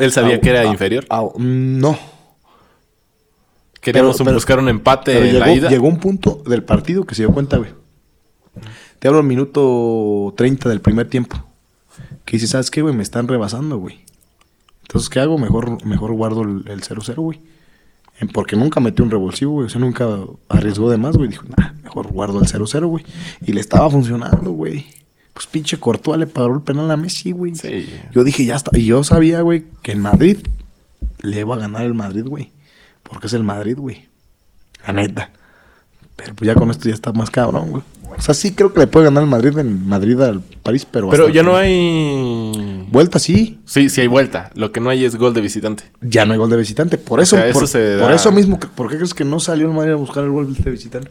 [0.00, 1.06] Él sabía ah, que era ah, inferior.
[1.10, 1.98] ah, no.
[3.80, 5.68] Queríamos pero- un- pero- buscar un empate en la llegó, ida.
[5.70, 7.70] llegó un punto del partido que se dio cuenta, güey.
[8.98, 11.42] Te hablo al minuto 30 del primer tiempo.
[12.24, 12.94] Que dice, ¿sabes qué, güey?
[12.94, 14.04] Me están rebasando, güey.
[14.82, 15.38] Entonces, ¿qué hago?
[15.38, 17.40] Mejor, mejor guardo el el 0-0, güey.
[18.34, 19.66] Porque nunca metió un revulsivo, güey.
[19.66, 20.06] O sea, nunca
[20.50, 21.30] arriesgó de más, güey.
[21.30, 23.04] Dijo, nah, mejor guardo el 0-0, güey.
[23.46, 24.84] Y le estaba funcionando, güey.
[25.40, 27.54] Pues pinche Courtois le paró el penal a Messi, güey.
[27.54, 27.88] Sí.
[28.12, 28.76] Yo dije, ya está.
[28.76, 30.36] Y yo sabía, güey, que en Madrid
[31.22, 32.52] le iba a ganar el Madrid, güey.
[33.02, 34.06] Porque es el Madrid, güey.
[34.86, 35.30] La neta.
[36.16, 37.82] Pero pues ya con esto ya está más cabrón, güey.
[38.18, 41.08] O sea, sí creo que le puede ganar el Madrid en Madrid al París, pero...
[41.08, 42.86] Pero ya no hay.
[42.90, 43.60] Vuelta, sí.
[43.64, 44.50] Sí, sí hay vuelta.
[44.56, 45.84] Lo que no hay es gol de visitante.
[46.02, 46.98] Ya no hay gol de visitante.
[46.98, 49.40] Por eso, sea, eso por, se por da- eso mismo, ¿por qué crees que no
[49.40, 51.10] salió el Madrid a buscar el gol de visitante?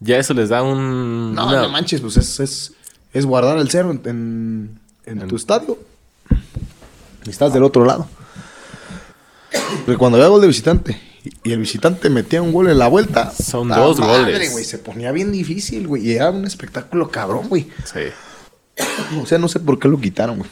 [0.00, 1.34] Ya eso les da un.
[1.34, 2.72] No, no manches, pues es, es,
[3.12, 5.78] es guardar el cero en, en, en tu estadio.
[7.24, 8.08] Y estás del otro lado.
[9.84, 11.00] Porque cuando había gol de visitante
[11.44, 13.32] y, el visitante metía un gol en la vuelta.
[13.32, 14.66] Son ¡ta dos madre, goles.
[14.66, 16.06] Se ponía bien difícil, güey.
[16.06, 17.68] Y era un espectáculo cabrón, güey.
[17.84, 18.00] Sí.
[19.20, 20.50] O sea, no sé por qué lo quitaron, güey.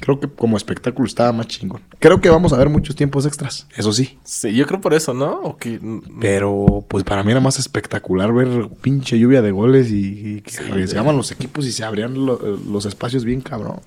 [0.00, 1.82] Creo que como espectáculo estaba más chingón.
[1.98, 4.18] Creo que vamos a ver muchos tiempos extras, eso sí.
[4.24, 5.40] Sí, yo creo por eso, ¿no?
[5.42, 5.78] O que.
[6.20, 10.56] Pero, pues para mí era más espectacular ver pinche lluvia de goles y, y que
[10.58, 13.80] arriesgaban los equipos y se abrían lo- los espacios bien cabrón.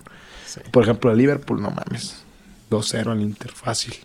[0.46, 0.60] Sí.
[0.72, 2.18] Por ejemplo, el Liverpool, no mames.
[2.70, 3.96] 2-0 al Inter, fácil.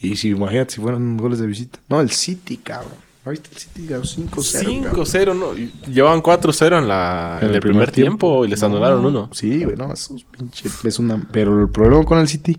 [0.00, 1.78] Y si imagínate si fueran goles de visita.
[1.88, 3.03] No, el City, cabrón.
[3.24, 3.86] ¿No viste el City?
[3.86, 4.82] Ganó 5-0.
[4.82, 5.06] cabrón.
[5.06, 5.90] 5-0, ¿no?
[5.90, 9.30] Llevaban 4-0 en, la, en, el primer, tiempo, y les anularon No, uno.
[9.32, 10.68] Sí, güey, no, eso es pinche.
[10.84, 12.58] Es una, pero el problema con el City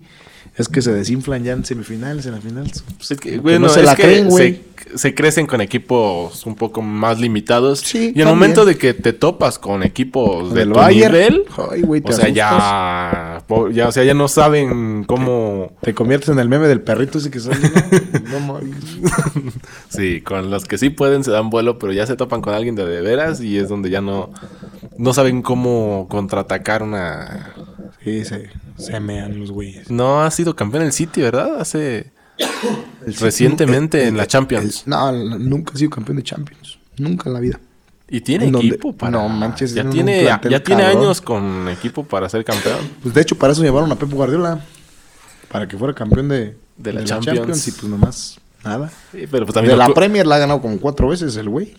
[0.58, 2.72] es que se desinflan ya en semifinales, en la final.
[2.98, 4.62] Pues es que, Como que bueno, no se es la que creen, güey.
[4.92, 7.80] se, se crecen con equipos un poco más limitados.
[7.80, 11.14] Sí, y al momento de que te topas con equipos de Del tu Bayern.
[11.14, 16.40] nivel, Ay, te o sea, ya, o sea, ya no saben cómo, Te conviertes en
[16.40, 17.60] el meme del perrito ese que sale.
[18.32, 18.62] No, no
[19.90, 22.76] sí, con los que sí pueden se dan vuelo, pero ya se topan con alguien
[22.76, 24.32] de de veras y es donde ya no,
[24.98, 27.54] no saben cómo contraatacar una.
[28.04, 29.90] Sí, se, se mean los güeyes.
[29.90, 31.60] No ha sido campeón el City, ¿verdad?
[31.60, 32.12] Hace
[33.06, 34.84] El recientemente en la Champions.
[34.86, 36.78] el- no, nunca ha sido campeón de Champions.
[36.98, 37.60] Nunca en la vida.
[38.08, 39.12] Y tiene equipo para.
[39.12, 42.78] No manches, ya tiene, años con equipo para ser campeón.
[43.02, 44.64] Pues de hecho, para eso llevaron a Pep Guardiola.
[45.52, 47.68] Para que fuera campeón de, De la Champions.
[47.68, 48.92] Y pues nomás, nada.
[49.12, 51.74] Sí, pero pues también De la Premier la ha ganado como cuatro veces el güey.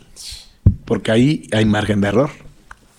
[0.84, 2.30] Porque ahí hay margen de error.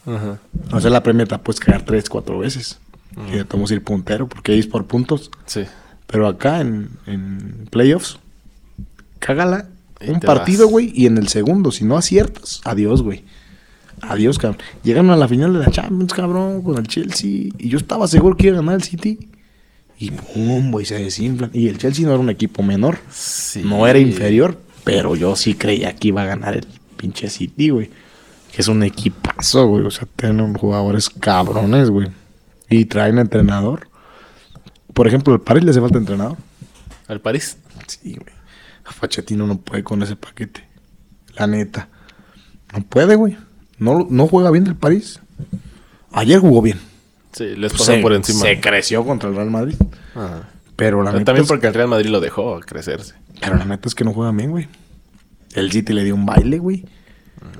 [0.06, 0.40] Ajá.
[0.72, 2.80] O sea, la Premier te la puedes cagar tres, cuatro veces.
[3.32, 5.32] Y ya te vamos a ir puntero porque es por puntos.
[5.46, 5.64] Sí.
[6.08, 8.20] Pero acá en, en playoffs,
[9.20, 9.68] cágala
[10.00, 13.26] Y un partido, güey, y en el segundo, si no aciertas, adiós, güey.
[14.02, 14.62] Adiós, cabrón.
[14.84, 17.50] Llegaron a la final de la Champions, cabrón, con el Chelsea.
[17.58, 19.18] Y yo estaba seguro que iba a ganar el City.
[19.98, 21.50] Y pum, güey, se desinflan.
[21.54, 23.00] Y el Chelsea no era un equipo menor.
[23.10, 23.64] Sí.
[23.66, 24.60] No era inferior.
[24.84, 27.90] Pero yo sí creía que iba a ganar el pinche City, güey.
[28.52, 29.86] Que es un equipazo, güey.
[29.86, 32.08] O sea, tienen jugadores cabrones, güey.
[32.70, 33.90] Y traen entrenador.
[34.94, 36.38] Por ejemplo, el París le hace falta entrenador.
[37.08, 37.58] Al París.
[37.88, 38.36] Sí, güey.
[38.84, 40.64] Fachetino no puede con ese paquete.
[41.36, 41.90] La neta.
[42.74, 43.38] No puede, güey.
[43.78, 45.20] No, no juega bien del París.
[46.12, 46.80] Ayer jugó bien.
[47.34, 48.40] Sí, les pasó Se- por encima.
[48.42, 49.76] Se creció contra el Real Madrid.
[50.16, 50.50] Ajá.
[50.76, 53.14] Pero la Pero neta también es- porque el Real Madrid lo dejó crecerse.
[53.40, 54.68] Pero la neta es que no juega bien, güey.
[55.54, 56.86] El City le dio un baile, güey.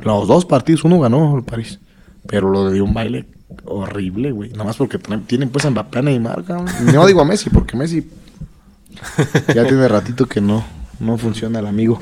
[0.02, 1.80] Los dos partidos, uno ganó el París.
[2.28, 3.28] Pero lo le dio un baile
[3.66, 4.50] horrible, güey.
[4.52, 6.68] Nada más porque tienen- pues a Mbappé, a Neymar, cabrón.
[6.94, 8.08] No digo a Messi, porque Messi
[9.54, 10.66] ya tiene ratito que no,
[11.00, 12.02] no funciona el amigo.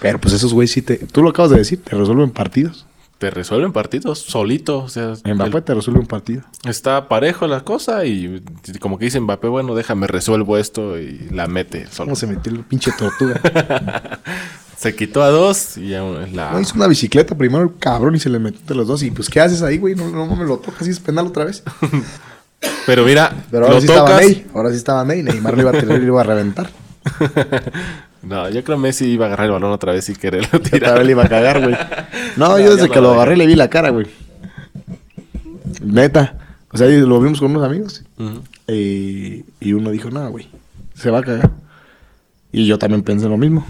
[0.00, 0.98] Pero pues esos güey sí te...
[0.98, 2.86] Tú lo acabas de decir, te resuelven partidos.
[3.18, 4.80] Te resuelven partidos solito.
[4.80, 6.42] O sea, Mbappé el- te resuelve un partido.
[6.68, 8.42] está parejo la cosa y
[8.78, 12.08] como que dice Mbappé, bueno, déjame resuelvo esto y la mete solo.
[12.08, 13.40] ¿Cómo se metió el pinche tortuga?
[14.78, 16.52] Se quitó a dos y aún es la...
[16.52, 19.02] No, hizo una bicicleta primero el cabrón y se le metió entre los dos.
[19.02, 19.94] Y pues, ¿qué haces ahí, güey?
[19.94, 21.62] No, no me lo tocas, y es penal otra vez.
[22.86, 24.20] Pero mira, Pero ahora lo sí estaba.
[24.20, 24.46] Ney.
[24.54, 25.22] Ahora sí estaba Ney.
[25.22, 26.70] Neymar le iba a tirar y le iba a reventar.
[28.22, 30.70] No, yo creo que Messi iba a agarrar el balón otra vez y quererlo Otra
[30.70, 30.94] tirar.
[30.98, 31.76] vez le iba a cagar, güey.
[32.36, 34.08] No, No, yo ya desde que lo lo agarré le vi la cara, güey.
[35.80, 36.36] Neta.
[36.72, 38.02] O sea, lo vimos con unos amigos.
[38.66, 40.48] Eh, y uno dijo, no, güey.
[40.94, 41.52] Se va a cagar.
[42.50, 43.64] Y yo también pensé lo mismo.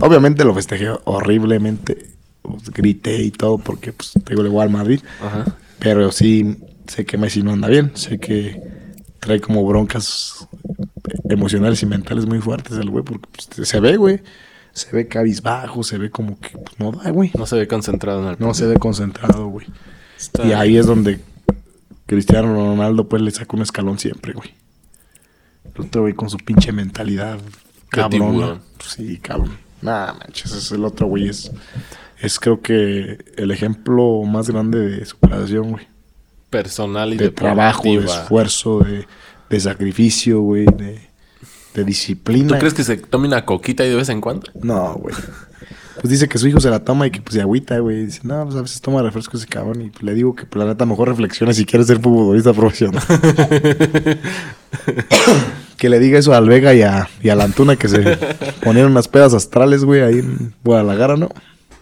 [0.00, 2.10] Obviamente lo festejé horriblemente.
[2.42, 5.00] Pues, grité y todo porque, pues, te digo, le voy al Madrid.
[5.20, 5.56] Ajá.
[5.78, 7.92] Pero sí sé que Messi no anda bien.
[7.94, 8.60] Sé que
[9.20, 10.46] trae como broncas
[11.28, 13.04] emocionales y mentales muy fuertes el güey.
[13.04, 14.20] Porque pues, se ve, güey.
[14.72, 17.30] Se ve cabizbajo, se ve como que pues, no da, güey.
[17.36, 19.66] No se ve concentrado en el No se ve concentrado, güey.
[20.18, 21.18] Está- Y ahí es donde
[22.06, 24.54] Cristiano Ronaldo pues le saca un escalón siempre, güey.
[25.74, 27.38] El otro güey con su pinche mentalidad
[27.88, 28.10] cabrón.
[28.10, 28.62] tiburón.
[28.86, 29.58] Sí, cabrón.
[29.82, 31.52] Nah, manches, es el otro güey es
[32.18, 35.86] es creo que el ejemplo más grande de superación, güey.
[36.50, 39.06] personal y De trabajo, de esfuerzo, de,
[39.50, 41.00] de sacrificio, güey, de,
[41.74, 42.48] de disciplina.
[42.48, 44.50] ¿Tú crees que se tome una coquita ahí de vez en cuando?
[44.62, 45.14] No, güey.
[46.00, 48.06] Pues dice que su hijo se la toma y que pues se agüita, güey.
[48.06, 49.82] Dice, no, pues a veces toma refresco ese cabrón.
[49.82, 53.02] Y pues, le digo que pues, la neta mejor reflexione si quiere ser futbolista profesional.
[55.76, 58.18] que le diga eso al Vega y a, y a la Antuna que se
[58.64, 61.30] ponieron unas pedas astrales, güey, ahí en Guadalajara, ¿no?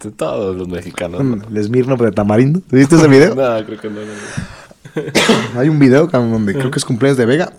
[0.03, 1.23] De todos los mexicanos.
[1.51, 2.61] El Smirnoff de Tamarindo.
[2.71, 3.35] ¿Viste ese video?
[3.35, 4.01] no, creo que no.
[4.01, 4.63] no, no.
[5.61, 7.53] Hay un video donde creo que es cumpleaños de Vega.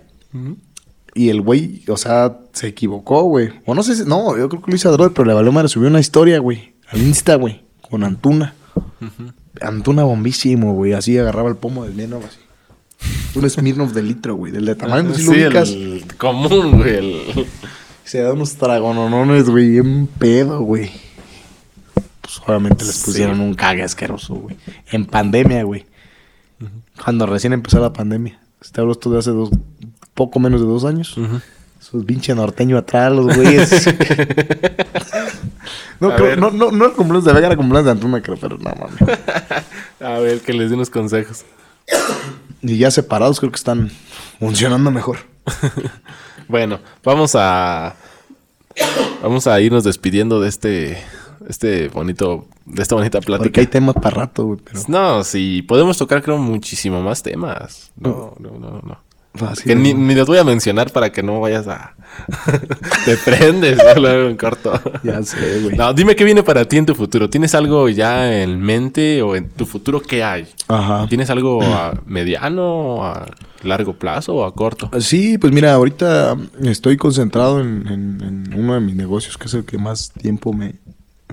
[1.14, 3.50] Y el güey, o sea, se equivocó, güey.
[3.66, 5.70] O no sé si, no, yo creo que lo hizo a pero le valió madre.
[5.70, 8.54] Subió una historia, güey, al Insta, güey, con Antuna.
[9.62, 10.94] Antuna bombísimo, güey.
[10.94, 12.40] Así agarraba el pomo del Smirnoff, así.
[13.36, 14.52] Un Smirnoff de litro, güey.
[14.52, 16.96] Del de Tamarindo, si Sí, el común, güey.
[16.96, 17.48] el-
[18.04, 20.92] Se da unos tragononones, güey, bien pedo, güey.
[22.22, 23.06] Pues obviamente les Sí.
[23.06, 24.56] pusieron un cague asqueroso, güey.
[24.92, 25.86] En pandemia, güey.
[27.04, 28.40] Cuando recién empezó la pandemia.
[28.62, 29.50] Este hablo esto de hace dos,
[30.14, 31.16] poco menos de dos años.
[31.82, 33.70] Esos pinche norteño atrás, los güeyes.
[36.00, 38.58] no, creo- no, no, no el cumpleaños de Vega, era cumpleaños de Antuna, creo, pero
[38.58, 39.00] no mames.
[40.00, 41.44] A ver, que les dé unos consejos.
[42.62, 43.92] Y ya separados creo que están
[44.40, 45.20] funcionando mejor.
[46.48, 47.96] Bueno, vamos a.
[49.24, 51.04] Vamos a irnos despidiendo de este.
[51.48, 52.48] Este bonito.
[52.66, 53.62] De esta bonita Porque plática.
[53.62, 54.80] hay temas para rato, güey, pero...
[54.88, 57.92] No, sí, podemos tocar, creo, muchísimo más temas.
[57.96, 59.00] No, no, no, no.
[59.38, 61.96] Fácil, Que ni, ni los voy a mencionar para que no vayas a.
[63.06, 64.02] Te prendes, ¿no?
[64.02, 64.80] Luego en corto.
[65.04, 65.76] Ya sé, güey.
[65.76, 67.30] No, dime qué viene para ti en tu futuro.
[67.30, 70.48] ¿Tienes algo ya en mente o en tu futuro qué hay?
[70.68, 71.08] Ajá.
[71.08, 73.26] ¿Tienes algo a mediano, a
[73.64, 74.90] largo plazo o a corto?
[75.00, 78.22] Sí, pues mira, ahorita estoy concentrado en, en-
[78.54, 80.76] en uno de mis negocios, que es el que más tiempo me,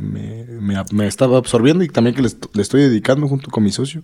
[0.01, 4.03] me, me, me estaba absorbiendo y también que le estoy dedicando junto con mi socio.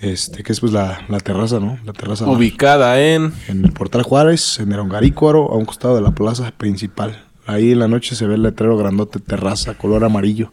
[0.00, 1.78] Este, que es pues la, la terraza, ¿no?
[1.84, 3.32] La terraza Ubicada en.
[3.48, 7.24] en el Portal Juárez, en el Ongarícuaro, a un costado de la plaza principal.
[7.46, 10.52] Ahí en la noche se ve el letrero grandote terraza, color amarillo.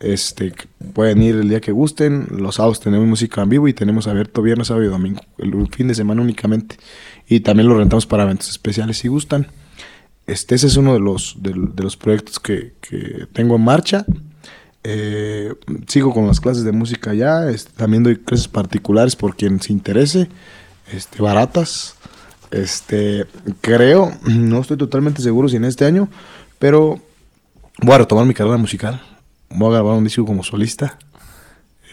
[0.00, 0.54] Este,
[0.92, 2.26] pueden ir el día que gusten.
[2.30, 5.20] Los sábados tenemos música en vivo y tenemos abierto viernes, sábado y domingo.
[5.38, 6.76] El fin de semana únicamente.
[7.28, 9.48] Y también lo rentamos para eventos especiales si gustan.
[10.26, 14.04] Este, ese es uno de los, de, de los proyectos que, que tengo en marcha.
[14.84, 15.54] Eh,
[15.86, 17.50] sigo con las clases de música ya.
[17.50, 20.28] este, también doy clases particulares por quien se interese.
[20.92, 21.94] Este, baratas.
[22.50, 23.26] Este,
[23.60, 26.08] creo, no estoy totalmente seguro si en este año,
[26.58, 26.98] pero
[27.82, 29.02] voy a retomar mi carrera musical.
[29.50, 30.98] Voy a grabar un disco como solista.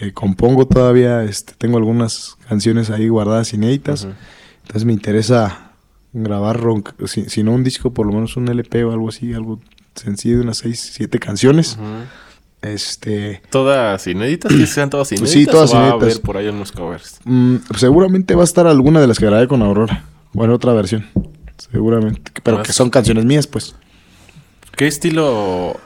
[0.02, 4.08] Eh, compongo todavía, este, tengo algunas canciones ahí guardadas inéditas.
[4.62, 5.72] Entonces me interesa
[6.12, 6.60] grabar,
[7.08, 9.60] si, si no un disco, por lo menos un LP o algo así, algo
[9.96, 11.78] sencillo de unas 6, 7 canciones.
[12.66, 14.52] Este, ¿Todas inéditas?
[14.54, 15.32] ¿Que sean todas inéditas?
[15.34, 16.02] sí, todas o va inéditas.
[16.02, 17.20] a haber por ahí unos covers?
[17.26, 20.04] mm, seguramente va a estar alguna de las que grabé con Aurora,
[20.34, 21.06] o en otra versión.
[21.72, 23.76] Seguramente, pero que son canciones mías, pues.
[24.76, 25.80] ¿Qué estilo.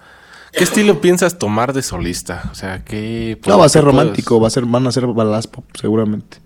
[0.52, 2.50] ¿Qué estilo piensas tomar de solista?
[2.52, 3.38] O sea, ¿qué.
[3.46, 6.38] No, va a ser puedes- romántico, va a ser, van a ser baladas pop, seguramente.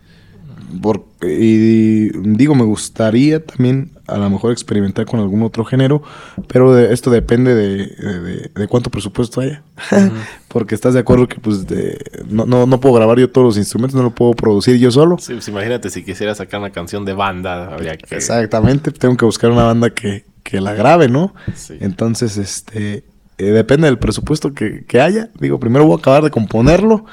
[0.81, 6.03] Por- y digo, me gustaría también a lo mejor experimentar con algún otro género,
[6.47, 9.63] pero de- esto depende de, de- de- de cuánto presupuesto haya.
[10.49, 11.97] Porque estás de acuerdo que pues de-
[12.29, 15.17] no, no, no puedo grabar yo todos los instrumentos, no lo puedo producir yo solo.
[15.19, 18.15] Sí, pues imagínate si quisiera sacar una canción de banda, habría que.
[18.15, 21.33] Exactamente, tengo que buscar una banda que, que la grabe, ¿no?
[21.55, 21.75] Sí.
[21.79, 23.03] Entonces, este,
[23.37, 25.29] eh, depende del presupuesto que, que haya.
[25.39, 27.05] Digo, primero voy a acabar de componerlo.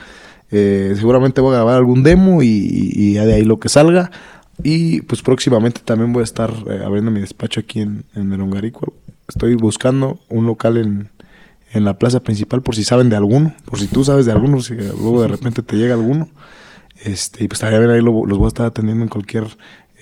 [0.51, 2.49] Eh, seguramente voy a grabar algún demo y,
[2.93, 4.11] y- de ahí lo que salga.
[4.63, 8.41] Y pues próximamente también voy a estar eh, abriendo mi despacho aquí en, en el
[8.41, 8.93] Hongarico.
[9.29, 11.09] Estoy buscando un local en,
[11.73, 14.61] en la plaza principal por si saben de alguno, por si tú sabes de alguno,
[14.61, 16.29] si luego de repente te llega alguno.
[17.03, 19.45] Este, y pues también ahí lo- los voy a estar atendiendo en cualquier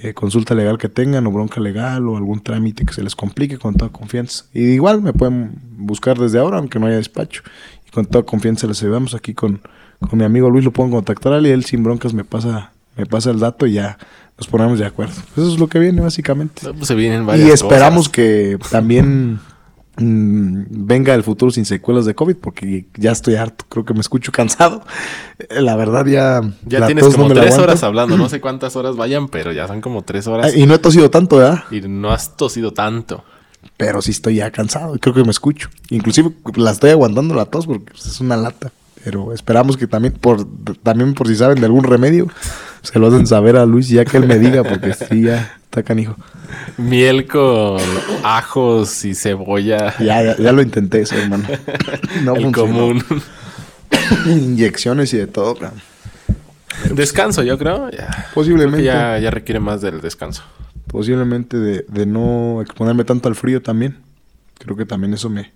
[0.02, 3.58] eh, consulta legal que tengan o bronca legal o algún trámite que se les complique
[3.58, 4.44] con toda confianza.
[4.54, 7.42] Y igual me pueden buscar desde ahora, aunque no haya despacho.
[7.86, 9.60] Y con toda confianza les ayudamos aquí con,
[10.00, 12.72] con mi amigo Luis, lo puedo contactar a él y él sin broncas me pasa,
[12.96, 13.98] me pasa el dato y ya
[14.36, 15.14] nos ponemos de acuerdo.
[15.36, 16.62] Eso es lo que viene básicamente.
[16.66, 18.12] No, pues se vienen varias Y esperamos cosas.
[18.12, 19.40] que también
[19.96, 24.00] mm, venga el futuro sin secuelas de COVID, porque ya estoy harto, creo que me
[24.00, 24.84] escucho cansado.
[25.38, 26.40] Eh, La verdad ya...
[26.64, 28.16] Ya tienes no como tres horas hablando.
[28.16, 30.52] No sé cuántas horas vayan, pero ya son como tres horas.
[30.54, 31.64] Ah, y no he tosido tanto, ¿verdad?
[31.72, 33.24] Y no has tosido tanto.
[33.76, 35.68] Pero sí estoy ya cansado y creo que me escucho.
[35.90, 38.70] Inclusive la estoy aguantando la tos porque pues, es una lata.
[39.08, 40.46] Pero esperamos que también por
[40.82, 42.28] también por si saben de algún remedio
[42.82, 45.82] se lo hacen saber a Luis ya que él me diga porque sí ya está
[45.82, 46.14] canijo.
[46.76, 47.80] Miel con
[48.22, 49.94] ajos y cebolla.
[49.98, 51.44] Ya, ya, ya lo intenté eso, hermano.
[52.22, 52.52] No el funcionó.
[52.52, 53.04] común.
[54.26, 55.80] Inyecciones y de todo, cabrón.
[56.92, 57.90] descanso, yo creo.
[57.90, 58.26] Ya.
[58.34, 58.82] Posiblemente.
[58.82, 60.42] Creo ya, ya requiere más del descanso.
[60.86, 63.96] Posiblemente de, de no exponerme tanto al frío también.
[64.58, 65.52] Creo que también eso me,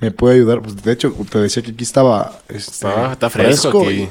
[0.00, 0.62] me puede ayudar.
[0.62, 2.40] Pues, de hecho, te decía que aquí estaba.
[2.48, 4.08] Está- está fresco aquí.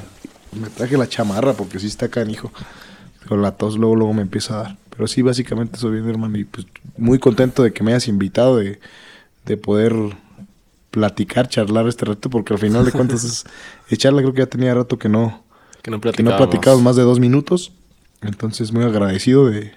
[0.52, 2.52] y Me traje la chamarra porque sí está canijo.
[3.28, 4.76] Con la tos luego, luego me empieza a dar.
[4.90, 6.36] Pero sí, básicamente eso viene, hermano.
[6.38, 8.80] Y pues muy contento de que me hayas invitado, de,
[9.44, 9.94] de poder
[10.90, 13.44] platicar, charlar este rato, porque al final de cuentas es,
[13.88, 14.22] es charla.
[14.22, 15.44] Creo que ya tenía rato que no,
[15.82, 17.72] Que no que no platicamos más de dos minutos.
[18.22, 19.72] Entonces, muy agradecido de,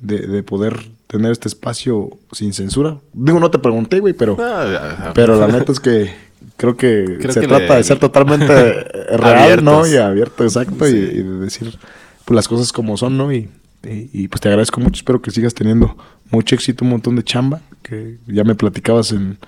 [0.00, 2.98] de, de poder tener este espacio sin censura.
[3.12, 6.10] Digo, no te pregunté, güey, pero, Ah, pero la neta es que
[6.56, 8.46] creo que Creo se que trata le- de ser totalmente
[9.16, 9.64] real, Abiertos.
[9.64, 9.86] ¿no?
[9.86, 11.76] Y abierto, exacto, y, de decir
[12.24, 13.32] pues, las cosas como son, ¿no?
[13.32, 13.48] Y,
[13.82, 15.96] y, y, pues te agradezco mucho, espero que sigas teniendo
[16.30, 19.38] mucho éxito, un montón de chamba, que ya me platicabas en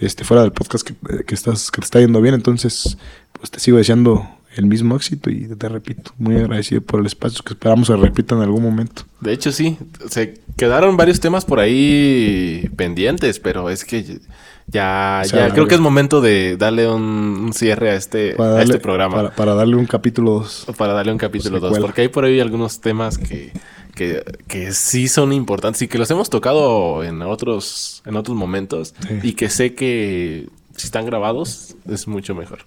[0.00, 2.98] este fuera del podcast que, que estás que te está yendo bien, entonces
[3.32, 7.42] pues te sigo deseando el mismo éxito y te repito, muy agradecido por el espacio
[7.44, 9.02] que esperamos se repita en algún momento.
[9.20, 9.76] De hecho, sí.
[10.10, 14.20] Se quedaron varios temas por ahí pendientes, pero es que
[14.66, 18.78] ya, ya creo que es momento de darle un, un cierre a este, a este
[18.78, 19.14] programa.
[19.16, 20.68] Para, para darle un capítulo 2.
[20.68, 21.86] O Para darle un capítulo 2, Secuela.
[21.86, 23.52] porque hay por ahí algunos temas que,
[23.94, 28.94] que, que sí son importantes y que los hemos tocado en otros, en otros momentos
[29.06, 29.18] Sí.
[29.22, 32.60] y que sé que si están grabados es mucho mejor.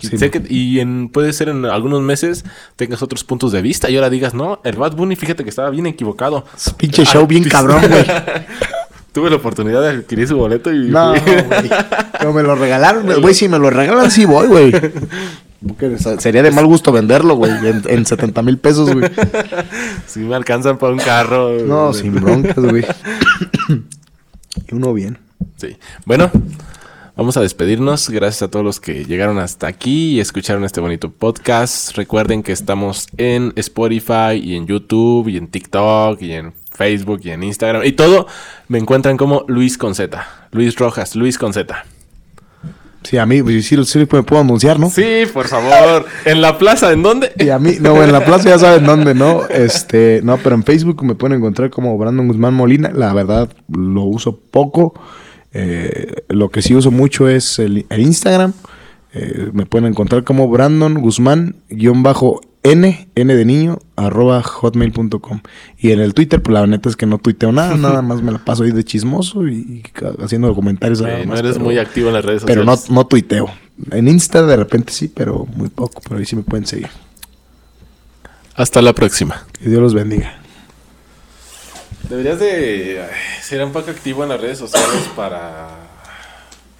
[0.00, 2.44] Y, Sí, sé que, y en, puede ser en algunos meses
[2.76, 5.70] tengas otros puntos de vista y ahora digas, no, el Bad Bunny, fíjate que estaba
[5.70, 6.44] bien equivocado.
[6.76, 8.04] Pinche show bien cabrón, güey.
[9.12, 11.70] Tuve la oportunidad de adquirir su boleto y No, güey.
[12.22, 13.32] No me lo regalaron, güey.
[13.32, 14.72] Si me lo regalan, sí voy, güey.
[16.18, 17.52] Sería de mal gusto venderlo, güey.
[17.52, 19.10] En, en 70 mil pesos, güey.
[20.06, 21.52] si me alcanzan para un carro.
[21.60, 22.84] No, sin broncas, güey.
[24.68, 25.18] Y uno bien.
[25.56, 25.76] Sí.
[26.06, 26.30] Bueno,
[27.16, 28.10] vamos a despedirnos.
[28.10, 31.96] Gracias a todos los que llegaron hasta aquí y escucharon este bonito podcast.
[31.96, 37.30] Recuerden que estamos en Spotify y en YouTube y en TikTok y en Facebook y
[37.30, 37.84] en Instagram.
[37.84, 38.26] Y todo
[38.68, 40.26] me encuentran como Luis con Z.
[40.50, 41.84] Luis Rojas, Luis con Z.
[43.04, 44.88] Sí, a mí, pues, sí, sí me puedo anunciar, ¿no?
[44.88, 46.06] Sí, por favor.
[46.24, 46.90] ¿En la plaza?
[46.90, 47.32] ¿En dónde?
[47.38, 49.46] Y a mí, no, en la plaza ya saben dónde, ¿no?
[49.50, 52.90] Este, no, pero en Facebook me pueden encontrar como Brandon Guzmán Molina.
[52.94, 54.94] La verdad, lo uso poco.
[55.54, 58.52] Eh, lo que sí uso mucho es el, el Instagram.
[59.14, 65.40] Eh, me pueden encontrar como Brandon Guzmán, guion bajo N, N de niño, arroba hotmail.com.
[65.78, 68.32] Y en el Twitter, pues la neta es que no tuiteo nada, nada más me
[68.32, 69.84] la paso ahí de chismoso y,
[70.20, 71.00] haciendo comentarios.
[71.00, 72.90] no eres pero- muy activo en las redes Pero sociales.
[72.90, 73.46] no, no tuiteo.
[73.90, 76.00] En Insta de repente sí, pero muy poco.
[76.08, 76.88] Pero ahí sí me pueden seguir.
[78.56, 79.46] Hasta la próxima.
[79.60, 80.40] Que Dios los bendiga.
[82.08, 83.04] Deberías de
[83.42, 85.68] ser un poco activo en las redes sociales para...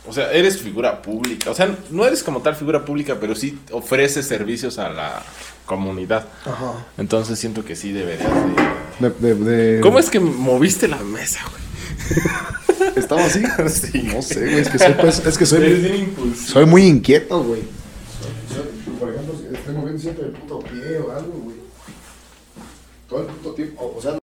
[0.06, 1.50] O sea, eres figura pública.
[1.50, 5.22] O sea, no eres como tal figura pública, pero sí ofreces servicios a la
[5.64, 6.26] comunidad.
[6.98, 8.30] Entonces siento que sí deberías
[9.00, 9.08] de...
[9.08, 12.92] De, de- de- ¿Cómo es que moviste la mesa, güey?
[12.96, 13.42] ¿Estaba así?
[13.68, 14.02] Sí.
[14.14, 14.58] No sé, güey.
[14.58, 16.52] Es que soy, pues, es que soy, Eres muy, bien impulsivo.
[16.52, 17.62] soy muy inquieto, güey.
[17.62, 21.56] Soy- soy- Por ejemplo, si estoy moviendo siempre el puto pie o algo, güey.
[23.08, 23.94] Todo el puto tiempo.
[23.96, 24.18] O sea,